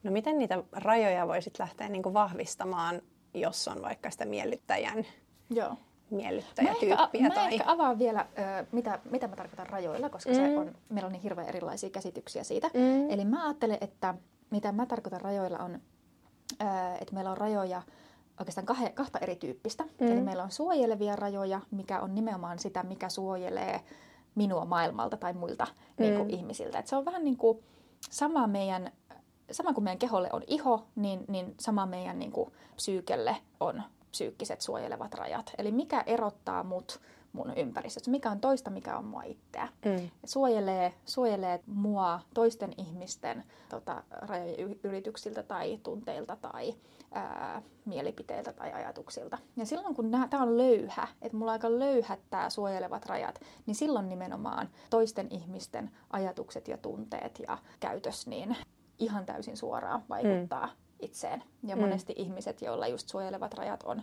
No 0.04 0.12
miten 0.12 0.38
niitä 0.38 0.64
rajoja 0.72 1.28
voisit 1.28 1.60
lähteä 1.60 1.90
niin 1.90 2.04
kuin 2.04 2.14
vahvistamaan, 2.14 3.02
jos 3.34 3.68
on 3.68 3.82
vaikka 3.82 4.10
sitä 4.10 4.26
miellyttäjän 4.26 5.06
Joo 5.50 5.76
miellyttäjätyyppiä. 6.10 7.22
Mä 7.22 7.28
ehkä, 7.28 7.36
tai... 7.36 7.44
mä 7.44 7.50
ehkä 7.50 7.72
avaan 7.72 8.00
vielä, 8.00 8.26
mitä, 8.72 9.00
mitä 9.12 9.28
mä 9.28 9.36
tarkoitan 9.36 9.68
rajoilla, 9.68 10.10
koska 10.10 10.30
mm. 10.30 10.36
se 10.36 10.58
on, 10.58 10.76
meillä 10.90 11.06
on 11.06 11.12
niin 11.12 11.22
hirveän 11.22 11.48
erilaisia 11.48 11.90
käsityksiä 11.90 12.44
siitä. 12.44 12.70
Mm. 12.74 13.10
Eli 13.10 13.26
mä 13.26 13.46
ajattelen, 13.46 13.78
että 13.82 14.16
mitä 14.50 14.72
mä 14.72 14.86
tarkoitan 14.86 15.22
rajoilla 15.22 15.58
on, 15.58 15.80
että 17.02 17.14
meillä 17.14 17.32
on 17.32 17.38
rajoja 17.38 17.82
oikeastaan 18.40 18.66
kahe, 18.66 18.90
kahta 18.90 19.20
erityyppistä. 19.20 19.84
Mm. 19.84 20.08
Eli 20.08 20.22
meillä 20.22 20.44
on 20.44 20.52
suojelevia 20.52 21.16
rajoja, 21.16 21.62
mikä 21.72 22.00
on 22.00 22.16
nimenomaan 22.16 22.60
sitä, 22.60 22.84
mikä 22.84 23.10
suojelee 23.10 23.82
minua 24.36 24.66
maailmalta 24.66 25.18
tai 25.18 25.34
muilta 25.34 25.66
mm. 25.66 26.04
niin 26.04 26.18
kuin 26.18 26.30
ihmisiltä. 26.30 26.80
Et 26.80 26.88
se 26.88 26.96
on 26.96 27.06
vähän 27.06 27.24
niin 27.24 27.38
kuin 27.38 27.64
sama 28.10 28.48
meidän, 28.48 28.92
sama 29.52 29.74
kuin 29.74 29.84
meidän 29.84 30.00
keholle 30.00 30.30
on 30.34 30.44
iho, 30.48 30.88
niin, 30.96 31.26
niin 31.28 31.56
sama 31.60 31.86
meidän 31.86 32.20
niin 32.20 32.32
kuin 32.32 32.52
psyykelle 32.76 33.38
on 33.60 33.84
psyykkiset 34.12 34.62
suojelevat 34.62 35.14
rajat. 35.14 35.54
Eli 35.58 35.72
mikä 35.72 36.04
erottaa 36.06 36.64
mut 36.64 37.00
mun 37.34 37.54
ympäristössä, 37.58 38.12
mikä 38.12 38.32
on 38.32 38.40
toista, 38.40 38.70
mikä 38.70 38.98
on 38.98 39.06
mua 39.06 39.24
itseä. 39.24 39.68
Mm. 39.86 40.10
Suojelee, 40.26 40.94
suojelee 41.06 41.60
mua 41.66 42.20
toisten 42.34 42.74
ihmisten 42.78 43.44
tota, 43.70 44.04
rajojen 44.12 44.80
yrityksiltä 44.84 45.44
tai 45.44 45.80
tunteilta 45.84 46.36
tai 46.36 46.74
ää, 47.12 47.62
mielipiteiltä 47.86 48.54
tai 48.54 48.74
ajatuksilta. 48.74 49.38
Ja 49.56 49.66
silloin 49.66 49.96
kun 49.96 50.12
tämä 50.30 50.44
on 50.44 50.58
löyhä, 50.58 51.08
että 51.22 51.38
mulla 51.38 51.52
on 51.52 51.54
aika 51.54 51.80
löyhät 51.80 52.20
tämä 52.30 52.50
suojelevat 52.50 53.06
rajat, 53.06 53.42
niin 53.66 53.76
silloin 53.76 54.10
nimenomaan 54.10 54.70
toisten 54.90 55.28
ihmisten 55.30 55.92
ajatukset 56.10 56.68
ja 56.68 56.78
tunteet 56.78 57.40
ja 57.48 57.58
käytös 57.80 58.28
niin 58.28 58.56
ihan 59.00 59.26
täysin 59.26 59.58
suoraan 59.58 60.04
vaikuttaa 60.10 60.66
mm. 60.66 60.74
itseen. 61.00 61.44
Ja 61.64 61.76
mm. 61.76 61.82
monesti 61.82 62.14
ihmiset, 62.18 62.62
joilla 62.62 62.88
just 62.88 63.10
suojelevat 63.10 63.54
rajat 63.54 63.84
on 63.84 64.02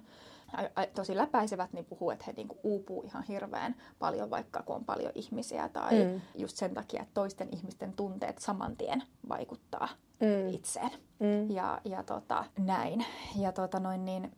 tosi 0.95 1.17
läpäisevät, 1.17 1.73
niin 1.73 1.85
puhuu, 1.85 2.11
että 2.11 2.25
he 2.27 2.33
niinku 2.33 2.59
uupuu 2.63 3.03
ihan 3.03 3.23
hirveän 3.23 3.77
paljon, 3.99 4.31
vaikka 4.31 4.63
kun 4.63 4.77
on 4.77 4.85
paljon 4.85 5.13
ihmisiä. 5.15 5.69
Tai 5.69 6.05
mm. 6.05 6.21
just 6.35 6.57
sen 6.57 6.75
takia, 6.75 7.03
että 7.03 7.15
toisten 7.15 7.49
ihmisten 7.53 7.93
tunteet 7.93 8.39
saman 8.39 8.77
tien 8.77 9.03
vaikuttaa 9.29 9.89
mm. 10.21 10.55
itseen. 10.55 10.91
Mm. 11.19 11.51
Ja, 11.51 11.81
ja 11.85 12.03
tota, 12.03 12.45
näin. 12.59 13.05
Ja 13.37 13.53
tota 13.53 13.81
noin, 13.81 14.05
niin 14.05 14.33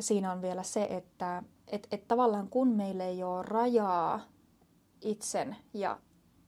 siinä 0.00 0.32
on 0.32 0.42
vielä 0.42 0.62
se, 0.62 0.84
että 0.90 1.42
et, 1.66 1.88
et 1.90 2.08
tavallaan 2.08 2.48
kun 2.48 2.68
meillä 2.68 3.04
ei 3.04 3.22
ole 3.22 3.42
rajaa 3.42 4.20
itsen 5.00 5.56
ja 5.74 5.98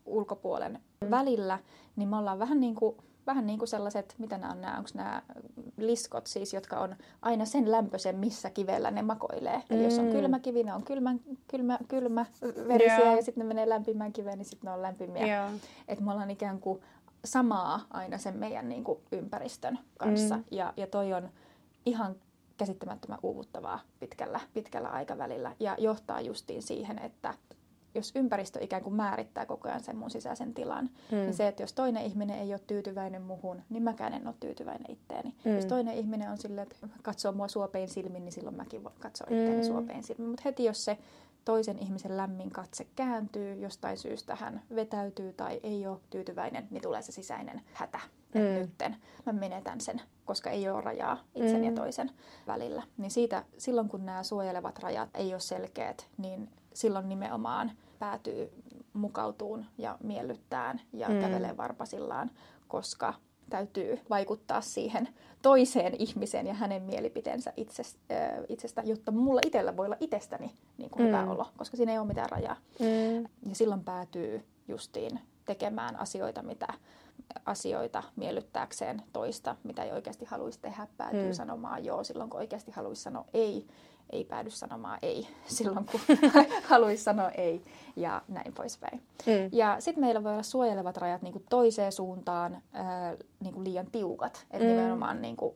ulkopuolen 0.04 0.80
mm. 1.00 1.11
välillä, 1.11 1.59
niin 1.96 2.09
me 2.09 2.16
ollaan 2.16 2.38
vähän 2.38 2.61
niin 2.61 2.74
kuin 2.74 2.96
vähän 3.26 3.46
niin 3.46 3.58
kuin 3.58 3.68
sellaiset, 3.68 4.14
mitä 4.18 4.38
nämä 4.38 4.52
on 4.52 4.60
nämä, 4.60 4.76
onko 4.76 4.90
nämä 4.94 5.22
liskot 5.76 6.26
siis, 6.26 6.54
jotka 6.54 6.80
on 6.80 6.96
aina 7.22 7.44
sen 7.44 7.72
lämpöisen, 7.72 8.16
missä 8.16 8.50
kivellä 8.50 8.90
ne 8.90 9.02
makoilee. 9.02 9.56
Mm. 9.56 9.64
Eli 9.70 9.84
jos 9.84 9.98
on 9.98 10.04
mm. 10.04 10.10
kylmä 10.10 10.40
kivi, 10.40 10.62
ne 10.62 10.74
on 10.74 10.82
kylmä, 10.82 11.14
kylmä, 11.48 11.78
kylmä 11.88 12.26
verisiä 12.68 12.98
yeah. 12.98 13.16
ja 13.16 13.22
sitten 13.22 13.42
ne 13.42 13.48
menee 13.48 13.68
lämpimään 13.68 14.12
kiveen, 14.12 14.38
niin 14.38 14.46
sitten 14.46 14.68
ne 14.68 14.74
on 14.74 14.82
lämpimiä. 14.82 15.26
Yeah. 15.26 15.52
Että 15.88 16.04
me 16.04 16.12
ollaan 16.12 16.30
ikään 16.30 16.60
kuin 16.60 16.80
samaa 17.24 17.80
aina 17.90 18.18
sen 18.18 18.36
meidän 18.36 18.68
niin 18.68 18.84
kuin 18.84 18.98
ympäristön 19.12 19.78
kanssa. 19.98 20.36
Mm. 20.36 20.44
Ja, 20.50 20.72
ja 20.76 20.86
toi 20.86 21.12
on 21.12 21.28
ihan 21.86 22.16
käsittämättömän 22.56 23.18
uuvuttavaa 23.22 23.80
pitkällä, 24.00 24.40
pitkällä 24.54 24.88
aikavälillä 24.88 25.56
ja 25.60 25.76
johtaa 25.78 26.20
justiin 26.20 26.62
siihen, 26.62 26.98
että 26.98 27.34
jos 27.97 28.12
ympäristö 28.14 28.59
ikään 28.62 28.82
kuin 28.82 28.94
määrittää 28.94 29.47
koko 29.47 29.68
ajan 29.68 29.80
sen 29.80 29.97
mun 29.97 30.11
sisäisen 30.11 30.55
tilan, 30.55 30.90
mm. 31.12 31.16
niin 31.16 31.34
se, 31.34 31.49
että 31.49 31.62
jos 31.62 31.72
toinen 31.72 32.05
ihminen 32.05 32.38
ei 32.38 32.53
ole 32.53 32.61
tyytyväinen 32.66 33.22
muhun, 33.22 33.62
niin 33.70 33.82
mäkään 33.82 34.14
en 34.14 34.26
ole 34.26 34.34
tyytyväinen 34.40 34.90
itteeni. 34.90 35.34
Mm. 35.44 35.55
Jos 35.55 35.64
toinen 35.66 35.94
ihminen 35.94 36.30
on 36.30 36.38
silleen, 36.38 36.68
että 36.72 36.88
katsoo 37.03 37.32
mua 37.32 37.49
suopein 37.49 37.88
silmin, 37.88 38.24
niin 38.24 38.32
silloin 38.32 38.57
mäkin 38.57 38.84
voin 38.84 38.94
katsoa 39.01 39.26
itteeni 39.30 39.62
mm. 39.62 39.66
suopein 39.66 40.03
silmin. 40.03 40.28
Mutta 40.28 40.42
heti 40.44 40.64
jos 40.64 40.84
se 40.84 40.99
toisen 41.44 41.78
ihmisen 41.78 42.16
lämmin 42.16 42.51
katse 42.51 42.86
kääntyy, 42.97 43.55
jostain 43.55 43.99
syystä 43.99 44.34
hän 44.34 44.62
vetäytyy 44.74 45.32
tai 45.32 45.61
ei 45.62 45.86
ole 45.86 45.99
tyytyväinen, 46.11 46.68
niin 46.70 46.82
tulee 46.82 47.03
se 47.03 47.12
sisäinen 47.12 47.61
hätä. 47.72 48.01
Mm. 48.34 48.40
nytten 48.40 48.97
mä 49.26 49.32
menetän 49.32 49.80
sen, 49.80 50.03
koska 50.24 50.51
ei 50.51 50.68
ole 50.68 50.80
rajaa 50.80 51.18
itsen 51.34 51.61
mm. 51.61 51.64
ja 51.64 51.72
toisen 51.72 52.11
välillä. 52.47 52.82
Niin 52.97 53.11
siitä, 53.11 53.44
silloin 53.59 53.88
kun 53.88 54.07
nämä 54.07 54.22
suojelevat 54.22 54.78
rajat 54.78 55.09
ei 55.14 55.32
ole 55.32 55.40
selkeät, 55.40 56.07
niin 56.18 56.49
silloin 56.74 57.09
nimenomaan 57.09 57.72
päätyy 57.99 58.53
mukautuun 58.92 59.64
ja 59.78 59.99
miellyttään 60.03 60.80
ja 60.92 61.09
mm. 61.09 61.20
kävelee 61.20 61.57
varpasillaan, 61.57 62.30
koska 62.68 63.14
täytyy 63.51 64.01
vaikuttaa 64.11 64.61
siihen 64.61 65.09
toiseen 65.42 65.94
ihmiseen 65.99 66.47
ja 66.47 66.55
hänen 66.55 66.82
mielipiteensä 66.82 67.53
itsestä, 67.57 67.99
itsestä 68.49 68.82
jotta 68.84 69.12
mulla 69.12 69.40
itsellä 69.47 69.76
voi 69.76 69.86
olla 69.86 69.97
itsestäni 70.01 70.55
niin 70.78 70.90
kuin 70.90 71.03
mm. 71.03 71.07
hyvä 71.07 71.30
olo, 71.30 71.47
koska 71.57 71.76
siinä 71.76 71.92
ei 71.92 71.99
ole 71.99 72.07
mitään 72.07 72.30
rajaa. 72.30 72.57
Mm. 72.80 73.22
Ja 73.49 73.55
silloin 73.55 73.84
päätyy 73.84 74.44
justiin 74.68 75.20
tekemään 75.44 75.97
asioita, 75.97 76.42
mitä 76.42 76.66
asioita 77.47 78.03
miellyttääkseen 78.16 79.03
toista, 79.12 79.57
mitä 79.64 79.82
ei 79.82 79.92
oikeasti 79.92 80.24
haluaisi 80.24 80.61
tehdä, 80.61 80.86
päätyy 80.97 81.26
mm. 81.26 81.32
sanomaan 81.32 81.84
joo 81.84 82.05
silloin, 82.05 82.30
kun 82.30 82.40
oikeasti 82.40 82.70
haluaisi 82.70 83.03
sanoa 83.03 83.24
ei 83.34 83.66
ei 84.11 84.24
päädy 84.24 84.50
sanomaan 84.50 84.98
ei 85.02 85.28
silloin, 85.46 85.86
kun 85.86 86.00
haluaisi 86.70 87.02
sanoa 87.02 87.30
ei 87.30 87.62
ja 87.96 88.22
näin 88.28 88.52
poispäin. 88.52 89.02
Mm. 89.26 89.48
Ja 89.52 89.76
sitten 89.78 90.04
meillä 90.04 90.24
voi 90.24 90.32
olla 90.32 90.42
suojelevat 90.42 90.96
rajat 90.96 91.22
niin 91.22 91.32
kuin 91.32 91.44
toiseen 91.50 91.92
suuntaan 91.92 92.62
ää, 92.72 93.16
niin 93.40 93.54
kuin 93.54 93.64
liian 93.64 93.86
tiukat. 93.86 94.46
Eli 94.50 94.64
mm. 94.64 94.70
nimenomaan 94.70 95.22
niin 95.22 95.36
kuin, 95.36 95.54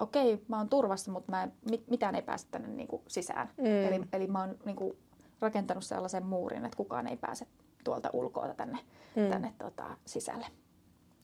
okei, 0.00 0.44
mä 0.48 0.58
oon 0.58 0.68
turvassa, 0.68 1.10
mutta 1.10 1.32
mä 1.32 1.42
en, 1.42 1.52
mitään 1.90 2.14
ei 2.14 2.22
pääse 2.22 2.46
tänne 2.50 2.68
niin 2.68 2.88
kuin 2.88 3.02
sisään. 3.08 3.50
Mm. 3.56 3.66
Eli, 3.66 4.00
eli 4.12 4.26
mä 4.26 4.40
oon 4.40 4.56
niin 4.64 4.76
kuin 4.76 4.96
rakentanut 5.40 5.84
sellaisen 5.84 6.26
muurin, 6.26 6.64
että 6.64 6.76
kukaan 6.76 7.06
ei 7.06 7.16
pääse 7.16 7.46
tuolta 7.84 8.10
ulkoa 8.12 8.54
tänne, 8.54 8.78
mm. 9.16 9.30
tänne 9.30 9.54
tota, 9.58 9.96
sisälle. 10.04 10.46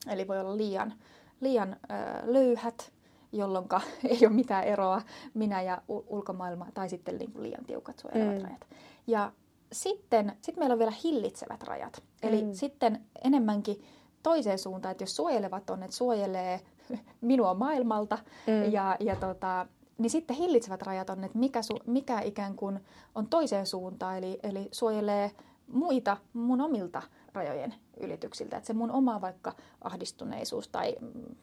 Eli 0.07 0.27
voi 0.27 0.39
olla 0.39 0.57
liian, 0.57 0.93
liian 1.41 1.75
ö, 1.91 1.95
löyhät, 2.33 2.93
jolloin 3.33 3.67
ei 4.09 4.19
ole 4.21 4.35
mitään 4.35 4.63
eroa 4.63 5.01
minä 5.33 5.61
ja 5.61 5.81
ulkomaailma, 5.87 6.67
tai 6.73 6.89
sitten 6.89 7.17
niin 7.17 7.31
kuin 7.31 7.43
liian 7.43 7.65
tiukat 7.65 7.99
suojelevat 7.99 8.37
mm. 8.37 8.43
rajat. 8.43 8.67
Ja 9.07 9.31
sitten 9.71 10.37
sit 10.41 10.57
meillä 10.57 10.73
on 10.73 10.79
vielä 10.79 10.93
hillitsevät 11.03 11.63
rajat. 11.63 12.03
Eli 12.23 12.41
mm. 12.41 12.53
sitten 12.53 13.01
enemmänkin 13.23 13.83
toiseen 14.23 14.59
suuntaan, 14.59 14.91
että 14.91 15.03
jos 15.03 15.15
suojelevat 15.15 15.69
on, 15.69 15.83
että 15.83 15.95
suojelee 15.95 16.61
minua 17.21 17.53
maailmalta 17.53 18.17
mm. 18.47 18.71
ja, 18.71 18.97
ja 18.99 19.15
tota, 19.15 19.67
niin 19.97 20.09
sitten 20.09 20.35
hillitsevät 20.35 20.81
rajat 20.81 21.09
on, 21.09 21.23
että 21.23 21.37
mikä, 21.37 21.61
su, 21.61 21.79
mikä 21.85 22.21
ikään 22.21 22.55
kuin 22.55 22.79
on 23.15 23.27
toiseen 23.27 23.67
suuntaan, 23.67 24.17
eli, 24.17 24.39
eli 24.43 24.69
suojelee 24.71 25.31
muita 25.67 26.17
mun 26.33 26.61
omilta 26.61 27.01
rajojen 27.33 27.73
ylityksiltä. 27.99 28.57
Että 28.57 28.67
se 28.67 28.73
mun 28.73 28.91
oma 28.91 29.21
vaikka 29.21 29.53
ahdistuneisuus 29.81 30.67
tai 30.67 30.95
mm, 31.01 31.35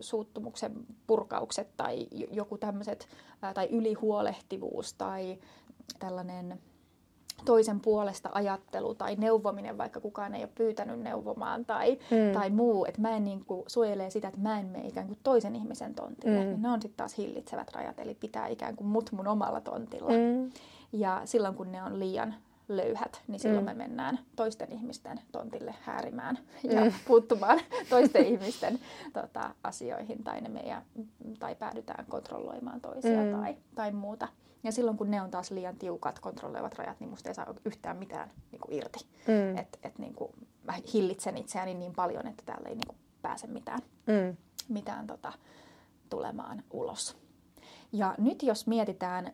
suuttumuksen 0.00 0.72
purkaukset 1.06 1.76
tai 1.76 2.06
joku 2.30 2.58
tämmöiset, 2.58 3.08
tai 3.54 3.68
ylihuolehtivuus 3.70 4.94
tai 4.94 5.38
tällainen 5.98 6.60
toisen 7.44 7.80
puolesta 7.80 8.30
ajattelu 8.32 8.94
tai 8.94 9.16
neuvominen, 9.16 9.78
vaikka 9.78 10.00
kukaan 10.00 10.34
ei 10.34 10.42
ole 10.42 10.50
pyytänyt 10.54 11.00
neuvomaan 11.00 11.64
tai, 11.64 11.98
mm. 12.10 12.32
tai 12.32 12.50
muu, 12.50 12.84
että 12.84 13.00
mä 13.00 13.16
en 13.16 13.24
niin 13.24 13.44
kuin 13.44 13.64
suojelee 13.66 14.10
sitä, 14.10 14.28
että 14.28 14.40
mä 14.40 14.60
en 14.60 14.66
mene 14.66 14.88
ikään 14.88 15.06
kuin 15.06 15.18
toisen 15.22 15.56
ihmisen 15.56 15.94
tontille. 15.94 16.40
Mm. 16.40 16.46
Niin 16.46 16.62
ne 16.62 16.68
on 16.68 16.82
sitten 16.82 16.96
taas 16.96 17.18
hillitsevät 17.18 17.72
rajat, 17.74 18.00
eli 18.00 18.14
pitää 18.14 18.46
ikään 18.46 18.76
kuin 18.76 18.88
mut 18.88 19.12
mun 19.12 19.28
omalla 19.28 19.60
tontilla. 19.60 20.10
Mm. 20.10 20.50
Ja 20.92 21.22
silloin 21.24 21.54
kun 21.54 21.72
ne 21.72 21.82
on 21.82 21.98
liian 21.98 22.34
löyhät, 22.68 23.22
niin 23.26 23.40
silloin 23.40 23.64
mm. 23.64 23.70
me 23.70 23.74
mennään 23.74 24.18
toisten 24.36 24.72
ihmisten 24.72 25.20
tontille 25.32 25.74
häärimään 25.80 26.38
ja 26.62 26.84
mm. 26.84 26.92
puuttumaan 27.06 27.60
toisten 27.90 28.24
ihmisten 28.26 28.78
tota, 29.12 29.54
asioihin 29.64 30.24
tai, 30.24 30.40
ne 30.40 30.48
meidän, 30.48 30.82
tai 31.38 31.54
päädytään 31.54 32.06
kontrolloimaan 32.08 32.80
toisia 32.80 33.22
mm. 33.24 33.40
tai, 33.40 33.56
tai 33.74 33.92
muuta. 33.92 34.28
Ja 34.62 34.72
silloin 34.72 34.96
kun 34.96 35.10
ne 35.10 35.22
on 35.22 35.30
taas 35.30 35.50
liian 35.50 35.76
tiukat 35.76 36.18
kontrolloivat 36.18 36.74
rajat, 36.78 37.00
niin 37.00 37.10
musta 37.10 37.28
ei 37.28 37.34
saa 37.34 37.54
yhtään 37.64 37.96
mitään 37.96 38.30
niin 38.52 38.60
kuin 38.60 38.74
irti. 38.74 38.98
Mm. 39.26 39.58
Et, 39.58 39.78
et, 39.82 39.98
niin 39.98 40.14
kuin, 40.14 40.32
mä 40.64 40.74
hillitsen 40.94 41.36
itseäni 41.36 41.74
niin 41.74 41.94
paljon, 41.94 42.26
että 42.26 42.42
täällä 42.46 42.68
ei 42.68 42.74
niin 42.74 42.86
kuin, 42.88 42.98
pääse 43.22 43.46
mitään, 43.46 43.80
mm. 44.06 44.36
mitään 44.68 45.06
tota, 45.06 45.32
tulemaan 46.10 46.62
ulos. 46.70 47.16
Ja 47.92 48.14
nyt 48.18 48.42
jos 48.42 48.66
mietitään 48.66 49.32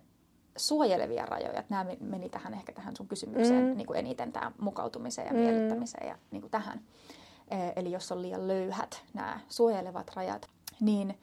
suojelevia 0.56 1.26
rajoja, 1.26 1.60
että 1.60 1.74
nämä 1.74 1.90
meni 2.00 2.28
tähän 2.28 2.54
ehkä 2.54 2.72
tähän 2.72 2.96
sun 2.96 3.08
kysymykseen 3.08 3.64
mm. 3.64 3.76
niin 3.76 3.86
kuin 3.86 3.98
eniten 3.98 4.32
tämä 4.32 4.52
mukautumiseen 4.60 5.26
ja 5.26 5.32
mm. 5.32 5.38
miellyttämiseen 5.38 6.08
ja 6.08 6.18
niin 6.30 6.40
kuin 6.40 6.50
tähän. 6.50 6.80
Eli 7.76 7.92
jos 7.92 8.12
on 8.12 8.22
liian 8.22 8.48
löyhät 8.48 9.02
nämä 9.14 9.40
suojelevat 9.48 10.10
rajat, 10.14 10.50
niin 10.80 11.18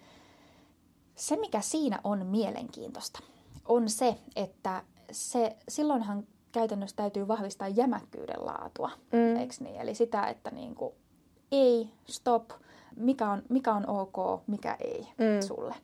se 1.16 1.36
mikä 1.38 1.62
siinä 1.62 2.00
on 2.04 2.26
mielenkiintoista, 2.26 3.20
on 3.66 3.90
se, 3.90 4.18
että 4.36 4.84
se, 5.12 5.56
silloinhan 5.70 6.28
käytännössä 6.52 6.96
täytyy 6.96 7.28
vahvistaa 7.28 7.68
jämäkkyyden 7.68 8.46
laatua, 8.46 8.92
mm. 9.12 9.36
eikö 9.36 9.54
niin? 9.60 9.82
Eli 9.82 9.96
sitä, 9.96 10.28
että 10.28 10.52
niin 10.52 10.76
kuin, 10.76 10.94
ei, 11.52 11.90
stop, 12.06 12.50
mikä 12.96 13.30
on, 13.30 13.44
mikä 13.50 13.74
on 13.74 13.90
ok, 13.90 14.42
mikä 14.48 14.78
ei 14.80 15.02
mm. 15.02 15.48
sulle. 15.48 15.76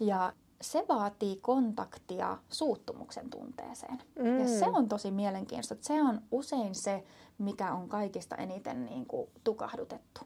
Ja 0.00 0.32
se 0.62 0.84
vaatii 0.88 1.36
kontaktia 1.36 2.38
suuttumuksen 2.48 3.30
tunteeseen. 3.30 3.98
Mm. 4.18 4.38
Ja 4.38 4.48
se 4.48 4.66
on 4.66 4.88
tosi 4.88 5.10
mielenkiintoista. 5.10 5.76
Se 5.80 6.02
on 6.02 6.20
usein 6.30 6.74
se, 6.74 7.04
mikä 7.38 7.72
on 7.72 7.88
kaikista 7.88 8.36
eniten 8.36 8.84
niin 8.84 9.06
kuin, 9.06 9.30
tukahdutettu. 9.44 10.20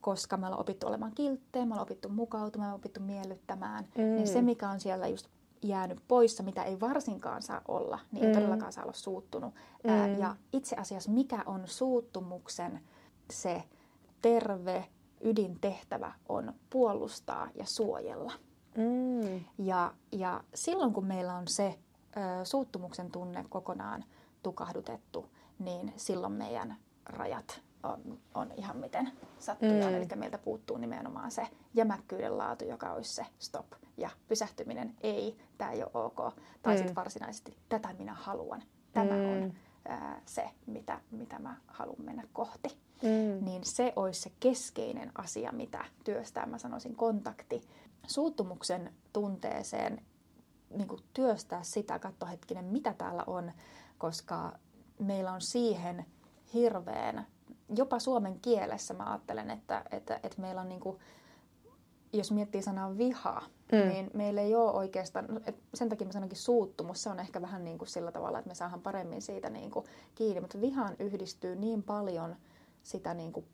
Koska 0.00 0.36
me 0.36 0.46
ollaan 0.46 0.60
opittu 0.60 0.86
olemaan 0.86 1.12
kilttejä, 1.14 1.66
me 1.66 1.72
ollaan 1.72 1.82
opittu 1.82 2.08
mukautumaan, 2.08 2.66
me 2.66 2.70
ollaan 2.70 2.80
opittu 2.80 3.00
miellyttämään. 3.00 3.84
Mm. 3.98 4.04
Niin 4.04 4.26
se, 4.26 4.42
mikä 4.42 4.70
on 4.70 4.80
siellä 4.80 5.08
just 5.08 5.26
jäänyt 5.62 5.98
poissa, 6.08 6.42
mitä 6.42 6.62
ei 6.62 6.80
varsinkaan 6.80 7.42
saa 7.42 7.62
olla, 7.68 7.98
niin 8.12 8.24
ei 8.24 8.30
mm. 8.30 8.34
todellakaan 8.34 8.72
saa 8.72 8.84
olla 8.84 8.92
suuttunut. 8.92 9.54
Mm. 9.84 9.90
Ää, 9.90 10.06
ja 10.06 10.36
itse 10.52 10.76
asiassa 10.76 11.10
mikä 11.10 11.42
on 11.46 11.62
suuttumuksen 11.64 12.80
se 13.30 13.62
terve 14.22 14.88
ydintehtävä 15.20 16.12
on 16.28 16.52
puolustaa 16.70 17.48
ja 17.54 17.66
suojella. 17.66 18.32
Mm. 18.76 19.44
Ja, 19.58 19.94
ja 20.12 20.44
silloin 20.54 20.92
kun 20.92 21.06
meillä 21.06 21.34
on 21.34 21.48
se 21.48 21.78
ö, 22.16 22.44
suuttumuksen 22.44 23.10
tunne 23.10 23.44
kokonaan 23.48 24.04
tukahdutettu, 24.42 25.26
niin 25.58 25.92
silloin 25.96 26.32
meidän 26.32 26.76
rajat 27.06 27.60
on, 27.82 28.18
on 28.34 28.52
ihan 28.56 28.76
miten 28.76 29.12
sattuu. 29.38 29.68
Mm. 29.68 29.82
Eli 29.82 30.06
meiltä 30.16 30.38
puuttuu 30.38 30.76
nimenomaan 30.76 31.30
se 31.30 31.46
jämäkkyyden 31.74 32.38
laatu, 32.38 32.64
joka 32.64 32.92
olisi 32.92 33.14
se 33.14 33.26
stop 33.38 33.66
ja 33.96 34.10
pysähtyminen. 34.28 34.94
Ei, 35.00 35.36
tämä 35.58 35.70
ei 35.70 35.82
ole 35.82 35.90
ok. 35.94 36.34
Tai 36.62 36.74
mm. 36.74 36.78
sitten 36.78 36.96
varsinaisesti 36.96 37.56
tätä 37.68 37.94
minä 37.98 38.14
haluan. 38.14 38.62
Tämä 38.92 39.14
mm. 39.14 39.32
on 39.32 39.52
ää, 39.88 40.20
se, 40.26 40.50
mitä, 40.66 41.00
mitä 41.10 41.38
mä 41.38 41.56
haluan 41.66 42.04
mennä 42.04 42.24
kohti. 42.32 42.68
Mm. 43.02 43.44
Niin 43.44 43.64
se 43.64 43.92
olisi 43.96 44.20
se 44.20 44.32
keskeinen 44.40 45.12
asia, 45.14 45.52
mitä 45.52 45.84
työstää, 46.04 46.46
mä 46.46 46.58
sanoisin, 46.58 46.96
kontakti 46.96 47.62
suuttumuksen 48.06 48.92
tunteeseen 49.12 50.02
niin 50.70 50.88
kuin 50.88 51.00
työstää 51.14 51.62
sitä, 51.62 51.98
katso 51.98 52.26
hetkinen, 52.26 52.64
mitä 52.64 52.94
täällä 52.94 53.24
on, 53.26 53.52
koska 53.98 54.52
meillä 54.98 55.32
on 55.32 55.40
siihen 55.40 56.04
hirveän, 56.54 57.26
jopa 57.76 57.98
suomen 57.98 58.40
kielessä 58.40 58.94
mä 58.94 59.10
ajattelen, 59.10 59.50
että, 59.50 59.84
että, 59.90 60.20
että 60.22 60.40
meillä 60.40 60.60
on 60.60 60.68
niin 60.68 60.80
kuin, 60.80 60.98
jos 62.12 62.32
miettii 62.32 62.62
sanaa 62.62 62.98
viha, 62.98 63.42
mm. 63.72 63.88
niin 63.88 64.10
meillä 64.14 64.40
ei 64.40 64.54
ole 64.54 64.72
oikeastaan, 64.72 65.26
no, 65.28 65.40
sen 65.74 65.88
takia 65.88 66.06
mä 66.06 66.12
sanonkin 66.12 66.38
suuttumus, 66.38 67.02
se 67.02 67.10
on 67.10 67.20
ehkä 67.20 67.42
vähän 67.42 67.64
niin 67.64 67.78
kuin 67.78 67.88
sillä 67.88 68.12
tavalla, 68.12 68.38
että 68.38 68.48
me 68.48 68.54
saadaan 68.54 68.82
paremmin 68.82 69.22
siitä 69.22 69.50
niin 69.50 69.70
kuin 69.70 69.86
kiinni, 70.14 70.40
mutta 70.40 70.60
vihaan 70.60 70.96
yhdistyy 70.98 71.56
niin 71.56 71.82
paljon 71.82 72.36
sitä 72.82 73.14
niin 73.14 73.32
kuin 73.32 73.46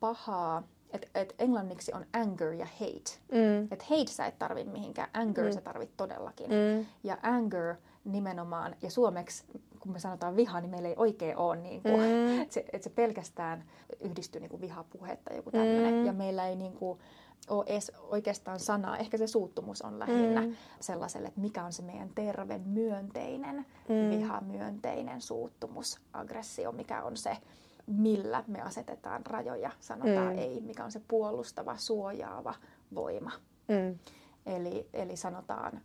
pahaa, 0.00 0.62
että 0.92 1.08
et 1.14 1.34
englanniksi 1.38 1.92
on 1.92 2.06
anger 2.12 2.52
ja 2.52 2.66
hate. 2.66 3.10
Mm. 3.32 3.68
Että 3.70 3.84
hate 3.88 4.10
sä 4.10 4.26
et 4.26 4.38
tarvi 4.38 4.64
mihinkään, 4.64 5.08
anger 5.12 5.44
mm. 5.44 5.52
sä 5.52 5.60
tarvit 5.60 5.90
todellakin. 5.96 6.46
Mm. 6.46 6.86
Ja 7.04 7.18
anger 7.22 7.74
nimenomaan, 8.04 8.76
ja 8.82 8.90
suomeksi 8.90 9.44
kun 9.80 9.92
me 9.92 9.98
sanotaan 9.98 10.36
viha, 10.36 10.60
niin 10.60 10.70
meillä 10.70 10.88
ei 10.88 10.94
oikein 10.96 11.36
ole, 11.36 11.56
niin 11.56 11.82
kuin, 11.82 12.00
mm. 12.00 12.40
että, 12.40 12.54
se, 12.54 12.64
että 12.72 12.84
se 12.84 12.90
pelkästään 12.90 13.64
yhdistyy 14.00 14.40
niin 14.40 14.50
kuin 14.50 14.60
vihapuhetta, 14.60 15.34
joku 15.34 15.50
tämmöinen. 15.50 15.94
Mm. 15.94 16.06
Ja 16.06 16.12
meillä 16.12 16.48
ei 16.48 16.56
niin 16.56 16.72
kuin, 16.72 16.98
ole 17.48 17.64
edes 17.66 17.92
oikeastaan 17.98 18.60
sanaa. 18.60 18.96
Ehkä 18.96 19.18
se 19.18 19.26
suuttumus 19.26 19.82
on 19.82 19.98
lähinnä 19.98 20.40
mm. 20.40 20.56
sellaiselle, 20.80 21.28
että 21.28 21.40
mikä 21.40 21.64
on 21.64 21.72
se 21.72 21.82
meidän 21.82 22.10
terve, 22.14 22.58
myönteinen, 22.58 23.66
mm. 23.88 24.18
vihamyönteinen 24.18 25.20
suuttumus, 25.20 25.98
aggressio, 26.12 26.72
mikä 26.72 27.02
on 27.02 27.16
se 27.16 27.36
millä 27.90 28.44
me 28.46 28.62
asetetaan 28.62 29.26
rajoja, 29.26 29.70
sanotaan 29.80 30.32
mm. 30.32 30.38
ei, 30.38 30.60
mikä 30.60 30.84
on 30.84 30.92
se 30.92 31.00
puolustava, 31.08 31.76
suojaava 31.76 32.54
voima. 32.94 33.30
Mm. 33.68 33.98
Eli, 34.46 34.88
eli 34.92 35.16
sanotaan, 35.16 35.80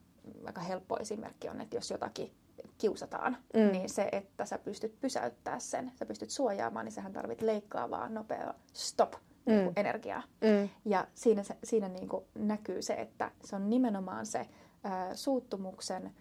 aika 0.46 0.62
helppo 0.62 0.98
esimerkki 1.00 1.50
on, 1.50 1.62
että 1.62 1.76
jos 1.76 1.92
jotakin 1.92 2.32
kiusataan, 2.78 3.38
mm. 3.54 3.72
niin 3.72 3.90
se, 3.90 4.10
että 4.12 4.46
sä 4.46 4.58
pystyt 4.58 5.00
pysäyttämään 5.02 5.62
sen, 5.62 5.92
sä 5.96 6.06
pystyt 6.06 6.30
suojaamaan, 6.30 6.86
niin 6.86 6.94
sähän 6.94 7.14
tarvit 7.14 7.42
leikkaavaa, 7.42 8.10
nopeaa 8.10 8.54
stop 8.74 9.14
mm. 9.46 9.54
niin 9.54 9.74
energiaa. 9.76 10.24
Mm. 10.42 10.70
Ja 10.86 11.08
siinä, 11.14 11.44
siinä 11.64 11.90
niin 11.90 12.10
kuin 12.10 12.26
näkyy 12.36 12.82
se, 12.82 12.94
että 12.94 13.32
se 13.44 13.56
on 13.56 13.70
nimenomaan 13.70 14.26
se 14.26 14.40
ä, 14.40 15.16
suuttumuksen 15.16 16.12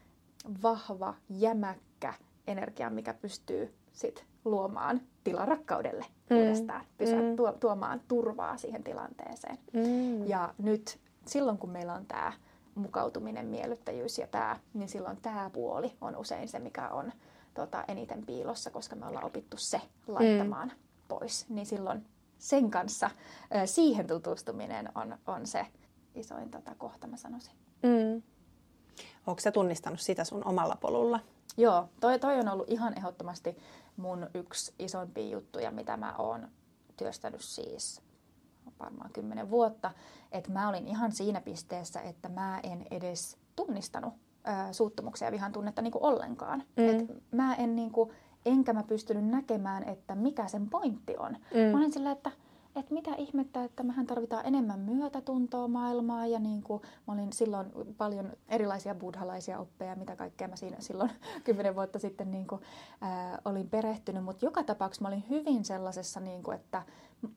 vahva, 0.63 1.15
jämäkkä 1.29 2.15
energia, 2.47 2.91
mikä 2.91 3.15
pystyy 3.15 3.75
sit 3.93 4.27
luomaan 4.45 5.01
tila 5.25 5.45
rakkaudelle 5.45 6.07
mm. 6.31 6.37
uudestaan, 6.37 6.85
pysyä, 6.99 7.23
mm. 7.23 7.37
tuo, 7.37 7.53
tuomaan 7.53 8.01
turvaa 8.09 8.57
siihen 8.57 8.85
tilanteeseen. 8.85 9.59
Mm. 9.73 10.27
Ja 10.27 10.55
nyt 10.59 10.99
silloin, 11.27 11.59
kun 11.59 11.71
meillä 11.71 11.95
on 11.95 12.07
tämä 12.07 12.33
mukautuminen, 12.75 13.47
miellyttäjyys 13.47 14.19
ja 14.19 14.27
tämä, 14.27 14.57
niin 14.75 14.89
silloin 14.89 15.17
tämä 15.23 15.51
puoli 15.51 15.93
on 16.01 16.17
usein 16.17 16.49
se, 16.49 16.59
mikä 16.59 16.89
on 16.89 17.13
tota, 17.55 17.85
eniten 17.89 18.27
piilossa, 18.27 18.71
koska 18.71 18.97
me 18.97 19.07
ollaan 19.07 19.25
opittu 19.25 19.57
se 19.57 19.81
laittamaan 20.07 20.69
mm. 20.69 20.75
pois. 21.09 21.47
Niin 21.49 21.67
silloin 21.67 22.07
sen 22.39 22.71
kanssa 22.71 23.11
siihen 23.65 24.07
tutustuminen 24.07 24.89
on, 24.95 25.19
on 25.27 25.47
se 25.47 25.67
isoin 26.15 26.51
tota, 26.51 26.75
kohta, 26.79 27.07
mä 27.07 27.17
sanoisin. 27.17 27.55
Mm. 27.83 28.23
Onko 29.27 29.41
sä 29.41 29.53
tunnistanut 29.53 30.01
sitä 30.01 30.25
sun 30.25 30.47
omalla 30.47 30.77
polulla? 30.81 31.21
Joo, 31.57 31.89
toi, 32.01 32.19
toi 32.19 32.41
on 32.41 32.49
ollut 32.49 32.71
ihan 32.71 32.99
ehdottomasti 32.99 33.57
mun 33.97 34.31
yksi 34.35 34.75
isoimpia 34.79 35.29
juttuja, 35.29 35.71
mitä 35.71 35.97
mä 35.97 36.15
oon 36.19 36.49
työstänyt 36.97 37.41
siis 37.41 38.03
varmaan 38.81 39.13
kymmenen 39.13 39.51
vuotta, 39.51 39.91
että 40.33 40.53
mä 40.53 40.69
olin 40.69 40.89
ihan 40.89 41.13
siinä 41.13 41.41
pisteessä, 41.41 42.01
että 42.01 42.29
mä 42.29 42.61
en 42.63 42.87
edes 42.91 43.39
tunnistanut 43.57 44.15
ää, 44.45 44.73
suuttumuksia 44.73 45.29
ja 45.29 45.33
vihan 45.33 45.53
tunnetta 45.53 45.83
niin 45.83 45.93
kuin 45.93 46.05
ollenkaan. 46.05 46.63
Mm. 46.77 46.89
Et 46.89 47.07
mä 47.31 47.55
en 47.55 47.77
niin 47.77 47.91
kuin, 47.91 48.11
enkä 48.47 48.73
mä 48.73 48.83
pystynyt 48.83 49.25
näkemään, 49.25 49.89
että 49.89 50.15
mikä 50.15 50.49
sen 50.49 50.71
pointti 50.71 51.17
on. 51.19 51.33
Mm. 51.33 51.73
Mä 51.73 51.79
olin 51.79 51.93
sillä, 51.93 52.11
että 52.11 52.31
että 52.77 52.95
mitä 52.95 53.15
ihmettä, 53.15 53.65
että 53.65 53.83
mehän 53.83 54.07
tarvitaan 54.07 54.47
enemmän 54.47 54.81
myötätuntoa 54.81 55.69
maailmaa 55.69 56.27
ja 56.27 56.39
niin 56.39 56.63
kuin, 56.63 56.83
mä 57.07 57.15
olin 57.15 57.33
silloin 57.33 57.67
paljon 57.99 58.33
erilaisia 58.49 58.95
buddhalaisia 58.95 59.59
oppeja, 59.59 59.97
mitä 59.97 60.17
kaikkea 60.17 60.49
mä 60.49 60.57
siinä 60.57 60.77
silloin 60.81 61.11
kymmenen 61.45 61.75
vuotta 61.75 61.99
sitten 61.99 62.31
niin 62.31 62.47
kuin, 62.47 62.61
ää, 63.01 63.39
olin 63.45 63.71
perehtynyt, 63.71 64.25
mutta 64.25 64.45
joka 64.45 64.63
tapauksessa 64.63 65.03
mä 65.03 65.09
olin 65.09 65.25
hyvin 65.31 65.65
sellaisessa, 65.65 66.21
niin 66.21 66.43
kuin, 66.43 66.55
että 66.55 66.83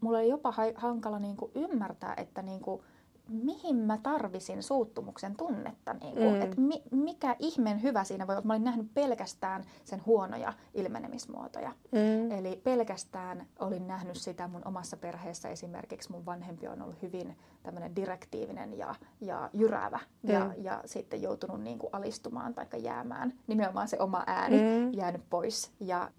mulla 0.01 0.17
oli 0.17 0.29
jopa 0.29 0.53
hankala 0.75 1.19
niin 1.19 1.38
kuin, 1.38 1.51
ymmärtää, 1.55 2.13
että 2.17 2.41
niin 2.41 2.61
kuin, 2.61 2.81
mihin 3.30 3.75
mä 3.75 3.97
tarvisin 4.03 4.63
suuttumuksen 4.63 5.36
tunnetta. 5.36 5.93
Niin 5.93 6.15
kuin, 6.15 6.34
mm. 6.34 6.41
että 6.41 6.61
mi, 6.61 6.84
mikä 6.91 7.36
ihmen 7.39 7.82
hyvä 7.82 8.03
siinä 8.03 8.28
voi 8.28 8.36
olla. 8.36 8.45
Mä 8.45 8.53
olin 8.53 8.63
nähnyt 8.63 8.93
pelkästään 8.93 9.63
sen 9.84 10.05
huonoja 10.05 10.53
ilmenemismuotoja. 10.73 11.71
Mm. 11.91 12.32
Eli 12.32 12.61
pelkästään 12.63 13.47
olin 13.59 13.88
nähnyt 13.88 14.17
sitä 14.17 14.47
mun 14.47 14.67
omassa 14.67 14.97
perheessä 14.97 15.49
esimerkiksi. 15.49 16.11
Mun 16.11 16.25
vanhempi 16.25 16.67
on 16.67 16.82
ollut 16.82 17.01
hyvin 17.01 17.38
tämmöinen 17.63 17.95
direktiivinen 17.95 18.78
ja, 18.78 18.95
ja 19.21 19.49
jyräävä. 19.53 19.99
Mm. 20.23 20.32
Ja, 20.32 20.53
ja 20.57 20.82
sitten 20.86 21.21
joutunut 21.21 21.61
niin 21.61 21.80
kuin 21.80 21.89
alistumaan 21.93 22.53
tai 22.53 22.65
jäämään. 22.84 23.34
Nimenomaan 23.47 23.88
se 23.88 23.99
oma 23.99 24.23
ääni 24.28 24.57
mm. 24.57 24.93
jäänyt 24.93 25.21
pois. 25.30 25.71
Ja 25.80 26.11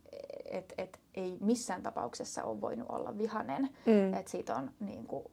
et, 0.51 0.75
et, 0.79 1.01
ei 1.15 1.39
missään 1.41 1.83
tapauksessa 1.83 2.45
ole 2.45 2.61
voinut 2.61 2.89
olla 2.91 3.19
vihanen. 3.19 3.63
Mm. 3.63 4.15
Että 4.15 4.31
siitä 4.31 4.57
on 4.57 4.71
niin 4.81 5.07
kuin, 5.07 5.25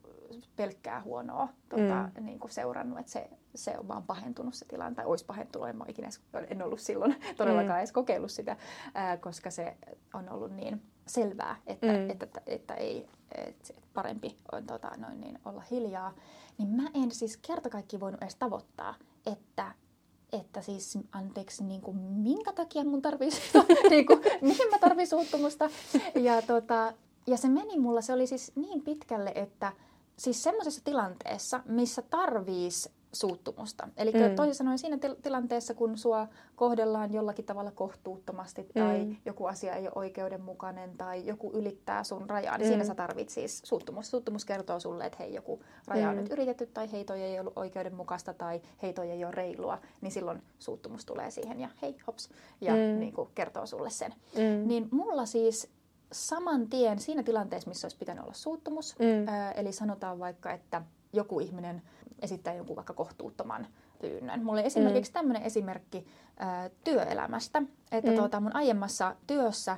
pelkkää 0.56 1.02
huonoa 1.02 1.48
tuota, 1.70 2.10
mm. 2.18 2.26
niin 2.26 2.40
kuin 2.40 2.52
seurannut, 2.52 3.00
että 3.00 3.12
se, 3.12 3.30
se 3.56 3.78
on 3.78 3.88
vaan 3.88 4.04
pahentunut 4.04 4.54
se 4.54 4.66
tilanne, 4.66 4.96
tai 4.96 5.06
olisi 5.06 5.26
pahentunut, 5.26 5.70
en, 5.70 5.76
ikinä, 5.88 6.10
en 6.50 6.62
ollut 6.62 6.80
silloin 6.80 7.16
todellakaan 7.38 7.76
mm. 7.76 7.80
edes 7.80 7.92
kokeillut 7.92 8.32
sitä, 8.32 8.58
ää, 8.94 9.18
koska 9.18 9.52
se 9.52 9.78
on 10.14 10.30
ollut 10.30 10.52
niin 10.52 10.82
selvää, 11.08 11.56
että, 11.68 11.88
mm. 11.88 12.10
että, 12.10 12.26
että, 12.26 12.42
että 12.46 12.74
ei, 12.74 13.08
että 13.32 13.74
parempi 13.94 14.38
on 14.52 14.66
tota, 14.66 14.92
noin, 14.98 15.22
niin, 15.22 15.40
olla 15.46 15.64
hiljaa, 15.72 16.14
niin 16.58 16.70
mä 16.70 16.90
en 16.94 17.12
siis 17.12 17.38
kerta 17.38 17.70
kaikki 17.70 18.00
voinut 18.00 18.22
edes 18.22 18.36
tavoittaa, 18.36 18.96
että 19.26 19.72
että 20.34 20.62
siis 20.62 20.98
anteeksi, 21.12 21.64
niin 21.64 21.82
kuin, 21.82 21.98
minkä 21.98 22.54
takia 22.54 22.84
mun 22.84 23.02
tarvii, 23.02 23.30
niin 23.90 24.06
kuin, 24.06 24.20
mihin 24.42 24.70
mä 24.72 24.80
tarvitsen 24.80 25.20
suuttumusta. 25.20 25.70
Ja, 26.16 26.42
tota, 26.42 26.94
ja 27.28 27.38
se 27.38 27.50
meni 27.50 27.80
mulla, 27.80 28.02
se 28.02 28.14
oli 28.14 28.28
siis 28.28 28.52
niin 28.56 28.82
pitkälle, 28.82 29.32
että 29.36 29.72
siis 30.18 30.44
semmoisessa 30.44 30.82
tilanteessa, 30.84 31.62
missä 31.66 32.02
tarviis 32.02 32.90
suuttumusta. 33.16 33.90
Eli 33.98 34.12
mm. 34.12 34.36
toisin 34.36 34.56
sanoen 34.56 34.78
siinä 34.78 34.98
til- 34.98 35.16
tilanteessa, 35.22 35.74
kun 35.74 35.98
sua 35.98 36.28
kohdellaan 36.56 37.14
jollakin 37.14 37.46
tavalla 37.46 37.72
kohtuuttomasti 37.72 38.62
mm. 38.62 38.82
tai 38.82 39.18
joku 39.26 39.46
asia 39.46 39.76
ei 39.76 39.84
ole 39.88 39.92
oikeudenmukainen 39.96 40.98
tai 40.98 41.26
joku 41.26 41.52
ylittää 41.54 42.04
sun 42.04 42.30
rajaa, 42.30 42.58
niin 42.58 42.68
mm. 42.68 42.70
siinä 42.70 42.84
sä 42.84 42.96
tarvit 42.96 43.30
siis 43.30 43.62
suuttumus. 43.66 44.10
Suuttumus 44.12 44.46
kertoo 44.46 44.80
sulle, 44.80 45.06
että 45.06 45.18
hei, 45.20 45.34
joku 45.34 45.64
raja 45.88 46.10
on 46.10 46.16
mm. 46.16 46.22
nyt 46.22 46.32
yritetty 46.32 46.66
tai 46.66 46.92
hei, 46.92 47.06
toi 47.06 47.22
ei 47.22 47.40
ollut 47.40 47.58
oikeudenmukaista 47.58 48.34
tai 48.34 48.62
hei, 48.82 48.94
toi 48.94 49.12
ei 49.12 49.26
ole 49.26 49.32
reilua, 49.32 49.78
niin 50.02 50.12
silloin 50.12 50.44
suuttumus 50.60 51.06
tulee 51.06 51.32
siihen 51.32 51.60
ja 51.60 51.70
hei, 51.82 51.98
hops, 52.08 52.30
ja 52.62 52.74
mm. 52.74 53.00
niin 53.00 53.14
kuin 53.14 53.30
kertoo 53.36 53.66
sulle 53.66 53.90
sen. 53.90 54.14
Mm. 54.36 54.68
Niin 54.68 54.88
mulla 54.92 55.26
siis 55.26 55.70
saman 56.12 56.70
tien 56.70 57.00
siinä 57.00 57.24
tilanteessa, 57.24 57.70
missä 57.70 57.86
olisi 57.86 57.98
pitänyt 57.98 58.24
olla 58.24 58.34
suuttumus, 58.34 59.00
mm. 59.00 59.28
ää, 59.28 59.52
eli 59.52 59.72
sanotaan 59.72 60.20
vaikka, 60.20 60.52
että 60.52 60.82
joku 61.14 61.40
ihminen 61.40 61.82
esittää 62.22 62.54
jonkun 62.54 62.76
vaikka 62.76 62.94
kohtuuttoman 62.94 63.68
pyynnön. 64.02 64.40
Mulla 64.44 64.60
oli 64.60 64.68
esimerkiksi 64.68 65.12
mm. 65.12 65.14
tämmöinen 65.14 65.44
esimerkki 65.44 66.08
ää, 66.38 66.70
työelämästä, 66.84 67.62
että 67.92 68.12
mm. 68.12 68.18
tuota, 68.18 68.40
mun 68.40 68.56
aiemmassa 68.56 69.16
työssä 69.28 69.78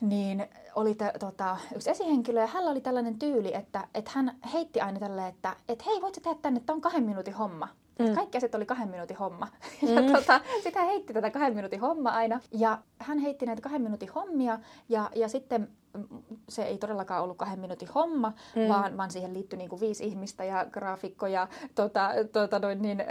niin 0.00 0.46
oli 0.74 0.94
te, 0.94 1.12
tota, 1.20 1.56
yksi 1.74 1.90
esihenkilö 1.90 2.40
ja 2.40 2.46
hänellä 2.46 2.70
oli 2.70 2.80
tällainen 2.80 3.18
tyyli, 3.18 3.54
että, 3.54 3.88
että 3.94 4.10
hän 4.14 4.36
heitti 4.52 4.80
aina 4.80 5.00
tälle, 5.00 5.28
että, 5.28 5.56
että 5.68 5.84
hei, 5.86 6.00
voit 6.00 6.14
sä 6.14 6.20
tehdä 6.20 6.38
tänne, 6.42 6.60
tämä 6.60 6.74
on 6.74 6.80
kahden 6.80 7.02
minuutin 7.02 7.34
homma. 7.34 7.68
Mm. 7.98 8.14
Kaikki 8.14 8.38
asiat 8.38 8.54
oli 8.54 8.66
kahden 8.66 8.88
minuutin 8.88 9.16
homma. 9.16 9.48
Mm. 9.82 9.94
Ja 9.94 10.12
tota, 10.12 10.40
sitä 10.62 10.82
heitti 10.82 11.12
tätä 11.12 11.30
kahden 11.30 11.54
minuutin 11.54 11.80
homma 11.80 12.10
aina. 12.10 12.40
Ja 12.52 12.78
hän 12.98 13.18
heitti 13.18 13.46
näitä 13.46 13.62
kahden 13.62 13.82
minuutin 13.82 14.08
hommia 14.14 14.58
ja, 14.88 15.10
ja 15.14 15.28
sitten 15.28 15.68
se 16.48 16.62
ei 16.62 16.78
todellakaan 16.78 17.22
ollut 17.22 17.36
kahden 17.36 17.60
minuutin 17.60 17.88
homma, 17.94 18.32
mm. 18.56 18.68
vaan, 18.68 18.96
vaan 18.96 19.10
siihen 19.10 19.34
liittyi 19.34 19.56
niin 19.56 19.68
kuin 19.68 19.80
viisi 19.80 20.04
ihmistä 20.04 20.44
ja 20.44 20.66
graafikko 20.70 21.26
ja 21.26 21.48
tota, 21.74 22.10
tota 22.32 22.58
noin 22.58 22.82
niin, 22.82 23.00
ö, 23.00 23.04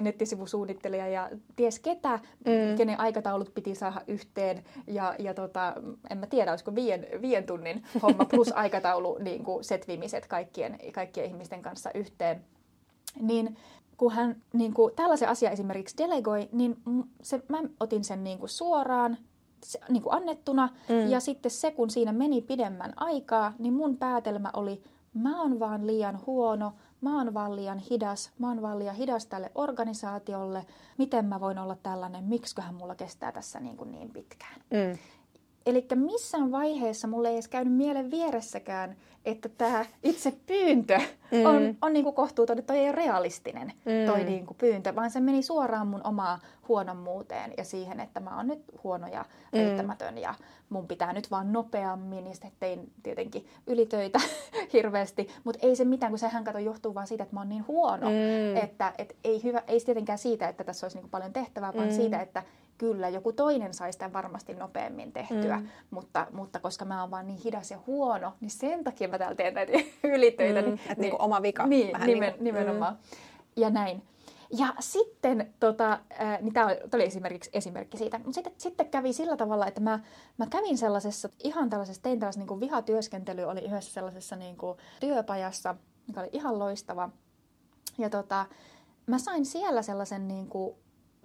nettisivusuunnittelija 0.00 1.08
ja 1.08 1.30
ties 1.56 1.78
ketä, 1.78 2.16
mm. 2.46 2.76
kenen 2.76 3.00
aikataulut 3.00 3.54
piti 3.54 3.74
saada 3.74 4.00
yhteen. 4.06 4.64
Ja, 4.86 5.14
ja 5.18 5.34
tota, 5.34 5.74
en 6.10 6.18
mä 6.18 6.26
tiedä, 6.26 6.50
olisiko 6.50 6.74
viien, 6.74 7.06
viien 7.20 7.44
tunnin 7.44 7.82
homma 8.02 8.24
plus 8.24 8.52
aikataulu 8.62 9.18
niin 9.18 9.44
kuin 9.44 9.64
setvimiset 9.64 10.26
kaikkien, 10.26 10.78
kaikkien 10.92 11.26
ihmisten 11.26 11.62
kanssa 11.62 11.90
yhteen. 11.94 12.44
Niin 13.20 13.56
kun 14.00 14.12
hän 14.12 14.36
niin 14.52 14.74
kuin, 14.74 14.94
tällaisen 14.96 15.28
asian 15.28 15.52
esimerkiksi 15.52 15.96
delegoi, 15.98 16.48
niin 16.52 16.76
se, 17.22 17.42
mä 17.48 17.58
otin 17.80 18.04
sen 18.04 18.24
niin 18.24 18.38
kuin 18.38 18.48
suoraan 18.48 19.18
se, 19.64 19.78
niin 19.88 20.02
kuin 20.02 20.14
annettuna. 20.14 20.68
Mm. 20.88 21.10
Ja 21.10 21.20
sitten 21.20 21.50
se, 21.50 21.70
kun 21.70 21.90
siinä 21.90 22.12
meni 22.12 22.42
pidemmän 22.42 22.92
aikaa, 22.96 23.52
niin 23.58 23.74
mun 23.74 23.96
päätelmä 23.96 24.50
oli, 24.52 24.82
mä 25.14 25.42
oon 25.42 25.60
vaan 25.60 25.86
liian 25.86 26.20
huono, 26.26 26.72
mä 27.00 27.18
oon 27.18 27.34
vaan 27.34 27.56
liian 27.56 27.78
hidas, 27.78 28.30
mä 28.38 28.48
oon 28.48 28.62
vaan 28.62 28.78
liian 28.78 28.94
hidas 28.94 29.26
tälle 29.26 29.50
organisaatiolle, 29.54 30.66
miten 30.98 31.24
mä 31.24 31.40
voin 31.40 31.58
olla 31.58 31.76
tällainen, 31.82 32.24
miksiköhän 32.24 32.74
mulla 32.74 32.94
kestää 32.94 33.32
tässä 33.32 33.60
niin, 33.60 33.76
kuin 33.76 33.92
niin 33.92 34.10
pitkään. 34.10 34.60
Mm. 34.70 34.98
Eli 35.66 35.86
missään 35.94 36.52
vaiheessa 36.52 37.08
mulle 37.08 37.28
ei 37.28 37.34
edes 37.34 37.48
käynyt 37.48 37.74
mielen 37.74 38.10
vieressäkään, 38.10 38.96
että 39.24 39.48
tämä 39.48 39.84
itse 40.02 40.32
pyyntö 40.46 40.98
mm. 41.30 41.46
on, 41.46 41.76
on 41.82 41.92
niin 41.92 42.04
kuin 42.04 42.14
kohtuuton, 42.14 42.58
että 42.58 42.72
toi 42.72 42.82
ei 42.82 42.88
ole 42.88 42.96
realistinen 42.96 43.72
mm. 43.84 44.06
toi 44.06 44.24
niin 44.24 44.46
kuin 44.46 44.56
pyyntö, 44.56 44.94
vaan 44.94 45.10
se 45.10 45.20
meni 45.20 45.42
suoraan 45.42 45.86
mun 45.86 46.06
omaa 46.06 46.38
huonommuuteen 46.68 47.54
ja 47.56 47.64
siihen, 47.64 48.00
että 48.00 48.20
mä 48.20 48.36
oon 48.36 48.46
nyt 48.46 48.62
huono 48.84 49.06
ja 49.06 49.24
mm. 49.52 49.58
riittämätön 49.58 50.18
ja 50.18 50.34
mun 50.68 50.86
pitää 50.86 51.12
nyt 51.12 51.30
vaan 51.30 51.52
nopeammin, 51.52 52.24
niin 52.24 52.34
sitten 52.34 52.52
tein 52.60 52.92
tietenkin 53.02 53.46
ylitöitä 53.66 54.20
hirveästi, 54.72 55.28
mutta 55.44 55.66
ei 55.66 55.76
se 55.76 55.84
mitään, 55.84 56.12
kun 56.12 56.18
sehän 56.18 56.44
kato 56.44 56.58
johtuu 56.58 56.94
vaan 56.94 57.06
siitä, 57.06 57.22
että 57.22 57.36
mä 57.36 57.40
oon 57.40 57.48
niin 57.48 57.66
huono, 57.66 58.06
mm. 58.06 58.56
että 58.56 58.92
et 58.98 59.16
ei, 59.24 59.42
hyvä, 59.42 59.62
ei 59.66 59.80
tietenkään 59.80 60.18
siitä, 60.18 60.48
että 60.48 60.64
tässä 60.64 60.86
olisi 60.86 60.96
niin 60.96 61.02
kuin 61.02 61.10
paljon 61.10 61.32
tehtävää, 61.32 61.74
vaan 61.74 61.88
mm. 61.88 61.94
siitä, 61.94 62.20
että 62.20 62.42
kyllä 62.80 63.08
joku 63.08 63.32
toinen 63.32 63.74
saisi 63.74 63.96
sitä 63.96 64.12
varmasti 64.12 64.54
nopeammin 64.54 65.12
tehtyä, 65.12 65.56
mm. 65.56 65.68
mutta, 65.90 66.26
mutta 66.32 66.60
koska 66.60 66.84
mä 66.84 67.00
oon 67.00 67.10
vaan 67.10 67.26
niin 67.26 67.40
hidas 67.44 67.70
ja 67.70 67.78
huono, 67.86 68.32
niin 68.40 68.50
sen 68.50 68.84
takia 68.84 69.08
mä 69.08 69.18
täällä 69.18 69.34
teen 69.34 69.54
näitä 69.54 69.72
ylitöitä. 70.14 70.60
Mm. 70.60 70.66
Niin, 70.66 70.74
että 70.78 70.94
niin, 70.94 71.00
niin 71.00 71.22
oma 71.22 71.42
vika. 71.42 71.66
Niin, 71.66 71.92
vähän 71.92 72.06
nimen, 72.06 72.28
niin 72.28 72.34
kuin, 72.34 72.44
nimenomaan. 72.44 72.92
Mm. 72.92 73.00
Ja 73.56 73.70
näin. 73.70 74.02
Ja 74.58 74.74
sitten, 74.80 75.54
tota, 75.60 75.92
äh, 76.20 76.40
niin 76.40 76.52
tämä 76.52 76.66
oli 76.94 77.04
esimerkiksi 77.04 77.50
esimerkki 77.52 77.96
siitä, 77.96 78.18
mutta 78.18 78.32
sitten, 78.32 78.52
sitten 78.56 78.88
kävi 78.88 79.12
sillä 79.12 79.36
tavalla, 79.36 79.66
että 79.66 79.80
mä, 79.80 80.00
mä 80.38 80.46
kävin 80.46 80.78
sellaisessa, 80.78 81.28
ihan 81.44 81.70
tällaisessa, 81.70 82.02
tein 82.02 82.18
tällaisessa 82.18 82.40
niin 82.40 82.48
kuin 82.48 82.60
vihatyöskentely, 82.60 83.44
oli 83.44 83.60
yhdessä 83.60 83.92
sellaisessa 83.92 84.36
niin 84.36 84.56
kuin 84.56 84.78
työpajassa, 85.00 85.74
mikä 86.06 86.20
oli 86.20 86.28
ihan 86.32 86.58
loistava. 86.58 87.10
Ja 87.98 88.10
tota, 88.10 88.46
mä 89.06 89.18
sain 89.18 89.46
siellä 89.46 89.82
sellaisen 89.82 90.28
niin 90.28 90.46
kuin 90.46 90.76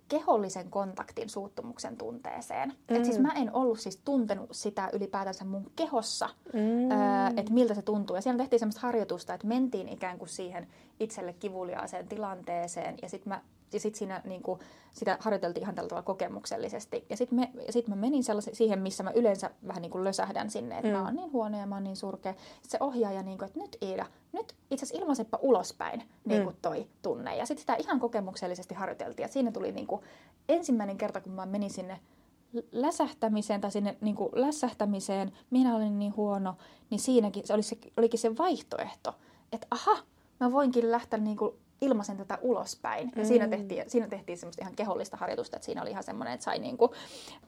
kehollisen 0.07 0.69
kontaktin 0.69 1.29
suuttumuksen 1.29 1.97
tunteeseen. 1.97 2.73
Mm. 2.89 2.95
Et 2.95 3.05
siis 3.05 3.19
mä 3.19 3.33
en 3.33 3.53
ollut 3.53 3.79
siis 3.79 3.97
tuntenut 3.97 4.49
sitä 4.51 4.89
ylipäätänsä 4.93 5.45
mun 5.45 5.71
kehossa, 5.75 6.29
mm. 6.53 6.91
että 7.37 7.53
miltä 7.53 7.73
se 7.73 7.81
tuntuu. 7.81 8.15
Ja 8.15 8.21
siellä 8.21 8.37
tehtiin 8.37 8.59
semmoista 8.59 8.81
harjoitusta, 8.81 9.33
että 9.33 9.47
mentiin 9.47 9.89
ikään 9.89 10.17
kuin 10.17 10.29
siihen 10.29 10.67
itselle 10.99 11.33
kivuliaaseen 11.33 12.07
tilanteeseen 12.07 12.95
ja 13.01 13.09
sitten 13.09 13.29
mä 13.29 13.41
ja 13.73 13.79
sitten 13.79 13.99
siinä 13.99 14.21
niin 14.25 14.43
kuin, 14.43 14.59
sitä 14.91 15.17
harjoiteltiin 15.19 15.61
ihan 15.61 15.75
tällä 15.75 15.89
tavalla 15.89 16.05
kokemuksellisesti. 16.05 17.05
Ja 17.09 17.17
sitten 17.17 17.47
sit 17.69 17.87
mä 17.87 17.95
menin 17.95 18.23
siihen, 18.53 18.79
missä 18.79 19.03
mä 19.03 19.11
yleensä 19.11 19.51
vähän 19.67 19.81
niin 19.81 19.91
kuin 19.91 20.03
lösähdän 20.03 20.49
sinne, 20.49 20.75
että 20.75 20.87
mm. 20.87 20.93
mä 20.93 21.03
oon 21.03 21.15
niin 21.15 21.31
huono 21.31 21.59
ja 21.59 21.65
mä 21.65 21.75
oon 21.75 21.83
niin 21.83 21.95
surkea. 21.95 22.33
Sitten 22.33 22.69
se 22.69 22.77
ohjaaja, 22.79 23.23
niin 23.23 23.37
kuin, 23.37 23.47
että 23.47 23.59
nyt 23.59 23.77
Iida, 23.81 24.05
nyt 24.33 24.55
itse 24.71 24.85
asiassa 24.85 25.01
ilmaisepa 25.01 25.39
ulospäin 25.41 26.03
niin 26.25 26.43
kuin 26.43 26.55
mm. 26.55 26.61
toi 26.61 26.87
tunne. 27.01 27.35
Ja 27.35 27.45
sitten 27.45 27.61
sitä 27.61 27.75
ihan 27.75 27.99
kokemuksellisesti 27.99 28.75
harjoiteltiin. 28.75 29.23
Ja 29.23 29.27
siinä 29.27 29.51
tuli 29.51 29.71
niin 29.71 29.87
kuin, 29.87 30.01
ensimmäinen 30.49 30.97
kerta, 30.97 31.21
kun 31.21 31.33
mä 31.33 31.45
menin 31.45 31.69
sinne 31.69 31.99
läsähtämiseen 32.71 33.61
tai 33.61 33.71
sinne 33.71 33.97
niin 34.01 34.15
kuin 34.15 34.29
lässähtämiseen, 34.33 35.31
minä 35.49 35.75
olin 35.75 35.99
niin 35.99 36.15
huono, 36.15 36.55
niin 36.89 36.99
siinäkin 36.99 37.47
se, 37.47 37.53
oli 37.53 37.63
se 37.63 37.77
olikin 37.97 38.19
se 38.19 38.37
vaihtoehto, 38.37 39.15
että 39.51 39.67
aha, 39.71 39.97
mä 40.39 40.51
voinkin 40.51 40.91
lähteä 40.91 41.19
niin 41.19 41.37
kuin 41.37 41.55
ilmaisen 41.81 42.17
tätä 42.17 42.37
ulospäin. 42.41 43.11
Ja 43.15 43.21
mm. 43.21 43.27
siinä 43.27 43.47
tehtiin, 43.47 43.89
siinä 43.89 44.07
tehtiin 44.07 44.37
semmoista 44.37 44.61
ihan 44.61 44.75
kehollista 44.75 45.17
harjoitusta, 45.17 45.57
että 45.57 45.65
siinä 45.65 45.81
oli 45.81 45.89
ihan 45.89 46.03
semmoinen, 46.03 46.33
että 46.33 46.43
sai 46.43 46.59
niinku, 46.59 46.93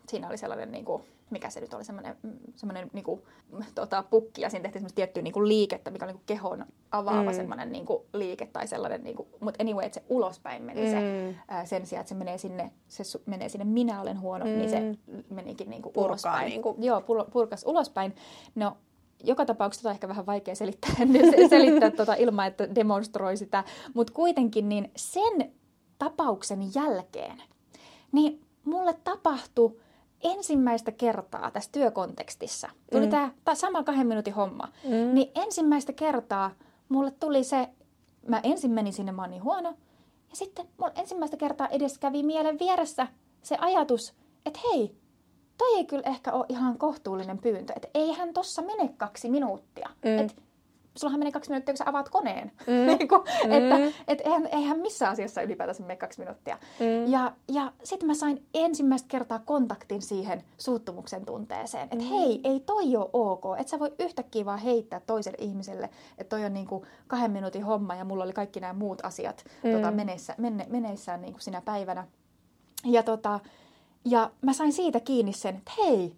siinä 0.08 0.28
oli 0.28 0.38
sellainen 0.38 0.72
niinku, 0.72 1.02
mikä 1.30 1.50
se 1.50 1.60
nyt 1.60 1.74
oli, 1.74 1.84
semmoinen, 1.86 2.16
semmoinen 2.56 2.90
niinku, 2.94 3.28
tota, 3.76 4.04
pukki 4.10 4.42
ja 4.42 4.50
siinä 4.50 4.64
tehtiin 4.64 4.80
semmoista 4.80 4.96
tiettyä 4.96 5.24
niinku 5.24 5.48
liikettä, 5.48 5.92
mikä 5.92 6.06
oli 6.06 6.12
niinku 6.12 6.24
kehon 6.26 6.66
avaava 6.92 7.32
mm. 7.32 7.36
semmoinen 7.36 7.72
niinku 7.72 8.06
liike 8.14 8.46
tai 8.46 8.68
sellainen, 8.68 9.04
niinku, 9.04 9.28
mutta 9.40 9.64
anyway, 9.64 9.86
että 9.86 10.00
se 10.00 10.06
ulospäin 10.10 10.64
meni 10.64 10.86
mm. 10.86 10.92
se 10.92 11.36
ää, 11.48 11.66
sen 11.66 11.86
sijaan, 11.86 12.02
että 12.02 12.10
se 12.10 12.16
menee 12.16 12.38
sinne, 12.38 12.72
se 12.88 13.04
menee 13.26 13.50
sinne 13.50 13.66
minä 13.66 14.02
olen 14.02 14.22
huono, 14.22 14.46
mm. 14.46 14.52
niin 14.52 14.70
se 14.70 14.80
mm. 14.80 15.24
menikin 15.30 15.70
niinku 15.70 15.90
Purkaa, 15.90 16.10
ulospäin. 16.10 16.50
Niinku. 16.50 16.76
Joo, 16.80 17.04
purkas 17.32 17.64
ulospäin. 17.68 18.16
No 18.56 18.78
joka 19.24 19.46
tapauksessa 19.46 19.90
on 19.90 19.94
ehkä 19.94 20.08
vähän 20.08 20.26
vaikea 20.26 20.56
selittää, 20.56 20.92
selittää 21.50 21.92
tuota 21.92 22.16
ilman, 22.16 22.48
että 22.48 22.76
demonstroi 22.76 23.38
sitä, 23.38 23.64
mutta 23.94 24.14
kuitenkin 24.14 24.70
niin 24.70 24.92
sen 24.96 25.52
tapauksen 26.00 26.60
jälkeen, 26.76 27.42
niin 28.12 28.42
mulle 28.66 28.94
tapahtui 29.04 29.80
ensimmäistä 30.24 30.92
kertaa 30.92 31.52
tässä 31.52 31.72
työkontekstissa, 31.72 32.70
tuli 32.92 33.06
mm. 33.06 33.10
tämä 33.44 33.56
sama 33.56 33.84
kahden 33.84 34.08
minuutin 34.08 34.34
homma, 34.34 34.68
mm. 34.84 35.14
niin 35.14 35.32
ensimmäistä 35.36 35.94
kertaa 35.94 36.52
mulle 36.90 37.12
tuli 37.12 37.44
se, 37.44 37.70
mä 38.28 38.40
ensin 38.44 38.72
menin 38.72 38.94
sinne, 38.94 39.12
mä 39.12 39.22
oon 39.22 39.32
niin 39.32 39.44
huono, 39.44 39.70
ja 40.30 40.36
sitten 40.36 40.68
mulle 40.78 40.94
ensimmäistä 40.96 41.38
kertaa 41.38 41.68
edes 41.68 41.98
kävi 41.98 42.24
mielen 42.24 42.60
vieressä 42.60 43.08
se 43.42 43.58
ajatus, 43.60 44.14
että 44.46 44.60
hei, 44.74 44.96
toi 45.58 45.78
ei 45.78 45.86
kyllä 45.86 46.04
ehkä 46.06 46.32
ole 46.32 46.46
ihan 46.50 46.78
kohtuullinen 46.78 47.38
pyyntö. 47.38 47.74
Että 47.76 47.88
eihän 47.94 48.34
tossa 48.34 48.62
mene 48.62 48.94
kaksi 48.98 49.30
minuuttia. 49.30 49.90
Mm. 50.06 50.20
Et 50.20 50.36
sullahan 50.98 51.20
menee 51.20 51.32
kaksi 51.32 51.50
minuuttia, 51.50 51.74
kun 51.74 51.78
sä 51.78 51.84
avaat 51.88 52.10
koneen. 52.10 52.52
Mm. 52.68 52.74
niin 52.98 53.08
kuin, 53.08 53.22
mm. 53.46 53.52
Että 53.52 54.02
et 54.08 54.22
eihän, 54.22 54.48
eihän 54.52 54.80
missään 54.80 55.12
asiassa 55.12 55.42
ylipäätänsä 55.42 55.84
mene 55.84 55.96
kaksi 55.96 56.20
minuuttia. 56.20 56.58
Mm. 56.80 57.12
Ja, 57.12 57.32
ja 57.48 57.72
sitten 57.84 58.08
mä 58.08 58.14
sain 58.14 58.46
ensimmäistä 58.54 59.08
kertaa 59.08 59.40
kontaktin 59.40 60.02
siihen 60.02 60.44
suuttumuksen 60.58 61.26
tunteeseen. 61.26 61.84
Että 61.84 62.06
mm. 62.06 62.10
hei, 62.10 62.42
ei 62.44 62.60
toi 62.60 62.96
ole 62.96 63.10
ok. 63.14 63.44
Että 63.60 63.70
sä 63.70 63.80
voi 63.80 63.94
yhtäkkiä 64.00 64.46
vaan 64.46 64.60
heittää 64.60 65.00
toiselle 65.00 65.38
ihmiselle, 65.42 65.90
että 66.18 66.36
toi 66.36 66.46
on 66.46 66.54
niinku 66.54 66.86
kahden 67.08 67.32
minuutin 67.32 67.64
homma 67.64 67.96
ja 67.96 68.06
mulla 68.06 68.24
oli 68.24 68.34
kaikki 68.34 68.60
nämä 68.60 68.74
muut 68.74 69.06
asiat 69.06 69.46
mm. 69.64 69.72
tota, 69.72 69.92
meneessä, 69.92 70.36
menne, 70.38 70.66
meneissään 70.70 71.22
niinku 71.22 71.40
sinä 71.40 71.62
päivänä. 71.62 72.08
Ja 72.86 73.04
tota, 73.04 73.40
ja 74.12 74.32
mä 74.42 74.54
sain 74.54 74.74
siitä 74.74 75.00
kiinni 75.00 75.34
sen, 75.34 75.56
että 75.56 75.72
hei, 75.78 76.16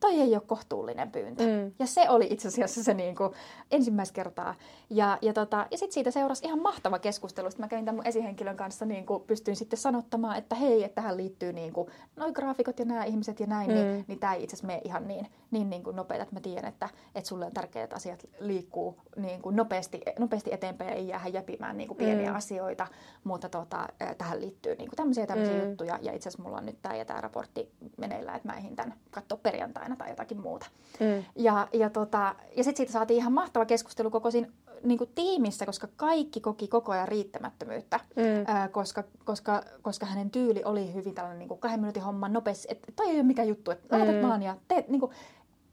toi 0.00 0.20
ei 0.20 0.34
ole 0.34 0.42
kohtuullinen 0.46 1.10
pyyntö. 1.10 1.44
Mm. 1.44 1.72
Ja 1.78 1.86
se 1.86 2.10
oli 2.10 2.26
itse 2.30 2.48
asiassa 2.48 2.82
se 2.84 2.94
niin 2.94 3.16
kuin, 3.16 3.32
ensimmäistä 3.70 4.14
kertaa. 4.14 4.54
Ja, 4.90 5.18
ja, 5.22 5.32
tota, 5.32 5.66
ja 5.70 5.78
sitten 5.78 5.92
siitä 5.92 6.10
seurasi 6.10 6.46
ihan 6.46 6.62
mahtava 6.62 6.98
keskustelu. 6.98 7.50
Sitten 7.50 7.64
mä 7.64 7.68
kävin 7.68 7.84
tämän 7.84 7.96
mun 7.96 8.06
esihenkilön 8.06 8.56
kanssa, 8.56 8.84
niin 8.84 9.06
kuin, 9.06 9.22
pystyin 9.22 9.56
sitten 9.56 9.78
sanottamaan, 9.78 10.36
että 10.36 10.56
hei, 10.56 10.84
että 10.84 10.94
tähän 10.94 11.16
liittyy 11.16 11.52
niin 11.52 11.72
kuin, 11.72 11.88
noi 12.16 12.32
graafikot 12.32 12.78
ja 12.78 12.84
nämä 12.84 13.04
ihmiset 13.04 13.40
ja 13.40 13.46
näin, 13.46 13.68
niin, 13.68 13.86
mm. 13.86 13.92
niin, 13.92 14.04
niin 14.08 14.18
tämä 14.18 14.34
ei 14.34 14.42
itse 14.42 14.54
asiassa 14.54 14.66
mene 14.66 14.80
ihan 14.84 15.08
niin, 15.08 15.26
niin, 15.50 15.70
niin 15.70 15.82
kuin 15.82 15.96
nopeita, 15.96 16.22
että 16.22 16.36
mä 16.36 16.40
tiedän, 16.40 16.68
että, 16.68 16.88
että 17.14 17.28
sulle 17.28 17.46
on 17.46 17.52
tärkeää, 17.52 17.84
että 17.84 17.96
asiat 17.96 18.26
liikkuu 18.40 19.00
niin 19.16 19.42
kuin 19.42 19.56
nopeasti, 19.56 20.00
nopeasti 20.18 20.52
eteenpäin 20.52 20.90
ja 20.90 20.96
ei 20.96 21.08
jäädä 21.08 21.28
jäpimään 21.28 21.76
niin 21.76 21.88
kuin 21.88 21.98
pieniä 21.98 22.30
mm. 22.30 22.36
asioita. 22.36 22.86
Mutta 23.24 23.48
tota, 23.48 23.88
tähän 24.18 24.40
liittyy 24.40 24.74
niin 24.74 24.88
kuin 24.88 24.96
tämmöisiä 24.96 25.26
tämmöisiä 25.26 25.58
mm. 25.58 25.68
juttuja. 25.68 25.98
Ja 26.02 26.12
itse 26.12 26.28
asiassa 26.28 26.42
mulla 26.42 26.58
on 26.58 26.66
nyt 26.66 26.82
tämä 26.82 26.94
ja 26.94 27.04
tämä 27.04 27.20
raportti 27.20 27.72
meneillään, 27.96 28.36
että 28.36 28.48
mä 28.48 28.56
ehdin 28.56 28.76
tämän 28.76 28.94
katsoa 29.10 29.38
perjantaina 29.42 29.87
aina 29.88 29.96
tai 29.96 30.10
jotakin 30.10 30.40
muuta. 30.40 30.66
Mm. 31.00 31.24
Ja, 31.36 31.68
ja, 31.72 31.90
tota, 31.90 32.34
ja 32.56 32.64
sitten 32.64 32.76
siitä 32.76 32.92
saatiin 32.92 33.18
ihan 33.18 33.32
mahtava 33.32 33.64
keskustelu 33.64 34.10
koko 34.10 34.30
siinä 34.30 34.48
niin 34.82 34.98
kuin 34.98 35.10
tiimissä, 35.14 35.66
koska 35.66 35.88
kaikki 35.96 36.40
koki 36.40 36.68
koko 36.68 36.92
ajan 36.92 37.08
riittämättömyyttä, 37.08 38.00
mm. 38.16 38.44
ää, 38.46 38.68
koska, 38.68 39.04
koska, 39.24 39.62
koska 39.82 40.06
hänen 40.06 40.30
tyyli 40.30 40.62
oli 40.64 40.94
hyvin 40.94 41.14
tällainen 41.14 41.38
niin 41.38 41.48
kuin 41.48 41.60
kahden 41.60 41.80
minuutin 41.80 42.02
homma 42.02 42.28
nopeasti, 42.28 42.68
että 42.70 42.92
toi 42.96 43.06
ei 43.06 43.14
ole 43.14 43.22
mikään 43.22 43.48
juttu, 43.48 43.70
että 43.70 43.98
mm. 43.98 44.22
vaan 44.22 44.42
ja 44.42 44.56
teet, 44.68 44.88
niin 44.88 45.00
kuin, 45.00 45.12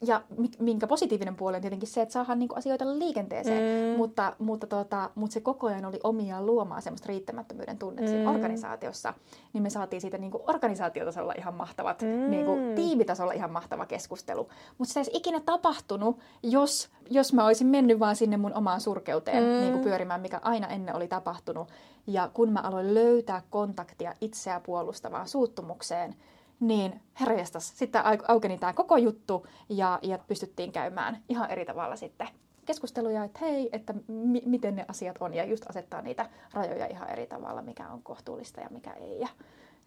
ja 0.02 0.22
minkä 0.60 0.88
positiivinen 0.88 1.36
puoli 1.36 1.56
on 1.56 1.62
tietenkin 1.62 1.90
se, 1.90 2.02
että 2.02 2.14
saadaan 2.14 2.40
niinku 2.40 2.56
asioita 2.56 3.00
liikenteeseen, 3.00 3.92
mm. 3.94 3.98
mutta, 3.98 4.34
mutta, 4.40 4.68
tota, 4.68 5.10
mutta 5.16 5.34
se 5.34 5.40
koko 5.40 5.68
ajan 5.68 5.86
oli 5.86 6.00
omiaan 6.04 6.46
luomaan 6.46 6.82
semmoista 6.82 7.08
riittämättömyyden 7.08 7.78
tunnetta 7.78 8.18
mm. 8.18 8.28
organisaatiossa, 8.28 9.14
niin 9.54 9.64
me 9.64 9.70
saatiin 9.70 10.02
siitä 10.02 10.18
niinku 10.18 10.44
organisaatiotasolla 10.48 11.34
ihan 11.38 11.54
mahtavat, 11.54 12.02
mm. 12.02 12.32
niinku, 12.32 12.58
tiimitasolla 12.76 13.34
ihan 13.34 13.52
mahtava 13.52 13.86
keskustelu. 13.86 14.50
Mutta 14.78 14.94
se 14.94 15.00
ei 15.00 15.02
olisi 15.02 15.18
ikinä 15.18 15.40
tapahtunut, 15.40 16.20
jos, 16.44 16.90
jos 17.10 17.34
mä 17.34 17.46
olisin 17.46 17.68
mennyt 17.68 18.00
vaan 18.00 18.16
sinne 18.16 18.38
mun 18.38 18.54
omaan 18.54 18.82
surkeuteen 18.82 19.44
mm. 19.44 19.60
niinku 19.60 19.80
pyörimään, 19.80 20.22
mikä 20.22 20.40
aina 20.44 20.68
ennen 20.68 20.96
oli 20.96 21.08
tapahtunut. 21.08 21.68
Ja 22.08 22.30
kun 22.34 22.52
mä 22.52 22.60
aloin 22.60 22.94
löytää 22.94 23.42
kontaktia 23.50 24.14
itseä 24.22 24.60
puolustavaan 24.60 25.28
suuttumukseen, 25.28 26.16
niin 26.60 27.02
herrejästäs, 27.20 27.78
sitten 27.78 28.02
aukeni 28.28 28.58
tämä 28.58 28.74
koko 28.74 28.98
juttu 28.98 29.48
ja, 29.70 30.00
ja 30.02 30.18
pystyttiin 30.18 30.72
käymään 30.72 31.24
ihan 31.30 31.52
eri 31.52 31.66
tavalla 31.66 31.96
sitten 31.96 32.28
keskusteluja, 32.66 33.24
että 33.24 33.40
hei, 33.42 33.70
että 33.72 33.94
mi- 34.08 34.44
miten 34.46 34.76
ne 34.76 34.86
asiat 34.88 35.16
on 35.20 35.34
ja 35.34 35.46
just 35.46 35.70
asettaa 35.70 36.02
niitä 36.02 36.30
rajoja 36.54 36.88
ihan 36.88 37.10
eri 37.10 37.28
tavalla, 37.28 37.62
mikä 37.62 37.90
on 37.90 38.04
kohtuullista 38.04 38.62
ja 38.62 38.68
mikä 38.72 38.94
ei 38.94 39.20
ja 39.20 39.28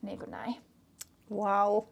niin 0.02 0.18
kuin 0.18 0.30
näin. 0.30 0.56
Wow. 1.30 1.82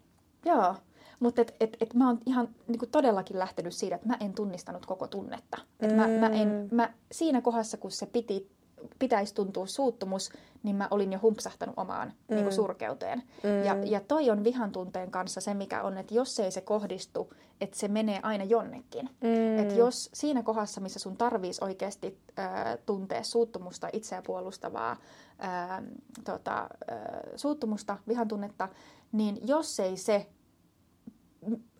Joo, 0.45 0.75
mutta 1.21 1.41
et, 1.43 1.57
et, 1.61 1.77
et 1.81 1.95
mä 1.95 2.07
oon 2.07 2.19
ihan 2.27 2.49
niin 2.69 2.79
kuin 2.79 2.91
todellakin 2.91 3.39
lähtenyt 3.39 3.73
siitä, 3.73 3.95
että 3.95 4.09
mä 4.09 4.17
en 4.21 4.33
tunnistanut 4.33 4.87
koko 4.87 5.07
tunnetta. 5.07 5.59
Et 5.81 5.91
mm. 5.91 5.97
mä, 5.97 6.09
mä 6.09 6.27
en, 6.27 6.69
mä, 6.71 6.93
siinä 7.13 7.41
kohdassa, 7.41 7.77
kun 7.77 7.91
se 7.91 8.07
piti 8.07 8.56
pitäisi 8.99 9.35
tuntua 9.35 9.67
suuttumus, 9.67 10.31
niin 10.63 10.77
mä 10.77 10.89
olin 10.91 11.13
jo 11.13 11.19
humpsahtanut 11.23 11.75
omaan 11.79 12.09
mm. 12.09 12.35
niin 12.35 12.45
kuin 12.45 12.55
surkeuteen. 12.55 13.23
Mm. 13.43 13.65
Ja, 13.65 13.77
ja 13.85 14.01
toi 14.01 14.31
on 14.31 14.45
vihan 14.45 14.73
tunteen 14.73 15.11
kanssa 15.11 15.41
se, 15.41 15.55
mikä 15.55 15.83
on, 15.83 15.99
että 15.99 16.15
jos 16.15 16.41
ei 16.41 16.51
se 16.51 16.61
kohdistu, 16.61 17.33
että 17.61 17.79
se 17.79 17.89
menee 17.89 18.21
aina 18.23 18.45
jonnekin. 18.45 19.11
Mm. 19.21 19.59
Että 19.59 19.75
jos 19.75 20.11
siinä 20.15 20.43
kohdassa, 20.43 20.81
missä 20.81 20.99
sun 20.99 21.17
tarvitsisi 21.17 21.65
oikeasti 21.65 22.19
äh, 22.39 22.49
tuntea 22.87 23.23
suuttumusta, 23.23 23.89
itseä 23.93 24.23
puolustavaa 24.23 24.91
äh, 24.91 25.83
tota, 26.25 26.61
äh, 26.63 26.99
suuttumusta, 27.37 27.99
vihan 28.09 28.29
tunnetta, 28.29 28.69
niin 29.13 29.39
jos 29.49 29.81
ei 29.81 29.97
se 29.97 30.27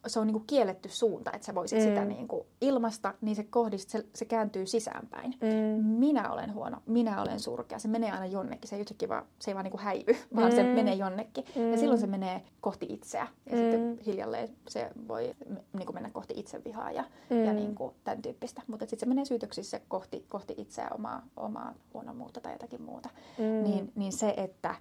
se 0.07 0.21
on 0.21 0.27
niin 0.27 0.35
kuin 0.35 0.47
kielletty 0.47 0.89
suunta, 0.89 1.33
että 1.33 1.47
sä 1.47 1.55
voisit 1.55 1.79
mm. 1.79 1.85
sitä 1.85 2.05
niin 2.05 2.29
kuin 2.29 2.47
ilmasta, 2.61 3.15
niin 3.21 3.37
se 3.37 3.45
kohdist, 3.45 3.89
se, 3.89 4.07
se 4.15 4.25
kääntyy 4.25 4.67
sisäänpäin. 4.67 5.35
Mm. 5.41 5.85
Minä 5.85 6.33
olen 6.33 6.55
huono, 6.55 6.83
minä 6.87 7.23
olen 7.23 7.41
surkea. 7.41 7.79
Se 7.79 7.89
menee 7.89 8.13
aina 8.13 8.27
jonnekin, 8.27 8.69
se 8.69 8.77
ei 8.77 9.09
vaan, 9.09 9.25
se 9.39 9.51
ei 9.51 9.55
vaan 9.55 9.65
niin 9.65 9.71
kuin 9.71 9.83
häivy, 9.83 10.17
vaan 10.37 10.51
mm. 10.51 10.57
se 10.57 10.63
menee 10.63 10.95
jonnekin. 10.95 11.45
Mm. 11.57 11.71
Ja 11.71 11.79
silloin 11.79 12.01
se 12.01 12.07
menee 12.07 12.43
kohti 12.61 12.87
itseä. 12.89 13.29
Ja 13.47 13.53
mm. 13.53 13.59
sitten 13.59 13.99
hiljalleen 14.07 14.49
se 14.69 14.91
voi 15.09 15.35
niin 15.73 15.87
kuin 15.87 15.95
mennä 15.95 16.11
kohti 16.11 16.35
itsevihaa 16.37 16.91
ja, 16.91 17.05
mm. 17.31 17.45
ja 17.45 17.53
niin 17.53 17.75
kuin 17.75 17.95
tämän 18.05 18.23
tyyppistä. 18.23 18.63
Mutta 18.67 18.87
sitten 18.87 19.01
se 19.01 19.07
menee 19.07 19.25
syytöksissä 19.25 19.81
kohti, 19.89 20.25
kohti 20.29 20.55
itseä, 20.57 20.89
omaa, 20.95 21.23
omaa 21.37 21.75
huonomuutta 21.95 22.41
tai 22.41 22.53
jotakin 22.53 22.83
muuta. 22.83 23.09
Mm. 23.39 23.65
Niin, 23.65 23.93
niin 23.95 24.13
se, 24.13 24.35
että 24.37 24.75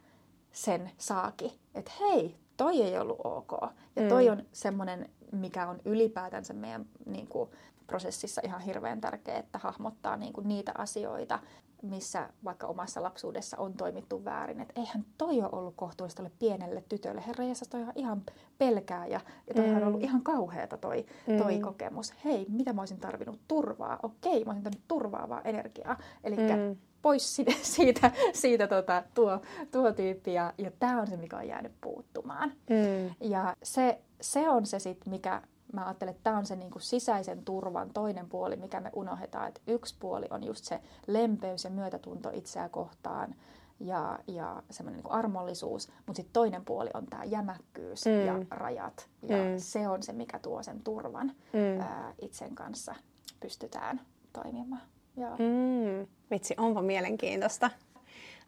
sen 0.56 0.91
saaki, 0.97 1.60
että 1.74 1.91
hei, 1.99 2.36
toi 2.58 2.82
ei 2.82 2.97
ollut 2.97 3.20
ok. 3.24 3.51
Ja 3.95 4.10
toi 4.10 4.26
mm. 4.26 4.32
on 4.32 4.43
semmoinen, 4.51 5.10
mikä 5.32 5.68
on 5.68 5.80
ylipäätänsä 5.86 6.53
meidän 6.53 6.86
niin 7.06 7.28
kuin, 7.28 7.49
prosessissa 7.88 8.41
ihan 8.43 8.62
hirveän 8.62 9.01
tärkeää, 9.01 9.39
että 9.39 9.60
hahmottaa 9.60 10.18
niin 10.18 10.34
kuin, 10.34 10.47
niitä 10.47 10.72
asioita, 10.78 11.39
missä 11.82 12.30
vaikka 12.43 12.68
omassa 12.68 13.03
lapsuudessa 13.03 13.58
on 13.58 13.74
toimittu 13.74 14.26
väärin. 14.26 14.62
Että 14.62 14.74
eihän 14.76 15.06
toi 15.18 15.41
ole 15.41 15.49
ollut 15.51 15.76
kohtuullista 15.76 16.30
pienelle 16.39 16.84
tytölle. 16.89 17.24
Herra 17.28 17.43
Jeesus, 17.43 17.68
toi 17.68 17.82
on 17.82 17.91
ihan 17.95 18.24
pelkää 18.58 19.08
ja, 19.08 19.20
ja 19.47 19.53
toihan 19.53 19.76
mm. 19.76 19.82
on 19.82 19.88
ollut 19.88 20.03
ihan 20.03 20.24
kauheata 20.24 20.78
toi, 20.78 21.06
toi 21.38 21.56
mm. 21.56 21.62
kokemus. 21.62 22.14
Hei, 22.26 22.45
mitä 22.49 22.74
mä 22.74 22.82
olisin 22.82 22.99
tarvinnut? 22.99 23.39
Turvaa. 23.47 23.99
Okei, 24.03 24.45
mä 24.45 24.51
olisin 24.51 24.64
tarvinnut 24.64 24.88
turvaavaa 24.88 25.41
energiaa. 25.41 25.97
Eli 26.24 26.36
mm 26.38 26.78
pois 27.06 27.36
siitä, 27.36 27.51
siitä, 27.76 28.12
siitä 28.34 28.68
tota, 28.68 29.03
tuo, 29.14 29.41
tuo 29.72 29.91
tyyppi. 29.91 30.34
Ja, 30.34 30.53
ja 30.58 30.72
tämä 30.80 31.01
on 31.01 31.08
se, 31.08 31.18
mikä 31.18 31.38
on 31.38 31.47
jäänyt 31.47 31.72
puuttumaan. 31.82 32.49
Mm. 32.49 33.16
Ja 33.30 33.56
se, 33.64 34.01
se 34.22 34.49
on 34.49 34.66
se 34.66 34.80
sit, 34.80 35.06
mikä 35.06 35.41
mä 35.74 35.86
ajattelen, 35.86 36.12
että 36.12 36.24
tämä 36.24 36.38
on 36.38 36.45
se 36.45 36.56
niinku 36.56 36.80
sisäisen 36.80 37.45
turvan 37.45 37.89
toinen 37.93 38.30
puoli, 38.30 38.56
mikä 38.56 38.80
me 38.80 38.89
unohdetaan. 38.93 39.47
Että 39.47 39.62
yksi 39.68 39.95
puoli 39.99 40.26
on 40.30 40.43
just 40.43 40.66
se 40.66 40.80
lempeys 41.08 41.64
ja 41.64 41.70
myötätunto 41.70 42.30
itseä 42.34 42.70
kohtaan 42.70 43.36
ja, 43.80 44.20
ja 44.28 44.64
semmoinen 44.70 45.03
niin 45.03 45.12
armollisuus, 45.12 45.88
mutta 46.06 46.18
sitten 46.18 46.34
toinen 46.34 46.66
puoli 46.66 46.89
on 46.93 47.06
tämä 47.06 47.24
jämäkkyys 47.24 48.06
mm. 48.06 48.26
ja 48.26 48.45
rajat. 48.49 49.10
Ja 49.28 49.38
mm. 49.38 49.58
se 49.58 49.88
on 49.88 50.03
se, 50.03 50.14
mikä 50.14 50.39
tuo 50.39 50.64
sen 50.64 50.84
turvan 50.84 51.32
mm. 51.53 51.82
ää, 51.82 52.14
itsen 52.22 52.56
kanssa 52.56 52.95
pystytään 53.39 54.01
toimimaan. 54.34 54.95
Joo. 55.18 55.32
Mm, 55.32 56.07
vitsi, 56.32 56.53
onpa 56.57 56.82
mielenkiintoista. 56.82 57.70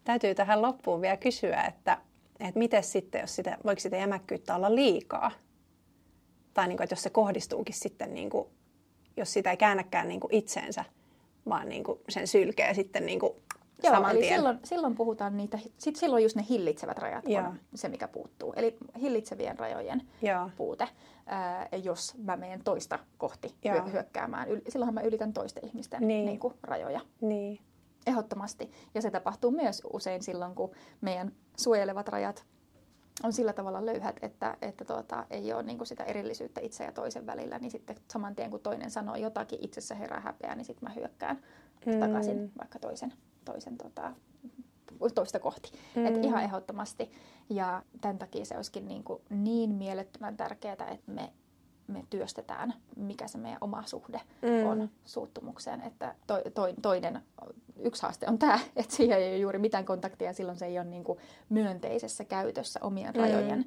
Täytyy 0.04 0.34
tähän 0.34 0.62
loppuun 0.62 1.00
vielä 1.00 1.16
kysyä, 1.16 1.62
että, 1.62 1.98
että 2.40 2.58
miten 2.58 2.84
sitten, 2.84 3.20
jos 3.20 3.36
sitä, 3.36 3.58
voiko 3.64 3.80
sitä 3.80 3.96
jämäkkyyttä 3.96 4.54
olla 4.54 4.74
liikaa? 4.74 5.30
Tai 6.54 6.68
niin 6.68 6.76
kuin, 6.76 6.84
että 6.84 6.92
jos 6.92 7.02
se 7.02 7.10
kohdistuukin 7.10 7.74
sitten, 7.74 8.14
niin 8.14 8.30
kuin, 8.30 8.48
jos 9.16 9.32
sitä 9.32 9.50
ei 9.50 9.56
käännäkään 9.56 10.08
niin 10.08 10.20
kuin 10.20 10.34
itseensä, 10.34 10.84
vaan 11.48 11.68
niin 11.68 11.84
kuin 11.84 11.98
sen 12.08 12.26
sylkeä 12.26 12.74
sitten 12.74 13.06
niin 13.06 13.20
kuin 13.20 13.32
Joo, 13.82 13.94
saman 13.94 14.10
eli 14.10 14.20
tien. 14.20 14.34
silloin, 14.34 14.58
silloin 14.64 14.94
puhutaan 14.94 15.36
niitä, 15.36 15.58
sit 15.78 15.96
silloin 15.96 16.22
just 16.22 16.36
ne 16.36 16.44
hillitsevät 16.50 16.98
rajat 16.98 17.28
Joo. 17.28 17.44
on 17.44 17.60
se, 17.74 17.88
mikä 17.88 18.08
puuttuu. 18.08 18.52
Eli 18.56 18.76
hillitsevien 19.00 19.58
rajojen 19.58 20.02
Joo. 20.22 20.50
puute, 20.56 20.88
ää, 21.28 21.68
jos 21.84 22.14
mä 22.18 22.36
menen 22.36 22.64
toista 22.64 22.98
kohti 23.18 23.54
Joo. 23.64 23.74
hyö- 23.74 23.92
hyökkäämään. 23.92 24.48
Yl- 24.48 24.62
silloinhan 24.68 24.94
mä 24.94 25.00
ylitän 25.00 25.32
toisten 25.32 25.66
ihmisten 25.66 26.08
Niin. 26.08 26.26
niin 26.26 26.38
kuin, 26.38 26.54
rajoja. 26.62 27.00
Niin. 27.20 27.58
Ehdottomasti. 28.06 28.70
Ja 28.94 29.02
se 29.02 29.10
tapahtuu 29.10 29.50
myös 29.50 29.82
usein 29.92 30.22
silloin, 30.22 30.54
kun 30.54 30.70
meidän 31.00 31.32
suojelevat 31.56 32.08
rajat 32.08 32.44
on 33.24 33.32
sillä 33.32 33.52
tavalla 33.52 33.86
löyhät, 33.86 34.16
että, 34.22 34.56
että 34.62 34.84
tuota, 34.84 35.26
ei 35.30 35.52
ole 35.52 35.62
niin 35.62 35.86
sitä 35.86 36.04
erillisyyttä 36.04 36.60
itse 36.60 36.84
ja 36.84 36.92
toisen 36.92 37.26
välillä, 37.26 37.58
niin 37.58 37.70
sitten 37.70 37.96
saman 38.12 38.34
tien 38.36 38.50
kun 38.50 38.60
toinen 38.60 38.90
sanoo 38.90 39.16
jotakin, 39.16 39.58
itsessä 39.64 39.94
herää 39.94 40.20
häpeää, 40.20 40.54
niin 40.54 40.64
sitten 40.64 40.88
mä 40.88 40.94
hyökkään 40.94 41.38
Mm. 41.86 42.00
takaisin 42.00 42.52
vaikka 42.58 42.78
toisen, 42.78 43.12
toisen 43.44 43.76
tota, 43.78 44.12
toista 45.14 45.38
kohti. 45.38 45.72
Mm. 45.94 46.06
Et 46.06 46.24
ihan 46.24 46.42
ehdottomasti. 46.42 47.10
Ja 47.50 47.82
tämän 48.00 48.18
takia 48.18 48.44
se 48.44 48.56
olisikin 48.56 48.88
niin, 48.88 49.04
kuin 49.04 49.22
niin 49.30 49.70
mielettömän 49.70 50.36
tärkeää, 50.36 50.72
että 50.72 51.12
me, 51.12 51.32
me 51.86 52.04
työstetään, 52.10 52.74
mikä 52.96 53.28
se 53.28 53.38
meidän 53.38 53.58
oma 53.60 53.82
suhde 53.86 54.20
Mm. 54.42 54.66
on 54.66 54.90
suuttumukseen. 55.04 55.80
Että 55.80 56.14
to, 56.26 56.34
to, 56.54 56.62
toinen, 56.82 57.22
yksi 57.78 58.02
haaste 58.02 58.26
on 58.28 58.38
tämä, 58.38 58.58
että 58.76 58.96
siihen 58.96 59.18
ei 59.18 59.28
ole 59.28 59.38
juuri 59.38 59.58
mitään 59.58 59.84
kontaktia, 59.84 60.32
silloin 60.32 60.58
se 60.58 60.66
ei 60.66 60.78
ole 60.78 60.86
niin 60.86 61.04
kuin 61.04 61.18
myönteisessä 61.48 62.24
käytössä 62.24 62.80
omien 62.82 63.14
Mm. 63.14 63.20
rajojen 63.20 63.64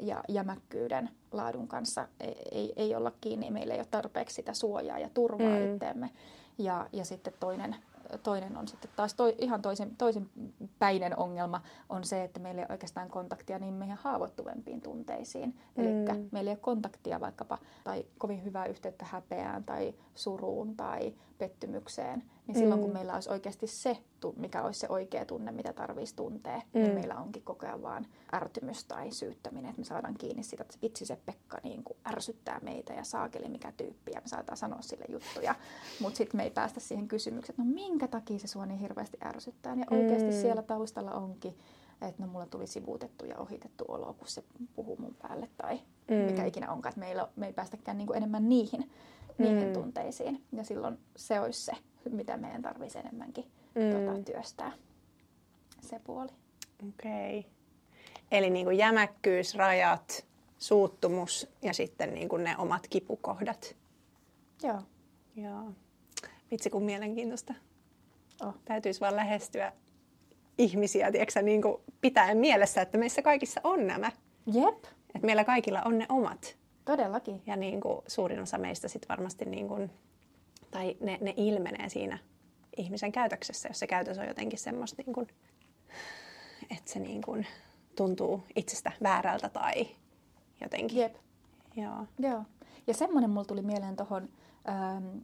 ja 0.00 0.24
jämäkkyyden 0.28 1.10
laadun 1.32 1.68
kanssa 1.68 2.08
ei, 2.20 2.36
ei, 2.52 2.72
ei 2.76 2.94
olla 2.94 3.12
kiinni, 3.20 3.50
meillä 3.50 3.74
ei 3.74 3.80
ole 3.80 3.86
tarpeeksi 3.90 4.34
sitä 4.34 4.54
suojaa 4.54 4.98
ja 4.98 5.10
turvaa 5.14 5.58
mm. 5.58 5.72
itteemme. 5.74 6.10
Ja, 6.58 6.88
ja 6.92 7.04
sitten 7.04 7.32
toinen, 7.40 7.76
toinen 8.18 8.56
on 8.56 8.68
sitten 8.68 8.90
taas 8.96 9.14
toi, 9.14 9.34
ihan 9.38 9.62
toisen, 9.62 9.96
toisen 9.96 10.30
päinen 10.78 11.18
ongelma 11.18 11.62
on 11.88 12.04
se, 12.04 12.24
että 12.24 12.40
meillä 12.40 12.60
ei 12.60 12.64
ole 12.64 12.72
oikeastaan 12.72 13.10
kontaktia 13.10 13.58
niin 13.58 13.74
meidän 13.74 13.98
haavoittuvempiin 14.02 14.80
tunteisiin. 14.80 15.58
Eli 15.76 15.88
Mm. 15.92 16.28
meillä 16.32 16.50
ei 16.50 16.54
ole 16.54 16.60
kontaktia 16.60 17.20
vaikkapa 17.20 17.58
tai 17.84 18.04
kovin 18.18 18.44
hyvää 18.44 18.66
yhteyttä 18.66 19.04
häpeään 19.04 19.64
tai 19.64 19.94
suruun 20.14 20.76
tai 20.76 21.14
pettymykseen. 21.46 22.22
Niin 22.46 22.54
silloin 22.58 22.80
kun 22.80 22.90
Mm. 22.90 22.94
meillä 22.94 23.14
olisi 23.14 23.30
oikeasti 23.30 23.66
se, 23.66 23.96
mikä 24.36 24.62
olisi 24.62 24.80
se 24.80 24.86
oikea 24.88 25.24
tunne, 25.24 25.52
mitä 25.52 25.72
tarvitsisi 25.72 26.16
tuntea, 26.16 26.56
Mm. 26.74 26.80
niin 26.82 26.94
meillä 26.94 27.14
onkin 27.16 27.42
koko 27.42 27.66
ajan 27.66 27.82
vaan 27.82 28.06
ärtymys 28.34 28.84
tai 28.84 29.10
syyttäminen, 29.10 29.68
että 29.70 29.80
me 29.80 29.84
saadaan 29.84 30.14
kiinni 30.14 30.42
sitä, 30.42 30.62
että 30.62 30.78
vitsi 30.82 31.06
se 31.06 31.18
Pekka 31.26 31.58
niin 31.64 31.84
kuin 31.84 31.96
ärsyttää 32.08 32.60
meitä 32.62 32.92
ja 32.92 33.04
saakeli 33.04 33.48
mikä 33.48 33.72
tyyppi 33.76 34.12
ja 34.14 34.20
me 34.20 34.28
saadaan 34.28 34.56
sanoa 34.56 34.82
sille 34.82 35.04
juttuja. 35.08 35.54
Mutta 36.00 36.16
sitten 36.16 36.36
me 36.36 36.42
ei 36.44 36.50
päästä 36.50 36.80
siihen 36.80 37.08
kysymykseen, 37.08 37.52
että 37.54 37.62
no 37.62 37.74
minkä 37.74 38.08
takia 38.08 38.38
se 38.38 38.46
sua 38.46 38.66
niin 38.66 38.78
hirveästi 38.80 39.18
ärsyttää. 39.24 39.74
Ja 39.74 39.84
oikeasti 39.90 40.30
Mm. 40.30 40.40
siellä 40.40 40.62
taustalla 40.62 41.12
onkin, 41.12 41.58
että 42.08 42.22
no 42.22 42.28
mulla 42.32 42.46
tuli 42.46 42.66
sivuutettu 42.66 43.24
ja 43.24 43.36
ohitettu 43.38 43.84
olo, 43.88 44.14
kun 44.18 44.28
se 44.28 44.42
puhuu 44.76 44.96
mun 44.96 45.16
päälle 45.22 45.48
tai 45.56 45.80
Mm. 46.10 46.16
mikä 46.16 46.44
ikinä 46.44 46.72
onkaan, 46.72 46.90
että 46.90 47.00
meillä, 47.00 47.28
me 47.36 47.46
ei 47.46 47.52
päästäkään 47.52 47.98
niin 47.98 48.06
kuin 48.06 48.16
enemmän 48.16 48.48
niihin, 48.48 48.90
niihin 49.38 49.66
Mm. 49.66 49.72
tunteisiin. 49.72 50.42
Ja 50.52 50.64
silloin 50.64 50.98
se 51.16 51.40
olisi 51.40 51.64
se, 51.64 51.72
mitä 52.10 52.36
meidän 52.36 52.62
tarvitsisi 52.62 52.98
enemmänkin 52.98 53.44
Mm. 53.74 54.06
tota, 54.06 54.32
työstää, 54.32 54.72
se 55.80 55.98
puoli. 56.04 56.28
Okei. 56.88 57.38
Okay. 57.38 57.50
Eli 58.30 58.50
niin 58.50 58.66
kuin 58.66 58.78
jämäkkyys, 58.78 59.54
rajat, 59.54 60.26
suuttumus 60.58 61.48
ja 61.62 61.74
sitten 61.74 62.14
niin 62.14 62.28
kuin 62.28 62.44
ne 62.44 62.56
omat 62.58 62.86
kipukohdat. 62.90 63.76
Joo. 64.62 64.82
Joo. 65.36 65.72
Vitsi 66.50 66.70
kun 66.70 66.82
mielenkiintoista. 66.82 67.54
Oh. 68.46 68.54
Täytyisi 68.64 69.00
vaan 69.00 69.16
lähestyä 69.16 69.72
ihmisiä, 70.58 71.12
tiedätkö, 71.12 71.42
niin 71.42 71.62
kuin 71.62 71.76
pitäen 72.00 72.38
mielessä, 72.38 72.82
että 72.82 72.98
meissä 72.98 73.22
kaikissa 73.22 73.60
on 73.64 73.86
nämä. 73.86 74.12
Jep, 74.46 74.84
Että 75.14 75.26
meillä 75.26 75.44
kaikilla 75.44 75.82
on 75.84 75.98
ne 75.98 76.06
omat. 76.08 76.56
Todellakin. 76.84 77.42
Ja 77.46 77.56
niin 77.56 77.80
kuin 77.80 78.02
suurin 78.06 78.40
osa 78.40 78.58
meistä 78.58 78.88
sitten 78.88 79.08
varmasti, 79.08 79.44
niin 79.44 79.68
kuin, 79.68 79.90
tai 80.70 80.96
ne, 81.00 81.18
ne 81.20 81.34
ilmenee 81.36 81.88
siinä 81.88 82.18
ihmisen 82.76 83.12
käytöksessä, 83.12 83.68
jos 83.68 83.78
se 83.78 83.86
käytös 83.86 84.18
on 84.18 84.26
jotenkin 84.26 84.58
semmoista, 84.58 85.02
niin 85.06 85.14
kuin, 85.14 85.28
että 86.70 86.92
se 86.92 86.98
niin 86.98 87.22
kuin 87.22 87.46
tuntuu 87.96 88.42
itsestä 88.56 88.92
väärältä 89.02 89.48
tai 89.48 89.88
jotenkin. 90.60 90.98
Jep. 90.98 91.14
Joo. 91.76 92.06
Joo. 92.18 92.44
Ja 92.86 92.94
semmoinen 92.94 93.30
mulla 93.30 93.44
tuli 93.44 93.62
mieleen 93.62 93.96
tuohon, 93.96 94.28
ähm, 94.68 95.18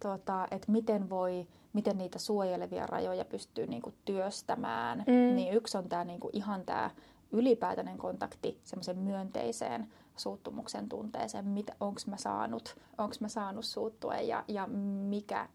tota, 0.00 0.48
että 0.50 0.72
miten 0.72 1.10
voi, 1.10 1.46
miten 1.72 1.98
niitä 1.98 2.18
suojelevia 2.18 2.86
rajoja 2.86 3.24
pystyy 3.24 3.66
niinku 3.66 3.92
työstämään. 4.04 5.04
Mm. 5.06 5.36
Niin 5.36 5.54
yksi 5.54 5.78
on 5.78 5.88
tämä 5.88 6.04
niinku 6.04 6.30
ihan 6.32 6.64
tämä 6.64 6.90
ylipäätäinen 7.32 7.98
kontakti 7.98 8.60
semmoisen 8.62 8.98
myönteiseen 8.98 9.88
suuttumuksen 10.16 10.88
tunteeseen, 10.88 11.44
mitä 11.48 11.72
onko 11.80 12.00
mä 12.06 12.16
saanut, 12.16 12.76
onks 12.98 13.20
mä 13.20 13.28
saanut 13.28 13.64
suuttua 13.64 14.14
ja, 14.14 14.44
ja 14.48 14.66
mikä, 15.08 15.48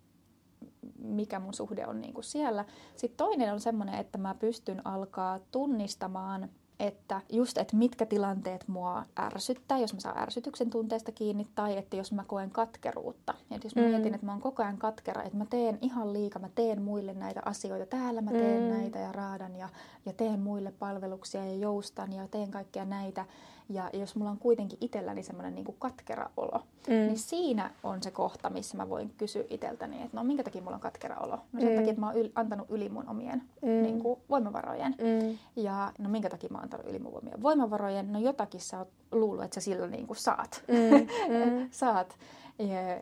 mikä 0.97 1.39
mun 1.39 1.53
suhde 1.53 1.88
on 1.88 2.01
niinku 2.01 2.22
siellä. 2.22 2.66
Sitten 2.95 3.18
toinen 3.18 3.53
on 3.53 3.60
semmoinen, 3.60 3.95
että 3.95 4.18
mä 4.18 4.36
pystyn 4.36 4.88
alkaa 4.88 5.39
tunnistamaan 5.51 6.49
että 6.80 7.22
just, 7.30 7.57
että 7.57 7.76
mitkä 7.76 8.05
tilanteet 8.05 8.68
mua 8.68 9.05
ärsyttää, 9.20 9.78
jos 9.78 9.93
mä 9.93 9.99
saan 9.99 10.18
ärsytyksen 10.18 10.70
tunteesta 10.70 11.12
kiinni, 11.12 11.47
tai 11.55 11.78
että 11.78 11.95
jos 11.95 12.12
mä 12.12 12.24
koen 12.28 12.51
katkeruutta. 12.51 13.34
Ja 13.49 13.60
jos 13.64 13.76
mä 13.76 13.82
Mm. 13.82 13.88
mietin, 13.88 14.14
että 14.14 14.26
mä 14.26 14.32
oon 14.32 14.41
koko 14.41 14.64
ajan 14.64 14.78
katkera, 14.78 15.24
että 15.24 15.38
mä 15.38 15.45
teen 15.45 15.78
ihan 15.82 16.14
liikaa, 16.14 16.41
mä 16.41 16.49
teen 16.55 16.82
muille 16.82 17.14
näitä 17.14 17.41
asioita, 17.45 17.86
täällä 17.86 18.22
mä 18.22 18.32
teen 18.32 18.64
Mm. 18.64 18.70
mm. 18.70 18.74
näitä 18.78 18.99
ja 18.99 19.12
raadan 19.12 19.55
ja, 19.55 19.70
ja 20.05 20.14
teen 20.14 20.39
muille 20.39 20.72
palveluksia 20.72 21.45
ja 21.45 21.55
joustan 21.55 22.14
ja 22.14 22.28
teen 22.28 22.51
kaikkea 22.51 22.86
näitä. 22.86 23.26
Ja 23.70 23.89
jos 23.93 24.15
mulla 24.15 24.32
on 24.32 24.38
kuitenkin 24.38 24.78
itselläni 24.82 25.24
semmoinen 25.24 25.55
niin 25.55 25.76
katkera 25.80 26.30
olo, 26.38 26.63
Mm. 26.88 26.93
niin 26.93 27.17
siinä 27.20 27.72
on 27.84 28.03
se 28.03 28.11
kohta, 28.11 28.49
missä 28.49 28.78
mä 28.78 28.89
voin 28.89 29.13
kysyä 29.17 29.43
itseltäni, 29.49 29.95
että 30.03 30.17
no 30.17 30.24
minkä 30.24 30.43
takia 30.43 30.61
mulla 30.61 30.76
on 30.76 30.82
katkera 30.82 31.17
olo? 31.17 31.38
No 31.51 31.59
sen 31.59 31.70
Mm. 31.70 31.76
takia, 31.76 31.89
että 31.89 31.99
mä 31.99 32.07
oon 32.11 32.15
yl- 32.26 32.32
antanut 32.36 32.67
yli 32.70 32.89
mun 32.89 33.09
omien 33.09 33.43
Mm. 33.61 33.70
niin 33.82 34.01
kuin, 34.01 34.20
voimavarojen. 34.30 34.95
Mm. 34.97 35.38
Ja 35.55 35.91
no 35.97 36.09
minkä 36.09 36.30
takia 36.30 36.49
mä 36.51 36.57
oon 36.57 36.63
antanut 36.63 36.86
yli 36.89 36.99
mun 36.99 37.13
voimia- 37.13 37.41
voimavarojen? 37.41 38.13
No 38.13 38.20
jotakin 38.20 38.61
sä 38.61 38.80
oot 38.80 38.89
luullut, 39.11 39.43
että 39.45 39.55
sä 39.55 39.61
sillä 39.61 39.88
niin 39.88 40.07
kuin 40.07 40.17
saat. 40.17 40.63
Mm. 40.67 40.76
Mm. 41.59 41.67
saat 41.72 42.17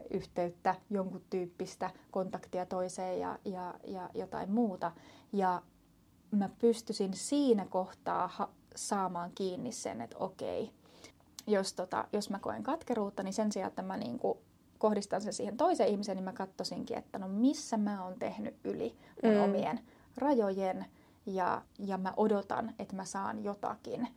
yhteyttä, 0.10 0.76
jonkun 0.90 1.22
tyyppistä 1.30 1.90
kontaktia 2.12 2.66
toiseen 2.66 3.20
ja, 3.20 3.40
ja, 3.46 3.74
ja 3.88 4.10
jotain 4.14 4.52
muuta. 4.52 4.92
Ja 5.34 5.62
mä 6.32 6.50
pystyisin 6.60 7.14
siinä 7.14 7.66
kohtaa 7.70 8.28
ha- 8.28 8.50
saamaan 8.78 9.32
kiinni 9.36 9.72
sen, 9.72 10.02
että 10.02 10.18
okei, 10.18 10.72
jos, 11.48 11.74
tota, 11.74 12.08
jos 12.14 12.30
mä 12.30 12.40
koen 12.40 12.64
katkeruutta, 12.64 13.24
niin 13.24 13.34
sen 13.34 13.52
sijaan, 13.52 13.70
että 13.70 13.82
mä 13.82 13.98
niinku 13.98 14.42
kohdistan 14.78 15.22
sen 15.22 15.34
siihen 15.34 15.58
toiseen 15.58 15.90
ihmiseen, 15.90 16.16
niin 16.16 16.24
mä 16.24 16.34
katsoisinkin, 16.34 16.98
että 16.98 17.20
no 17.20 17.28
missä 17.28 17.78
mä 17.78 18.04
oon 18.04 18.20
tehnyt 18.20 18.56
yli 18.64 18.96
mun 19.24 19.34
mm. 19.34 19.42
omien 19.42 19.80
rajojen 20.18 20.86
ja, 21.26 21.62
ja 21.80 21.98
mä 21.98 22.14
odotan, 22.18 22.74
että 22.80 22.96
mä 22.96 23.06
saan 23.06 23.44
jotakin 23.44 24.08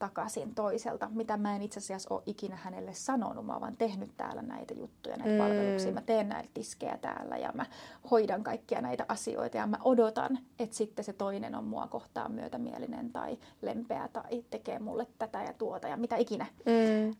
takaisin 0.00 0.54
toiselta, 0.54 1.08
mitä 1.12 1.36
mä 1.36 1.56
en 1.56 1.62
itse 1.62 1.78
asiassa 1.78 2.14
ole 2.14 2.22
ikinä 2.26 2.56
hänelle 2.56 2.94
sanonut. 2.94 3.46
Mä 3.46 3.52
oon 3.52 3.60
vaan 3.60 3.76
tehnyt 3.76 4.10
täällä 4.16 4.42
näitä 4.42 4.74
juttuja, 4.74 5.16
näitä 5.16 5.32
Mm. 5.32 5.38
palveluksia. 5.38 5.92
Mä 5.92 6.00
teen 6.00 6.28
näitä 6.28 6.50
tiskejä 6.54 6.98
täällä 6.98 7.36
ja 7.36 7.52
mä 7.54 7.66
hoidan 8.10 8.42
kaikkia 8.44 8.80
näitä 8.80 9.04
asioita 9.08 9.56
ja 9.56 9.66
mä 9.66 9.76
odotan, 9.84 10.38
että 10.58 10.76
sitten 10.76 11.04
se 11.04 11.12
toinen 11.12 11.54
on 11.54 11.64
mua 11.64 11.86
kohtaan 11.86 12.32
myötämielinen 12.32 13.12
tai 13.12 13.38
lempeä 13.62 14.08
tai 14.08 14.44
tekee 14.50 14.78
mulle 14.78 15.06
tätä 15.18 15.42
ja 15.42 15.52
tuota 15.52 15.88
ja 15.88 15.96
mitä 15.96 16.16
ikinä. 16.16 16.46
Mm. 16.66 17.10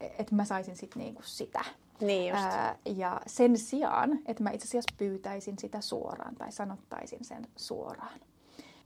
Että 0.00 0.34
mä 0.34 0.44
saisin 0.44 0.76
sitten 0.76 1.00
niinku 1.02 1.22
sitä. 1.24 1.64
Niin 2.00 2.30
just. 2.34 2.44
Ää, 2.44 2.76
ja 2.84 3.20
sen 3.26 3.58
sijaan, 3.58 4.18
että 4.26 4.42
mä 4.42 4.50
itse 4.50 4.64
asiassa 4.64 4.94
pyytäisin 4.98 5.58
sitä 5.58 5.80
suoraan 5.80 6.34
tai 6.34 6.52
sanottaisin 6.52 7.24
sen 7.24 7.46
suoraan, 7.56 8.20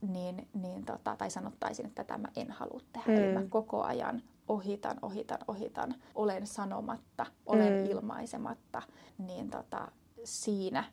niin, 0.01 0.47
niin 0.53 0.85
tota, 0.85 1.15
tai 1.15 1.29
sanottaisin, 1.31 1.85
että 1.85 2.03
tätä 2.03 2.17
mä 2.17 2.27
en 2.35 2.51
halua 2.51 2.79
tehdä. 2.93 3.11
Mm. 3.11 3.17
Eli 3.23 3.33
mä 3.33 3.43
koko 3.49 3.83
ajan 3.83 4.21
ohitan, 4.47 4.97
ohitan, 5.01 5.39
ohitan, 5.47 5.95
olen 6.15 6.47
sanomatta, 6.47 7.25
olen 7.45 7.73
Mm. 7.73 7.85
ilmaisematta, 7.91 8.81
niin 9.17 9.49
tota, 9.49 9.87
siinä 10.23 10.83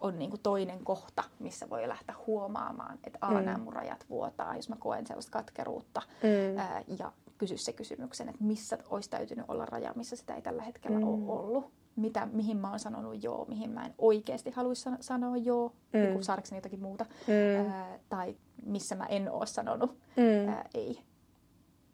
on 0.00 0.18
niinku 0.18 0.38
toinen 0.38 0.84
kohta, 0.84 1.24
missä 1.38 1.70
voi 1.70 1.88
lähteä 1.88 2.14
huomaamaan, 2.26 2.98
että 3.04 3.18
Mm. 3.28 3.36
mm. 3.36 3.44
nämä 3.44 3.58
mun 3.58 3.72
rajat 3.72 4.06
vuotaa, 4.10 4.56
jos 4.56 4.68
mä 4.68 4.76
koen 4.76 5.06
sellaista 5.06 5.32
katkeruutta 5.32 6.02
Mm. 6.22 6.58
ää, 6.58 6.82
ja 6.98 7.12
kysy 7.38 7.56
se 7.56 7.72
kysymyksen, 7.72 8.28
että 8.28 8.44
missä 8.44 8.78
olisi 8.90 9.10
täytynyt 9.10 9.44
olla 9.48 9.66
raja, 9.66 9.92
missä 9.96 10.16
sitä 10.16 10.34
ei 10.34 10.42
tällä 10.42 10.62
hetkellä 10.62 10.98
mm. 10.98 11.08
ole 11.08 11.32
ollut. 11.40 11.70
Mitä, 11.96 12.26
mihin 12.32 12.56
mä 12.56 12.70
oon 12.70 12.78
sanonut 12.78 13.24
joo, 13.24 13.44
mihin 13.48 13.70
mä 13.70 13.86
en 13.86 13.94
oikeasti 13.98 14.50
haluaisi 14.50 14.82
san- 14.82 14.96
sanoa 15.02 15.36
joo, 15.36 15.72
Mm. 15.92 15.98
niin 16.00 16.24
saadakseni 16.24 16.56
jotakin 16.58 16.80
muuta. 16.80 17.06
Mm. 17.26 17.70
Ää, 17.70 17.98
tai 18.08 18.36
missä 18.66 18.94
mä 18.94 19.06
en 19.06 19.30
ole 19.30 19.46
sanonut 19.46 19.98
Mm. 20.16 20.48
ää, 20.48 20.64
ei, 20.74 20.98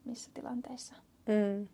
missä 0.05 0.31
tilanteissa. 0.35 0.95
Mm. 1.27 1.69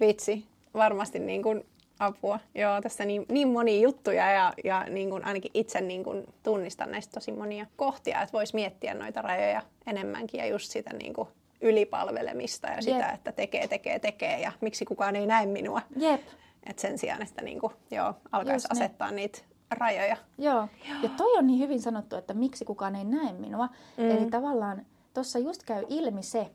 Vitsi. 0.00 0.46
Varmasti 0.74 1.18
niin 1.18 1.42
kuin 1.42 1.66
Apua. 1.98 2.38
Joo, 2.54 2.80
tässä 2.80 3.04
niin, 3.04 3.26
niin 3.28 3.48
monia 3.48 3.80
juttuja 3.80 4.30
ja, 4.32 4.52
ja 4.64 4.84
niin 4.84 5.10
kuin 5.10 5.24
ainakin 5.24 5.50
itse 5.54 5.80
niin 5.80 6.04
kuin 6.04 6.24
tunnistan 6.42 6.90
näistä 6.90 7.12
tosi 7.12 7.32
monia 7.32 7.66
kohtia, 7.76 8.22
että 8.22 8.32
voisi 8.32 8.54
miettiä 8.54 8.94
noita 8.94 9.22
rajoja 9.22 9.62
enemmänkin 9.86 10.38
ja 10.38 10.46
just 10.46 10.70
sitä 10.70 10.92
niin 10.92 11.14
kuin 11.14 11.28
ylipalvelemista 11.60 12.68
ja 12.68 12.82
sitä, 12.82 12.96
Jep. 13.06 13.14
että 13.14 13.32
tekee, 13.32 13.68
tekee, 13.68 13.98
tekee 13.98 14.40
ja 14.40 14.52
miksi 14.60 14.84
kukaan 14.84 15.16
ei 15.16 15.26
näe 15.26 15.46
minua. 15.46 15.82
Jep. 15.96 16.20
Et 16.66 16.78
sen 16.78 16.98
sijaan, 16.98 17.22
että 17.22 17.42
niin 17.42 17.60
kuin, 17.60 17.72
joo, 17.90 18.14
alkaisi 18.32 18.64
just 18.64 18.72
asettaa 18.72 19.10
ne. 19.10 19.16
niitä 19.16 19.38
rajoja. 19.70 20.16
Joo. 20.38 20.68
ja 21.02 21.08
toi 21.16 21.38
on 21.38 21.46
niin 21.46 21.58
hyvin 21.58 21.82
sanottu, 21.82 22.16
että 22.16 22.34
miksi 22.34 22.64
kukaan 22.64 22.96
ei 22.96 23.04
näe 23.04 23.32
minua. 23.32 23.68
Mm. 23.96 24.10
Eli 24.10 24.30
tavallaan 24.30 24.86
tuossa 25.14 25.38
just 25.38 25.62
käy 25.62 25.84
ilmi 25.88 26.22
se, 26.22 26.50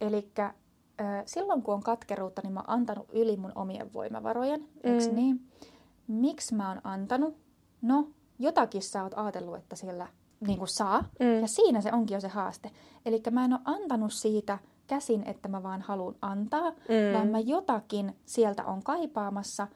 eli 0.00 0.32
silloin 1.26 1.62
kun 1.62 1.74
on 1.74 1.82
katkeruutta, 1.82 2.42
niin 2.42 2.52
mä 2.52 2.60
oon 2.60 2.70
antanut 2.70 3.08
yli 3.12 3.36
mun 3.36 3.52
omien 3.54 3.92
voimavarojen, 3.92 4.60
mm. 4.60 5.14
niin? 5.14 5.48
Miksi 6.06 6.54
mä 6.54 6.68
oon 6.68 6.80
antanut? 6.84 7.36
No, 7.82 8.08
jotakin 8.38 8.82
sä 8.82 9.02
oot 9.02 9.12
ajatellut, 9.16 9.56
että 9.56 9.76
siellä 9.76 10.06
niin 10.46 10.58
kuin 10.58 10.68
saa. 10.68 11.00
Mm. 11.20 11.40
Ja 11.40 11.48
siinä 11.48 11.80
se 11.80 11.92
onkin 11.92 12.14
jo 12.14 12.20
se 12.20 12.28
haaste. 12.28 12.70
Eli 13.06 13.22
mä 13.30 13.44
en 13.44 13.52
ole 13.52 13.60
antanut 13.64 14.12
siitä 14.12 14.58
käsin, 14.90 15.22
että 15.26 15.48
mä 15.48 15.62
vaan 15.62 15.82
haluan 15.82 16.14
antaa, 16.22 16.70
mm. 16.70 17.14
vaan 17.14 17.28
mä 17.28 17.38
jotakin 17.38 18.16
sieltä 18.26 18.64
on 18.64 18.82
kaipaamassa, 18.82 19.66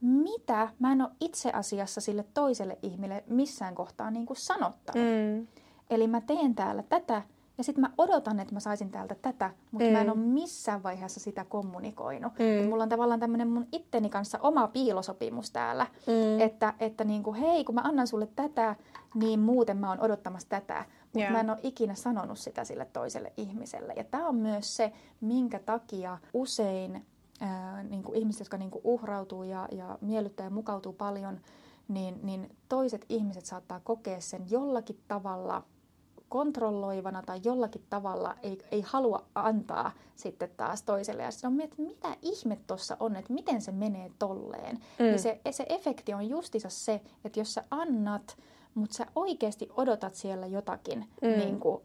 mitä 0.00 0.68
mä 0.78 0.92
en 0.92 1.02
ole 1.02 1.10
itse 1.20 1.50
asiassa 1.50 2.00
sille 2.00 2.24
toiselle 2.34 2.78
ihmille 2.82 3.24
missään 3.26 3.74
kohtaa 3.74 4.10
niin 4.10 4.26
kuin 4.26 4.36
sanottanut. 4.36 5.02
Mm. 5.02 5.46
Eli 5.90 6.08
mä 6.08 6.20
teen 6.20 6.54
täällä 6.54 6.82
tätä, 6.82 7.22
ja 7.58 7.64
sitten 7.64 7.80
mä 7.80 7.90
odotan, 7.98 8.40
että 8.40 8.54
mä 8.54 8.60
saisin 8.60 8.90
täältä 8.90 9.14
tätä, 9.14 9.50
mutta 9.70 9.86
mm. 9.86 9.92
mä 9.92 10.00
en 10.00 10.06
mm. 10.06 10.12
ole 10.12 10.20
missään 10.20 10.82
vaiheessa 10.82 11.20
sitä 11.20 11.44
kommunikoinut. 11.44 12.32
Mm. 12.38 12.68
mulla 12.68 12.82
on 12.82 12.88
tavallaan 12.88 13.20
tämmöinen 13.20 13.48
mun 13.48 13.66
itteni 13.72 14.08
kanssa 14.08 14.38
oma 14.42 14.68
piilosopimus 14.68 15.50
täällä, 15.50 15.86
mm. 16.06 16.40
että, 16.40 16.74
että 16.80 17.04
niin 17.04 17.22
kuin, 17.22 17.36
hei, 17.36 17.64
kun 17.64 17.74
mä 17.74 17.80
annan 17.80 18.06
sulle 18.06 18.28
tätä, 18.36 18.76
niin 19.14 19.40
muuten 19.40 19.76
mä 19.76 19.88
oon 19.88 20.00
odottamassa 20.00 20.48
tätä. 20.48 20.84
Mutta 21.16 21.30
yeah. 21.30 21.32
mä 21.32 21.40
en 21.40 21.50
ole 21.50 21.58
ikinä 21.62 21.94
sanonut 21.94 22.38
sitä 22.38 22.64
sille 22.64 22.84
toiselle 22.92 23.32
ihmiselle. 23.36 23.92
Ja 23.96 24.04
tämä 24.04 24.28
on 24.28 24.34
myös 24.34 24.76
se, 24.76 24.92
minkä 25.20 25.58
takia 25.58 26.18
usein 26.32 27.06
ää, 27.40 27.82
niin 27.82 28.02
kuin 28.02 28.18
ihmiset, 28.18 28.40
jotka 28.40 28.56
niin 28.56 28.70
kuin 28.70 28.82
uhrautuu 28.84 29.42
ja, 29.42 29.68
ja 29.72 29.98
miellyttää 30.00 30.46
ja 30.46 30.50
mukautuu 30.50 30.92
paljon, 30.92 31.40
niin, 31.88 32.20
niin 32.22 32.56
toiset 32.68 33.04
ihmiset 33.08 33.46
saattaa 33.46 33.80
kokea 33.80 34.20
sen 34.20 34.50
jollakin 34.50 35.00
tavalla– 35.08 35.62
kontrolloivana 36.28 37.22
tai 37.22 37.40
jollakin 37.44 37.82
tavalla 37.90 38.34
ei, 38.42 38.58
ei 38.70 38.80
halua 38.80 39.24
antaa 39.34 39.92
sitten 40.14 40.50
taas 40.56 40.82
toiselle. 40.82 41.22
Ja 41.22 41.30
sitten 41.30 41.48
on 41.48 41.54
miettinyt, 41.54 41.92
että 41.92 42.08
mitä 42.08 42.18
ihme 42.22 42.58
tuossa 42.66 42.96
on, 43.00 43.16
että 43.16 43.32
miten 43.32 43.62
se 43.62 43.72
menee 43.72 44.10
tolleen. 44.18 44.78
Mm. 44.98 45.06
Ja 45.06 45.18
se, 45.18 45.40
se 45.50 45.66
efekti 45.68 46.14
on 46.14 46.28
justissa 46.28 46.68
se, 46.70 47.00
että 47.24 47.40
jos 47.40 47.54
sä 47.54 47.64
annat, 47.70 48.36
mutta 48.76 48.96
sä 48.96 49.06
oikeasti 49.14 49.68
odotat 49.76 50.14
siellä 50.14 50.46
jotakin 50.46 51.04
mm. 51.22 51.28
niin 51.28 51.60
kuin, 51.60 51.82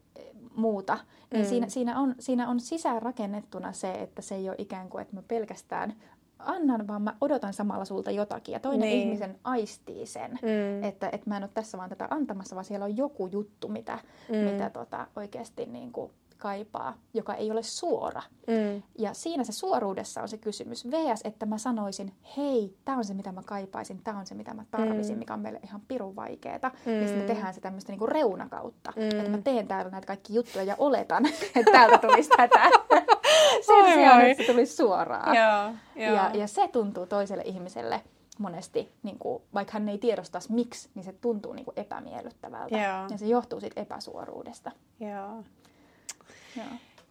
muuta, 0.55 0.97
niin 1.33 1.45
mm. 1.45 1.49
siinä, 1.49 1.69
siinä, 1.69 1.99
on, 1.99 2.15
siinä 2.19 2.49
on 2.49 2.59
sisäänrakennettuna 2.59 3.73
se, 3.73 3.91
että 3.91 4.21
se 4.21 4.35
ei 4.35 4.49
ole 4.49 4.55
ikään 4.59 4.89
kuin, 4.89 5.01
että 5.01 5.15
mä 5.15 5.21
pelkästään 5.27 5.93
annan, 6.39 6.87
vaan 6.87 7.01
mä 7.01 7.15
odotan 7.21 7.53
samalla 7.53 7.85
sulta 7.85 8.11
jotakin. 8.11 8.53
Ja 8.53 8.59
toinen 8.59 8.89
niin. 8.89 9.01
ihmisen 9.01 9.39
aistii 9.43 10.05
sen, 10.05 10.31
mm. 10.31 10.83
että, 10.83 11.09
että 11.11 11.29
mä 11.29 11.37
en 11.37 11.43
ole 11.43 11.51
tässä 11.53 11.77
vaan 11.77 11.89
tätä 11.89 12.07
antamassa, 12.09 12.55
vaan 12.55 12.65
siellä 12.65 12.85
on 12.85 12.97
joku 12.97 13.27
juttu, 13.27 13.67
mitä, 13.67 13.99
mm. 14.29 14.37
mitä 14.37 14.69
tota, 14.69 15.07
oikeasti 15.15 15.65
niin 15.65 15.91
kuin 15.91 16.11
kaipaa, 16.41 16.97
joka 17.13 17.33
ei 17.33 17.51
ole 17.51 17.63
suora. 17.63 18.21
Mm. 18.47 18.83
Ja 18.97 19.13
siinä 19.13 19.43
se 19.43 19.51
suoruudessa 19.51 20.21
on 20.21 20.27
se 20.27 20.37
kysymys. 20.37 20.87
VS, 20.91 21.21
että 21.23 21.45
mä 21.45 21.57
sanoisin, 21.57 22.13
hei, 22.37 22.75
tämä 22.85 22.97
on 22.97 23.05
se, 23.05 23.13
mitä 23.13 23.31
mä 23.31 23.41
kaipaisin, 23.45 24.01
tämä 24.03 24.19
on 24.19 24.27
se, 24.27 24.35
mitä 24.35 24.53
mä 24.53 24.65
tarvisin, 24.71 25.15
mm. 25.15 25.19
mikä 25.19 25.33
on 25.33 25.39
meille 25.39 25.59
ihan 25.63 25.81
pirun 25.87 26.15
vaikeeta. 26.15 26.71
Mm. 26.85 27.01
Ja 27.01 27.07
sitten 27.07 27.21
me 27.21 27.33
tehdään 27.33 27.53
se 27.53 27.61
tämmöistä 27.61 27.91
niinku 27.91 28.07
reunakautta. 28.07 28.93
Mm. 28.95 29.19
Että 29.19 29.31
mä 29.31 29.37
teen 29.37 29.67
täällä 29.67 29.91
näitä 29.91 30.07
kaikki 30.07 30.33
juttuja 30.33 30.63
ja 30.63 30.75
oletan, 30.77 31.25
että 31.55 31.71
täältä 31.71 31.97
tulisi 31.97 32.29
tätä. 32.29 32.69
Sen 33.67 33.93
sijaan, 33.93 34.21
että 34.21 34.43
se 34.43 34.51
tulisi 34.51 34.75
suoraan. 34.75 35.35
Joo, 35.35 35.73
joo. 36.05 36.15
Ja, 36.15 36.31
ja 36.33 36.47
se 36.47 36.67
tuntuu 36.67 37.05
toiselle 37.05 37.43
ihmiselle 37.45 38.01
monesti, 38.39 38.91
niin 39.03 39.19
kuin, 39.19 39.43
vaikka 39.53 39.73
hän 39.73 39.89
ei 39.89 39.97
tiedostaisi 39.97 40.53
miksi, 40.53 40.89
niin 40.95 41.03
se 41.03 41.13
tuntuu 41.13 41.53
niin 41.53 41.65
kuin 41.65 41.79
epämiellyttävältä. 41.79 42.77
Joo. 42.77 43.07
Ja 43.09 43.17
se 43.17 43.25
johtuu 43.25 43.59
siitä 43.59 43.81
epäsuoruudesta. 43.81 44.71
Joo. 44.99 45.43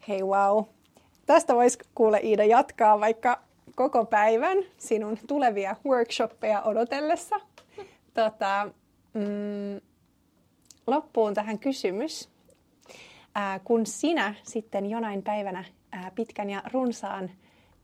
Hei 0.09 0.23
wow. 0.23 0.65
Tästä 1.27 1.55
voisi 1.55 1.79
kuule 1.95 2.21
Iida 2.21 2.45
jatkaa 2.45 3.01
vaikka 3.01 3.43
koko 3.75 4.05
päivän 4.05 4.59
sinun 4.79 5.19
tulevia 5.27 5.77
workshoppeja 5.87 6.63
odotellessa. 6.63 7.41
Tota, 8.15 8.69
mm, 9.15 9.81
loppuun 10.87 11.35
tähän 11.35 11.59
kysymys. 11.59 12.31
Ää, 13.35 13.59
kun 13.59 13.87
sinä 13.87 14.35
sitten 14.43 14.87
jonain 14.87 15.23
päivänä 15.23 15.65
ää, 15.93 16.11
pitkän 16.15 16.51
ja 16.51 16.63
runsaan 16.73 17.31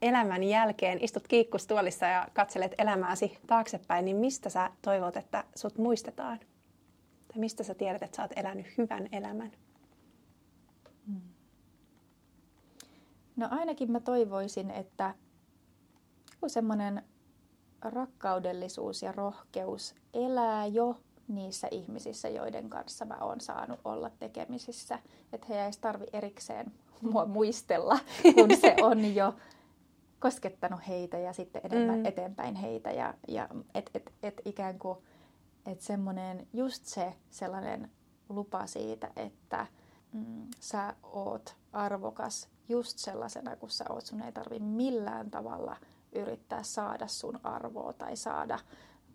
elämän 0.03 0.43
jälkeen 0.43 0.99
istut 1.05 1.29
kiikkustuolissa 1.29 2.07
ja 2.07 2.29
katselet 2.33 2.75
elämääsi 2.79 3.39
taaksepäin, 3.47 4.05
niin 4.05 4.17
mistä 4.17 4.51
sä 4.51 4.71
toivot, 4.83 5.17
että 5.17 5.45
sut 5.55 5.79
muistetaan? 5.79 6.39
Tai 7.29 7.39
mistä 7.39 7.63
sä 7.63 7.75
tiedät, 7.75 8.03
että 8.03 8.17
sä 8.17 8.23
oot 8.23 8.33
elänyt 8.37 8.67
hyvän 8.79 9.09
elämän? 9.13 9.53
No 13.37 13.49
ainakin 13.51 13.93
mä 13.93 14.01
toivoisin, 14.01 14.71
että 14.71 15.15
semmoinen 16.47 17.03
rakkaudellisuus 17.83 19.03
ja 19.03 19.13
rohkeus 19.13 19.95
elää 20.15 20.67
jo 20.67 20.97
niissä 21.29 21.69
ihmisissä, 21.71 22.29
joiden 22.29 22.71
kanssa 22.71 23.05
mä 23.05 23.17
oon 23.21 23.41
saanut 23.41 23.81
olla 23.85 24.11
tekemisissä. 24.11 24.99
Että 25.33 25.47
he 25.49 25.65
ei 25.65 25.71
tarvi 25.81 26.07
erikseen 26.13 26.73
mua 27.13 27.27
muistella, 27.27 27.99
kun 28.35 28.57
se 28.61 28.77
on 28.83 29.15
jo 29.15 29.35
koskettanut 30.19 30.81
heitä 30.89 31.19
ja 31.19 31.33
sitten 31.33 31.63
enemmän 31.65 31.99
mm. 31.99 32.07
eteenpäin 32.07 32.55
heitä. 32.55 32.91
Ja, 32.91 33.15
ja 33.29 33.49
et, 33.75 33.91
et, 33.95 34.13
et 34.23 34.41
ikään 34.45 34.79
kuin 34.79 34.99
et 35.67 35.81
semmoinen, 35.81 36.47
just 36.53 36.85
se 36.85 37.15
sellainen 37.31 37.91
lupa 38.29 38.67
siitä, 38.67 39.11
että 39.17 39.67
mm, 40.13 40.47
sä 40.61 40.95
oot 41.03 41.57
arvokas 41.73 42.49
just 42.69 42.99
sellaisena 42.99 43.57
kuin 43.57 43.71
sä 43.71 43.85
oot. 43.89 44.07
Sun 44.07 44.23
ei 44.23 44.33
tarvi 44.33 44.59
millään 44.59 45.31
tavalla 45.31 45.77
yrittää 46.13 46.63
saada 46.63 47.07
sun 47.07 47.41
arvoa 47.43 47.93
tai 47.93 48.17
saada 48.17 48.59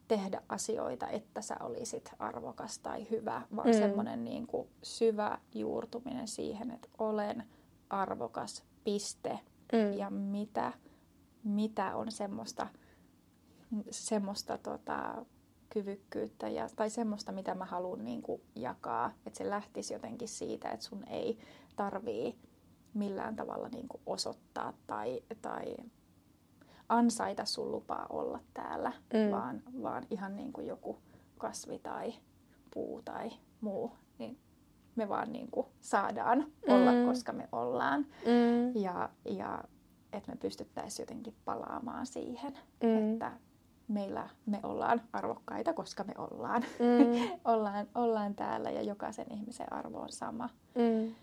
tehdä 0.08 0.42
asioita, 0.50 1.08
että 1.08 1.42
sä 1.42 1.56
olisit 1.60 2.12
arvokas 2.20 2.80
tai 2.80 3.08
hyvä, 3.10 3.42
vaan 3.56 3.68
mm. 3.68 3.74
semmoinen 3.74 4.24
niin 4.24 4.48
kuin 4.48 4.68
syvä 4.84 5.38
juurtuminen 5.54 6.28
siihen, 6.28 6.72
että 6.72 6.88
olen 6.98 7.44
arvokas, 7.90 8.64
piste. 8.84 9.40
Mm. 9.74 9.94
Ja 9.94 10.10
mitä, 10.10 10.74
mitä 11.44 11.96
on 11.96 12.12
semmoista, 12.12 12.68
semmoista 13.92 14.58
tota, 14.58 15.26
kyvykkyyttä 15.70 16.50
ja, 16.50 16.70
tai 16.76 16.90
semmoista, 16.90 17.32
mitä 17.32 17.56
mä 17.56 17.66
haluan 17.66 18.06
niin 18.06 18.22
kuin 18.22 18.42
jakaa. 18.56 19.12
Että 19.26 19.38
se 19.38 19.50
lähtisi 19.50 19.94
jotenkin 19.94 20.28
siitä, 20.28 20.70
että 20.70 20.86
sun 20.86 21.08
ei 21.08 21.38
tarvii 21.76 22.40
millään 22.94 23.36
tavalla 23.36 23.70
niin 23.70 23.88
kuin 23.88 24.02
osoittaa 24.06 24.74
tai, 24.88 25.24
tai 25.42 25.76
ansaita 26.90 27.46
sun 27.46 27.72
lupaa 27.72 28.06
olla 28.10 28.40
täällä, 28.54 28.92
mm. 29.14 29.32
vaan, 29.32 29.64
vaan 29.84 30.04
ihan 30.10 30.36
niin 30.36 30.54
kuin 30.54 30.68
joku 30.68 30.98
kasvi 31.38 31.80
tai 31.80 32.14
puu 32.74 33.02
tai 33.02 33.32
muu, 33.62 33.92
niin 34.20 34.38
me 34.96 35.10
vaan 35.10 35.32
niin 35.32 35.52
kuin 35.52 35.68
saadaan 35.80 36.38
mm. 36.40 36.74
olla, 36.74 36.92
koska 37.06 37.34
me 37.34 37.48
ollaan. 37.52 38.06
Mm. 38.26 38.82
Ja, 38.82 39.10
ja 39.26 39.64
että 40.14 40.32
me 40.32 40.38
pystyttäisiin 40.38 41.04
jotenkin 41.04 41.36
palaamaan 41.46 42.06
siihen, 42.06 42.54
mm. 42.84 43.14
että 43.14 43.32
meillä 43.88 44.30
me 44.46 44.60
ollaan 44.64 45.02
arvokkaita, 45.14 45.74
koska 45.74 46.04
me 46.04 46.14
ollaan. 46.18 46.62
Mm. 46.62 47.32
ollaan, 47.54 47.88
ollaan 47.96 48.36
täällä 48.36 48.72
ja 48.72 48.82
jokaisen 48.82 49.34
ihmisen 49.34 49.74
arvo 49.74 50.00
on 50.00 50.12
sama. 50.12 50.50
Mm 50.76 51.16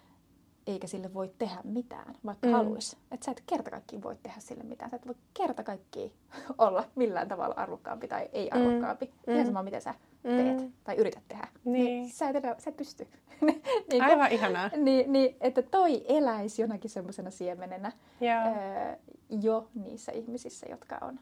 eikä 0.69 0.87
sille 0.87 1.15
voi 1.15 1.31
tehdä 1.39 1.57
mitään, 1.65 2.15
vaikka 2.25 2.47
mm. 2.47 2.53
haluaisi. 2.53 2.97
Että 3.11 3.25
sä 3.25 3.31
et 3.31 3.43
kerta 3.47 3.71
kaikkiin 3.71 4.03
voi 4.03 4.17
tehdä 4.23 4.41
sille 4.41 4.63
mitään. 4.63 4.91
Sä 4.91 4.97
et 4.97 5.07
voi 5.07 5.15
kerta 5.35 5.63
kaikkiin 5.63 6.13
olla 6.59 6.85
millään 6.95 7.29
tavalla 7.29 7.55
arvokkaampi 7.55 8.09
tai 8.09 8.29
ei 8.33 8.51
mm. 8.55 8.61
arvokkaampi. 8.61 9.11
Mm. 9.27 9.35
Ihan 9.35 9.47
sama, 9.47 9.63
miten 9.63 9.83
sä 9.83 9.95
teet 10.23 10.61
mm. 10.61 10.73
tai 10.85 10.97
yrität 10.97 11.23
tehdä. 11.29 11.49
Niin. 11.65 11.85
niin 11.85 12.11
sä, 12.11 12.29
et 12.29 12.37
edä, 12.37 12.55
sä 12.59 12.71
et 12.71 12.77
pysty. 12.77 13.09
niin 13.91 14.03
Aivan 14.03 14.33
ihanaa. 14.33 14.71
Niin, 14.77 15.13
niin, 15.13 15.37
että 15.41 15.63
toi 15.63 16.05
eläisi 16.09 16.63
jonakin 16.63 16.91
semmoisena 16.91 17.31
siemenenä 17.31 17.93
ää, 18.29 18.97
jo 19.43 19.69
niissä 19.75 20.13
ihmisissä, 20.13 20.67
jotka 20.71 20.99
on 21.03 21.21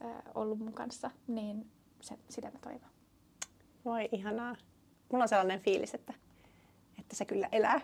ää, 0.00 0.22
ollut 0.34 0.58
mun 0.58 0.72
kanssa. 0.72 1.10
Niin 1.26 1.66
se, 2.00 2.18
sitä 2.28 2.50
mä 2.50 2.58
toivon. 2.60 2.90
Voi 3.84 4.08
ihanaa. 4.12 4.56
Mulla 5.12 5.24
on 5.24 5.28
sellainen 5.28 5.60
fiilis, 5.60 5.94
että, 5.94 6.14
että 6.98 7.16
se 7.16 7.24
kyllä 7.24 7.48
elää 7.52 7.80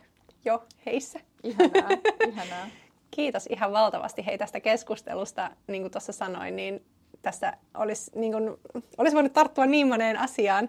jo 0.49 0.65
heissä. 0.87 1.21
Ihanaa, 1.43 1.89
ihanaa. 2.29 2.67
Kiitos 3.17 3.47
ihan 3.47 3.73
valtavasti 3.73 4.27
hei 4.27 4.39
tästä 4.39 4.61
keskustelusta. 4.61 5.51
Niin 5.67 5.83
kuin 5.83 5.93
tuossa 5.93 6.13
sanoin, 6.13 6.57
niin 6.57 6.85
tässä 7.23 7.53
olisi, 7.75 8.11
niin 8.15 8.33
kun, 8.33 8.59
olisi 8.99 9.15
voinut 9.15 9.33
tarttua 9.33 9.67
niin 9.67 9.89
moneen 9.89 10.19
asiaan, 10.19 10.69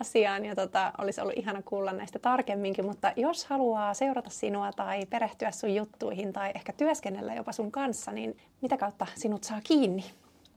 asiaan 0.00 0.44
ja 0.44 0.54
tota, 0.54 0.92
olisi 0.98 1.20
ollut 1.20 1.36
ihana 1.36 1.62
kuulla 1.62 1.92
näistä 1.92 2.18
tarkemminkin, 2.18 2.86
mutta 2.86 3.12
jos 3.16 3.44
haluaa 3.44 3.94
seurata 3.94 4.30
sinua 4.30 4.72
tai 4.72 5.06
perehtyä 5.06 5.50
sun 5.50 5.74
juttuihin 5.74 6.32
tai 6.32 6.52
ehkä 6.54 6.72
työskennellä 6.72 7.34
jopa 7.34 7.52
sun 7.52 7.72
kanssa, 7.72 8.12
niin 8.12 8.36
mitä 8.60 8.76
kautta 8.76 9.06
sinut 9.14 9.44
saa 9.44 9.60
kiinni? 9.64 10.04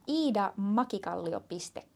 iidamakikallio.com 0.07 1.94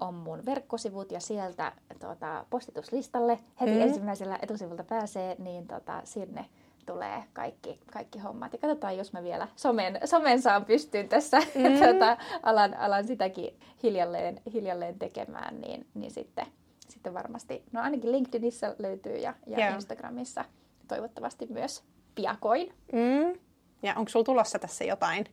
on 0.00 0.14
mun 0.14 0.46
verkkosivut 0.46 1.12
ja 1.12 1.20
sieltä 1.20 1.72
tota, 2.00 2.44
postituslistalle 2.50 3.38
heti 3.60 3.72
mm. 3.72 3.80
ensimmäisellä 3.80 4.38
etusivulta 4.42 4.84
pääsee, 4.84 5.36
niin 5.38 5.66
tota, 5.66 6.00
sinne 6.04 6.44
tulee 6.86 7.24
kaikki, 7.32 7.80
kaikki 7.92 8.18
hommat. 8.18 8.52
Ja 8.52 8.58
katsotaan, 8.58 8.96
jos 8.96 9.12
mä 9.12 9.22
vielä 9.22 9.48
somen, 9.56 10.00
somen 10.04 10.42
saan 10.42 10.64
pystyyn 10.64 11.08
tässä, 11.08 11.38
mm. 11.54 11.78
tota, 11.92 12.16
alan, 12.42 12.74
alan 12.74 13.06
sitäkin 13.06 13.60
hiljalleen, 13.82 14.40
hiljalleen 14.52 14.98
tekemään, 14.98 15.60
niin, 15.60 15.86
niin 15.94 16.10
sitten, 16.10 16.46
sitten 16.88 17.14
varmasti, 17.14 17.62
no 17.72 17.80
ainakin 17.80 18.12
LinkedInissä 18.12 18.76
löytyy 18.78 19.16
ja, 19.16 19.34
ja 19.46 19.58
yeah. 19.58 19.74
Instagramissa 19.74 20.44
toivottavasti 20.88 21.46
myös 21.50 21.82
piakoin. 22.14 22.72
Mm. 22.92 23.38
Ja 23.82 23.94
onko 23.96 24.08
sulla 24.08 24.24
tulossa 24.24 24.58
tässä 24.58 24.84
jotain 24.84 25.26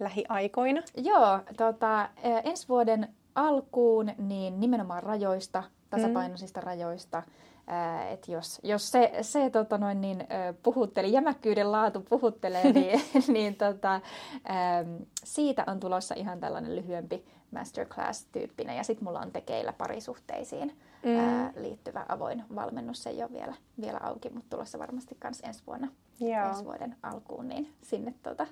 lähiaikoina? 0.00 0.82
Joo, 0.96 1.40
tota, 1.56 2.08
ensi 2.44 2.68
vuoden 2.68 3.14
alkuun 3.36 4.10
niin 4.18 4.60
nimenomaan 4.60 5.02
rajoista, 5.02 5.62
tasapainoisista 5.90 6.60
mm. 6.60 6.66
rajoista. 6.66 7.22
Et 8.10 8.28
jos, 8.28 8.60
jos 8.62 8.90
se, 8.90 9.12
se 9.22 9.50
tota 9.50 9.78
noin, 9.78 10.00
niin, 10.00 10.24
puhutteli, 10.62 11.12
jämäkkyyden 11.12 11.72
laatu 11.72 12.00
puhuttelee, 12.00 12.72
niin, 12.72 13.00
niin 13.28 13.56
tota, 13.56 14.00
siitä 15.24 15.64
on 15.66 15.80
tulossa 15.80 16.14
ihan 16.14 16.40
tällainen 16.40 16.76
lyhyempi 16.76 17.24
masterclass-tyyppinen. 17.50 18.76
Ja 18.76 18.84
sitten 18.84 19.04
mulla 19.04 19.20
on 19.20 19.32
tekeillä 19.32 19.72
parisuhteisiin 19.72 20.78
mm. 21.04 21.18
ää, 21.18 21.52
liittyvä 21.56 22.06
avoin 22.08 22.44
valmennus. 22.54 23.02
Se 23.02 23.10
ei 23.10 23.22
ole 23.22 23.32
vielä, 23.32 23.54
vielä 23.80 23.98
auki, 24.02 24.30
mutta 24.30 24.56
tulossa 24.56 24.78
varmasti 24.78 25.16
myös 25.24 25.40
ensi 25.40 25.62
vuonna, 25.66 25.88
Joo. 26.20 26.48
ensi 26.48 26.64
vuoden 26.64 26.96
alkuun, 27.02 27.48
niin 27.48 27.72
sinne 27.82 28.14
tota, 28.22 28.46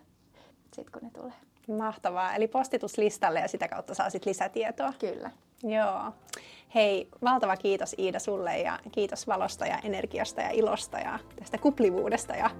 sit 0.73 0.91
kun 0.91 1.03
ne 1.03 1.11
tulee. 1.11 1.54
Mahtavaa. 1.69 2.35
Eli 2.35 2.49
postituslistalle 2.49 3.41
ja 3.41 3.49
sitä 3.49 3.69
kautta 3.69 3.95
saa 3.95 4.11
sit 4.11 4.27
lisätietoa. 4.27 4.93
Kyllä. 4.99 5.31
Joo. 5.63 6.13
Hei, 6.75 7.09
valtava 7.23 7.57
kiitos 7.57 7.95
Iida 7.99 8.19
sulle 8.19 8.59
ja 8.59 8.79
kiitos 8.93 9.27
valosta 9.27 9.67
ja 9.67 9.79
energiasta 9.85 10.41
ja 10.41 10.51
ilosta 10.51 10.99
ja 10.99 11.19
tästä 11.39 11.59
kuplivuudesta 11.59 12.37
ja, 12.37 12.51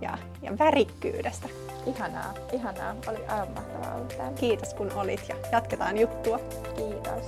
ja, 0.00 0.18
ja 0.42 0.58
värikkyydestä. 0.58 1.48
Ihanaa, 1.86 2.34
ihanaa. 2.52 2.96
Oli 3.08 3.26
aivan 3.26 3.50
mahtavaa 3.54 3.94
olla 3.94 4.06
täällä. 4.06 4.38
Kiitos 4.40 4.74
kun 4.74 4.92
olit 4.92 5.28
ja 5.28 5.36
jatketaan 5.52 5.98
juttua. 5.98 6.38
Kiitos. 6.76 7.26